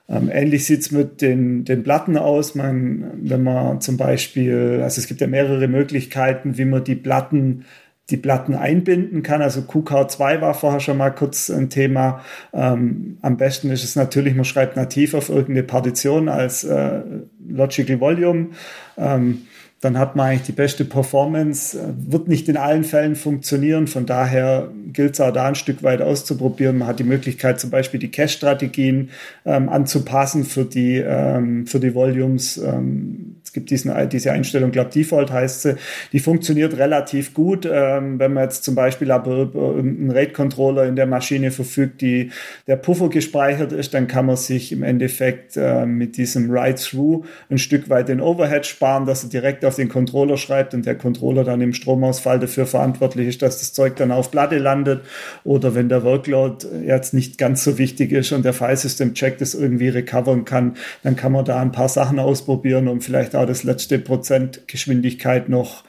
Ähm, 0.09 0.31
ähnlich 0.33 0.67
sieht's 0.67 0.91
mit 0.91 1.21
den, 1.21 1.65
den 1.65 1.83
Platten 1.83 2.17
aus. 2.17 2.55
Man, 2.55 3.11
wenn 3.23 3.43
man 3.43 3.81
zum 3.81 3.97
Beispiel, 3.97 4.81
also 4.83 5.01
es 5.01 5.07
gibt 5.07 5.21
ja 5.21 5.27
mehrere 5.27 5.69
Möglichkeiten, 5.69 6.59
wie 6.59 6.65
man 6.65 6.85
die 6.85 6.95
Platten 6.95 7.65
die 8.11 8.17
Platten 8.17 8.55
einbinden 8.55 9.23
kann. 9.23 9.43
Also 9.43 9.63
QK2 9.63 10.41
war 10.41 10.55
vorher 10.55 10.81
schon 10.81 10.97
mal 10.97 11.11
kurz 11.11 11.51
ein 11.51 11.71
Thema. 11.71 12.21
Ähm, 12.53 13.19
am 13.23 13.37
besten 13.37 13.71
ist 13.71 13.83
es 13.83 13.97
natürlich, 13.97 14.35
man 14.35 14.45
schreibt 14.45 14.77
nativ 14.77 15.15
auf 15.15 15.29
irgendeine 15.29 15.65
Partition 15.65 16.29
als 16.29 16.63
äh, 16.63 17.01
Logical 17.49 18.01
Volume. 18.01 18.51
Ähm, 18.97 19.43
dann 19.81 19.99
hat 19.99 20.17
man 20.17 20.29
eigentlich 20.29 20.47
die 20.47 20.53
beste 20.53 20.85
Performance. 20.85 21.79
Äh, 21.79 21.93
wird 22.11 22.29
nicht 22.29 22.49
in 22.49 22.57
allen 22.57 22.85
Fällen 22.85 23.15
funktionieren. 23.15 23.87
Von 23.87 24.07
daher 24.07 24.71
gilt 24.93 25.15
es 25.15 25.21
auch 25.21 25.33
da 25.33 25.49
ein 25.49 25.55
Stück 25.55 25.83
weit 25.83 26.01
auszuprobieren. 26.01 26.79
Man 26.79 26.89
hat 26.89 26.99
die 26.99 27.05
Möglichkeit, 27.05 27.61
zum 27.61 27.71
Beispiel 27.71 28.01
die 28.01 28.11
Cache-Strategien 28.11 29.11
ähm, 29.45 29.69
anzupassen 29.69 30.45
für 30.45 30.65
die, 30.65 30.97
ähm, 30.97 31.67
für 31.67 31.81
die 31.81 31.95
Volumes. 31.95 32.57
Ähm, 32.59 33.36
gibt 33.57 33.71
diesen, 33.71 33.93
diese 34.11 34.33
Einstellung, 34.33 34.71
glaube 34.71 34.91
Default 34.91 35.33
heißt 35.33 35.63
sie. 35.63 35.77
Die 36.13 36.21
funktioniert 36.21 36.77
relativ 36.77 37.33
gut. 37.33 37.67
Ähm, 37.71 38.19
wenn 38.19 38.35
man 38.35 38.45
jetzt 38.45 38.65
zum 38.65 38.75
Beispiel 38.75 39.11
aber 39.11 39.51
einen 39.55 40.11
RAID-Controller 40.11 40.85
in 40.85 40.95
der 40.95 41.07
Maschine 41.07 41.51
verfügt, 41.51 42.03
die 42.03 42.31
der 42.67 42.77
Puffer 42.77 43.09
gespeichert 43.09 43.73
ist, 43.73 43.95
dann 43.95 44.09
kann 44.09 44.27
man 44.27 44.37
sich 44.37 44.73
im 44.73 44.83
Endeffekt 44.83 45.57
äh, 45.57 45.87
mit 45.87 46.19
diesem 46.19 46.51
Write-Through 46.51 47.25
ein 47.49 47.57
Stück 47.57 47.89
weit 47.89 48.11
den 48.11 48.21
Overhead 48.21 48.67
sparen, 48.67 49.07
dass 49.07 49.25
er 49.25 49.31
direkt 49.31 49.65
auf 49.65 49.77
den 49.77 49.89
Controller 49.89 50.37
schreibt 50.37 50.75
und 50.75 50.85
der 50.85 50.97
Controller 50.97 51.43
dann 51.43 51.63
im 51.63 51.73
Stromausfall 51.73 52.39
dafür 52.39 52.67
verantwortlich 52.67 53.29
ist, 53.29 53.41
dass 53.41 53.61
das 53.61 53.73
Zeug 53.73 53.97
dann 53.97 54.13
auf 54.13 54.31
Platte 54.31 54.59
landet 54.59 55.01
oder 55.45 55.75
wenn 55.75 55.89
der 55.89 56.03
Workload 56.05 56.67
jetzt 56.85 57.15
nicht 57.15 57.39
ganz 57.39 57.65
so 57.65 57.79
wichtig 57.79 58.13
ist 58.13 58.33
und 58.33 58.45
der 58.45 58.53
File-System-Check 58.53 59.39
das 59.39 59.55
irgendwie 59.55 59.89
recovern 59.89 60.45
kann, 60.45 60.77
dann 61.03 61.17
kann 61.17 61.33
man 61.33 61.47
da 61.47 61.59
ein 61.63 61.73
paar 61.73 61.89
Sachen 61.89 62.19
ausprobieren, 62.19 62.87
um 62.89 63.01
vielleicht 63.01 63.35
auch 63.35 63.46
das 63.47 63.65
letzte 63.65 63.99
Prozent 63.99 64.69
Geschwindigkeit 64.69 65.49
noch 65.49 65.85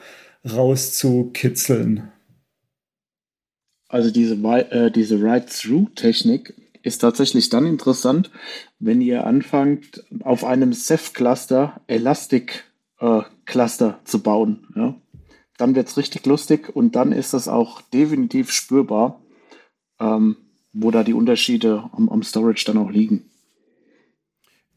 rauszukitzeln. 0.48 2.12
Also 3.88 4.10
diese, 4.10 4.34
äh, 4.34 4.90
diese 4.90 5.20
Write-Through-Technik 5.22 6.54
ist 6.82 6.98
tatsächlich 6.98 7.48
dann 7.48 7.66
interessant, 7.66 8.30
wenn 8.78 9.00
ihr 9.00 9.26
anfangt, 9.26 10.04
auf 10.22 10.44
einem 10.44 10.72
Ceph-Cluster 10.72 11.80
Elastic 11.86 12.64
äh, 13.00 13.22
zu 14.04 14.22
bauen. 14.22 14.66
Ja? 14.76 14.94
Dann 15.56 15.74
wird 15.74 15.88
es 15.88 15.96
richtig 15.96 16.26
lustig 16.26 16.74
und 16.74 16.96
dann 16.96 17.12
ist 17.12 17.34
das 17.34 17.48
auch 17.48 17.80
definitiv 17.80 18.52
spürbar, 18.52 19.22
ähm, 19.98 20.36
wo 20.72 20.90
da 20.90 21.02
die 21.02 21.14
Unterschiede 21.14 21.88
am, 21.92 22.08
am 22.08 22.22
Storage 22.22 22.64
dann 22.66 22.78
auch 22.78 22.90
liegen. 22.90 23.30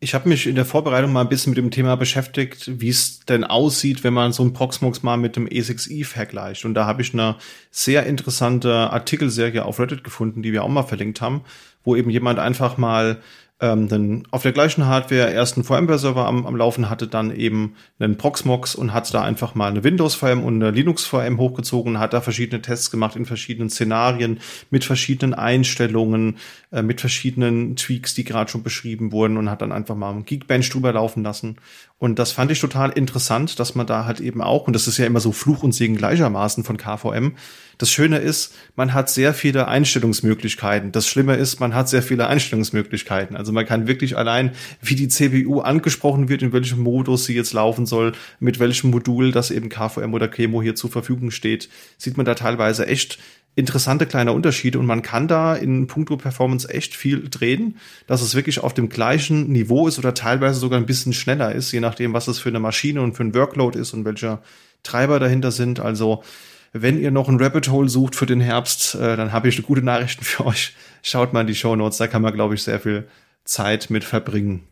Ich 0.03 0.15
habe 0.15 0.27
mich 0.27 0.47
in 0.47 0.55
der 0.55 0.65
Vorbereitung 0.65 1.13
mal 1.13 1.21
ein 1.21 1.29
bisschen 1.29 1.51
mit 1.51 1.59
dem 1.59 1.69
Thema 1.69 1.95
beschäftigt, 1.95 2.81
wie 2.81 2.89
es 2.89 3.19
denn 3.19 3.43
aussieht, 3.43 4.03
wenn 4.03 4.15
man 4.15 4.33
so 4.33 4.43
ein 4.43 4.51
Proxmox 4.51 5.03
mal 5.03 5.15
mit 5.15 5.35
dem 5.35 5.47
E6i 5.47 6.03
vergleicht. 6.05 6.65
Und 6.65 6.73
da 6.73 6.87
habe 6.87 7.03
ich 7.03 7.13
eine 7.13 7.35
sehr 7.69 8.07
interessante 8.07 8.73
Artikelserie 8.73 9.63
auf 9.63 9.79
Reddit 9.79 10.03
gefunden, 10.03 10.41
die 10.41 10.53
wir 10.53 10.63
auch 10.63 10.69
mal 10.69 10.81
verlinkt 10.81 11.21
haben, 11.21 11.43
wo 11.83 11.95
eben 11.95 12.09
jemand 12.09 12.39
einfach 12.39 12.77
mal 12.77 13.21
ähm, 13.61 13.87
dann 13.87 14.23
auf 14.31 14.41
der 14.41 14.53
gleichen 14.53 14.87
Hardware 14.87 15.31
erst 15.31 15.55
einen 15.55 15.63
VMware-Server 15.63 16.25
am, 16.25 16.47
am 16.47 16.55
Laufen 16.55 16.89
hatte, 16.89 17.07
dann 17.07 17.33
eben 17.33 17.75
einen 17.99 18.17
Proxmox 18.17 18.73
und 18.73 18.91
hat 18.91 19.13
da 19.13 19.21
einfach 19.21 19.53
mal 19.53 19.69
eine 19.69 19.83
Windows-VM 19.83 20.43
und 20.43 20.55
eine 20.55 20.71
Linux-VM 20.71 21.37
hochgezogen, 21.37 21.99
hat 21.99 22.13
da 22.13 22.21
verschiedene 22.21 22.63
Tests 22.63 22.89
gemacht 22.89 23.15
in 23.15 23.25
verschiedenen 23.25 23.69
Szenarien, 23.69 24.39
mit 24.71 24.83
verschiedenen 24.83 25.35
Einstellungen, 25.35 26.37
äh, 26.71 26.81
mit 26.81 27.01
verschiedenen 27.01 27.75
Tweaks, 27.75 28.15
die 28.15 28.23
gerade 28.23 28.49
schon 28.49 28.63
beschrieben 28.63 29.11
wurden 29.11 29.37
und 29.37 29.49
hat 29.51 29.61
dann 29.61 29.71
einfach 29.71 29.95
mal 29.95 30.09
einen 30.09 30.25
Geekbench 30.25 30.69
drüber 30.71 30.91
laufen 30.93 31.23
lassen. 31.23 31.57
Und 32.01 32.17
das 32.17 32.31
fand 32.31 32.49
ich 32.49 32.59
total 32.59 32.89
interessant, 32.89 33.59
dass 33.59 33.75
man 33.75 33.85
da 33.85 34.05
halt 34.05 34.19
eben 34.21 34.41
auch, 34.41 34.65
und 34.65 34.73
das 34.73 34.87
ist 34.87 34.97
ja 34.97 35.05
immer 35.05 35.19
so 35.19 35.31
Fluch 35.31 35.61
und 35.61 35.71
Segen 35.71 35.95
gleichermaßen 35.95 36.63
von 36.63 36.77
KVM, 36.77 37.35
das 37.77 37.91
Schöne 37.91 38.17
ist, 38.17 38.55
man 38.75 38.95
hat 38.95 39.11
sehr 39.11 39.35
viele 39.35 39.67
Einstellungsmöglichkeiten. 39.67 40.91
Das 40.91 41.07
Schlimme 41.07 41.35
ist, 41.35 41.59
man 41.59 41.75
hat 41.75 41.89
sehr 41.89 42.01
viele 42.01 42.25
Einstellungsmöglichkeiten. 42.25 43.35
Also 43.35 43.51
man 43.51 43.67
kann 43.67 43.85
wirklich 43.85 44.17
allein, 44.17 44.53
wie 44.81 44.95
die 44.95 45.09
CPU 45.09 45.59
angesprochen 45.61 46.27
wird, 46.27 46.41
in 46.41 46.53
welchem 46.53 46.79
Modus 46.79 47.25
sie 47.25 47.35
jetzt 47.35 47.53
laufen 47.53 47.85
soll, 47.85 48.13
mit 48.39 48.59
welchem 48.59 48.89
Modul 48.89 49.31
das 49.31 49.51
eben 49.51 49.69
KVM 49.69 50.15
oder 50.15 50.27
Chemo 50.27 50.63
hier 50.63 50.73
zur 50.73 50.89
Verfügung 50.89 51.29
steht, 51.29 51.69
sieht 51.99 52.17
man 52.17 52.25
da 52.25 52.33
teilweise 52.33 52.87
echt 52.87 53.19
interessante 53.55 54.05
kleine 54.05 54.31
Unterschiede 54.31 54.79
und 54.79 54.85
man 54.85 55.01
kann 55.01 55.27
da 55.27 55.55
in 55.55 55.87
puncto 55.87 56.15
Performance 56.17 56.69
echt 56.69 56.95
viel 56.95 57.27
drehen, 57.29 57.77
dass 58.07 58.21
es 58.21 58.33
wirklich 58.33 58.59
auf 58.59 58.73
dem 58.73 58.89
gleichen 58.89 59.51
Niveau 59.51 59.87
ist 59.87 59.99
oder 59.99 60.13
teilweise 60.13 60.59
sogar 60.59 60.79
ein 60.79 60.85
bisschen 60.85 61.13
schneller 61.13 61.53
ist, 61.53 61.71
je 61.71 61.81
nachdem, 61.81 62.13
was 62.13 62.27
es 62.27 62.39
für 62.39 62.49
eine 62.49 62.59
Maschine 62.59 63.01
und 63.01 63.15
für 63.15 63.23
ein 63.23 63.35
Workload 63.35 63.77
ist 63.77 63.93
und 63.93 64.05
welcher 64.05 64.41
Treiber 64.83 65.19
dahinter 65.19 65.51
sind. 65.51 65.79
Also 65.79 66.23
wenn 66.71 66.99
ihr 66.99 67.11
noch 67.11 67.27
ein 67.27 67.41
Rabbit 67.41 67.69
Hole 67.69 67.89
sucht 67.89 68.15
für 68.15 68.25
den 68.25 68.39
Herbst, 68.39 68.95
äh, 68.95 69.17
dann 69.17 69.33
habe 69.33 69.49
ich 69.49 69.61
gute 69.63 69.81
Nachrichten 69.81 70.23
für 70.23 70.45
euch. 70.45 70.73
Schaut 71.01 71.33
mal 71.33 71.41
in 71.41 71.47
die 71.47 71.55
Show 71.55 71.75
Notes, 71.75 71.97
da 71.97 72.07
kann 72.07 72.21
man, 72.21 72.33
glaube 72.33 72.55
ich, 72.55 72.63
sehr 72.63 72.79
viel 72.79 73.07
Zeit 73.43 73.89
mit 73.89 74.05
verbringen. 74.05 74.67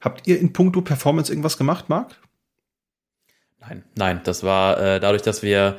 Habt 0.00 0.26
ihr 0.26 0.40
in 0.40 0.52
puncto 0.52 0.80
Performance 0.80 1.30
irgendwas 1.30 1.58
gemacht, 1.58 1.88
Marc? 1.88 2.16
Nein, 3.60 3.84
nein, 3.94 4.20
das 4.24 4.42
war 4.42 4.80
äh, 4.80 4.98
dadurch, 4.98 5.22
dass 5.22 5.42
wir 5.42 5.76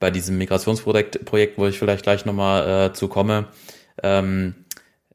bei 0.00 0.10
diesem 0.10 0.38
Migrationsprojekt, 0.38 1.24
Projekt, 1.24 1.58
wo 1.58 1.66
ich 1.66 1.78
vielleicht 1.78 2.02
gleich 2.02 2.24
nochmal 2.24 2.88
äh, 2.88 2.92
zu 2.92 3.06
komme, 3.06 3.48
ähm, 4.02 4.54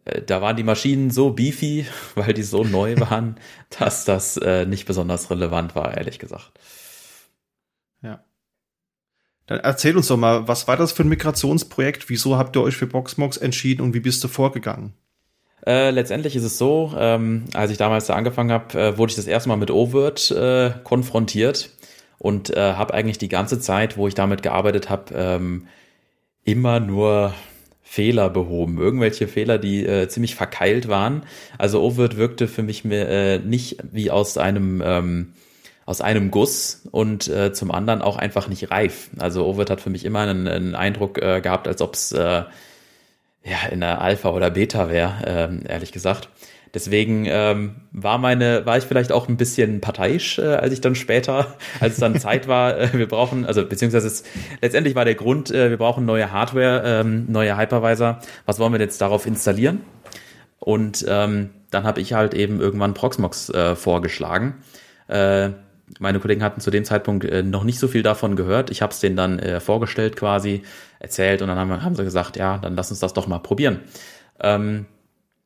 äh, 0.05 0.21
da 0.21 0.41
waren 0.41 0.55
die 0.55 0.63
Maschinen 0.63 1.09
so 1.11 1.31
beefy, 1.31 1.85
weil 2.15 2.33
die 2.33 2.43
so 2.43 2.63
neu 2.63 2.97
waren, 2.99 3.37
dass 3.77 4.05
das 4.05 4.37
äh, 4.37 4.65
nicht 4.65 4.85
besonders 4.85 5.29
relevant 5.29 5.75
war, 5.75 5.97
ehrlich 5.97 6.19
gesagt. 6.19 6.51
Ja. 8.01 8.23
Dann 9.47 9.59
erzähl 9.59 9.97
uns 9.97 10.07
doch 10.07 10.17
mal, 10.17 10.47
was 10.47 10.67
war 10.67 10.77
das 10.77 10.91
für 10.91 11.03
ein 11.03 11.09
Migrationsprojekt? 11.09 12.09
Wieso 12.09 12.37
habt 12.37 12.55
ihr 12.55 12.61
euch 12.61 12.77
für 12.77 12.87
Boxmox 12.87 13.37
entschieden 13.37 13.81
und 13.81 13.93
wie 13.93 13.99
bist 13.99 14.23
du 14.23 14.27
vorgegangen? 14.27 14.93
Äh, 15.65 15.89
letztendlich 15.89 16.35
ist 16.35 16.43
es 16.43 16.59
so, 16.59 16.93
ähm, 16.95 17.45
als 17.53 17.71
ich 17.71 17.77
damals 17.77 18.05
da 18.05 18.13
angefangen 18.13 18.51
habe, 18.51 18.79
äh, 18.79 18.97
wurde 18.99 19.09
ich 19.11 19.15
das 19.15 19.25
erste 19.25 19.49
Mal 19.49 19.55
mit 19.55 19.71
Overt 19.71 20.29
äh, 20.29 20.73
konfrontiert 20.83 21.71
und 22.17 22.49
äh, 22.49 22.73
habe 22.73 22.93
eigentlich 22.93 23.17
die 23.17 23.29
ganze 23.29 23.59
Zeit, 23.59 23.97
wo 23.97 24.07
ich 24.07 24.15
damit 24.15 24.43
gearbeitet 24.43 24.89
habe, 24.89 25.13
ähm, 25.15 25.67
immer 26.43 26.79
nur 26.79 27.33
Fehler 27.81 28.29
behoben. 28.29 28.79
Irgendwelche 28.79 29.27
Fehler, 29.27 29.57
die 29.57 29.85
äh, 29.85 30.07
ziemlich 30.07 30.35
verkeilt 30.35 30.87
waren. 30.87 31.23
Also 31.57 31.81
Overt 31.83 32.17
wirkte 32.17 32.47
für 32.47 32.63
mich 32.63 32.83
mehr, 32.83 33.09
äh, 33.09 33.39
nicht 33.39 33.77
wie 33.91 34.11
aus 34.11 34.37
einem 34.37 34.81
ähm, 34.83 35.33
aus 35.85 36.01
einem 36.01 36.31
Guss 36.31 36.87
und 36.91 37.27
äh, 37.27 37.53
zum 37.53 37.71
anderen 37.71 38.01
auch 38.01 38.17
einfach 38.17 38.47
nicht 38.47 38.71
reif. 38.71 39.09
Also 39.19 39.45
Overt 39.45 39.69
hat 39.69 39.81
für 39.81 39.91
mich 39.91 40.03
immer 40.03 40.21
einen, 40.21 40.47
einen 40.47 40.75
Eindruck 40.75 41.21
äh, 41.21 41.41
gehabt, 41.41 41.67
als 41.67 41.79
ob 41.81 41.93
es 41.93 42.11
äh, 42.11 42.43
ja, 43.45 43.67
in 43.71 43.81
der 43.81 44.01
Alpha 44.01 44.29
oder 44.31 44.49
Beta 44.49 44.89
wäre, 44.89 45.13
ähm, 45.25 45.63
ehrlich 45.67 45.91
gesagt. 45.91 46.29
Deswegen 46.75 47.25
ähm, 47.25 47.75
war 47.93 48.17
meine, 48.17 48.65
war 48.65 48.77
ich 48.77 48.83
vielleicht 48.83 49.13
auch 49.13 49.29
ein 49.29 49.37
bisschen 49.37 49.79
parteiisch, 49.79 50.39
äh, 50.39 50.43
als 50.43 50.73
ich 50.73 50.81
dann 50.81 50.93
später, 50.93 51.55
als 51.79 51.93
es 51.93 51.99
dann 51.99 52.19
Zeit 52.19 52.49
war, 52.49 52.77
äh, 52.77 52.89
wir 52.93 53.07
brauchen, 53.07 53.45
also 53.45 53.65
beziehungsweise 53.65 54.07
es, 54.07 54.25
letztendlich 54.61 54.93
war 54.93 55.05
der 55.05 55.15
Grund, 55.15 55.49
äh, 55.51 55.69
wir 55.69 55.77
brauchen 55.77 56.05
neue 56.05 56.33
Hardware, 56.33 56.83
ähm, 56.85 57.25
neue 57.29 57.57
Hypervisor. 57.57 58.19
Was 58.45 58.59
wollen 58.59 58.73
wir 58.73 58.79
jetzt 58.81 58.99
darauf 58.99 59.25
installieren? 59.25 59.81
Und 60.59 61.05
ähm, 61.07 61.51
dann 61.71 61.85
habe 61.85 62.01
ich 62.01 62.11
halt 62.11 62.33
eben 62.33 62.59
irgendwann 62.59 62.93
Proxmox 62.93 63.49
äh, 63.51 63.75
vorgeschlagen. 63.75 64.55
Äh, 65.07 65.51
meine 65.99 66.19
Kollegen 66.19 66.43
hatten 66.43 66.59
zu 66.59 66.71
dem 66.71 66.83
Zeitpunkt 66.83 67.23
äh, 67.23 67.41
noch 67.41 67.63
nicht 67.63 67.79
so 67.79 67.87
viel 67.87 68.03
davon 68.03 68.35
gehört. 68.35 68.69
Ich 68.69 68.81
habe 68.81 68.91
es 68.91 68.99
denen 68.99 69.15
dann 69.15 69.39
äh, 69.39 69.61
vorgestellt 69.61 70.17
quasi, 70.17 70.63
erzählt 70.99 71.41
und 71.41 71.47
dann 71.47 71.57
haben, 71.57 71.83
haben, 71.83 71.95
sie 71.95 72.03
gesagt, 72.03 72.35
ja, 72.35 72.57
dann 72.57 72.75
lass 72.75 72.91
uns 72.91 72.99
das 72.99 73.13
doch 73.13 73.27
mal 73.27 73.39
probieren. 73.39 73.79
Ähm, 74.41 74.87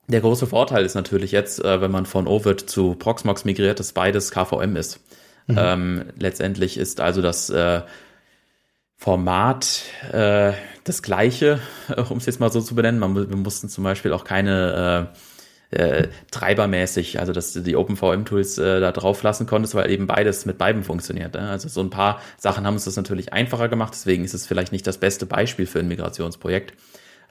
der 0.09 0.21
große 0.21 0.47
Vorteil 0.47 0.85
ist 0.85 0.95
natürlich 0.95 1.31
jetzt, 1.31 1.63
äh, 1.63 1.81
wenn 1.81 1.91
man 1.91 2.05
von 2.05 2.27
Ovid 2.27 2.69
zu 2.69 2.95
Proxmox 2.95 3.45
migriert, 3.45 3.79
dass 3.79 3.93
beides 3.93 4.31
KVM 4.31 4.75
ist. 4.75 4.99
Mhm. 5.47 5.57
Ähm, 5.57 6.05
letztendlich 6.17 6.77
ist 6.77 6.99
also 6.99 7.21
das 7.21 7.49
äh, 7.49 7.81
Format 8.97 9.83
äh, 10.11 10.53
das 10.83 11.01
gleiche, 11.01 11.59
um 12.09 12.17
es 12.17 12.25
jetzt 12.25 12.39
mal 12.39 12.51
so 12.51 12.61
zu 12.61 12.75
benennen. 12.75 12.99
Man, 12.99 13.15
wir 13.15 13.37
mussten 13.37 13.69
zum 13.69 13.83
Beispiel 13.83 14.11
auch 14.11 14.23
keine 14.23 15.09
äh, 15.13 15.17
äh, 15.71 16.07
treibermäßig, 16.31 17.19
also 17.19 17.31
dass 17.31 17.53
du 17.53 17.61
die 17.61 17.75
OpenVM-Tools 17.75 18.57
äh, 18.57 18.79
da 18.79 18.91
drauf 18.91 19.21
lassen 19.21 19.45
konntest, 19.45 19.75
weil 19.75 19.91
eben 19.91 20.07
beides 20.07 20.45
mit 20.45 20.57
beiden 20.57 20.83
funktioniert. 20.83 21.35
Ne? 21.35 21.47
Also 21.49 21.69
so 21.69 21.81
ein 21.81 21.91
paar 21.91 22.21
Sachen 22.37 22.65
haben 22.65 22.73
uns 22.73 22.85
das 22.85 22.95
natürlich 22.95 23.33
einfacher 23.33 23.69
gemacht, 23.69 23.93
deswegen 23.93 24.23
ist 24.23 24.33
es 24.33 24.47
vielleicht 24.47 24.71
nicht 24.71 24.87
das 24.87 24.97
beste 24.97 25.25
Beispiel 25.27 25.67
für 25.67 25.79
ein 25.79 25.87
Migrationsprojekt. 25.87 26.73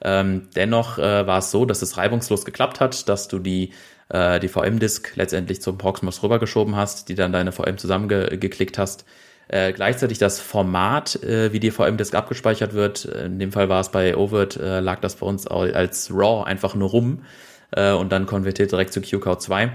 Ähm, 0.01 0.47
dennoch 0.55 0.97
äh, 0.97 1.27
war 1.27 1.39
es 1.39 1.51
so, 1.51 1.65
dass 1.65 1.81
es 1.81 1.97
reibungslos 1.97 2.45
geklappt 2.45 2.79
hat, 2.79 3.09
dass 3.09 3.27
du 3.27 3.39
die, 3.39 3.73
äh, 4.09 4.39
die 4.39 4.47
VM-Disk 4.47 5.15
letztendlich 5.15 5.61
zum 5.61 5.77
Proxmox 5.77 6.23
rübergeschoben 6.23 6.75
hast, 6.75 7.09
die 7.09 7.15
dann 7.15 7.33
deine 7.33 7.51
VM 7.51 7.77
zusammengeklickt 7.77 8.77
hast. 8.77 9.05
Äh, 9.49 9.73
gleichzeitig 9.73 10.19
das 10.19 10.39
Format, 10.39 11.21
äh, 11.23 11.51
wie 11.51 11.59
die 11.59 11.71
VM-Disk 11.71 12.13
abgespeichert 12.13 12.73
wird, 12.73 13.05
in 13.05 13.39
dem 13.39 13.51
Fall 13.51 13.67
war 13.67 13.81
es 13.81 13.89
bei 13.89 14.15
Overt, 14.15 14.57
äh, 14.57 14.79
lag 14.79 14.99
das 14.99 15.15
bei 15.15 15.25
uns 15.25 15.47
als 15.47 16.11
RAW 16.13 16.43
einfach 16.43 16.75
nur 16.75 16.89
rum 16.89 17.23
äh, 17.71 17.91
und 17.91 18.11
dann 18.11 18.27
konvertiert 18.27 18.71
direkt 18.71 18.93
zu 18.93 19.01
QCOW 19.01 19.39
2, 19.39 19.71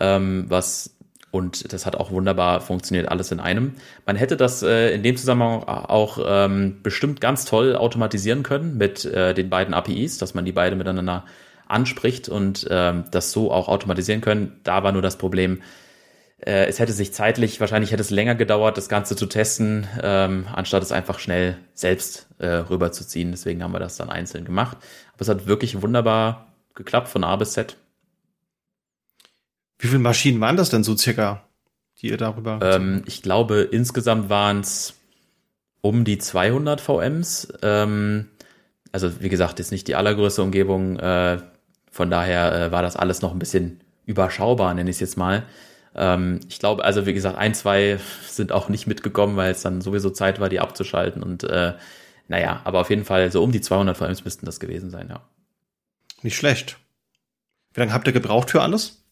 ähm, 0.00 0.46
was 0.48 0.97
und 1.30 1.72
das 1.72 1.84
hat 1.84 1.96
auch 1.96 2.10
wunderbar 2.10 2.60
funktioniert, 2.60 3.08
alles 3.08 3.30
in 3.32 3.40
einem. 3.40 3.74
Man 4.06 4.16
hätte 4.16 4.36
das 4.36 4.62
äh, 4.62 4.94
in 4.94 5.02
dem 5.02 5.16
Zusammenhang 5.16 5.64
auch 5.64 6.18
ähm, 6.24 6.78
bestimmt 6.82 7.20
ganz 7.20 7.44
toll 7.44 7.76
automatisieren 7.76 8.42
können 8.42 8.78
mit 8.78 9.04
äh, 9.04 9.34
den 9.34 9.50
beiden 9.50 9.74
APIs, 9.74 10.18
dass 10.18 10.34
man 10.34 10.44
die 10.44 10.52
beide 10.52 10.76
miteinander 10.76 11.24
anspricht 11.66 12.28
und 12.28 12.66
ähm, 12.70 13.04
das 13.10 13.32
so 13.32 13.52
auch 13.52 13.68
automatisieren 13.68 14.22
können. 14.22 14.60
Da 14.64 14.82
war 14.82 14.92
nur 14.92 15.02
das 15.02 15.18
Problem, 15.18 15.60
äh, 16.40 16.66
es 16.66 16.78
hätte 16.78 16.92
sich 16.92 17.12
zeitlich, 17.12 17.60
wahrscheinlich 17.60 17.92
hätte 17.92 18.02
es 18.02 18.10
länger 18.10 18.34
gedauert, 18.34 18.76
das 18.76 18.88
Ganze 18.88 19.16
zu 19.16 19.26
testen, 19.26 19.86
ähm, 20.02 20.46
anstatt 20.52 20.82
es 20.82 20.92
einfach 20.92 21.18
schnell 21.18 21.58
selbst 21.74 22.28
äh, 22.38 22.46
rüberzuziehen. 22.46 23.32
Deswegen 23.32 23.62
haben 23.62 23.72
wir 23.72 23.80
das 23.80 23.96
dann 23.96 24.10
einzeln 24.10 24.44
gemacht. 24.44 24.78
Aber 25.12 25.20
es 25.20 25.28
hat 25.28 25.46
wirklich 25.46 25.82
wunderbar 25.82 26.52
geklappt 26.74 27.08
von 27.08 27.24
A 27.24 27.36
bis 27.36 27.52
Z. 27.52 27.76
Wie 29.78 29.86
viele 29.86 30.00
Maschinen 30.00 30.40
waren 30.40 30.56
das 30.56 30.70
denn 30.70 30.84
so 30.84 30.96
circa, 30.96 31.44
die 32.00 32.08
ihr 32.08 32.16
darüber? 32.16 32.58
Ähm, 32.62 33.02
ich 33.06 33.22
glaube, 33.22 33.60
insgesamt 33.60 34.28
waren 34.28 34.60
es 34.60 34.94
um 35.80 36.04
die 36.04 36.18
200 36.18 36.80
VMs. 36.80 37.52
Ähm, 37.62 38.28
also 38.92 39.20
wie 39.20 39.28
gesagt, 39.28 39.60
ist 39.60 39.70
nicht 39.70 39.86
die 39.88 39.94
allergrößte 39.94 40.42
Umgebung. 40.42 40.98
Äh, 40.98 41.38
von 41.90 42.10
daher 42.10 42.52
äh, 42.52 42.72
war 42.72 42.82
das 42.82 42.96
alles 42.96 43.22
noch 43.22 43.32
ein 43.32 43.38
bisschen 43.38 43.80
überschaubar, 44.04 44.74
nenne 44.74 44.90
ich 44.90 44.96
es 44.96 45.00
jetzt 45.00 45.16
mal. 45.16 45.44
Ähm, 45.94 46.40
ich 46.48 46.58
glaube, 46.58 46.84
also 46.84 47.06
wie 47.06 47.14
gesagt, 47.14 47.38
ein, 47.38 47.54
zwei 47.54 47.98
sind 48.26 48.52
auch 48.52 48.68
nicht 48.68 48.86
mitgekommen, 48.86 49.36
weil 49.36 49.52
es 49.52 49.62
dann 49.62 49.80
sowieso 49.80 50.10
Zeit 50.10 50.40
war, 50.40 50.48
die 50.48 50.60
abzuschalten. 50.60 51.22
Und 51.22 51.44
äh, 51.44 51.74
naja, 52.26 52.60
aber 52.64 52.80
auf 52.80 52.90
jeden 52.90 53.04
Fall 53.04 53.30
so 53.30 53.42
um 53.42 53.52
die 53.52 53.60
200 53.60 53.96
VMs 53.96 54.24
müssten 54.24 54.46
das 54.46 54.60
gewesen 54.60 54.90
sein, 54.90 55.08
ja. 55.08 55.20
Nicht 56.22 56.36
schlecht. 56.36 56.78
Wie 57.74 57.80
lange 57.80 57.92
habt 57.92 58.06
ihr 58.06 58.12
gebraucht 58.12 58.50
für 58.50 58.60
alles? 58.60 59.04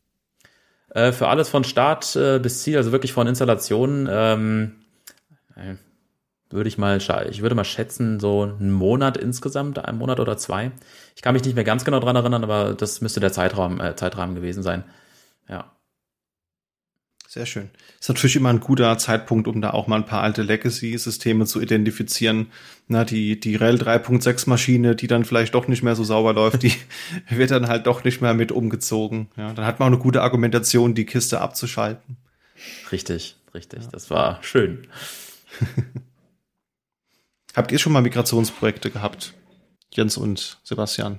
Äh, 0.91 1.13
für 1.13 1.29
alles 1.29 1.49
von 1.49 1.65
Start 1.65 2.17
äh, 2.17 2.39
bis 2.39 2.63
Ziel, 2.63 2.77
also 2.77 2.93
wirklich 2.93 3.13
von 3.13 3.27
Installation, 3.27 4.09
ähm, 4.11 4.77
äh, 5.57 5.75
würde 6.51 6.69
ich 6.69 6.79
mal, 6.79 6.99
ich 7.29 7.43
würde 7.43 7.55
mal 7.55 7.65
schätzen, 7.65 8.21
so 8.21 8.43
einen 8.43 8.71
Monat 8.71 9.17
insgesamt, 9.17 9.85
einen 9.85 9.99
Monat 9.99 10.21
oder 10.21 10.37
zwei. 10.37 10.71
Ich 11.17 11.23
kann 11.23 11.35
mich 11.35 11.45
nicht 11.45 11.55
mehr 11.55 11.65
ganz 11.65 11.85
genau 11.85 11.99
dran 11.99 12.17
erinnern, 12.17 12.45
aber 12.45 12.75
das 12.75 13.01
müsste 13.01 13.21
der 13.21 13.33
Zeitraum, 13.33 13.81
äh, 13.81 13.97
Zeitrahmen 13.97 14.35
gewesen 14.35 14.63
sein. 14.63 14.85
Ja. 15.49 15.76
Sehr 17.37 17.45
schön. 17.45 17.69
Ist 18.01 18.09
natürlich 18.09 18.37
immer 18.37 18.49
ein 18.49 18.61
guter 18.61 18.97
Zeitpunkt, 18.97 19.47
um 19.47 19.61
da 19.61 19.73
auch 19.73 19.89
mal 19.89 19.97
ein 19.97 20.07
paar 20.07 20.23
alte 20.23 20.41
Legacy-Systeme 20.41 21.45
zu 21.45 21.61
identifizieren. 21.61 22.51
Na, 22.89 23.05
die, 23.05 23.39
die 23.39 23.57
RHEL 23.57 23.75
3.6 23.75 24.49
Maschine, 24.49 24.97
die 24.97 25.07
dann 25.07 25.27
vielleicht 25.27 25.55
doch 25.55 25.69
nicht 25.69 25.83
mehr 25.83 25.95
so 25.95 26.03
sauber 26.03 26.33
läuft, 26.33 26.63
die 26.63 26.73
wird 27.29 27.51
dann 27.51 27.69
halt 27.69 27.87
doch 27.87 28.05
nicht 28.05 28.23
mehr 28.23 28.33
mit 28.33 28.53
umgezogen. 28.53 29.29
Ja, 29.37 29.53
dann 29.53 29.67
hat 29.67 29.81
man 29.81 29.89
auch 29.89 29.93
eine 29.93 30.03
gute 30.03 30.23
Argumentation, 30.23 30.95
die 30.95 31.05
Kiste 31.05 31.43
abzuschalten. 31.43 32.17
Richtig, 32.91 33.37
richtig. 33.53 33.83
Ja. 33.83 33.91
Das 33.93 34.09
war 34.09 34.43
schön. 34.43 34.89
Habt 37.55 37.71
ihr 37.71 37.79
schon 37.79 37.93
mal 37.93 38.01
Migrationsprojekte 38.01 38.91
gehabt? 38.91 39.35
Jens 39.93 40.17
und 40.17 40.59
Sebastian? 40.65 41.19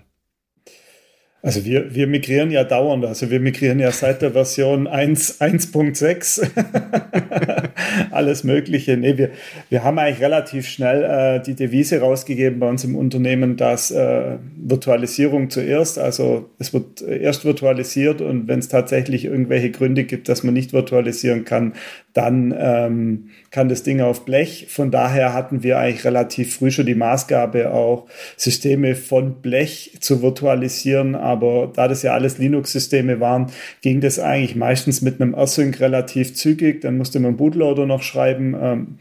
Also 1.43 1.63
wir, 1.65 1.93
wir 1.93 2.07
migrieren 2.07 2.49
ja 2.49 2.63
dauernd, 2.63 3.05
also 3.05 3.29
wir 3.29 3.39
migrieren 3.39 3.79
ja 3.79 3.91
seit 3.91 4.23
der 4.23 4.31
Version 4.31 4.87
1.6 4.87 6.49
alles 8.11 8.43
Mögliche. 8.43 8.97
Nee, 8.97 9.19
wir, 9.19 9.29
wir 9.69 9.83
haben 9.83 9.99
eigentlich 9.99 10.21
relativ 10.21 10.67
schnell 10.67 11.03
äh, 11.03 11.39
die 11.43 11.53
Devise 11.53 11.99
rausgegeben 11.99 12.59
bei 12.59 12.67
uns 12.67 12.83
im 12.83 12.95
Unternehmen, 12.95 13.55
dass 13.55 13.91
äh, 13.91 14.37
Virtualisierung 14.57 15.51
zuerst, 15.51 15.99
also 15.99 16.49
es 16.57 16.73
wird 16.73 17.03
erst 17.03 17.45
virtualisiert 17.45 18.21
und 18.21 18.47
wenn 18.47 18.57
es 18.57 18.67
tatsächlich 18.67 19.25
irgendwelche 19.25 19.69
Gründe 19.69 20.05
gibt, 20.05 20.29
dass 20.29 20.41
man 20.43 20.55
nicht 20.55 20.73
virtualisieren 20.73 21.45
kann, 21.45 21.73
dann 22.17 22.51
ähm, 22.57 23.29
kann 23.51 23.69
das 23.69 23.83
Ding 23.83 24.01
auf 24.01 24.25
Blech. 24.25 24.65
Von 24.69 24.89
daher 24.89 25.33
hatten 25.33 25.61
wir 25.61 25.77
eigentlich 25.77 26.03
relativ 26.03 26.55
früh 26.55 26.71
schon 26.71 26.87
die 26.87 26.95
Maßgabe, 26.95 27.71
auch 27.71 28.07
Systeme 28.37 28.95
von 28.95 29.35
Blech 29.43 29.99
zu 29.99 30.23
virtualisieren. 30.23 31.13
Aber 31.13 31.36
da 31.37 31.87
das 31.87 32.03
ja 32.03 32.13
alles 32.13 32.37
Linux-Systeme 32.37 33.19
waren, 33.19 33.47
ging 33.81 34.01
das 34.01 34.19
eigentlich 34.19 34.55
meistens 34.55 35.01
mit 35.01 35.21
einem 35.21 35.35
Async 35.35 35.79
relativ 35.79 36.35
zügig. 36.35 36.81
Dann 36.81 36.97
musste 36.97 37.19
man 37.19 37.37
Bootloader 37.37 37.85
noch 37.85 38.01
schreiben, 38.03 38.55
ähm, 38.59 38.97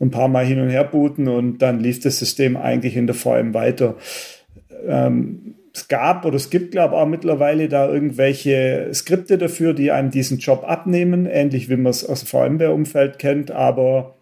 ein 0.00 0.10
paar 0.10 0.28
Mal 0.28 0.44
hin 0.44 0.60
und 0.60 0.70
her 0.70 0.84
booten 0.84 1.28
und 1.28 1.58
dann 1.58 1.80
lief 1.80 2.00
das 2.00 2.18
System 2.18 2.56
eigentlich 2.56 2.96
in 2.96 3.06
der 3.06 3.14
VM 3.14 3.54
weiter. 3.54 3.96
Ähm, 4.86 5.54
es 5.72 5.88
gab 5.88 6.24
oder 6.24 6.36
es 6.36 6.50
gibt, 6.50 6.70
glaube 6.70 6.94
ich, 6.94 7.00
auch 7.00 7.06
mittlerweile 7.06 7.68
da 7.68 7.88
irgendwelche 7.88 8.90
Skripte 8.92 9.38
dafür, 9.38 9.74
die 9.74 9.90
einem 9.90 10.10
diesen 10.10 10.38
Job 10.38 10.64
abnehmen, 10.64 11.26
ähnlich 11.26 11.68
wie 11.68 11.76
man 11.76 11.90
es 11.90 12.08
aus 12.08 12.20
dem 12.20 12.28
VMware-Umfeld 12.28 13.18
kennt, 13.18 13.50
aber 13.50 14.14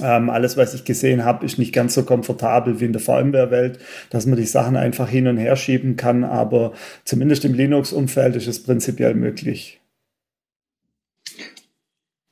ähm, 0.00 0.30
alles, 0.30 0.56
was 0.56 0.74
ich 0.74 0.84
gesehen 0.84 1.24
habe, 1.24 1.44
ist 1.44 1.58
nicht 1.58 1.72
ganz 1.72 1.94
so 1.94 2.04
komfortabel 2.04 2.80
wie 2.80 2.84
in 2.84 2.92
der 2.92 3.00
VMware-Welt, 3.00 3.78
dass 4.10 4.26
man 4.26 4.36
die 4.36 4.46
Sachen 4.46 4.76
einfach 4.76 5.08
hin 5.08 5.26
und 5.26 5.36
her 5.36 5.56
schieben 5.56 5.96
kann, 5.96 6.24
aber 6.24 6.72
zumindest 7.04 7.44
im 7.44 7.54
Linux-Umfeld 7.54 8.36
ist 8.36 8.46
es 8.46 8.62
prinzipiell 8.62 9.14
möglich. 9.14 9.80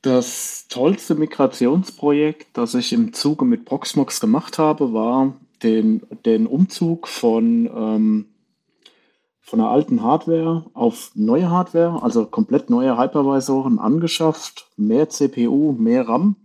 Das 0.01 0.67
tollste 0.69 1.15
Migrationsprojekt, 1.15 2.47
das 2.53 2.73
ich 2.73 2.93
im 2.93 3.11
Zuge 3.11 3.43
mit 3.43 3.65
Proxmox 3.65 4.21
gemacht 4.21 4.57
habe, 4.57 4.93
war 4.93 5.33
den, 5.61 6.01
den 6.25 6.47
Umzug 6.47 7.09
von 7.09 7.65
ähm, 7.65 8.25
von 9.49 9.59
der 9.59 9.69
alten 9.69 10.03
Hardware 10.03 10.65
auf 10.75 11.11
neue 11.15 11.49
Hardware, 11.49 12.03
also 12.03 12.27
komplett 12.27 12.69
neue 12.69 12.99
Hypervisoren 12.99 13.79
angeschafft, 13.79 14.67
mehr 14.77 15.09
CPU, 15.09 15.71
mehr 15.71 16.07
RAM. 16.07 16.35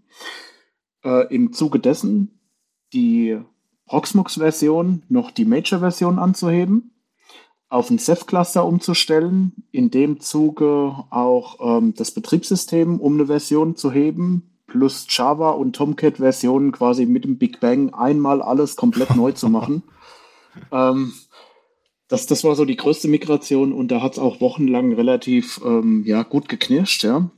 Äh, 1.05 1.35
Im 1.35 1.53
Zuge 1.53 1.79
dessen 1.79 2.41
die 2.93 3.39
Proxmox-Version 3.87 5.03
noch 5.09 5.31
die 5.31 5.45
Major-Version 5.45 6.19
anzuheben, 6.19 6.93
auf 7.69 7.91
ein 7.91 7.99
Ceph-Cluster 7.99 8.65
umzustellen, 8.65 9.53
in 9.73 9.91
dem 9.91 10.21
Zuge 10.21 10.95
auch 11.11 11.79
ähm, 11.79 11.95
das 11.95 12.13
Betriebssystem 12.13 13.01
um 13.01 13.15
eine 13.15 13.27
Version 13.27 13.77
zu 13.77 13.91
heben, 13.93 14.55
plus 14.67 15.07
Java 15.11 15.51
und 15.51 15.77
Tomcat-Versionen 15.77 16.73
quasi 16.73 17.05
mit 17.05 17.25
dem 17.25 17.39
Big 17.39 17.61
Bang 17.61 17.93
einmal 17.93 18.41
alles 18.43 18.77
komplett 18.77 19.15
neu 19.17 19.33
zu 19.33 19.49
machen. 19.49 19.83
Ähm, 20.71 21.13
das, 22.07 22.27
das 22.27 22.45
war 22.45 22.55
so 22.55 22.65
die 22.65 22.77
größte 22.77 23.09
Migration 23.09 23.73
und 23.73 23.89
da 23.89 24.01
hat 24.01 24.13
es 24.13 24.19
auch 24.21 24.41
wochenlang 24.41 24.93
relativ 24.93 25.61
ähm, 25.65 26.05
ja, 26.07 26.23
gut 26.23 26.49
geknirscht, 26.49 27.03
ja. 27.03 27.29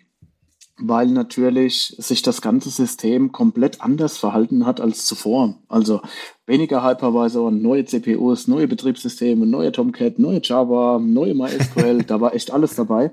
Weil 0.78 1.07
natürlich 1.07 1.94
sich 1.98 2.23
das 2.23 2.43
ganze 2.43 2.70
System 2.70 3.32
komplett 3.32 3.81
anders 3.81 4.19
verhalten 4.19 4.66
hat 4.66 4.81
als 4.81 5.07
zuvor. 5.07 5.59
Also 5.69 6.03
weniger 6.47 6.85
Hypervisor, 6.85 7.51
neue 7.51 7.85
CPUs, 7.85 8.47
neue 8.47 8.69
Betriebssysteme, 8.69 9.47
neue 9.47 9.73
Tomcat, 9.73 10.19
neue 10.19 10.40
Java, 10.43 10.98
neue 10.98 11.35
MySQL, 11.35 12.03
da 12.03 12.20
war 12.20 12.35
echt 12.35 12.51
alles 12.51 12.74
dabei. 12.74 13.11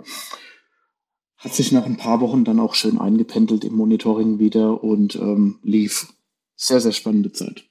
Hat 1.37 1.53
sich 1.53 1.71
nach 1.71 1.85
ein 1.85 1.97
paar 1.97 2.21
Wochen 2.21 2.45
dann 2.45 2.59
auch 2.59 2.73
schön 2.73 2.99
eingependelt 2.99 3.63
im 3.63 3.75
Monitoring 3.75 4.39
wieder 4.39 4.83
und 4.83 5.15
ähm, 5.15 5.59
lief. 5.63 6.07
Sehr, 6.55 6.79
sehr 6.79 6.93
spannende 6.93 7.31
Zeit. 7.31 7.65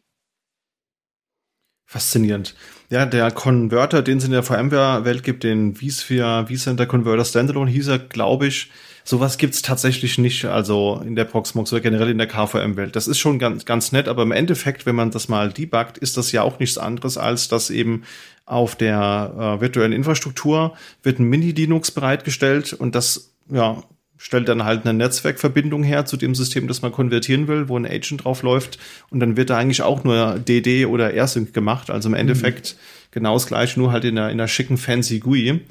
Faszinierend. 1.86 2.54
Ja, 2.88 3.04
der 3.04 3.30
Converter, 3.30 4.00
den 4.02 4.18
es 4.18 4.24
in 4.24 4.30
der 4.30 4.42
VMware-Welt 4.42 5.22
gibt, 5.22 5.44
den 5.44 5.74
vSphere 5.74 6.46
vCenter 6.46 6.86
Converter 6.86 7.24
Standalone 7.24 7.70
hieß 7.70 7.88
er, 7.88 7.98
glaube 7.98 8.46
ich, 8.46 8.70
Sowas 9.04 9.36
gibt's 9.36 9.62
tatsächlich 9.62 10.18
nicht, 10.18 10.44
also 10.44 11.02
in 11.04 11.16
der 11.16 11.24
Proxmox 11.24 11.72
oder 11.72 11.80
generell 11.80 12.10
in 12.10 12.18
der 12.18 12.28
KVM-Welt. 12.28 12.94
Das 12.94 13.08
ist 13.08 13.18
schon 13.18 13.38
ganz, 13.38 13.64
ganz 13.64 13.90
nett, 13.92 14.08
aber 14.08 14.22
im 14.22 14.32
Endeffekt, 14.32 14.86
wenn 14.86 14.94
man 14.94 15.10
das 15.10 15.28
mal 15.28 15.52
debuggt, 15.52 15.98
ist 15.98 16.16
das 16.16 16.30
ja 16.32 16.42
auch 16.42 16.58
nichts 16.58 16.78
anderes, 16.78 17.18
als 17.18 17.48
dass 17.48 17.70
eben 17.70 18.04
auf 18.46 18.76
der 18.76 19.56
äh, 19.58 19.60
virtuellen 19.60 19.92
Infrastruktur 19.92 20.76
wird 21.02 21.18
ein 21.18 21.24
Mini-Linux 21.24 21.90
bereitgestellt 21.90 22.72
und 22.72 22.94
das, 22.94 23.32
ja, 23.50 23.82
stellt 24.18 24.48
dann 24.48 24.64
halt 24.64 24.84
eine 24.84 24.94
Netzwerkverbindung 24.94 25.82
her 25.82 26.04
zu 26.06 26.16
dem 26.16 26.36
System, 26.36 26.68
das 26.68 26.80
man 26.80 26.92
konvertieren 26.92 27.48
will, 27.48 27.68
wo 27.68 27.76
ein 27.76 27.86
Agent 27.86 28.22
drauf 28.22 28.42
läuft 28.42 28.78
und 29.10 29.18
dann 29.18 29.36
wird 29.36 29.50
da 29.50 29.58
eigentlich 29.58 29.82
auch 29.82 30.04
nur 30.04 30.38
DD 30.38 30.86
oder 30.86 31.12
AirSync 31.12 31.52
gemacht, 31.52 31.90
also 31.90 32.08
im 32.08 32.14
Endeffekt 32.14 32.76
mhm. 32.76 33.08
genau 33.10 33.34
das 33.34 33.48
gleiche, 33.48 33.80
nur 33.80 33.90
halt 33.90 34.04
in 34.04 34.16
einer, 34.16 34.30
in 34.30 34.38
einer 34.38 34.46
schicken 34.46 34.78
fancy 34.78 35.18
GUI. 35.18 35.62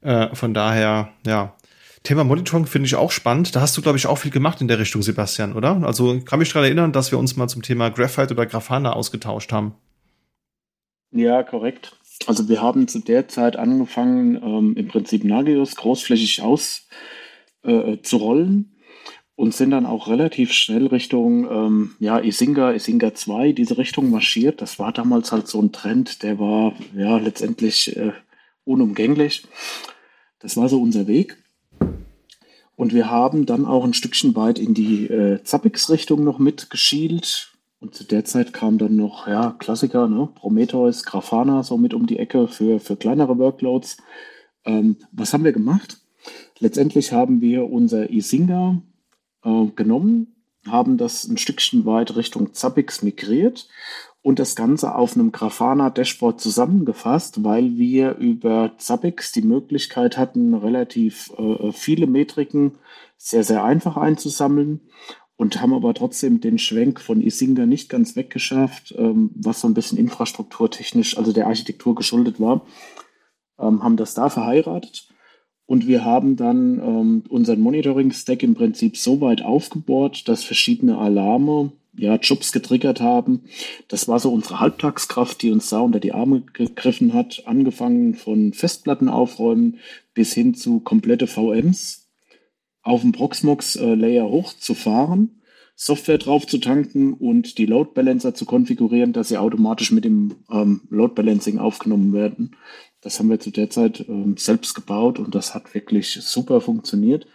Äh, 0.00 0.34
von 0.34 0.54
daher, 0.54 1.10
ja, 1.26 1.54
Thema 2.02 2.24
Monitoring 2.24 2.66
finde 2.66 2.86
ich 2.86 2.94
auch 2.94 3.10
spannend. 3.10 3.54
Da 3.54 3.60
hast 3.60 3.76
du, 3.76 3.82
glaube 3.82 3.98
ich, 3.98 4.06
auch 4.06 4.16
viel 4.16 4.30
gemacht 4.30 4.60
in 4.60 4.68
der 4.68 4.78
Richtung, 4.78 5.02
Sebastian, 5.02 5.52
oder? 5.52 5.82
Also 5.84 6.20
kann 6.20 6.38
mich 6.38 6.48
daran 6.48 6.64
erinnern, 6.64 6.92
dass 6.92 7.10
wir 7.10 7.18
uns 7.18 7.36
mal 7.36 7.48
zum 7.48 7.62
Thema 7.62 7.90
Graphite 7.90 8.32
oder 8.32 8.46
Grafana 8.46 8.94
ausgetauscht 8.94 9.52
haben. 9.52 9.74
Ja, 11.12 11.42
korrekt. 11.42 11.96
Also 12.26 12.48
wir 12.48 12.62
haben 12.62 12.88
zu 12.88 13.00
der 13.00 13.28
Zeit 13.28 13.56
angefangen, 13.56 14.36
ähm, 14.36 14.74
im 14.76 14.88
Prinzip 14.88 15.24
Nagios 15.24 15.76
großflächig 15.76 16.42
auszurollen 16.42 16.88
äh, 17.62 18.76
und 19.34 19.54
sind 19.54 19.70
dann 19.70 19.86
auch 19.86 20.08
relativ 20.08 20.52
schnell 20.52 20.86
Richtung 20.86 21.50
ähm, 21.50 21.96
ja, 21.98 22.18
Isinga, 22.18 22.72
Isinga 22.72 23.14
2, 23.14 23.52
diese 23.52 23.78
Richtung 23.78 24.10
marschiert. 24.10 24.60
Das 24.62 24.78
war 24.78 24.92
damals 24.92 25.32
halt 25.32 25.48
so 25.48 25.60
ein 25.60 25.72
Trend, 25.72 26.22
der 26.22 26.38
war 26.38 26.74
ja 26.94 27.16
letztendlich 27.18 27.96
äh, 27.96 28.12
unumgänglich. 28.64 29.44
Das 30.38 30.56
war 30.56 30.68
so 30.68 30.80
unser 30.80 31.06
Weg. 31.06 31.36
Und 32.80 32.94
wir 32.94 33.10
haben 33.10 33.44
dann 33.44 33.66
auch 33.66 33.84
ein 33.84 33.92
Stückchen 33.92 34.34
weit 34.36 34.58
in 34.58 34.72
die 34.72 35.04
äh, 35.04 35.44
Zappix-Richtung 35.44 36.24
noch 36.24 36.38
mitgeschielt. 36.38 37.52
Und 37.78 37.94
zu 37.94 38.04
der 38.04 38.24
Zeit 38.24 38.54
kam 38.54 38.78
dann 38.78 38.96
noch, 38.96 39.28
ja, 39.28 39.54
Klassiker, 39.58 40.08
ne? 40.08 40.30
Prometheus, 40.34 41.04
Grafana 41.04 41.62
so 41.62 41.76
mit 41.76 41.92
um 41.92 42.06
die 42.06 42.18
Ecke 42.18 42.48
für, 42.48 42.80
für 42.80 42.96
kleinere 42.96 43.36
Workloads. 43.36 43.98
Ähm, 44.64 44.96
was 45.12 45.34
haben 45.34 45.44
wir 45.44 45.52
gemacht? 45.52 45.98
Letztendlich 46.58 47.12
haben 47.12 47.42
wir 47.42 47.70
unser 47.70 48.08
Isinga 48.08 48.80
äh, 49.44 49.66
genommen, 49.76 50.34
haben 50.66 50.96
das 50.96 51.28
ein 51.28 51.36
Stückchen 51.36 51.84
weit 51.84 52.16
Richtung 52.16 52.54
Zappix 52.54 53.02
migriert 53.02 53.68
und 54.22 54.38
das 54.38 54.54
Ganze 54.54 54.94
auf 54.94 55.14
einem 55.14 55.32
Grafana-Dashboard 55.32 56.40
zusammengefasst, 56.40 57.42
weil 57.42 57.78
wir 57.78 58.16
über 58.16 58.72
Zabbix 58.76 59.32
die 59.32 59.42
Möglichkeit 59.42 60.18
hatten, 60.18 60.54
relativ 60.54 61.32
äh, 61.38 61.72
viele 61.72 62.06
Metriken 62.06 62.72
sehr, 63.16 63.44
sehr 63.44 63.64
einfach 63.64 63.96
einzusammeln 63.96 64.80
und 65.36 65.62
haben 65.62 65.72
aber 65.72 65.94
trotzdem 65.94 66.40
den 66.42 66.58
Schwenk 66.58 67.00
von 67.00 67.22
Isinga 67.22 67.64
nicht 67.64 67.88
ganz 67.88 68.14
weggeschafft, 68.14 68.94
ähm, 68.98 69.30
was 69.34 69.62
so 69.62 69.68
ein 69.68 69.74
bisschen 69.74 69.96
infrastrukturtechnisch, 69.96 71.16
also 71.16 71.32
der 71.32 71.46
Architektur 71.46 71.94
geschuldet 71.94 72.40
war, 72.40 72.66
ähm, 73.58 73.82
haben 73.82 73.96
das 73.96 74.12
da 74.12 74.28
verheiratet. 74.28 75.08
Und 75.64 75.86
wir 75.86 76.04
haben 76.04 76.36
dann 76.36 76.78
ähm, 76.80 77.22
unseren 77.28 77.60
Monitoring-Stack 77.60 78.42
im 78.42 78.54
Prinzip 78.54 78.98
so 78.98 79.20
weit 79.22 79.40
aufgebohrt, 79.40 80.28
dass 80.28 80.44
verschiedene 80.44 80.98
Alarme 80.98 81.72
ja, 81.96 82.16
Jobs 82.16 82.52
getriggert 82.52 83.00
haben. 83.00 83.44
Das 83.88 84.08
war 84.08 84.20
so 84.20 84.32
unsere 84.32 84.60
Halbtagskraft, 84.60 85.42
die 85.42 85.50
uns 85.50 85.68
da 85.70 85.80
unter 85.80 86.00
die 86.00 86.12
Arme 86.12 86.42
gegriffen 86.52 87.14
hat, 87.14 87.42
angefangen 87.46 88.14
von 88.14 88.52
Festplatten 88.52 89.08
aufräumen 89.08 89.78
bis 90.14 90.32
hin 90.32 90.54
zu 90.54 90.80
komplette 90.80 91.26
VMs 91.26 92.08
auf 92.82 93.02
dem 93.02 93.12
Proxmox-Layer 93.12 94.24
äh, 94.24 94.28
hochzufahren, 94.28 95.42
Software 95.76 96.18
drauf 96.18 96.46
zu 96.46 96.58
tanken 96.58 97.14
und 97.14 97.58
die 97.58 97.66
Load 97.66 97.90
Balancer 97.94 98.34
zu 98.34 98.44
konfigurieren, 98.44 99.12
dass 99.12 99.28
sie 99.28 99.38
automatisch 99.38 99.92
mit 99.92 100.04
dem 100.04 100.36
ähm, 100.50 100.82
Load 100.90 101.14
Balancing 101.14 101.58
aufgenommen 101.58 102.12
werden. 102.12 102.56
Das 103.00 103.18
haben 103.18 103.30
wir 103.30 103.40
zu 103.40 103.50
der 103.50 103.70
Zeit 103.70 104.04
ähm, 104.08 104.36
selbst 104.36 104.74
gebaut 104.74 105.18
und 105.18 105.34
das 105.34 105.54
hat 105.54 105.74
wirklich 105.74 106.18
super 106.20 106.60
funktioniert 106.60 107.26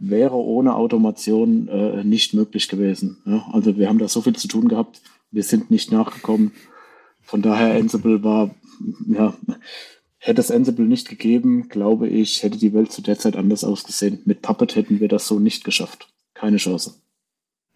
wäre 0.00 0.34
ohne 0.34 0.74
Automation 0.74 1.68
äh, 1.68 2.04
nicht 2.04 2.34
möglich 2.34 2.68
gewesen. 2.68 3.18
Ja? 3.24 3.48
Also 3.52 3.76
wir 3.76 3.88
haben 3.88 3.98
da 3.98 4.08
so 4.08 4.22
viel 4.22 4.36
zu 4.36 4.48
tun 4.48 4.68
gehabt, 4.68 5.00
wir 5.30 5.42
sind 5.42 5.70
nicht 5.70 5.92
nachgekommen. 5.92 6.52
Von 7.22 7.42
daher 7.42 7.74
Ansible 7.74 8.22
war, 8.24 8.54
ja, 9.08 9.34
hätte 10.18 10.40
es 10.40 10.50
Ansible 10.50 10.86
nicht 10.86 11.08
gegeben, 11.08 11.68
glaube 11.68 12.08
ich, 12.08 12.42
hätte 12.42 12.58
die 12.58 12.72
Welt 12.72 12.92
zu 12.92 13.02
der 13.02 13.18
Zeit 13.18 13.36
anders 13.36 13.64
ausgesehen. 13.64 14.20
Mit 14.24 14.42
Puppet 14.42 14.76
hätten 14.76 15.00
wir 15.00 15.08
das 15.08 15.26
so 15.26 15.38
nicht 15.38 15.64
geschafft. 15.64 16.08
Keine 16.34 16.56
Chance. 16.56 16.94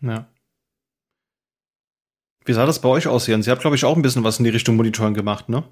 Ja. 0.01 0.29
Wie 2.45 2.53
sah 2.53 2.67
das 2.67 2.81
bei 2.81 2.89
euch 2.89 3.07
aus, 3.07 3.27
Jens? 3.27 3.47
Ihr 3.47 3.53
habt, 3.53 3.61
glaube 3.61 3.77
ich, 3.77 3.85
auch 3.85 3.97
ein 3.97 4.03
bisschen 4.03 4.25
was 4.25 4.39
in 4.39 4.45
die 4.45 4.51
Richtung 4.51 4.77
Monitoring 4.77 5.15
gemacht, 5.15 5.49
ne? 5.49 5.65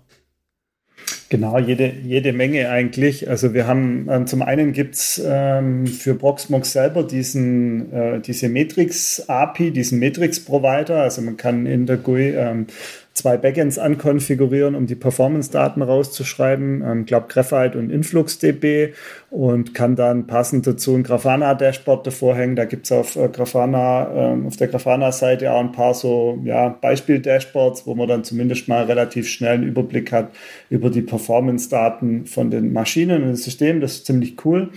Genau, 1.32 1.61
jede, 1.61 1.93
jede 2.02 2.32
Menge 2.32 2.70
eigentlich. 2.70 3.31
Also 3.31 3.55
wir 3.55 3.69
haben 3.69 4.09
ähm, 4.11 4.27
zum 4.27 4.43
einen 4.43 4.73
gibt's 4.73 5.23
ähm, 5.24 5.86
für 5.86 6.16
Proxmox 6.16 6.73
selber 6.73 7.05
diesen, 7.05 7.93
äh, 7.93 8.20
diese 8.20 8.48
Matrix-API, 8.48 9.70
diesen 9.70 10.01
Matrix-Provider. 10.01 11.02
Also 11.02 11.23
man 11.23 11.36
kann 11.36 11.66
in 11.66 11.86
der 11.86 11.98
GUI 11.98 12.35
ähm, 12.35 12.66
zwei 13.12 13.37
Backends 13.37 13.78
ankonfigurieren, 13.78 14.74
um 14.74 14.87
die 14.87 14.95
Performance-Daten 14.95 15.82
rauszuschreiben. 15.82 16.81
Ich 16.81 16.87
ähm, 16.87 17.07
glaube 17.07 17.27
Graphite 17.28 17.78
und 17.78 17.91
InfluxDB 17.91 18.95
und 19.31 19.74
kann 19.74 19.97
dann 19.97 20.27
passend 20.27 20.66
dazu 20.66 20.95
ein 20.95 21.03
Grafana-Dashboard 21.03 22.07
davor 22.07 22.37
hängen. 22.37 22.57
Da 22.57 22.65
gibt 22.65 22.87
es 22.87 22.93
auf 22.93 23.16
äh, 23.16 23.28
Grafana, 23.28 24.35
äh, 24.35 24.47
auf 24.47 24.57
der 24.57 24.69
Grafana-Seite 24.69 25.53
auch 25.53 25.61
ein 25.61 25.73
paar 25.73 25.95
so 25.95 26.41
ja, 26.45 26.69
Beispiel-Dashboards, 26.69 27.87
wo 27.87 27.95
man 27.95 28.09
dann 28.09 28.24
zumindest 28.24 28.69
mal 28.69 28.85
relativ 28.85 29.28
schnell 29.28 29.55
einen 29.55 29.65
Überblick 29.65 30.12
hat 30.12 30.31
über 30.70 30.89
die 30.89 31.03
Performance-Daten 31.03 32.27
von 32.27 32.51
den 32.51 32.73
Maschinen 32.73 33.23
und 33.23 33.28
dem 33.28 33.37
System. 33.37 33.81
Das 33.81 33.95
ist 33.95 34.07
ziemlich 34.07 34.37
cool. 34.45 34.70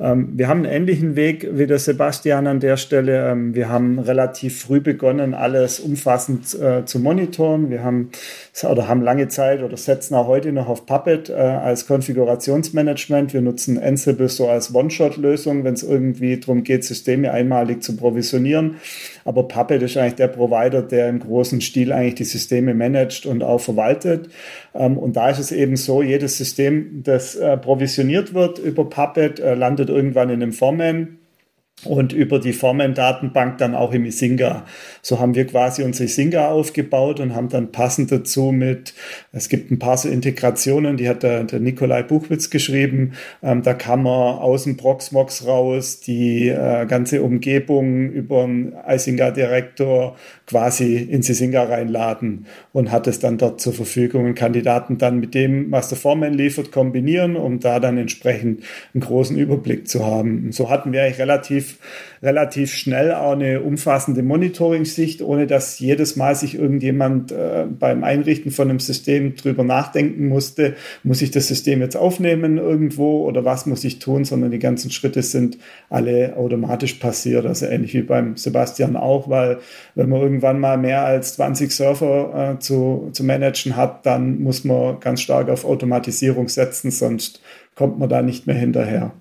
Ähm, 0.00 0.30
wir 0.34 0.48
haben 0.48 0.64
einen 0.64 0.72
ähnlichen 0.72 1.14
Weg 1.14 1.46
wie 1.52 1.66
der 1.66 1.78
Sebastian 1.78 2.46
an 2.46 2.58
der 2.58 2.78
Stelle. 2.78 3.30
Ähm, 3.30 3.54
wir 3.54 3.68
haben 3.68 3.98
relativ 3.98 4.62
früh 4.62 4.80
begonnen, 4.80 5.34
alles 5.34 5.78
umfassend 5.78 6.58
äh, 6.58 6.86
zu 6.86 7.00
monitoren. 7.00 7.70
Wir 7.70 7.84
haben 7.84 8.10
oder 8.62 8.88
haben 8.88 9.02
lange 9.02 9.28
Zeit 9.28 9.62
oder 9.62 9.76
setzen 9.76 10.14
auch 10.14 10.26
heute 10.26 10.52
noch 10.52 10.68
auf 10.68 10.86
Puppet 10.86 11.28
äh, 11.28 11.34
als 11.34 11.86
Konfigurationsmanagement. 11.86 13.34
Wir 13.34 13.42
nutzen 13.42 13.78
Ansible 13.78 14.28
so 14.28 14.48
als 14.48 14.74
One-Shot-Lösung, 14.74 15.64
wenn 15.64 15.74
es 15.74 15.82
irgendwie 15.82 16.40
darum 16.40 16.64
geht, 16.64 16.84
Systeme 16.84 17.30
einmalig 17.30 17.82
zu 17.82 17.96
provisionieren. 17.96 18.76
Aber 19.24 19.48
Puppet 19.48 19.82
ist 19.82 19.96
eigentlich 19.96 20.14
der 20.14 20.28
Provider, 20.28 20.82
der 20.82 21.08
im 21.08 21.20
großen 21.20 21.60
Stil 21.60 21.92
eigentlich 21.92 22.16
die 22.16 22.24
Systeme 22.24 22.74
managt 22.74 23.26
und 23.26 23.42
auch 23.42 23.60
verwaltet. 23.60 24.28
Ähm, 24.74 24.98
und 24.98 25.16
da 25.16 25.30
ist 25.30 25.38
es 25.38 25.52
eben 25.52 25.76
so, 25.76 26.02
jedes 26.02 26.36
System, 26.36 27.02
das 27.02 27.36
äh, 27.36 27.56
provisioniert 27.56 28.34
wird 28.34 28.58
über 28.58 28.88
Puppet, 28.88 29.40
äh, 29.40 29.54
landet 29.54 29.88
irgendwann 29.88 30.30
in 30.30 30.42
einem 30.42 30.52
Foreman 30.52 31.19
und 31.84 32.12
über 32.12 32.38
die 32.38 32.52
Formen-Datenbank 32.52 33.58
dann 33.58 33.74
auch 33.74 33.92
im 33.92 34.04
Isinga. 34.04 34.64
So 35.02 35.18
haben 35.18 35.34
wir 35.34 35.46
quasi 35.46 35.82
unser 35.82 36.04
Isinga 36.04 36.50
aufgebaut 36.50 37.20
und 37.20 37.34
haben 37.34 37.48
dann 37.48 37.72
passend 37.72 38.12
dazu 38.12 38.52
mit, 38.52 38.94
es 39.32 39.48
gibt 39.48 39.70
ein 39.70 39.78
paar 39.78 39.96
so 39.96 40.08
Integrationen, 40.08 40.96
die 40.96 41.08
hat 41.08 41.22
der, 41.22 41.44
der 41.44 41.60
Nikolai 41.60 42.02
Buchwitz 42.02 42.50
geschrieben, 42.50 43.12
ähm, 43.42 43.62
da 43.62 43.74
kann 43.74 44.02
man 44.02 44.38
aus 44.38 44.64
dem 44.64 44.76
Proxmox 44.76 45.46
raus 45.46 46.00
die 46.00 46.48
äh, 46.48 46.86
ganze 46.86 47.22
Umgebung 47.22 48.10
über 48.10 48.44
einen 48.44 48.74
Isinga-Direktor 48.86 50.16
quasi 50.50 50.96
in 50.96 51.22
Sisinga 51.22 51.62
reinladen 51.62 52.46
und 52.72 52.90
hat 52.90 53.06
es 53.06 53.20
dann 53.20 53.38
dort 53.38 53.60
zur 53.60 53.72
Verfügung 53.72 54.24
und 54.24 54.34
kann 54.34 54.52
die 54.52 54.62
Daten 54.62 54.98
dann 54.98 55.20
mit 55.20 55.32
dem, 55.32 55.70
was 55.70 55.88
der 55.88 55.96
Foreman 55.96 56.34
liefert, 56.34 56.72
kombinieren, 56.72 57.36
um 57.36 57.60
da 57.60 57.78
dann 57.78 57.96
entsprechend 57.98 58.64
einen 58.92 59.00
großen 59.00 59.38
Überblick 59.38 59.86
zu 59.86 60.04
haben. 60.04 60.46
Und 60.46 60.54
so 60.54 60.68
hatten 60.68 60.92
wir 60.92 61.04
eigentlich 61.04 61.20
relativ, 61.20 61.78
relativ 62.20 62.72
schnell 62.72 63.14
auch 63.14 63.32
eine 63.32 63.60
umfassende 63.60 64.24
Monitoring-Sicht, 64.24 65.22
ohne 65.22 65.46
dass 65.46 65.78
jedes 65.78 66.16
Mal 66.16 66.34
sich 66.34 66.56
irgendjemand 66.56 67.30
äh, 67.30 67.66
beim 67.70 68.02
Einrichten 68.02 68.50
von 68.50 68.70
einem 68.70 68.80
System 68.80 69.36
drüber 69.36 69.62
nachdenken 69.62 70.26
musste, 70.26 70.74
muss 71.04 71.22
ich 71.22 71.30
das 71.30 71.46
System 71.46 71.80
jetzt 71.80 71.96
aufnehmen 71.96 72.58
irgendwo 72.58 73.24
oder 73.24 73.44
was 73.44 73.66
muss 73.66 73.84
ich 73.84 74.00
tun, 74.00 74.24
sondern 74.24 74.50
die 74.50 74.58
ganzen 74.58 74.90
Schritte 74.90 75.22
sind 75.22 75.58
alle 75.88 76.36
automatisch 76.36 76.94
passiert. 76.94 77.46
Also 77.46 77.66
ähnlich 77.66 77.94
wie 77.94 78.02
beim 78.02 78.36
Sebastian 78.36 78.96
auch, 78.96 79.30
weil 79.30 79.58
wenn 79.94 80.08
man 80.08 80.39
irgendwann 80.40 80.60
mal 80.60 80.78
mehr 80.78 81.04
als 81.04 81.34
20 81.34 81.70
Server 81.70 82.54
äh, 82.54 82.58
zu, 82.58 83.10
zu 83.12 83.24
managen 83.24 83.76
hat, 83.76 84.06
dann 84.06 84.40
muss 84.40 84.64
man 84.64 84.98
ganz 85.00 85.20
stark 85.20 85.48
auf 85.48 85.64
Automatisierung 85.64 86.48
setzen, 86.48 86.90
sonst 86.90 87.40
kommt 87.74 87.98
man 87.98 88.08
da 88.08 88.22
nicht 88.22 88.46
mehr 88.46 88.56
hinterher. 88.56 89.12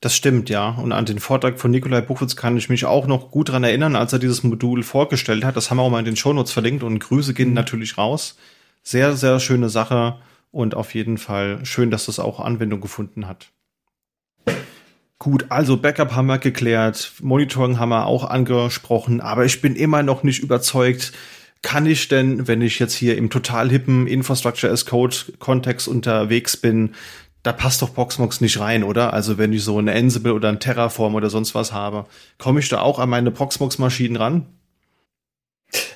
Das 0.00 0.14
stimmt, 0.14 0.50
ja. 0.50 0.70
Und 0.70 0.92
an 0.92 1.06
den 1.06 1.18
Vortrag 1.18 1.58
von 1.58 1.70
Nikolai 1.70 2.02
Buchwitz 2.02 2.36
kann 2.36 2.56
ich 2.56 2.68
mich 2.68 2.84
auch 2.84 3.06
noch 3.06 3.30
gut 3.30 3.48
dran 3.48 3.64
erinnern, 3.64 3.96
als 3.96 4.12
er 4.12 4.18
dieses 4.18 4.44
Modul 4.44 4.82
vorgestellt 4.82 5.44
hat. 5.44 5.56
Das 5.56 5.70
haben 5.70 5.78
wir 5.78 5.82
auch 5.82 5.90
mal 5.90 5.98
in 5.98 6.04
den 6.04 6.16
Shownotes 6.16 6.52
verlinkt 6.52 6.82
und 6.84 7.00
Grüße 7.00 7.34
gehen 7.34 7.48
mhm. 7.48 7.54
natürlich 7.54 7.98
raus. 7.98 8.36
Sehr, 8.82 9.16
sehr 9.16 9.40
schöne 9.40 9.68
Sache 9.68 10.16
und 10.52 10.74
auf 10.74 10.94
jeden 10.94 11.18
Fall 11.18 11.64
schön, 11.64 11.90
dass 11.90 12.06
das 12.06 12.20
auch 12.20 12.38
Anwendung 12.38 12.80
gefunden 12.80 13.26
hat. 13.26 13.50
Gut, 15.18 15.46
also 15.48 15.78
Backup 15.78 16.14
haben 16.14 16.26
wir 16.26 16.38
geklärt, 16.38 17.12
Monitoring 17.22 17.78
haben 17.78 17.88
wir 17.88 18.06
auch 18.06 18.24
angesprochen, 18.24 19.22
aber 19.22 19.46
ich 19.46 19.62
bin 19.62 19.74
immer 19.74 20.02
noch 20.02 20.22
nicht 20.22 20.42
überzeugt, 20.42 21.12
kann 21.62 21.86
ich 21.86 22.08
denn, 22.08 22.46
wenn 22.46 22.60
ich 22.60 22.78
jetzt 22.78 22.94
hier 22.94 23.16
im 23.16 23.30
total 23.30 23.70
hippen 23.70 24.06
Infrastructure 24.06 24.70
as 24.70 24.84
Code 24.84 25.16
Kontext 25.38 25.88
unterwegs 25.88 26.58
bin, 26.58 26.94
da 27.42 27.52
passt 27.52 27.80
doch 27.80 27.94
Proxmox 27.94 28.40
nicht 28.40 28.60
rein, 28.60 28.84
oder? 28.84 29.14
Also 29.14 29.38
wenn 29.38 29.52
ich 29.52 29.64
so 29.64 29.78
ein 29.78 29.88
Ansible 29.88 30.34
oder 30.34 30.48
ein 30.50 30.60
Terraform 30.60 31.14
oder 31.14 31.30
sonst 31.30 31.54
was 31.54 31.72
habe, 31.72 32.06
komme 32.38 32.60
ich 32.60 32.68
da 32.68 32.80
auch 32.80 32.98
an 32.98 33.08
meine 33.08 33.30
Proxmox 33.30 33.78
Maschinen 33.78 34.16
ran? 34.16 34.46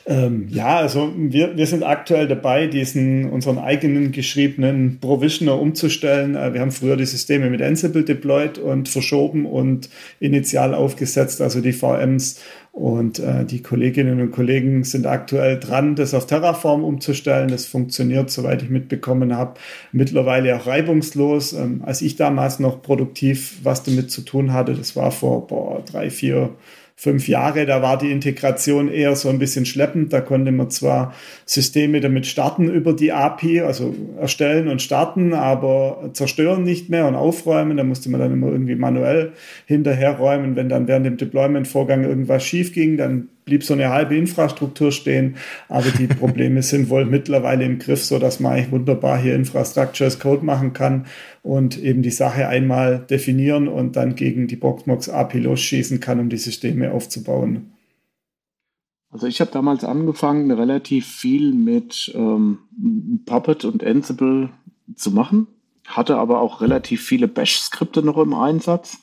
Ähm, 0.07 0.49
ja, 0.49 0.79
also 0.79 1.13
wir, 1.17 1.57
wir 1.57 1.67
sind 1.67 1.85
aktuell 1.85 2.27
dabei, 2.27 2.67
diesen 2.67 3.31
unseren 3.31 3.59
eigenen 3.59 4.11
geschriebenen 4.11 4.99
Provisioner 5.01 5.61
umzustellen. 5.61 6.35
Äh, 6.35 6.53
wir 6.53 6.61
haben 6.61 6.73
früher 6.73 6.97
die 6.97 7.07
Systeme 7.07 7.49
mit 7.49 7.63
Ansible 7.63 8.03
deployed 8.03 8.59
und 8.59 8.89
verschoben 8.89 9.47
und 9.47 9.89
initial 10.19 10.75
aufgesetzt, 10.75 11.41
also 11.41 11.61
die 11.61 11.73
VMs. 11.73 12.41
Und 12.73 13.19
äh, 13.19 13.45
die 13.45 13.63
Kolleginnen 13.63 14.21
und 14.21 14.31
Kollegen 14.31 14.85
sind 14.85 15.07
aktuell 15.07 15.61
dran, 15.61 15.97
das 15.97 16.15
auf 16.15 16.27
Terraform 16.27 16.83
umzustellen. 16.83 17.49
Das 17.49 17.67
funktioniert, 17.67 18.31
soweit 18.31 18.63
ich 18.63 18.71
mitbekommen 18.71 19.37
habe, 19.37 19.61
mittlerweile 19.93 20.57
auch 20.57 20.67
reibungslos. 20.67 21.53
Ähm, 21.53 21.83
als 21.85 22.01
ich 22.03 22.17
damals 22.17 22.59
noch 22.59 22.83
produktiv 22.83 23.59
was 23.63 23.83
damit 23.83 24.11
zu 24.11 24.23
tun 24.23 24.53
hatte, 24.53 24.75
das 24.75 24.97
war 24.97 25.11
vor 25.11 25.47
boah, 25.47 25.85
drei, 25.85 26.11
vier 26.11 26.51
fünf 27.01 27.29
Jahre, 27.29 27.65
da 27.65 27.81
war 27.81 27.97
die 27.97 28.11
Integration 28.11 28.93
eher 28.93 29.17
so 29.17 29.31
ein 29.31 29.39
bisschen 29.39 29.65
schleppend. 29.65 30.13
Da 30.13 30.21
konnte 30.21 30.53
man 30.53 30.69
zwar 30.69 31.15
Systeme 31.47 32.01
damit 32.01 32.27
starten 32.27 32.69
über 32.69 32.93
die 32.93 33.11
API, 33.11 33.63
also 33.63 33.95
erstellen 34.21 34.69
und 34.69 34.83
starten, 34.83 35.33
aber 35.33 36.11
zerstören 36.13 36.63
nicht 36.63 36.91
mehr 36.91 37.09
und 37.09 37.15
aufräumen. 37.15 37.79
Da 37.79 37.85
musste 37.85 38.11
man 38.11 38.21
dann 38.21 38.35
immer 38.35 38.49
irgendwie 38.49 38.75
manuell 38.75 39.33
hinterherräumen. 39.65 40.57
Wenn 40.57 40.69
dann 40.69 40.89
während 40.89 41.07
dem 41.07 41.17
Deployment-Vorgang 41.17 42.05
irgendwas 42.05 42.45
schief 42.45 42.75
ging, 42.75 42.99
dann 42.99 43.29
blieb 43.45 43.65
so 43.65 43.75
eine 43.75 43.91
halbe 43.91 44.17
Infrastruktur 44.17 44.93
stehen, 44.93 45.37
aber 45.69 45.91
die 45.91 46.07
Probleme 46.07 46.63
sind 46.63 46.89
wohl 46.89 47.05
mittlerweile 47.05 47.65
im 47.65 47.79
Griff, 47.79 48.05
so 48.05 48.19
dass 48.19 48.41
man 48.41 48.53
eigentlich 48.53 48.71
wunderbar 48.71 49.21
hier 49.21 49.35
Infrastructure 49.35 50.07
as 50.07 50.19
Code 50.19 50.45
machen 50.45 50.73
kann 50.73 51.07
und 51.43 51.79
eben 51.79 52.03
die 52.03 52.11
Sache 52.11 52.49
einmal 52.49 52.99
definieren 52.99 53.69
und 53.69 53.97
dann 53.97 54.15
gegen 54.15 54.47
die 54.47 54.57
Boxbox 54.57 55.09
API 55.09 55.41
losschießen 55.41 56.01
kann, 56.01 56.21
um 56.21 56.29
die 56.29 56.37
Systeme 56.37 56.93
aufzubauen. 56.93 57.73
Also 59.11 59.27
ich 59.27 59.41
habe 59.41 59.51
damals 59.51 59.83
angefangen, 59.83 60.51
relativ 60.53 61.07
viel 61.07 61.53
mit 61.53 62.13
ähm, 62.15 62.59
Puppet 63.27 63.65
und 63.65 63.83
Ansible 63.83 64.51
zu 64.95 65.11
machen, 65.11 65.49
hatte 65.87 66.17
aber 66.17 66.41
auch 66.41 66.61
relativ 66.61 67.05
viele 67.05 67.27
Bash-Skripte 67.27 68.03
noch 68.03 68.19
im 68.19 68.35
Einsatz 68.35 68.99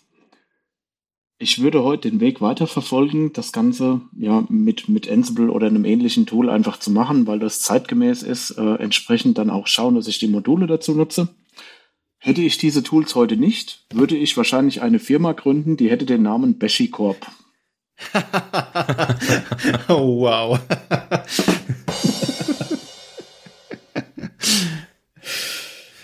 ich 1.39 1.61
würde 1.61 1.83
heute 1.83 2.09
den 2.09 2.19
Weg 2.19 2.41
weiterverfolgen, 2.41 3.31
das 3.33 3.51
Ganze 3.51 4.01
ja 4.17 4.43
mit, 4.49 4.89
mit 4.89 5.09
Ansible 5.09 5.51
oder 5.51 5.67
einem 5.67 5.85
ähnlichen 5.85 6.25
Tool 6.25 6.49
einfach 6.49 6.79
zu 6.79 6.89
machen, 6.89 7.27
weil 7.27 7.37
das 7.39 7.61
zeitgemäß 7.61 8.23
ist, 8.23 8.51
äh, 8.51 8.75
entsprechend 8.75 9.37
dann 9.37 9.51
auch 9.51 9.67
schauen, 9.67 9.95
dass 9.95 10.07
ich 10.07 10.17
die 10.17 10.27
Module 10.27 10.65
dazu 10.65 10.95
nutze. 10.95 11.29
Hätte 12.17 12.41
ich 12.41 12.57
diese 12.57 12.81
Tools 12.81 13.13
heute 13.13 13.37
nicht, 13.37 13.85
würde 13.93 14.17
ich 14.17 14.35
wahrscheinlich 14.35 14.81
eine 14.81 14.97
Firma 14.97 15.33
gründen, 15.33 15.77
die 15.77 15.91
hätte 15.91 16.05
den 16.05 16.23
Namen 16.23 16.57
BashiCorp. 16.57 17.27
oh, 19.87 20.21
wow. 20.21 20.59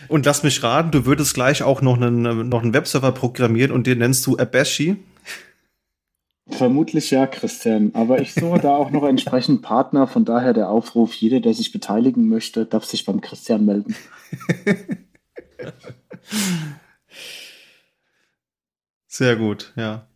Und 0.07 0.27
lass 0.27 0.43
mich 0.43 0.61
raten, 0.61 0.91
du 0.91 1.07
würdest 1.07 1.33
gleich 1.33 1.63
auch 1.63 1.81
noch 1.81 1.99
einen, 1.99 2.47
noch 2.49 2.61
einen 2.61 2.75
Webserver 2.75 3.11
programmieren 3.11 3.71
und 3.71 3.87
den 3.87 3.97
nennst 3.97 4.27
du 4.27 4.37
Abashi? 4.37 4.97
Vermutlich 6.63 7.11
ja, 7.11 7.27
Christian. 7.27 7.91
Aber 7.93 8.21
ich 8.21 8.33
suche 8.33 8.57
da 8.57 8.69
auch 8.69 8.89
noch 8.89 9.03
entsprechend 9.03 9.63
Partner. 9.63 10.07
Von 10.07 10.23
daher 10.23 10.53
der 10.53 10.69
Aufruf, 10.69 11.13
jeder, 11.13 11.41
der 11.41 11.53
sich 11.53 11.73
beteiligen 11.73 12.29
möchte, 12.29 12.65
darf 12.65 12.85
sich 12.85 13.03
beim 13.03 13.19
Christian 13.19 13.65
melden. 13.65 13.97
Sehr 19.07 19.35
gut, 19.35 19.73
ja. 19.75 20.07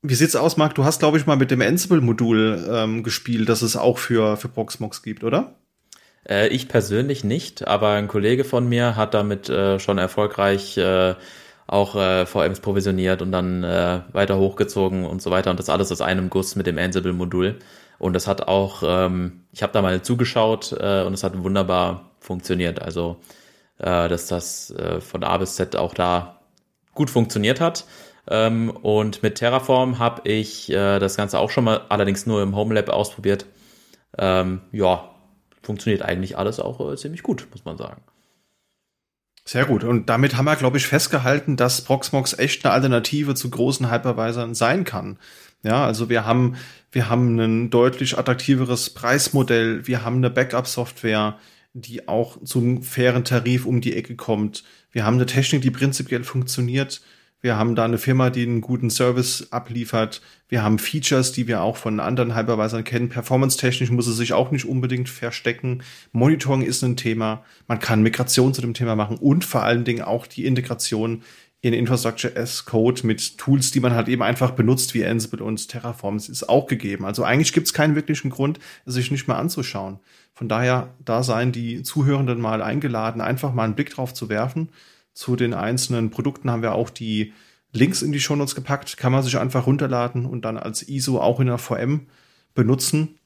Wie 0.00 0.14
sieht's 0.14 0.36
aus, 0.36 0.56
Marc? 0.56 0.76
Du 0.76 0.84
hast, 0.84 1.00
glaube 1.00 1.18
ich, 1.18 1.26
mal 1.26 1.36
mit 1.36 1.50
dem 1.50 1.60
Ansible-Modul 1.60 2.64
ähm, 2.70 3.02
gespielt, 3.02 3.48
das 3.48 3.62
es 3.62 3.74
auch 3.74 3.98
für, 3.98 4.36
für 4.36 4.48
Proxmox 4.48 5.02
gibt, 5.02 5.24
oder? 5.24 5.56
Äh, 6.24 6.46
ich 6.50 6.68
persönlich 6.68 7.24
nicht, 7.24 7.66
aber 7.66 7.94
ein 7.94 8.06
Kollege 8.06 8.44
von 8.44 8.68
mir 8.68 8.94
hat 8.94 9.12
damit 9.12 9.48
äh, 9.48 9.80
schon 9.80 9.98
erfolgreich 9.98 10.78
äh, 10.78 11.16
auch 11.68 11.94
äh, 11.94 12.26
VMs 12.26 12.60
provisioniert 12.60 13.22
und 13.22 13.30
dann 13.30 13.62
äh, 13.62 14.00
weiter 14.12 14.38
hochgezogen 14.38 15.04
und 15.04 15.22
so 15.22 15.30
weiter 15.30 15.50
und 15.50 15.60
das 15.60 15.68
alles 15.68 15.92
aus 15.92 16.00
einem 16.00 16.30
Guss 16.30 16.56
mit 16.56 16.66
dem 16.66 16.78
Ansible-Modul. 16.78 17.58
Und 17.98 18.14
das 18.14 18.26
hat 18.26 18.48
auch, 18.48 18.82
ähm, 18.84 19.44
ich 19.52 19.62
habe 19.62 19.72
da 19.72 19.82
mal 19.82 20.02
zugeschaut 20.02 20.72
äh, 20.72 21.02
und 21.02 21.12
es 21.12 21.22
hat 21.22 21.40
wunderbar 21.42 22.10
funktioniert. 22.20 22.80
Also, 22.80 23.16
äh, 23.78 24.08
dass 24.08 24.26
das 24.26 24.70
äh, 24.70 25.00
von 25.00 25.22
A 25.24 25.36
bis 25.36 25.56
Z 25.56 25.76
auch 25.76 25.94
da 25.94 26.40
gut 26.94 27.10
funktioniert 27.10 27.60
hat. 27.60 27.84
Ähm, 28.30 28.70
und 28.70 29.22
mit 29.22 29.36
Terraform 29.36 29.98
habe 29.98 30.28
ich 30.28 30.70
äh, 30.70 30.98
das 30.98 31.16
Ganze 31.16 31.38
auch 31.38 31.50
schon 31.50 31.64
mal, 31.64 31.82
allerdings 31.90 32.26
nur 32.26 32.42
im 32.42 32.56
Homelab 32.56 32.88
ausprobiert. 32.88 33.46
Ähm, 34.16 34.62
ja, 34.72 35.10
funktioniert 35.62 36.02
eigentlich 36.02 36.38
alles 36.38 36.60
auch 36.60 36.92
äh, 36.92 36.96
ziemlich 36.96 37.22
gut, 37.22 37.46
muss 37.50 37.64
man 37.64 37.76
sagen. 37.76 38.02
Sehr 39.48 39.64
gut. 39.64 39.82
Und 39.82 40.10
damit 40.10 40.36
haben 40.36 40.44
wir, 40.44 40.56
glaube 40.56 40.76
ich, 40.76 40.86
festgehalten, 40.86 41.56
dass 41.56 41.80
Proxmox 41.80 42.38
echt 42.38 42.66
eine 42.66 42.74
Alternative 42.74 43.34
zu 43.34 43.48
großen 43.48 43.90
Hypervisern 43.90 44.54
sein 44.54 44.84
kann. 44.84 45.16
Ja, 45.62 45.86
also 45.86 46.10
wir 46.10 46.26
haben, 46.26 46.56
wir 46.92 47.08
haben 47.08 47.38
ein 47.38 47.70
deutlich 47.70 48.18
attraktiveres 48.18 48.90
Preismodell. 48.90 49.86
Wir 49.86 50.04
haben 50.04 50.16
eine 50.16 50.28
Backup-Software, 50.28 51.38
die 51.72 52.08
auch 52.08 52.36
zum 52.44 52.82
fairen 52.82 53.24
Tarif 53.24 53.64
um 53.64 53.80
die 53.80 53.96
Ecke 53.96 54.16
kommt. 54.16 54.64
Wir 54.92 55.06
haben 55.06 55.14
eine 55.14 55.24
Technik, 55.24 55.62
die 55.62 55.70
prinzipiell 55.70 56.24
funktioniert. 56.24 57.00
Wir 57.40 57.56
haben 57.56 57.76
da 57.76 57.84
eine 57.84 57.98
Firma, 57.98 58.30
die 58.30 58.42
einen 58.42 58.60
guten 58.60 58.90
Service 58.90 59.48
abliefert. 59.52 60.22
Wir 60.48 60.64
haben 60.64 60.80
Features, 60.80 61.30
die 61.30 61.46
wir 61.46 61.62
auch 61.62 61.76
von 61.76 62.00
anderen 62.00 62.34
Hypervisern 62.34 62.82
kennen. 62.82 63.10
Performance-technisch 63.10 63.90
muss 63.90 64.08
es 64.08 64.16
sich 64.16 64.32
auch 64.32 64.50
nicht 64.50 64.64
unbedingt 64.64 65.08
verstecken. 65.08 65.82
Monitoring 66.10 66.62
ist 66.62 66.82
ein 66.82 66.96
Thema. 66.96 67.44
Man 67.68 67.78
kann 67.78 68.02
Migration 68.02 68.54
zu 68.54 68.60
dem 68.60 68.74
Thema 68.74 68.96
machen 68.96 69.18
und 69.18 69.44
vor 69.44 69.62
allen 69.62 69.84
Dingen 69.84 70.02
auch 70.02 70.26
die 70.26 70.46
Integration 70.46 71.22
in 71.60 71.74
Infrastructure 71.74 72.36
as 72.36 72.64
Code 72.64 73.06
mit 73.06 73.38
Tools, 73.38 73.70
die 73.70 73.80
man 73.80 73.94
halt 73.94 74.08
eben 74.08 74.22
einfach 74.22 74.52
benutzt, 74.52 74.94
wie 74.94 75.04
Ansible 75.04 75.44
und 75.44 75.68
Terraform. 75.68 76.16
Es 76.16 76.28
ist 76.28 76.48
auch 76.48 76.66
gegeben. 76.66 77.04
Also 77.04 77.22
eigentlich 77.22 77.52
gibt 77.52 77.68
es 77.68 77.72
keinen 77.72 77.94
wirklichen 77.94 78.30
Grund, 78.30 78.58
es 78.84 78.94
sich 78.94 79.12
nicht 79.12 79.28
mehr 79.28 79.38
anzuschauen. 79.38 80.00
Von 80.34 80.48
daher, 80.48 80.94
da 81.04 81.22
seien 81.22 81.52
die 81.52 81.82
Zuhörenden 81.82 82.40
mal 82.40 82.62
eingeladen, 82.62 83.20
einfach 83.20 83.52
mal 83.52 83.64
einen 83.64 83.74
Blick 83.74 83.90
drauf 83.90 84.12
zu 84.12 84.28
werfen 84.28 84.70
zu 85.18 85.34
den 85.34 85.52
einzelnen 85.52 86.10
Produkten 86.10 86.48
haben 86.48 86.62
wir 86.62 86.76
auch 86.76 86.90
die 86.90 87.32
Links 87.72 88.02
in 88.02 88.12
die 88.12 88.20
Shownotes 88.20 88.54
gepackt. 88.54 88.96
Kann 88.96 89.10
man 89.10 89.24
sich 89.24 89.36
einfach 89.36 89.66
runterladen 89.66 90.26
und 90.26 90.44
dann 90.44 90.56
als 90.56 90.88
ISO 90.88 91.18
auch 91.18 91.40
in 91.40 91.48
der 91.48 91.58
VM 91.58 92.06
benutzen. 92.54 93.18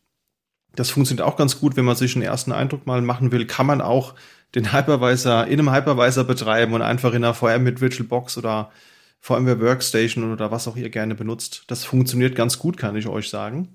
Das 0.75 0.89
funktioniert 0.89 1.27
auch 1.27 1.37
ganz 1.37 1.61
gut, 1.61 1.77
wenn 1.77 1.85
man 1.85 1.95
sich 1.95 2.17
einen 2.17 2.25
ersten 2.25 2.51
Eindruck 2.51 2.87
mal 2.87 3.03
machen 3.03 3.31
will. 3.31 3.47
Kann 3.47 3.67
man 3.67 3.83
auch 3.83 4.15
den 4.55 4.73
Hypervisor 4.73 5.47
in 5.47 5.61
einem 5.61 5.71
Hypervisor 5.71 6.25
betreiben 6.25 6.73
und 6.73 6.81
einfach 6.81 7.13
in 7.13 7.21
der 7.21 7.35
VM 7.35 7.63
mit 7.63 7.83
VirtualBox 7.83 8.39
oder 8.39 8.73
VMware 9.21 9.61
Workstation 9.61 10.33
oder 10.33 10.51
was 10.51 10.67
auch 10.69 10.77
ihr 10.77 10.89
gerne 10.89 11.15
benutzt. 11.15 11.65
Das 11.67 11.85
funktioniert 11.85 12.35
ganz 12.35 12.59
gut, 12.59 12.79
kann 12.79 12.97
ich 12.97 13.07
euch 13.07 13.29
sagen. 13.29 13.69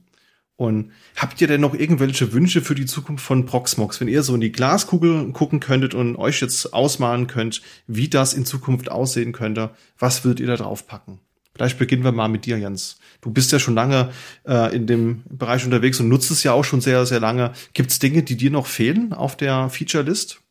Und 0.58 0.92
habt 1.16 1.40
ihr 1.40 1.48
denn 1.48 1.62
noch 1.62 1.76
irgendwelche 1.76 2.34
Wünsche 2.34 2.62
für 2.62 2.74
die 2.74 2.88
Zukunft 2.88 3.24
von 3.24 3.46
Proxmox? 3.46 4.02
Wenn 4.02 4.08
ihr 4.08 4.24
so 4.24 4.34
in 4.34 4.42
die 4.42 4.52
Glaskugel 4.52 5.32
gucken 5.32 5.60
könntet 5.60 5.94
und 5.94 6.16
euch 6.16 6.42
jetzt 6.42 6.74
ausmalen 6.74 7.28
könnt, 7.28 7.62
wie 7.86 8.10
das 8.10 8.34
in 8.34 8.44
Zukunft 8.44 8.90
aussehen 8.90 9.34
könnte, 9.34 9.70
was 10.00 10.26
würdet 10.26 10.40
ihr 10.40 10.48
da 10.48 10.58
drauf 10.58 10.88
packen? 10.88 11.20
Vielleicht 11.54 11.78
beginnen 11.78 12.04
wir 12.04 12.12
mal 12.12 12.28
mit 12.28 12.46
dir, 12.46 12.58
Jens. 12.58 12.98
Du 13.22 13.32
bist 13.32 13.52
ja 13.52 13.60
schon 13.60 13.76
lange 13.76 14.12
äh, 14.48 14.76
in 14.76 14.88
dem 14.88 15.24
Bereich 15.30 15.64
unterwegs 15.64 16.00
und 16.00 16.08
nutzt 16.08 16.32
es 16.32 16.44
ja 16.44 16.54
auch 16.54 16.64
schon 16.64 16.82
sehr, 16.82 17.06
sehr 17.06 17.20
lange. 17.20 17.54
Gibt 17.74 17.92
es 17.92 18.00
Dinge, 18.00 18.24
die 18.24 18.38
dir 18.38 18.52
noch 18.52 18.68
fehlen 18.68 19.14
auf 19.14 19.38
der 19.38 19.70
Feature-List? 19.70 20.42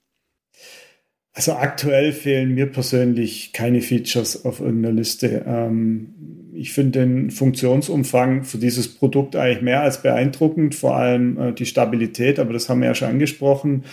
Also 1.37 1.53
aktuell 1.53 2.15
fehlen 2.15 2.55
mir 2.55 2.65
persönlich 2.65 3.53
keine 3.53 3.83
Features 3.83 4.47
auf 4.47 4.61
irgendeiner 4.61 4.95
Liste. 4.95 5.45
Ähm, 5.47 6.15
ich 6.55 6.73
finde 6.73 7.01
den 7.01 7.31
Funktionsumfang 7.31 8.45
für 8.45 8.57
dieses 8.57 8.89
Produkt 8.89 9.37
eigentlich 9.37 9.61
mehr 9.61 9.83
als 9.83 10.01
beeindruckend, 10.01 10.75
vor 10.75 10.97
allem 10.97 11.39
äh, 11.39 11.53
die 11.53 11.67
Stabilität, 11.67 12.39
aber 12.39 12.55
das 12.55 12.71
haben 12.71 12.81
wir 12.81 12.89
ja 12.89 12.95
schon 12.95 13.09
angesprochen. 13.09 13.85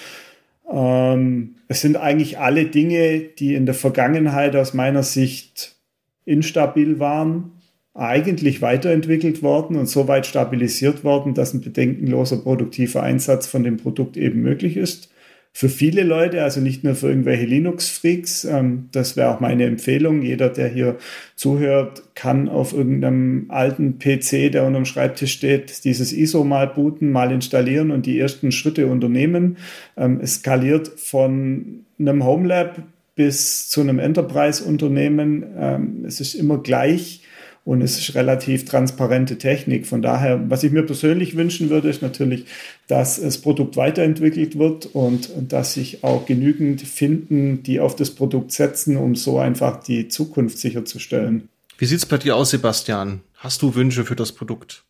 Ähm, 0.72 1.56
es 1.68 1.82
sind 1.82 1.98
eigentlich 1.98 2.40
alle 2.40 2.64
Dinge, 2.64 3.20
die 3.20 3.56
in 3.56 3.66
der 3.66 3.76
Vergangenheit 3.76 4.56
aus 4.56 4.74
meiner 4.74 5.04
Sicht 5.04 5.76
instabil 6.24 7.00
waren, 7.00 7.52
eigentlich 7.94 8.62
weiterentwickelt 8.62 9.44
worden 9.44 9.76
und 9.76 9.88
so 9.88 10.08
weit 10.08 10.26
stabilisiert 10.28 11.04
worden, 11.04 11.34
dass 11.34 11.54
ein 11.54 11.60
bedenkenloser 11.60 12.38
produktiver 12.38 13.04
Einsatz 13.04 13.48
von 13.48 13.66
dem 13.66 13.76
Produkt 13.76 14.16
eben 14.16 14.42
möglich 14.42 14.78
ist 14.78 15.13
für 15.56 15.70
viele 15.70 16.02
Leute, 16.02 16.44
also 16.44 16.60
nicht 16.60 16.84
nur 16.84 16.96
für 16.96 17.10
irgendwelche 17.10 17.46
Linux-Freaks. 17.46 18.46
Ähm, 18.46 18.90
das 18.92 19.16
wäre 19.16 19.30
auch 19.30 19.40
meine 19.40 19.66
Empfehlung. 19.66 20.24
Jeder, 20.24 20.50
der 20.50 20.68
hier 20.68 20.98
zuhört, 21.36 22.02
kann 22.16 22.50
auf 22.50 22.74
irgendeinem 22.74 23.46
alten 23.50 24.00
PC, 24.00 24.52
der 24.52 24.66
unter 24.66 24.80
dem 24.80 24.86
Schreibtisch 24.86 25.32
steht, 25.32 25.86
dieses 25.86 26.12
ISO 26.12 26.44
mal 26.44 26.68
booten, 26.68 27.12
mal 27.12 27.32
installieren 27.32 27.92
und 27.92 28.08
die 28.08 28.20
ersten 28.20 28.52
Schritte 28.52 28.88
unternehmen. 28.88 29.58
Ähm, 29.96 30.20
es 30.24 30.36
skaliert 30.36 30.88
von 30.88 31.86
einem 32.00 32.26
Homelab 32.26 32.82
bis 33.16 33.70
zu 33.70 33.82
einem 33.82 34.00
Enterprise-Unternehmen. 34.00 35.46
Ähm, 35.56 36.06
es 36.06 36.20
ist 36.20 36.34
immer 36.34 36.58
gleich 36.58 37.23
und 37.66 37.82
es 37.82 37.98
ist 37.98 38.16
relativ 38.16 38.66
transparente 38.66 39.38
Technik. 39.38 39.88
Von 39.88 40.02
daher, 40.02 40.50
was 40.50 40.64
ich 40.64 40.72
mir 40.72 40.84
persönlich 40.84 41.38
wünschen 41.38 41.70
würde, 41.70 41.90
ist 41.90 42.02
natürlich, 42.02 42.46
dass 42.88 43.22
das 43.22 43.38
Produkt 43.38 43.78
weiterentwickelt 43.78 44.58
wird 44.58 44.88
und 44.88 45.30
dass 45.38 45.74
sich 45.74 46.04
auch 46.04 46.26
genügend 46.26 46.82
finden, 46.82 47.64
die 47.64 47.80
auf 47.80 47.96
das 47.96 48.12
Produkt 48.12 48.52
setzen, 48.52 48.98
um 48.98 49.16
so 49.16 49.40
einfach 49.40 49.82
die 49.82 50.10
Zukunft 50.10 50.58
sicherzustellen. 50.58 51.48
Wie 51.78 51.86
sieht 51.86 52.00
es 52.00 52.06
bei 52.06 52.18
dir 52.18 52.36
aus, 52.36 52.50
Sebastian? 52.50 53.22
Hast 53.36 53.62
du 53.62 53.76
Wünsche 53.76 54.06
für 54.06 54.16
das 54.16 54.32
Produkt? 54.32 54.84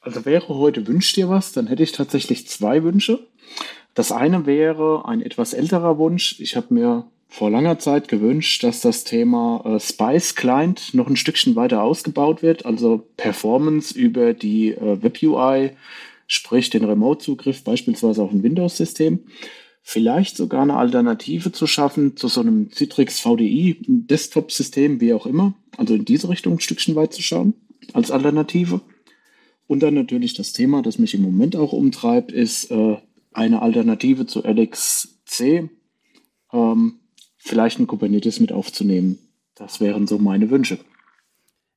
Also 0.00 0.24
wäre 0.24 0.48
heute 0.48 0.86
wünscht 0.86 1.16
dir 1.16 1.28
was, 1.28 1.52
dann 1.52 1.66
hätte 1.66 1.82
ich 1.82 1.92
tatsächlich 1.92 2.46
zwei 2.46 2.82
Wünsche. 2.82 3.26
Das 3.94 4.12
eine 4.12 4.46
wäre 4.46 5.06
ein 5.06 5.20
etwas 5.22 5.54
älterer 5.54 5.98
Wunsch. 5.98 6.38
Ich 6.40 6.56
habe 6.56 6.72
mir 6.72 7.10
vor 7.28 7.50
langer 7.50 7.78
Zeit 7.78 8.08
gewünscht, 8.08 8.64
dass 8.64 8.80
das 8.80 9.04
Thema 9.04 9.62
äh, 9.64 9.78
Spice 9.78 10.34
Client 10.34 10.94
noch 10.94 11.08
ein 11.08 11.16
Stückchen 11.16 11.56
weiter 11.56 11.82
ausgebaut 11.82 12.42
wird, 12.42 12.64
also 12.64 13.06
Performance 13.16 13.96
über 13.96 14.32
die 14.32 14.70
äh, 14.70 15.02
Web 15.02 15.22
UI, 15.22 15.72
sprich 16.26 16.70
den 16.70 16.84
Remote-Zugriff 16.84 17.62
beispielsweise 17.62 18.22
auf 18.22 18.32
ein 18.32 18.42
Windows-System. 18.42 19.20
Vielleicht 19.82 20.36
sogar 20.36 20.62
eine 20.62 20.76
Alternative 20.76 21.52
zu 21.52 21.66
schaffen 21.66 22.16
zu 22.16 22.28
so 22.28 22.40
einem 22.40 22.70
Citrix 22.72 23.20
VDI 23.20 23.78
Desktop-System, 23.86 25.00
wie 25.00 25.12
auch 25.12 25.26
immer. 25.26 25.54
Also 25.76 25.94
in 25.94 26.04
diese 26.04 26.28
Richtung 26.28 26.54
ein 26.54 26.60
Stückchen 26.60 26.94
weit 26.94 27.12
zu 27.12 27.22
schauen 27.22 27.54
als 27.92 28.10
Alternative. 28.10 28.80
Und 29.66 29.82
dann 29.82 29.94
natürlich 29.94 30.34
das 30.34 30.52
Thema, 30.52 30.82
das 30.82 30.98
mich 30.98 31.14
im 31.14 31.22
Moment 31.22 31.56
auch 31.56 31.72
umtreibt, 31.72 32.32
ist 32.32 32.70
äh, 32.70 32.96
eine 33.32 33.62
Alternative 33.62 34.26
zu 34.26 34.42
LXC. 34.42 35.70
Ähm, 36.52 36.94
vielleicht 37.48 37.78
ein 37.78 37.86
Kubernetes 37.86 38.40
mit 38.40 38.52
aufzunehmen. 38.52 39.18
Das 39.54 39.80
wären 39.80 40.06
so 40.06 40.18
meine 40.18 40.50
Wünsche. 40.50 40.78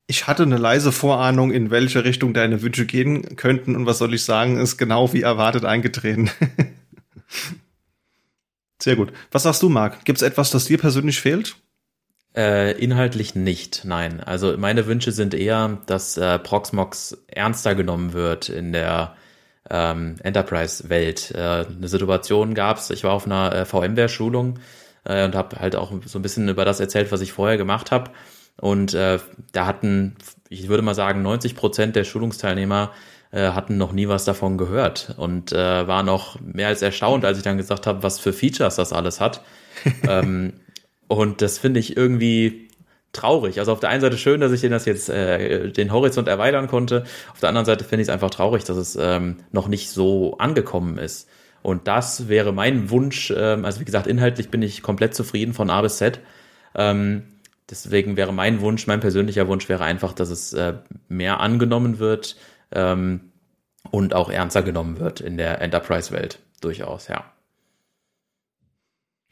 Ich 0.06 0.26
hatte 0.26 0.42
eine 0.42 0.58
leise 0.58 0.92
Vorahnung, 0.92 1.52
in 1.52 1.70
welche 1.70 2.04
Richtung 2.04 2.34
deine 2.34 2.62
Wünsche 2.62 2.86
gehen 2.86 3.36
könnten 3.36 3.76
und 3.76 3.86
was 3.86 3.98
soll 3.98 4.14
ich 4.14 4.24
sagen, 4.24 4.58
ist 4.58 4.76
genau 4.76 5.12
wie 5.12 5.22
erwartet 5.22 5.64
eingetreten. 5.64 6.30
Sehr 8.82 8.96
gut. 8.96 9.12
Was 9.30 9.44
sagst 9.44 9.62
du, 9.62 9.68
Marc? 9.68 10.04
Gibt 10.04 10.18
es 10.18 10.22
etwas, 10.22 10.50
das 10.50 10.64
dir 10.64 10.78
persönlich 10.78 11.20
fehlt? 11.20 11.56
Äh, 12.34 12.72
inhaltlich 12.82 13.34
nicht, 13.34 13.84
nein. 13.84 14.20
Also 14.20 14.56
meine 14.56 14.86
Wünsche 14.86 15.12
sind 15.12 15.34
eher, 15.34 15.78
dass 15.86 16.16
äh, 16.16 16.38
Proxmox 16.38 17.18
ernster 17.28 17.74
genommen 17.74 18.12
wird 18.12 18.48
in 18.48 18.72
der 18.72 19.16
ähm, 19.70 20.16
Enterprise-Welt. 20.22 21.32
Äh, 21.34 21.66
eine 21.66 21.88
Situation 21.88 22.54
gab 22.54 22.78
es, 22.78 22.90
ich 22.90 23.04
war 23.04 23.12
auf 23.12 23.26
einer 23.26 23.54
äh, 23.54 23.64
VMware-Schulung 23.64 24.58
äh, 25.04 25.24
und 25.24 25.34
habe 25.34 25.58
halt 25.58 25.76
auch 25.76 25.92
so 26.06 26.18
ein 26.18 26.22
bisschen 26.22 26.48
über 26.48 26.64
das 26.64 26.80
erzählt, 26.80 27.12
was 27.12 27.20
ich 27.20 27.32
vorher 27.32 27.56
gemacht 27.56 27.90
habe. 27.90 28.10
Und 28.60 28.94
äh, 28.94 29.18
da 29.52 29.66
hatten, 29.66 30.16
ich 30.48 30.68
würde 30.68 30.82
mal 30.82 30.94
sagen, 30.94 31.22
90 31.22 31.56
Prozent 31.56 31.96
der 31.96 32.04
Schulungsteilnehmer 32.04 32.92
äh, 33.30 33.50
hatten 33.52 33.78
noch 33.78 33.92
nie 33.92 34.08
was 34.08 34.24
davon 34.24 34.58
gehört 34.58 35.14
und 35.16 35.52
äh, 35.52 35.86
waren 35.86 36.08
auch 36.08 36.38
mehr 36.40 36.68
als 36.68 36.82
erstaunt, 36.82 37.24
als 37.24 37.38
ich 37.38 37.44
dann 37.44 37.56
gesagt 37.56 37.86
habe, 37.86 38.02
was 38.02 38.20
für 38.20 38.32
Features 38.32 38.76
das 38.76 38.92
alles 38.92 39.20
hat. 39.20 39.42
ähm, 40.08 40.52
und 41.08 41.42
das 41.42 41.58
finde 41.58 41.80
ich 41.80 41.96
irgendwie 41.96 42.68
traurig. 43.12 43.58
Also 43.58 43.72
auf 43.72 43.80
der 43.80 43.90
einen 43.90 44.00
Seite 44.00 44.16
schön, 44.16 44.40
dass 44.40 44.52
ich 44.52 44.60
den 44.60 44.70
das 44.70 44.84
jetzt 44.84 45.08
äh, 45.08 45.70
den 45.70 45.92
Horizont 45.92 46.28
erweitern 46.28 46.68
konnte. 46.68 47.04
Auf 47.32 47.40
der 47.40 47.48
anderen 47.48 47.66
Seite 47.66 47.84
finde 47.84 48.02
ich 48.02 48.08
es 48.08 48.12
einfach 48.12 48.30
traurig, 48.30 48.64
dass 48.64 48.76
es 48.76 48.96
ähm, 49.00 49.38
noch 49.50 49.68
nicht 49.68 49.90
so 49.90 50.36
angekommen 50.38 50.98
ist. 50.98 51.28
Und 51.62 51.86
das 51.86 52.28
wäre 52.28 52.52
mein 52.52 52.90
Wunsch. 52.90 53.32
Ähm, 53.36 53.64
also 53.64 53.80
wie 53.80 53.84
gesagt, 53.84 54.06
inhaltlich 54.06 54.50
bin 54.50 54.62
ich 54.62 54.82
komplett 54.82 55.14
zufrieden 55.14 55.54
von 55.54 55.70
A 55.70 55.80
bis 55.82 55.98
Z. 55.98 56.20
Ähm, 56.74 57.22
deswegen 57.70 58.16
wäre 58.16 58.32
mein 58.32 58.60
Wunsch, 58.60 58.86
mein 58.86 59.00
persönlicher 59.00 59.48
Wunsch 59.48 59.68
wäre 59.68 59.84
einfach, 59.84 60.12
dass 60.12 60.30
es 60.30 60.52
äh, 60.52 60.74
mehr 61.08 61.40
angenommen 61.40 61.98
wird 61.98 62.36
ähm, 62.72 63.32
und 63.90 64.14
auch 64.14 64.30
ernster 64.30 64.62
genommen 64.62 64.98
wird 64.98 65.20
in 65.20 65.36
der 65.36 65.60
Enterprise-Welt. 65.60 66.40
Durchaus, 66.60 67.08
ja. 67.08 67.24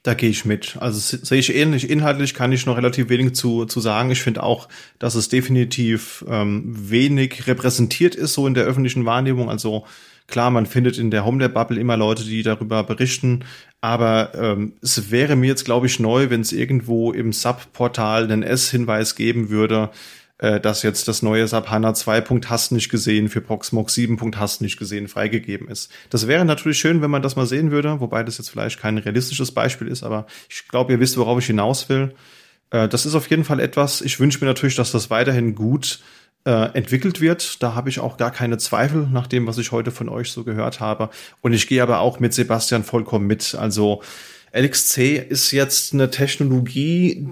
Da 0.03 0.15
gehe 0.15 0.31
ich 0.31 0.47
mit. 0.47 0.79
Also 0.81 0.99
sehe 1.19 1.39
ich 1.39 1.55
ähnlich. 1.55 1.91
Inhaltlich 1.91 2.33
kann 2.33 2.53
ich 2.53 2.65
noch 2.65 2.79
relativ 2.79 3.11
wenig 3.11 3.35
zu, 3.35 3.67
zu 3.67 3.81
sagen. 3.81 4.11
Ich 4.11 4.23
finde 4.23 4.43
auch, 4.43 4.69
dass 4.99 5.15
es 5.15 5.29
definitiv 5.29 6.25
ähm, 6.27 6.65
wenig 6.91 7.47
repräsentiert 7.47 8.15
ist, 8.15 8.33
so 8.33 8.47
in 8.47 8.55
der 8.55 8.65
öffentlichen 8.65 9.05
Wahrnehmung. 9.05 9.51
Also 9.51 9.85
Klar, 10.31 10.51
man 10.51 10.67
findet 10.67 10.97
in 10.97 11.11
der 11.11 11.25
HomeLab-Bubble 11.25 11.79
immer 11.79 11.97
Leute, 11.97 12.25
die 12.25 12.43
darüber 12.43 12.85
berichten, 12.85 13.45
aber 13.81 14.33
ähm, 14.35 14.75
es 14.83 15.11
wäre 15.11 15.37
mir 15.37 15.49
jetzt, 15.49 15.65
glaube 15.65 15.87
ich, 15.87 16.01
neu, 16.01 16.31
wenn 16.31 16.43
es 16.43 16.53
irgendwo 16.53 17.13
im 17.13 17.33
Sub-Portal 17.33 18.25
einen 18.25 18.43
S-Hinweis 18.43 19.17
geben 19.17 19.51
würde, 19.51 19.91
äh, 20.39 20.61
dass 20.61 20.83
jetzt 20.83 21.09
das 21.09 21.23
neue 21.23 21.47
SAP 21.47 21.71
HANA 21.71 21.95
2. 21.95 22.25
Hast 22.47 22.73
nicht 22.73 22.89
gesehen 22.89 23.29
für 23.29 23.41
Proxmox 23.41 23.95
7. 23.95 24.19
Hast 24.37 24.63
nicht 24.63 24.79
gesehen 24.79 25.09
freigegeben 25.09 25.69
ist. 25.69 25.91
Das 26.09 26.27
wäre 26.27 26.45
natürlich 26.45 26.79
schön, 26.79 27.03
wenn 27.03 27.11
man 27.11 27.23
das 27.23 27.37
mal 27.37 27.47
sehen 27.47 27.71
würde, 27.71 28.01
wobei 28.01 28.23
das 28.23 28.39
jetzt 28.39 28.51
vielleicht 28.51 28.81
kein 28.81 28.99
realistisches 28.99 29.53
Beispiel 29.53 29.89
ist, 29.89 30.03
aber 30.03 30.27
ich 30.49 30.69
glaube, 30.69 30.93
ihr 30.93 31.01
wisst, 31.01 31.19
worauf 31.19 31.39
ich 31.39 31.47
hinaus 31.47 31.89
will. 31.89 32.15
Äh, 32.71 32.89
das 32.89 33.07
ist 33.07 33.15
auf 33.15 33.29
jeden 33.29 33.45
Fall 33.45 33.61
etwas. 33.61 34.01
Ich 34.01 34.19
wünsche 34.21 34.41
mir 34.41 34.47
natürlich, 34.47 34.77
dass 34.77 34.93
das 34.93 35.11
weiterhin 35.11 35.55
gut 35.55 36.01
äh, 36.01 36.20
entwickelt 36.45 37.21
wird. 37.21 37.63
Da 37.63 37.75
habe 37.75 37.91
ich 37.91 38.01
auch 38.01 38.17
gar 38.17 38.31
keine 38.31 38.57
Zweifel 38.59 39.07
nach 39.07 39.27
dem, 39.27 39.47
was 39.47 39.59
ich 39.59 39.73
heute 39.73 39.91
von 39.91 40.09
euch 40.09 40.33
so 40.33 40.43
gehört 40.43 40.81
habe. 40.81 41.11
Und 41.43 41.53
ich 41.53 41.67
gehe 41.67 41.83
aber 41.83 42.01
auch 42.01 42.19
mit 42.19 42.33
Sebastian 42.33 42.83
vollkommen 42.83 43.27
mit. 43.27 43.55
Also 43.55 44.03
LXC 44.53 45.19
ist 45.29 45.53
jetzt 45.53 45.93
eine 45.93 46.11
Technologie, 46.11 47.29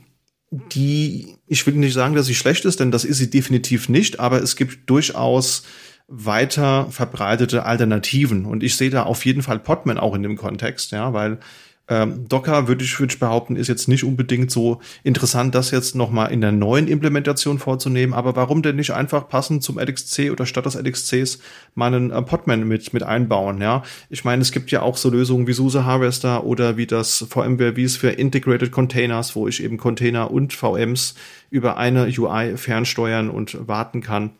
die, 0.50 1.36
ich 1.46 1.66
will 1.66 1.74
nicht 1.74 1.94
sagen, 1.94 2.14
dass 2.14 2.26
sie 2.26 2.34
schlecht 2.34 2.64
ist, 2.64 2.80
denn 2.80 2.90
das 2.90 3.04
ist 3.04 3.18
sie 3.18 3.30
definitiv 3.30 3.88
nicht, 3.88 4.20
aber 4.20 4.42
es 4.42 4.56
gibt 4.56 4.88
durchaus 4.88 5.64
weiter 6.06 6.90
verbreitete 6.90 7.64
Alternativen. 7.64 8.46
Und 8.46 8.62
ich 8.62 8.76
sehe 8.76 8.90
da 8.90 9.02
auf 9.02 9.24
jeden 9.26 9.42
Fall 9.42 9.58
Podman 9.58 9.98
auch 9.98 10.14
in 10.14 10.22
dem 10.22 10.36
Kontext, 10.36 10.92
ja, 10.92 11.12
weil 11.12 11.38
ähm, 11.88 12.28
Docker 12.28 12.68
würde 12.68 12.84
ich, 12.84 13.00
würde 13.00 13.12
ich 13.12 13.18
behaupten, 13.18 13.56
ist 13.56 13.68
jetzt 13.68 13.88
nicht 13.88 14.04
unbedingt 14.04 14.50
so 14.50 14.80
interessant, 15.04 15.54
das 15.54 15.70
jetzt 15.70 15.94
nochmal 15.94 16.30
in 16.30 16.42
der 16.42 16.52
neuen 16.52 16.86
Implementation 16.86 17.58
vorzunehmen. 17.58 18.12
Aber 18.12 18.36
warum 18.36 18.62
denn 18.62 18.76
nicht 18.76 18.92
einfach 18.92 19.28
passend 19.28 19.62
zum 19.62 19.78
LXC 19.78 20.30
oder 20.30 20.44
statt 20.44 20.66
des 20.66 20.74
LXCs 20.74 21.38
mal 21.74 21.86
einen 21.86 22.10
äh, 22.10 22.20
Podman 22.20 22.68
mit, 22.68 22.92
mit 22.92 23.02
einbauen? 23.02 23.60
Ja, 23.62 23.82
ich 24.10 24.24
meine, 24.24 24.42
es 24.42 24.52
gibt 24.52 24.70
ja 24.70 24.82
auch 24.82 24.98
so 24.98 25.08
Lösungen 25.08 25.46
wie 25.46 25.54
SUSE 25.54 25.86
Harvester 25.86 26.44
oder 26.44 26.76
wie 26.76 26.86
das 26.86 27.24
VMware 27.28 27.80
es 27.82 27.96
für 27.96 28.10
Integrated 28.10 28.70
Containers, 28.70 29.34
wo 29.34 29.48
ich 29.48 29.62
eben 29.62 29.78
Container 29.78 30.30
und 30.30 30.52
VMs 30.52 31.14
über 31.50 31.78
eine 31.78 32.12
UI 32.18 32.58
fernsteuern 32.58 33.30
und 33.30 33.66
warten 33.66 34.02
kann. 34.02 34.32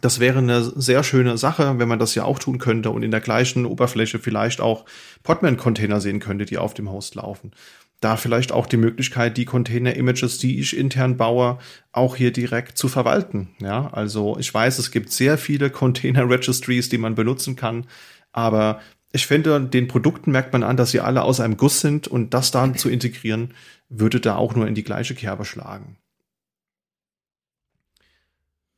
Das 0.00 0.18
wäre 0.18 0.38
eine 0.38 0.62
sehr 0.62 1.04
schöne 1.04 1.38
Sache, 1.38 1.78
wenn 1.78 1.88
man 1.88 1.98
das 1.98 2.14
ja 2.14 2.24
auch 2.24 2.38
tun 2.38 2.58
könnte 2.58 2.90
und 2.90 3.02
in 3.02 3.10
der 3.10 3.20
gleichen 3.20 3.64
Oberfläche 3.64 4.18
vielleicht 4.18 4.60
auch 4.60 4.84
Podman-Container 5.22 6.00
sehen 6.00 6.20
könnte, 6.20 6.44
die 6.44 6.58
auf 6.58 6.74
dem 6.74 6.90
Host 6.90 7.14
laufen. 7.14 7.52
Da 8.00 8.16
vielleicht 8.16 8.52
auch 8.52 8.66
die 8.66 8.76
Möglichkeit, 8.76 9.36
die 9.36 9.44
Container-Images, 9.44 10.38
die 10.38 10.58
ich 10.58 10.76
intern 10.76 11.16
baue, 11.16 11.58
auch 11.92 12.16
hier 12.16 12.32
direkt 12.32 12.76
zu 12.76 12.88
verwalten. 12.88 13.54
Ja, 13.60 13.88
also 13.92 14.36
ich 14.38 14.52
weiß, 14.52 14.78
es 14.78 14.90
gibt 14.90 15.10
sehr 15.10 15.38
viele 15.38 15.70
Container-Registries, 15.70 16.88
die 16.88 16.98
man 16.98 17.14
benutzen 17.14 17.56
kann, 17.56 17.86
aber 18.32 18.80
ich 19.12 19.28
finde, 19.28 19.60
den 19.60 19.86
Produkten 19.86 20.32
merkt 20.32 20.52
man 20.52 20.64
an, 20.64 20.76
dass 20.76 20.90
sie 20.90 20.98
alle 20.98 21.22
aus 21.22 21.38
einem 21.38 21.56
Guss 21.56 21.80
sind 21.80 22.08
und 22.08 22.34
das 22.34 22.50
dann 22.50 22.76
zu 22.76 22.90
integrieren, 22.90 23.54
würde 23.88 24.18
da 24.18 24.34
auch 24.34 24.56
nur 24.56 24.66
in 24.66 24.74
die 24.74 24.82
gleiche 24.82 25.14
Kerbe 25.14 25.44
schlagen. 25.44 25.96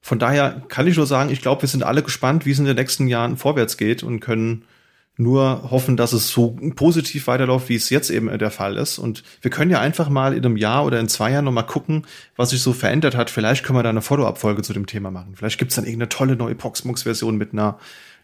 Von 0.07 0.20
daher 0.20 0.62
kann 0.69 0.87
ich 0.87 0.97
nur 0.97 1.05
sagen, 1.05 1.31
ich 1.31 1.43
glaube, 1.43 1.62
wir 1.62 1.69
sind 1.69 1.83
alle 1.83 2.01
gespannt, 2.01 2.47
wie 2.47 2.53
es 2.53 2.61
in 2.61 2.65
den 2.65 2.77
nächsten 2.77 3.09
Jahren 3.09 3.37
vorwärts 3.37 3.77
geht 3.77 4.05
und 4.05 4.20
können 4.20 4.62
nur 5.16 5.69
hoffen, 5.73 5.97
dass 5.97 6.12
es 6.12 6.28
so 6.28 6.57
positiv 6.77 7.27
weiterläuft, 7.27 7.69
wie 7.69 7.74
es 7.74 7.91
jetzt 7.91 8.11
eben 8.11 8.39
der 8.39 8.53
Fall 8.53 8.77
ist. 8.77 8.99
Und 8.99 9.24
wir 9.43 9.51
können 9.51 9.73
ja 9.73 9.81
einfach 9.81 10.09
mal 10.09 10.33
in 10.33 10.45
einem 10.45 10.57
Jahr 10.57 10.85
oder 10.85 11.01
in 11.01 11.09
zwei 11.09 11.33
Jahren 11.33 11.45
nochmal 11.45 11.66
gucken, 11.66 12.07
was 12.37 12.51
sich 12.51 12.62
so 12.62 12.73
verändert 12.73 13.16
hat. 13.16 13.31
Vielleicht 13.31 13.65
können 13.65 13.81
wir 13.81 13.83
da 13.83 13.89
eine 13.89 14.01
Follow-up-Folge 14.01 14.62
zu 14.62 14.73
dem 14.73 14.87
Thema 14.87 15.11
machen. 15.11 15.35
Vielleicht 15.35 15.59
gibt 15.59 15.73
es 15.73 15.74
dann 15.74 15.87
irgendeine 15.87 16.09
tolle 16.09 16.37
neue 16.37 16.55
Proxmox-Version 16.55 17.37
mit 17.37 17.53
einer 17.53 17.77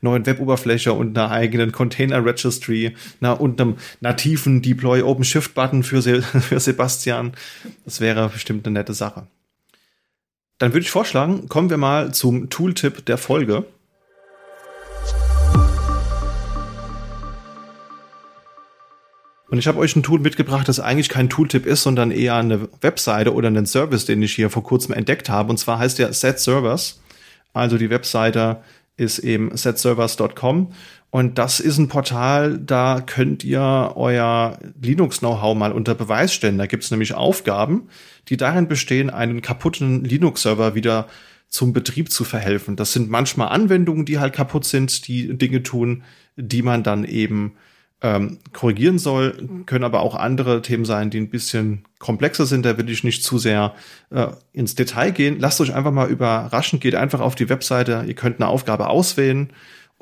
neuen 0.02 0.24
Web-Oberfläche 0.24 0.92
und 0.92 1.18
einer 1.18 1.32
eigenen 1.32 1.72
Container-Registry 1.72 2.94
na, 3.18 3.32
und 3.32 3.60
einem 3.60 3.74
nativen 4.00 4.62
Deploy 4.62 5.02
OpenShift-Button 5.02 5.82
für, 5.82 6.00
Se 6.00 6.22
für 6.22 6.60
Sebastian. 6.60 7.32
Das 7.84 8.00
wäre 8.00 8.28
bestimmt 8.28 8.68
eine 8.68 8.74
nette 8.74 8.94
Sache. 8.94 9.26
Dann 10.58 10.72
würde 10.72 10.80
ich 10.80 10.90
vorschlagen, 10.90 11.48
kommen 11.48 11.70
wir 11.70 11.76
mal 11.76 12.12
zum 12.14 12.50
Tooltip 12.50 13.04
der 13.06 13.18
Folge. 13.18 13.66
Und 19.52 19.58
ich 19.58 19.66
habe 19.66 19.78
euch 19.80 19.94
ein 19.96 20.02
Tool 20.02 20.18
mitgebracht, 20.18 20.66
das 20.66 20.80
eigentlich 20.80 21.10
kein 21.10 21.28
Tooltip 21.28 21.66
ist, 21.66 21.82
sondern 21.82 22.10
eher 22.10 22.36
eine 22.36 22.70
Webseite 22.80 23.34
oder 23.34 23.48
einen 23.48 23.66
Service, 23.66 24.06
den 24.06 24.22
ich 24.22 24.34
hier 24.34 24.48
vor 24.48 24.62
kurzem 24.62 24.94
entdeckt 24.94 25.28
habe. 25.28 25.50
Und 25.50 25.58
zwar 25.58 25.78
heißt 25.78 25.98
der 25.98 26.14
Set 26.14 26.38
Servers. 26.38 27.02
Also 27.52 27.76
die 27.76 27.90
Webseite 27.90 28.62
ist 28.96 29.18
eben 29.18 29.54
setservers.com. 29.54 30.72
Und 31.12 31.36
das 31.36 31.60
ist 31.60 31.76
ein 31.76 31.88
Portal, 31.88 32.58
da 32.58 33.02
könnt 33.02 33.44
ihr 33.44 33.92
euer 33.96 34.58
Linux-Know-how 34.80 35.54
mal 35.54 35.70
unter 35.70 35.94
Beweis 35.94 36.32
stellen. 36.32 36.56
Da 36.56 36.64
gibt 36.64 36.84
es 36.84 36.90
nämlich 36.90 37.12
Aufgaben, 37.12 37.88
die 38.30 38.38
darin 38.38 38.66
bestehen, 38.66 39.10
einen 39.10 39.42
kaputten 39.42 40.04
Linux-Server 40.04 40.74
wieder 40.74 41.08
zum 41.48 41.74
Betrieb 41.74 42.10
zu 42.10 42.24
verhelfen. 42.24 42.76
Das 42.76 42.94
sind 42.94 43.10
manchmal 43.10 43.48
Anwendungen, 43.48 44.06
die 44.06 44.20
halt 44.20 44.32
kaputt 44.32 44.64
sind, 44.64 45.06
die 45.06 45.36
Dinge 45.36 45.62
tun, 45.62 46.02
die 46.36 46.62
man 46.62 46.82
dann 46.82 47.04
eben 47.04 47.56
ähm, 48.00 48.38
korrigieren 48.54 48.98
soll, 48.98 49.64
können 49.66 49.84
aber 49.84 50.00
auch 50.00 50.14
andere 50.14 50.62
Themen 50.62 50.86
sein, 50.86 51.10
die 51.10 51.18
ein 51.18 51.28
bisschen 51.28 51.84
komplexer 51.98 52.46
sind. 52.46 52.64
Da 52.64 52.78
will 52.78 52.88
ich 52.88 53.04
nicht 53.04 53.22
zu 53.22 53.36
sehr 53.36 53.74
äh, 54.08 54.28
ins 54.54 54.76
Detail 54.76 55.10
gehen. 55.10 55.38
Lasst 55.38 55.60
euch 55.60 55.74
einfach 55.74 55.92
mal 55.92 56.08
überraschen. 56.08 56.80
Geht 56.80 56.94
einfach 56.94 57.20
auf 57.20 57.34
die 57.34 57.50
Webseite. 57.50 58.04
Ihr 58.08 58.14
könnt 58.14 58.40
eine 58.40 58.48
Aufgabe 58.48 58.88
auswählen 58.88 59.52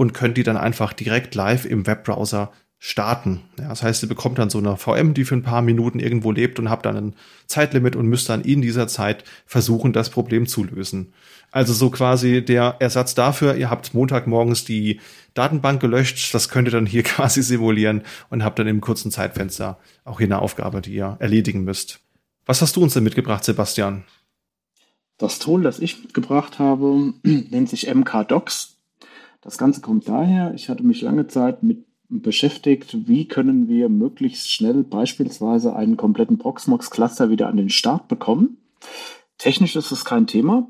und 0.01 0.14
könnt 0.14 0.39
die 0.39 0.44
dann 0.44 0.56
einfach 0.56 0.94
direkt 0.94 1.35
live 1.35 1.66
im 1.66 1.86
Webbrowser 1.86 2.52
starten. 2.78 3.43
Ja, 3.59 3.68
das 3.68 3.82
heißt, 3.82 4.02
ihr 4.02 4.09
bekommt 4.09 4.39
dann 4.39 4.48
so 4.48 4.56
eine 4.56 4.78
VM, 4.78 5.12
die 5.12 5.27
für 5.27 5.35
ein 5.35 5.43
paar 5.43 5.60
Minuten 5.60 6.01
irgendwo 6.01 6.32
lebt 6.32 6.59
und 6.59 6.70
habt 6.70 6.86
dann 6.86 6.97
ein 6.97 7.14
Zeitlimit 7.47 7.97
und 7.97 8.06
müsst 8.06 8.31
dann 8.31 8.40
in 8.40 8.62
dieser 8.62 8.89
Zeit 8.89 9.24
versuchen, 9.44 9.93
das 9.93 10.09
Problem 10.09 10.47
zu 10.47 10.64
lösen. 10.64 11.12
Also 11.51 11.74
so 11.74 11.90
quasi 11.90 12.43
der 12.43 12.77
Ersatz 12.78 13.14
dafür, 13.14 13.56
ihr 13.56 13.68
habt 13.68 13.93
Montagmorgens 13.93 14.64
die 14.64 15.01
Datenbank 15.35 15.82
gelöscht, 15.82 16.32
das 16.32 16.48
könnt 16.48 16.68
ihr 16.68 16.72
dann 16.72 16.86
hier 16.86 17.02
quasi 17.02 17.43
simulieren 17.43 18.01
und 18.31 18.43
habt 18.43 18.59
dann 18.59 18.68
im 18.68 18.81
kurzen 18.81 19.10
Zeitfenster 19.10 19.78
auch 20.06 20.16
hier 20.16 20.28
eine 20.28 20.40
Aufgabe, 20.40 20.81
die 20.81 20.94
ihr 20.94 21.18
erledigen 21.20 21.62
müsst. 21.64 22.01
Was 22.47 22.62
hast 22.62 22.74
du 22.74 22.82
uns 22.82 22.94
denn 22.94 23.05
mitgebracht, 23.05 23.44
Sebastian? 23.44 24.05
Das 25.18 25.40
Tool, 25.40 25.62
das 25.62 25.78
ich 25.78 26.01
mitgebracht 26.01 26.59
habe, 26.59 27.12
nennt 27.22 27.68
sich 27.68 27.94
MK-Docs. 27.94 28.80
Das 29.41 29.59
Ganze 29.59 29.81
kommt 29.81 30.09
daher, 30.09 30.53
ich 30.55 30.69
hatte 30.69 30.85
mich 30.85 31.03
lange 31.03 31.27
Zeit 31.27 31.62
mit 31.62 31.87
beschäftigt, 32.11 33.09
wie 33.09 33.29
können 33.29 33.69
wir 33.69 33.89
möglichst 33.89 34.51
schnell 34.51 34.83
beispielsweise 34.83 35.77
einen 35.77 35.97
kompletten 35.97 36.39
Proxmox-Cluster 36.39 37.31
wieder 37.31 37.49
an 37.49 37.57
den 37.57 37.71
Start 37.71 38.09
bekommen. 38.09 38.59
Technisch 39.39 39.77
ist 39.77 39.93
es 39.93 40.05
kein 40.05 40.27
Thema. 40.27 40.69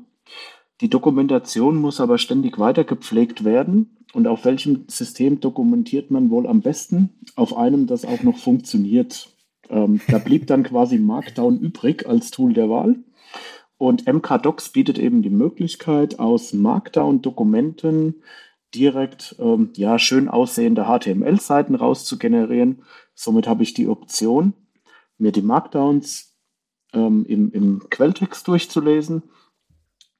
Die 0.81 0.89
Dokumentation 0.89 1.77
muss 1.77 1.99
aber 1.99 2.17
ständig 2.17 2.59
weiter 2.59 2.83
gepflegt 2.83 3.43
werden. 3.43 3.97
Und 4.13 4.27
auf 4.27 4.45
welchem 4.45 4.85
System 4.87 5.39
dokumentiert 5.39 6.11
man 6.11 6.29
wohl 6.29 6.47
am 6.47 6.61
besten? 6.61 7.09
Auf 7.35 7.55
einem, 7.55 7.87
das 7.87 8.05
auch 8.05 8.23
noch 8.23 8.37
funktioniert. 8.37 9.29
Ähm, 9.69 10.01
da 10.09 10.17
blieb 10.19 10.47
dann 10.47 10.63
quasi 10.63 10.97
Markdown 10.99 11.59
übrig 11.59 12.07
als 12.07 12.29
Tool 12.31 12.53
der 12.53 12.69
Wahl. 12.69 12.99
Und 13.77 14.05
MKDocs 14.05 14.69
bietet 14.69 14.99
eben 14.99 15.21
die 15.21 15.29
Möglichkeit, 15.29 16.19
aus 16.19 16.53
Markdown-Dokumenten 16.53 18.21
direkt 18.73 19.35
ähm, 19.39 19.71
ja, 19.75 19.99
schön 19.99 20.27
aussehende 20.27 20.85
HTML-Seiten 20.85 21.75
rauszugenerieren. 21.75 22.83
Somit 23.13 23.47
habe 23.47 23.63
ich 23.63 23.73
die 23.73 23.87
Option, 23.87 24.53
mir 25.17 25.31
die 25.31 25.41
Markdowns 25.41 26.37
ähm, 26.93 27.25
im, 27.27 27.51
im 27.51 27.89
Quelltext 27.89 28.47
durchzulesen 28.47 29.23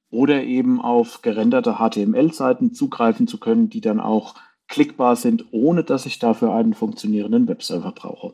oder 0.10 0.44
eben 0.44 0.82
auf 0.82 1.22
gerenderte 1.22 1.76
HTML-Seiten 1.76 2.74
zugreifen 2.74 3.28
zu 3.28 3.40
können, 3.40 3.70
die 3.70 3.82
dann 3.82 4.00
auch 4.00 4.36
klickbar 4.68 5.16
sind, 5.16 5.46
ohne 5.52 5.84
dass 5.84 6.06
ich 6.06 6.20
dafür 6.20 6.54
einen 6.54 6.74
funktionierenden 6.74 7.48
Webserver 7.48 7.92
brauche. 7.92 8.34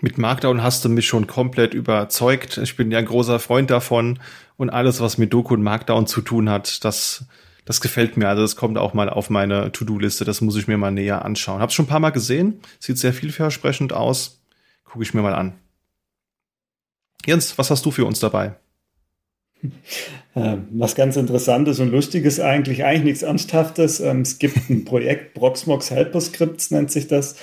Mit 0.00 0.18
Markdown 0.18 0.62
hast 0.62 0.84
du 0.84 0.88
mich 0.88 1.06
schon 1.06 1.26
komplett 1.26 1.72
überzeugt. 1.72 2.58
Ich 2.58 2.76
bin 2.76 2.90
ja 2.90 2.98
ein 2.98 3.06
großer 3.06 3.38
Freund 3.38 3.70
davon 3.70 4.18
und 4.56 4.70
alles, 4.70 5.00
was 5.00 5.18
mit 5.18 5.32
Doku 5.32 5.54
und 5.54 5.62
Markdown 5.62 6.06
zu 6.06 6.20
tun 6.20 6.50
hat, 6.50 6.84
das 6.84 7.26
das 7.64 7.80
gefällt 7.80 8.16
mir. 8.16 8.28
Also 8.28 8.42
das 8.42 8.56
kommt 8.56 8.78
auch 8.78 8.94
mal 8.94 9.08
auf 9.08 9.30
meine 9.30 9.72
To-Do-Liste. 9.72 10.24
Das 10.24 10.40
muss 10.40 10.56
ich 10.56 10.68
mir 10.68 10.78
mal 10.78 10.90
näher 10.90 11.24
anschauen. 11.24 11.60
Hab's 11.60 11.74
schon 11.74 11.86
ein 11.86 11.88
paar 11.88 12.00
Mal 12.00 12.10
gesehen. 12.10 12.60
Sieht 12.78 12.98
sehr 12.98 13.12
vielversprechend 13.12 13.92
aus. 13.92 14.42
Gucke 14.84 15.02
ich 15.02 15.14
mir 15.14 15.22
mal 15.22 15.34
an. 15.34 15.54
Jens, 17.26 17.56
was 17.56 17.70
hast 17.70 17.84
du 17.86 17.90
für 17.90 18.04
uns 18.04 18.20
dabei? 18.20 18.56
Ähm, 20.36 20.66
was 20.72 20.96
ganz 20.96 21.14
Interessantes 21.14 21.78
und 21.78 21.92
Lustiges 21.92 22.40
eigentlich, 22.40 22.84
eigentlich 22.84 23.04
nichts 23.04 23.22
Ernsthaftes. 23.22 24.00
Ähm, 24.00 24.22
es 24.22 24.40
gibt 24.40 24.68
ein 24.68 24.84
Projekt, 24.84 25.34
Proxmox 25.34 25.92
Helper 25.92 26.20
Scripts 26.20 26.72
nennt 26.72 26.90
sich 26.90 27.06
das. 27.06 27.36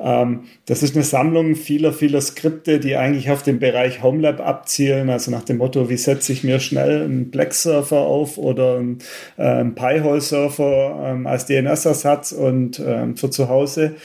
Ähm, 0.00 0.44
das 0.66 0.82
ist 0.82 0.94
eine 0.94 1.04
Sammlung 1.04 1.56
vieler, 1.56 1.92
vieler 1.92 2.20
Skripte, 2.20 2.78
die 2.78 2.96
eigentlich 2.96 3.30
auf 3.30 3.42
den 3.42 3.58
Bereich 3.58 4.02
Homelab 4.02 4.40
abzielen, 4.40 5.10
also 5.10 5.30
nach 5.30 5.44
dem 5.44 5.58
Motto, 5.58 5.88
wie 5.88 5.96
setze 5.96 6.32
ich 6.32 6.44
mir 6.44 6.60
schnell 6.60 7.02
einen 7.02 7.30
Black-Surfer 7.30 7.98
auf 7.98 8.38
oder 8.38 8.76
einen, 8.76 8.98
äh, 9.36 9.42
einen 9.42 9.74
Pi-Hole-Surfer 9.74 11.12
ähm, 11.12 11.26
als 11.26 11.46
DNS-Ersatz 11.46 12.32
und 12.32 12.80
ähm, 12.84 13.16
für 13.16 13.30
zu 13.30 13.48
Hause. 13.48 13.96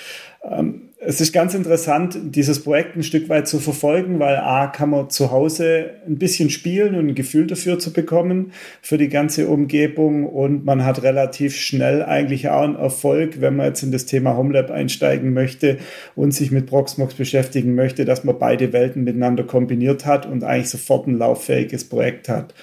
Ähm, 0.43 0.89
es 1.05 1.21
ist 1.21 1.33
ganz 1.33 1.53
interessant, 1.53 2.17
dieses 2.23 2.63
Projekt 2.63 2.95
ein 2.95 3.03
Stück 3.03 3.29
weit 3.29 3.47
zu 3.47 3.59
verfolgen, 3.59 4.19
weil 4.19 4.37
A, 4.37 4.67
kann 4.67 4.89
man 4.89 5.09
zu 5.09 5.31
Hause 5.31 5.91
ein 6.07 6.17
bisschen 6.17 6.49
spielen 6.49 6.95
und 6.95 7.09
ein 7.09 7.15
Gefühl 7.15 7.47
dafür 7.47 7.79
zu 7.79 7.91
bekommen, 7.91 8.53
für 8.81 8.97
die 8.97 9.09
ganze 9.09 9.47
Umgebung 9.47 10.25
und 10.25 10.65
man 10.65 10.85
hat 10.85 11.03
relativ 11.03 11.55
schnell 11.55 12.03
eigentlich 12.03 12.49
auch 12.49 12.63
einen 12.63 12.75
Erfolg, 12.75 13.41
wenn 13.41 13.55
man 13.55 13.67
jetzt 13.67 13.83
in 13.83 13.91
das 13.91 14.05
Thema 14.05 14.37
HomeLab 14.37 14.71
einsteigen 14.71 15.33
möchte 15.33 15.77
und 16.15 16.33
sich 16.33 16.51
mit 16.51 16.67
Proxmox 16.67 17.15
beschäftigen 17.15 17.75
möchte, 17.75 18.05
dass 18.05 18.23
man 18.23 18.39
beide 18.39 18.73
Welten 18.73 19.03
miteinander 19.03 19.43
kombiniert 19.43 20.05
hat 20.05 20.25
und 20.25 20.43
eigentlich 20.43 20.69
sofort 20.69 21.07
ein 21.07 21.17
lauffähiges 21.17 21.83
Projekt 21.83 22.29
hat. 22.29 22.53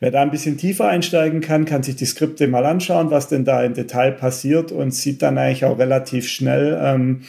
Wer 0.00 0.10
da 0.10 0.22
ein 0.22 0.30
bisschen 0.30 0.56
tiefer 0.56 0.88
einsteigen 0.88 1.42
kann, 1.42 1.66
kann 1.66 1.82
sich 1.82 1.94
die 1.94 2.06
Skripte 2.06 2.48
mal 2.48 2.64
anschauen, 2.64 3.10
was 3.10 3.28
denn 3.28 3.44
da 3.44 3.62
im 3.62 3.74
Detail 3.74 4.12
passiert 4.12 4.72
und 4.72 4.94
sieht 4.94 5.20
dann 5.20 5.36
eigentlich 5.36 5.66
auch 5.66 5.78
relativ 5.78 6.26
schnell, 6.26 6.78
ähm, 6.82 7.20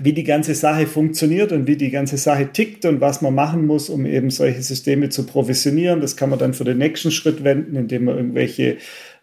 wie 0.00 0.12
die 0.12 0.24
ganze 0.24 0.54
Sache 0.54 0.86
funktioniert 0.86 1.52
und 1.52 1.66
wie 1.66 1.76
die 1.76 1.90
ganze 1.90 2.16
Sache 2.16 2.48
tickt 2.52 2.84
und 2.84 3.00
was 3.00 3.22
man 3.22 3.34
machen 3.34 3.66
muss, 3.66 3.88
um 3.88 4.06
eben 4.06 4.30
solche 4.30 4.62
Systeme 4.62 5.08
zu 5.08 5.24
provisionieren. 5.24 6.00
Das 6.00 6.16
kann 6.16 6.30
man 6.30 6.38
dann 6.38 6.54
für 6.54 6.64
den 6.64 6.78
nächsten 6.78 7.10
Schritt 7.10 7.44
wenden, 7.44 7.76
indem 7.76 8.04
man 8.04 8.16
irgendwelche, 8.16 8.78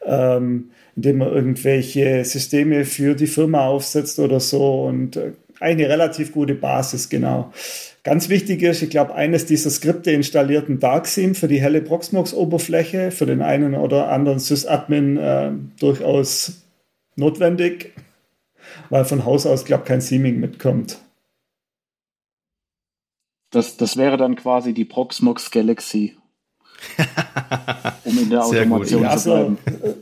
ähm, 0.05 0.71
indem 0.95 1.17
man 1.17 1.33
irgendwelche 1.33 2.23
Systeme 2.23 2.85
für 2.85 3.15
die 3.15 3.27
Firma 3.27 3.65
aufsetzt 3.65 4.19
oder 4.19 4.39
so 4.39 4.83
und 4.85 5.17
äh, 5.17 5.31
eine 5.59 5.89
relativ 5.89 6.31
gute 6.31 6.55
Basis, 6.55 7.09
genau. 7.09 7.51
Ganz 8.03 8.29
wichtig 8.29 8.63
ist, 8.63 8.81
ich 8.81 8.89
glaube, 8.89 9.13
eines 9.13 9.45
dieser 9.45 9.69
Skripte 9.69 10.11
installiert 10.11 10.69
ein 10.69 10.79
Darkseam 10.79 11.35
für 11.35 11.47
die 11.47 11.61
helle 11.61 11.81
Proxmox-Oberfläche, 11.81 13.11
für 13.11 13.27
den 13.27 13.43
einen 13.43 13.75
oder 13.75 14.09
anderen 14.09 14.39
Sysadmin 14.39 15.17
äh, 15.17 15.51
durchaus 15.79 16.63
notwendig 17.15 17.93
weil 18.91 19.05
von 19.05 19.25
Haus 19.25 19.47
aus, 19.47 19.65
glaube 19.65 19.83
ich, 19.83 19.87
kein 19.87 20.01
Seaming 20.01 20.39
mitkommt. 20.39 20.99
Das, 23.49 23.75
das 23.77 23.97
wäre 23.97 24.17
dann 24.17 24.35
quasi 24.35 24.73
die 24.73 24.85
Proxmox 24.85 25.49
Galaxy. 25.51 26.15
um 28.05 28.17
in 28.17 28.29
der 28.29 28.43
Sehr 28.43 28.65
gut. 28.65 28.73
Automation 28.83 29.03
Ja, 29.03 29.17
zu 29.17 29.29
bleiben. 29.29 29.57
so, 29.65 29.97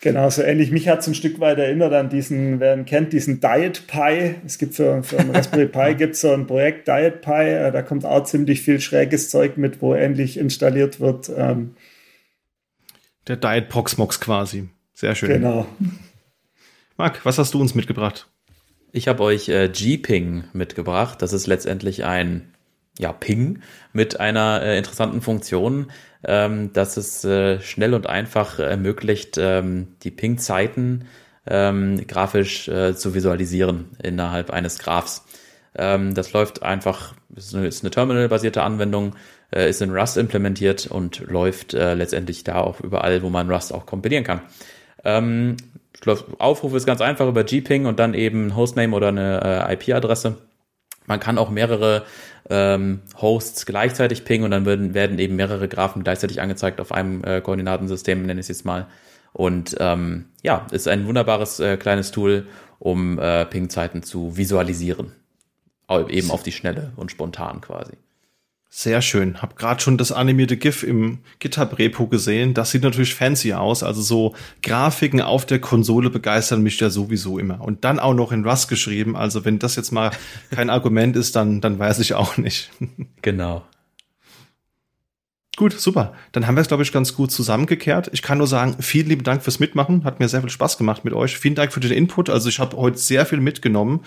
genau, 0.00 0.30
so 0.30 0.42
ähnlich. 0.42 0.70
Mich 0.70 0.86
hat 0.88 1.00
es 1.00 1.06
ein 1.08 1.14
Stück 1.14 1.40
weit 1.40 1.58
erinnert 1.58 1.92
an 1.92 2.08
diesen, 2.08 2.60
wer 2.60 2.74
ihn 2.76 2.84
kennt, 2.84 3.12
diesen 3.12 3.40
Diet 3.40 3.86
Pi. 3.88 4.36
Es 4.46 4.58
gibt 4.58 4.74
für, 4.76 5.02
für 5.02 5.18
einen 5.18 5.30
Raspberry 5.34 5.66
Pi 5.66 5.94
gibt 5.98 6.14
so 6.16 6.32
ein 6.32 6.46
Projekt 6.46 6.86
Diet 6.86 7.20
Pi, 7.22 7.30
äh, 7.32 7.72
da 7.72 7.82
kommt 7.82 8.04
auch 8.04 8.24
ziemlich 8.24 8.62
viel 8.62 8.80
schräges 8.80 9.28
Zeug 9.30 9.56
mit, 9.56 9.82
wo 9.82 9.94
ähnlich 9.94 10.36
installiert 10.36 11.00
wird. 11.00 11.30
Ähm, 11.36 11.74
Der 13.26 13.36
Diet 13.36 13.68
Proxmox 13.68 14.20
quasi. 14.20 14.68
Sehr 14.92 15.16
schön. 15.16 15.30
genau. 15.30 15.66
Marc, 16.96 17.24
was 17.24 17.38
hast 17.38 17.54
du 17.54 17.60
uns 17.60 17.74
mitgebracht? 17.74 18.28
Ich 18.92 19.08
habe 19.08 19.24
euch 19.24 19.48
äh, 19.48 19.68
G-Ping 19.68 20.44
mitgebracht. 20.52 21.20
Das 21.22 21.32
ist 21.32 21.48
letztendlich 21.48 22.04
ein 22.04 22.54
ja, 22.98 23.12
Ping 23.12 23.60
mit 23.92 24.20
einer 24.20 24.62
äh, 24.62 24.78
interessanten 24.78 25.20
Funktion, 25.20 25.90
ähm, 26.22 26.72
dass 26.72 26.96
es 26.96 27.24
äh, 27.24 27.60
schnell 27.60 27.94
und 27.94 28.06
einfach 28.06 28.60
ermöglicht, 28.60 29.36
ähm, 29.38 29.88
die 30.04 30.12
Ping-Zeiten 30.12 31.06
ähm, 31.46 32.06
grafisch 32.06 32.68
äh, 32.68 32.94
zu 32.94 33.12
visualisieren 33.12 33.90
innerhalb 34.00 34.50
eines 34.50 34.78
Graphs. 34.78 35.24
Ähm, 35.74 36.14
das 36.14 36.32
läuft 36.32 36.62
einfach, 36.62 37.14
ist 37.34 37.56
eine, 37.56 37.68
eine 37.68 37.90
Terminal-basierte 37.90 38.62
Anwendung, 38.62 39.16
äh, 39.52 39.68
ist 39.68 39.82
in 39.82 39.90
Rust 39.90 40.16
implementiert 40.16 40.86
und 40.86 41.18
läuft 41.26 41.74
äh, 41.74 41.94
letztendlich 41.94 42.44
da 42.44 42.60
auch 42.60 42.80
überall, 42.80 43.22
wo 43.22 43.30
man 43.30 43.50
Rust 43.50 43.74
auch 43.74 43.84
kompilieren 43.84 44.22
kann. 44.22 44.42
Ähm, 45.04 45.56
Aufruf 46.38 46.74
ist 46.74 46.86
ganz 46.86 47.00
einfach 47.00 47.28
über 47.28 47.44
Gping 47.44 47.86
und 47.86 47.98
dann 47.98 48.14
eben 48.14 48.56
Hostname 48.56 48.94
oder 48.94 49.08
eine 49.08 49.66
äh, 49.68 49.74
IP-Adresse. 49.74 50.36
Man 51.06 51.20
kann 51.20 51.38
auch 51.38 51.50
mehrere 51.50 52.04
ähm, 52.48 53.02
Hosts 53.20 53.66
gleichzeitig 53.66 54.24
pingen 54.24 54.44
und 54.44 54.50
dann 54.50 54.66
werden, 54.66 54.94
werden 54.94 55.18
eben 55.18 55.36
mehrere 55.36 55.68
Graphen 55.68 56.02
gleichzeitig 56.02 56.40
angezeigt 56.40 56.80
auf 56.80 56.92
einem 56.92 57.22
äh, 57.24 57.40
Koordinatensystem, 57.40 58.22
nenne 58.22 58.40
ich 58.40 58.44
es 58.44 58.48
jetzt 58.48 58.64
mal. 58.64 58.86
Und 59.32 59.76
ähm, 59.80 60.26
ja, 60.42 60.66
ist 60.70 60.88
ein 60.88 61.06
wunderbares 61.06 61.60
äh, 61.60 61.76
kleines 61.76 62.10
Tool, 62.10 62.46
um 62.78 63.18
äh, 63.18 63.44
Ping-Zeiten 63.44 64.02
zu 64.02 64.36
visualisieren. 64.36 65.12
Eben 66.08 66.30
auf 66.30 66.42
die 66.42 66.52
Schnelle 66.52 66.92
und 66.96 67.10
spontan 67.10 67.60
quasi. 67.60 67.92
Sehr 68.76 69.02
schön. 69.02 69.40
Hab 69.40 69.56
gerade 69.56 69.80
schon 69.80 69.98
das 69.98 70.10
animierte 70.10 70.56
GIF 70.56 70.82
im 70.82 71.20
GitHub-Repo 71.38 72.08
gesehen. 72.08 72.54
Das 72.54 72.72
sieht 72.72 72.82
natürlich 72.82 73.14
fancy 73.14 73.52
aus. 73.52 73.84
Also 73.84 74.02
so 74.02 74.34
Grafiken 74.64 75.20
auf 75.20 75.46
der 75.46 75.60
Konsole 75.60 76.10
begeistern 76.10 76.60
mich 76.60 76.80
ja 76.80 76.90
sowieso 76.90 77.38
immer. 77.38 77.60
Und 77.60 77.84
dann 77.84 78.00
auch 78.00 78.14
noch 78.14 78.32
in 78.32 78.44
Rust 78.44 78.68
geschrieben. 78.68 79.14
Also 79.14 79.44
wenn 79.44 79.60
das 79.60 79.76
jetzt 79.76 79.92
mal 79.92 80.10
kein 80.50 80.70
Argument 80.70 81.14
ist, 81.14 81.36
dann, 81.36 81.60
dann 81.60 81.78
weiß 81.78 82.00
ich 82.00 82.14
auch 82.14 82.36
nicht. 82.36 82.72
Genau. 83.22 83.64
Gut, 85.56 85.78
super. 85.80 86.12
Dann 86.32 86.48
haben 86.48 86.56
wir 86.56 86.60
es, 86.60 86.68
glaube 86.68 86.82
ich, 86.82 86.92
ganz 86.92 87.14
gut 87.14 87.30
zusammengekehrt. 87.30 88.10
Ich 88.12 88.22
kann 88.22 88.38
nur 88.38 88.48
sagen, 88.48 88.74
vielen 88.80 89.08
lieben 89.08 89.22
Dank 89.22 89.44
fürs 89.44 89.60
Mitmachen. 89.60 90.02
Hat 90.02 90.18
mir 90.18 90.28
sehr 90.28 90.40
viel 90.40 90.50
Spaß 90.50 90.78
gemacht 90.78 91.04
mit 91.04 91.14
euch. 91.14 91.38
Vielen 91.38 91.54
Dank 91.54 91.72
für 91.72 91.78
den 91.78 91.92
Input. 91.92 92.28
Also 92.28 92.48
ich 92.48 92.58
habe 92.58 92.76
heute 92.76 92.98
sehr 92.98 93.24
viel 93.24 93.40
mitgenommen. 93.40 94.00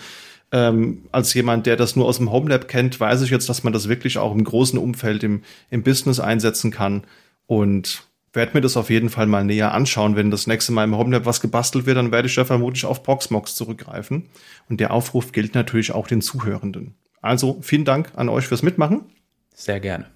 Ähm, 0.50 1.02
als 1.12 1.34
jemand, 1.34 1.66
der 1.66 1.76
das 1.76 1.94
nur 1.94 2.06
aus 2.06 2.16
dem 2.16 2.32
Homelab 2.32 2.68
kennt, 2.68 2.98
weiß 2.98 3.22
ich 3.22 3.30
jetzt, 3.30 3.48
dass 3.48 3.64
man 3.64 3.72
das 3.72 3.88
wirklich 3.88 4.18
auch 4.18 4.32
im 4.32 4.44
großen 4.44 4.78
Umfeld 4.78 5.22
im, 5.22 5.42
im 5.70 5.82
Business 5.82 6.20
einsetzen 6.20 6.70
kann. 6.70 7.04
Und 7.46 8.08
werde 8.32 8.52
mir 8.54 8.60
das 8.60 8.76
auf 8.76 8.90
jeden 8.90 9.10
Fall 9.10 9.26
mal 9.26 9.44
näher 9.44 9.72
anschauen. 9.72 10.16
Wenn 10.16 10.30
das 10.30 10.46
nächste 10.46 10.72
Mal 10.72 10.84
im 10.84 10.96
Homelab 10.96 11.26
was 11.26 11.40
gebastelt 11.40 11.86
wird, 11.86 11.96
dann 11.96 12.12
werde 12.12 12.28
ich 12.28 12.36
ja 12.36 12.44
vermutlich 12.44 12.84
auf 12.84 13.02
Proxmox 13.02 13.54
zurückgreifen. 13.54 14.28
Und 14.68 14.80
der 14.80 14.92
Aufruf 14.92 15.32
gilt 15.32 15.54
natürlich 15.54 15.92
auch 15.92 16.06
den 16.06 16.20
Zuhörenden. 16.20 16.94
Also 17.20 17.58
vielen 17.62 17.84
Dank 17.84 18.12
an 18.14 18.28
euch 18.28 18.46
fürs 18.46 18.62
Mitmachen. 18.62 19.02
Sehr 19.54 19.80
gerne. 19.80 20.06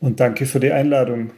Und 0.00 0.20
danke 0.20 0.46
für 0.46 0.60
die 0.60 0.72
Einladung. 0.72 1.32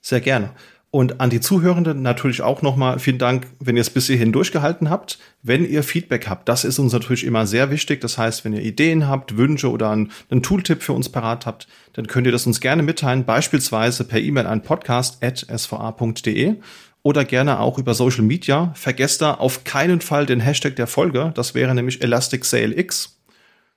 Sehr 0.00 0.20
gerne. 0.20 0.50
Und 0.92 1.20
an 1.20 1.30
die 1.30 1.38
Zuhörenden 1.38 2.02
natürlich 2.02 2.42
auch 2.42 2.62
nochmal 2.62 2.98
vielen 2.98 3.18
Dank, 3.18 3.46
wenn 3.60 3.76
ihr 3.76 3.80
es 3.80 3.90
bis 3.90 4.08
hierhin 4.08 4.32
durchgehalten 4.32 4.90
habt. 4.90 5.20
Wenn 5.40 5.64
ihr 5.64 5.84
Feedback 5.84 6.28
habt, 6.28 6.48
das 6.48 6.64
ist 6.64 6.80
uns 6.80 6.92
natürlich 6.92 7.24
immer 7.24 7.46
sehr 7.46 7.70
wichtig. 7.70 8.00
Das 8.00 8.18
heißt, 8.18 8.44
wenn 8.44 8.54
ihr 8.54 8.62
Ideen 8.62 9.06
habt, 9.06 9.36
Wünsche 9.36 9.70
oder 9.70 9.90
einen, 9.90 10.10
Tooltip 10.42 10.82
für 10.82 10.92
uns 10.92 11.08
parat 11.08 11.46
habt, 11.46 11.68
dann 11.92 12.08
könnt 12.08 12.26
ihr 12.26 12.32
das 12.32 12.44
uns 12.44 12.60
gerne 12.60 12.82
mitteilen, 12.82 13.24
beispielsweise 13.24 14.02
per 14.02 14.20
E-Mail 14.20 14.48
an 14.48 14.62
podcast.sva.de 14.62 16.56
oder 17.02 17.24
gerne 17.24 17.60
auch 17.60 17.78
über 17.78 17.94
Social 17.94 18.24
Media. 18.24 18.72
Vergesst 18.74 19.22
da 19.22 19.34
auf 19.34 19.62
keinen 19.62 20.00
Fall 20.00 20.26
den 20.26 20.40
Hashtag 20.40 20.74
der 20.74 20.88
Folge. 20.88 21.30
Das 21.36 21.54
wäre 21.54 21.72
nämlich 21.72 22.02
ElasticSaleX 22.02 23.19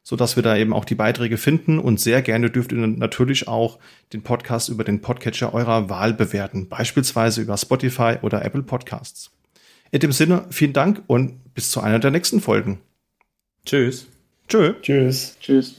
so 0.03 0.15
dass 0.15 0.35
wir 0.35 0.43
da 0.43 0.55
eben 0.57 0.73
auch 0.73 0.85
die 0.85 0.95
Beiträge 0.95 1.37
finden 1.37 1.79
und 1.79 1.99
sehr 1.99 2.21
gerne 2.21 2.49
dürft 2.49 2.71
ihr 2.73 2.85
natürlich 2.85 3.47
auch 3.47 3.79
den 4.11 4.21
Podcast 4.21 4.69
über 4.69 4.83
den 4.83 5.01
Podcatcher 5.01 5.53
eurer 5.53 5.89
Wahl 5.89 6.13
bewerten, 6.13 6.67
beispielsweise 6.67 7.41
über 7.41 7.57
Spotify 7.57 8.17
oder 8.21 8.43
Apple 8.43 8.63
Podcasts. 8.63 9.31
In 9.91 10.01
dem 10.01 10.11
Sinne, 10.11 10.45
vielen 10.49 10.73
Dank 10.73 11.01
und 11.07 11.53
bis 11.53 11.71
zu 11.71 11.79
einer 11.79 11.99
der 11.99 12.11
nächsten 12.11 12.41
Folgen. 12.41 12.81
Tschüss. 13.65 14.07
Tschö. 14.47 14.73
Tschüss. 14.81 15.37
Tschüss. 15.39 15.75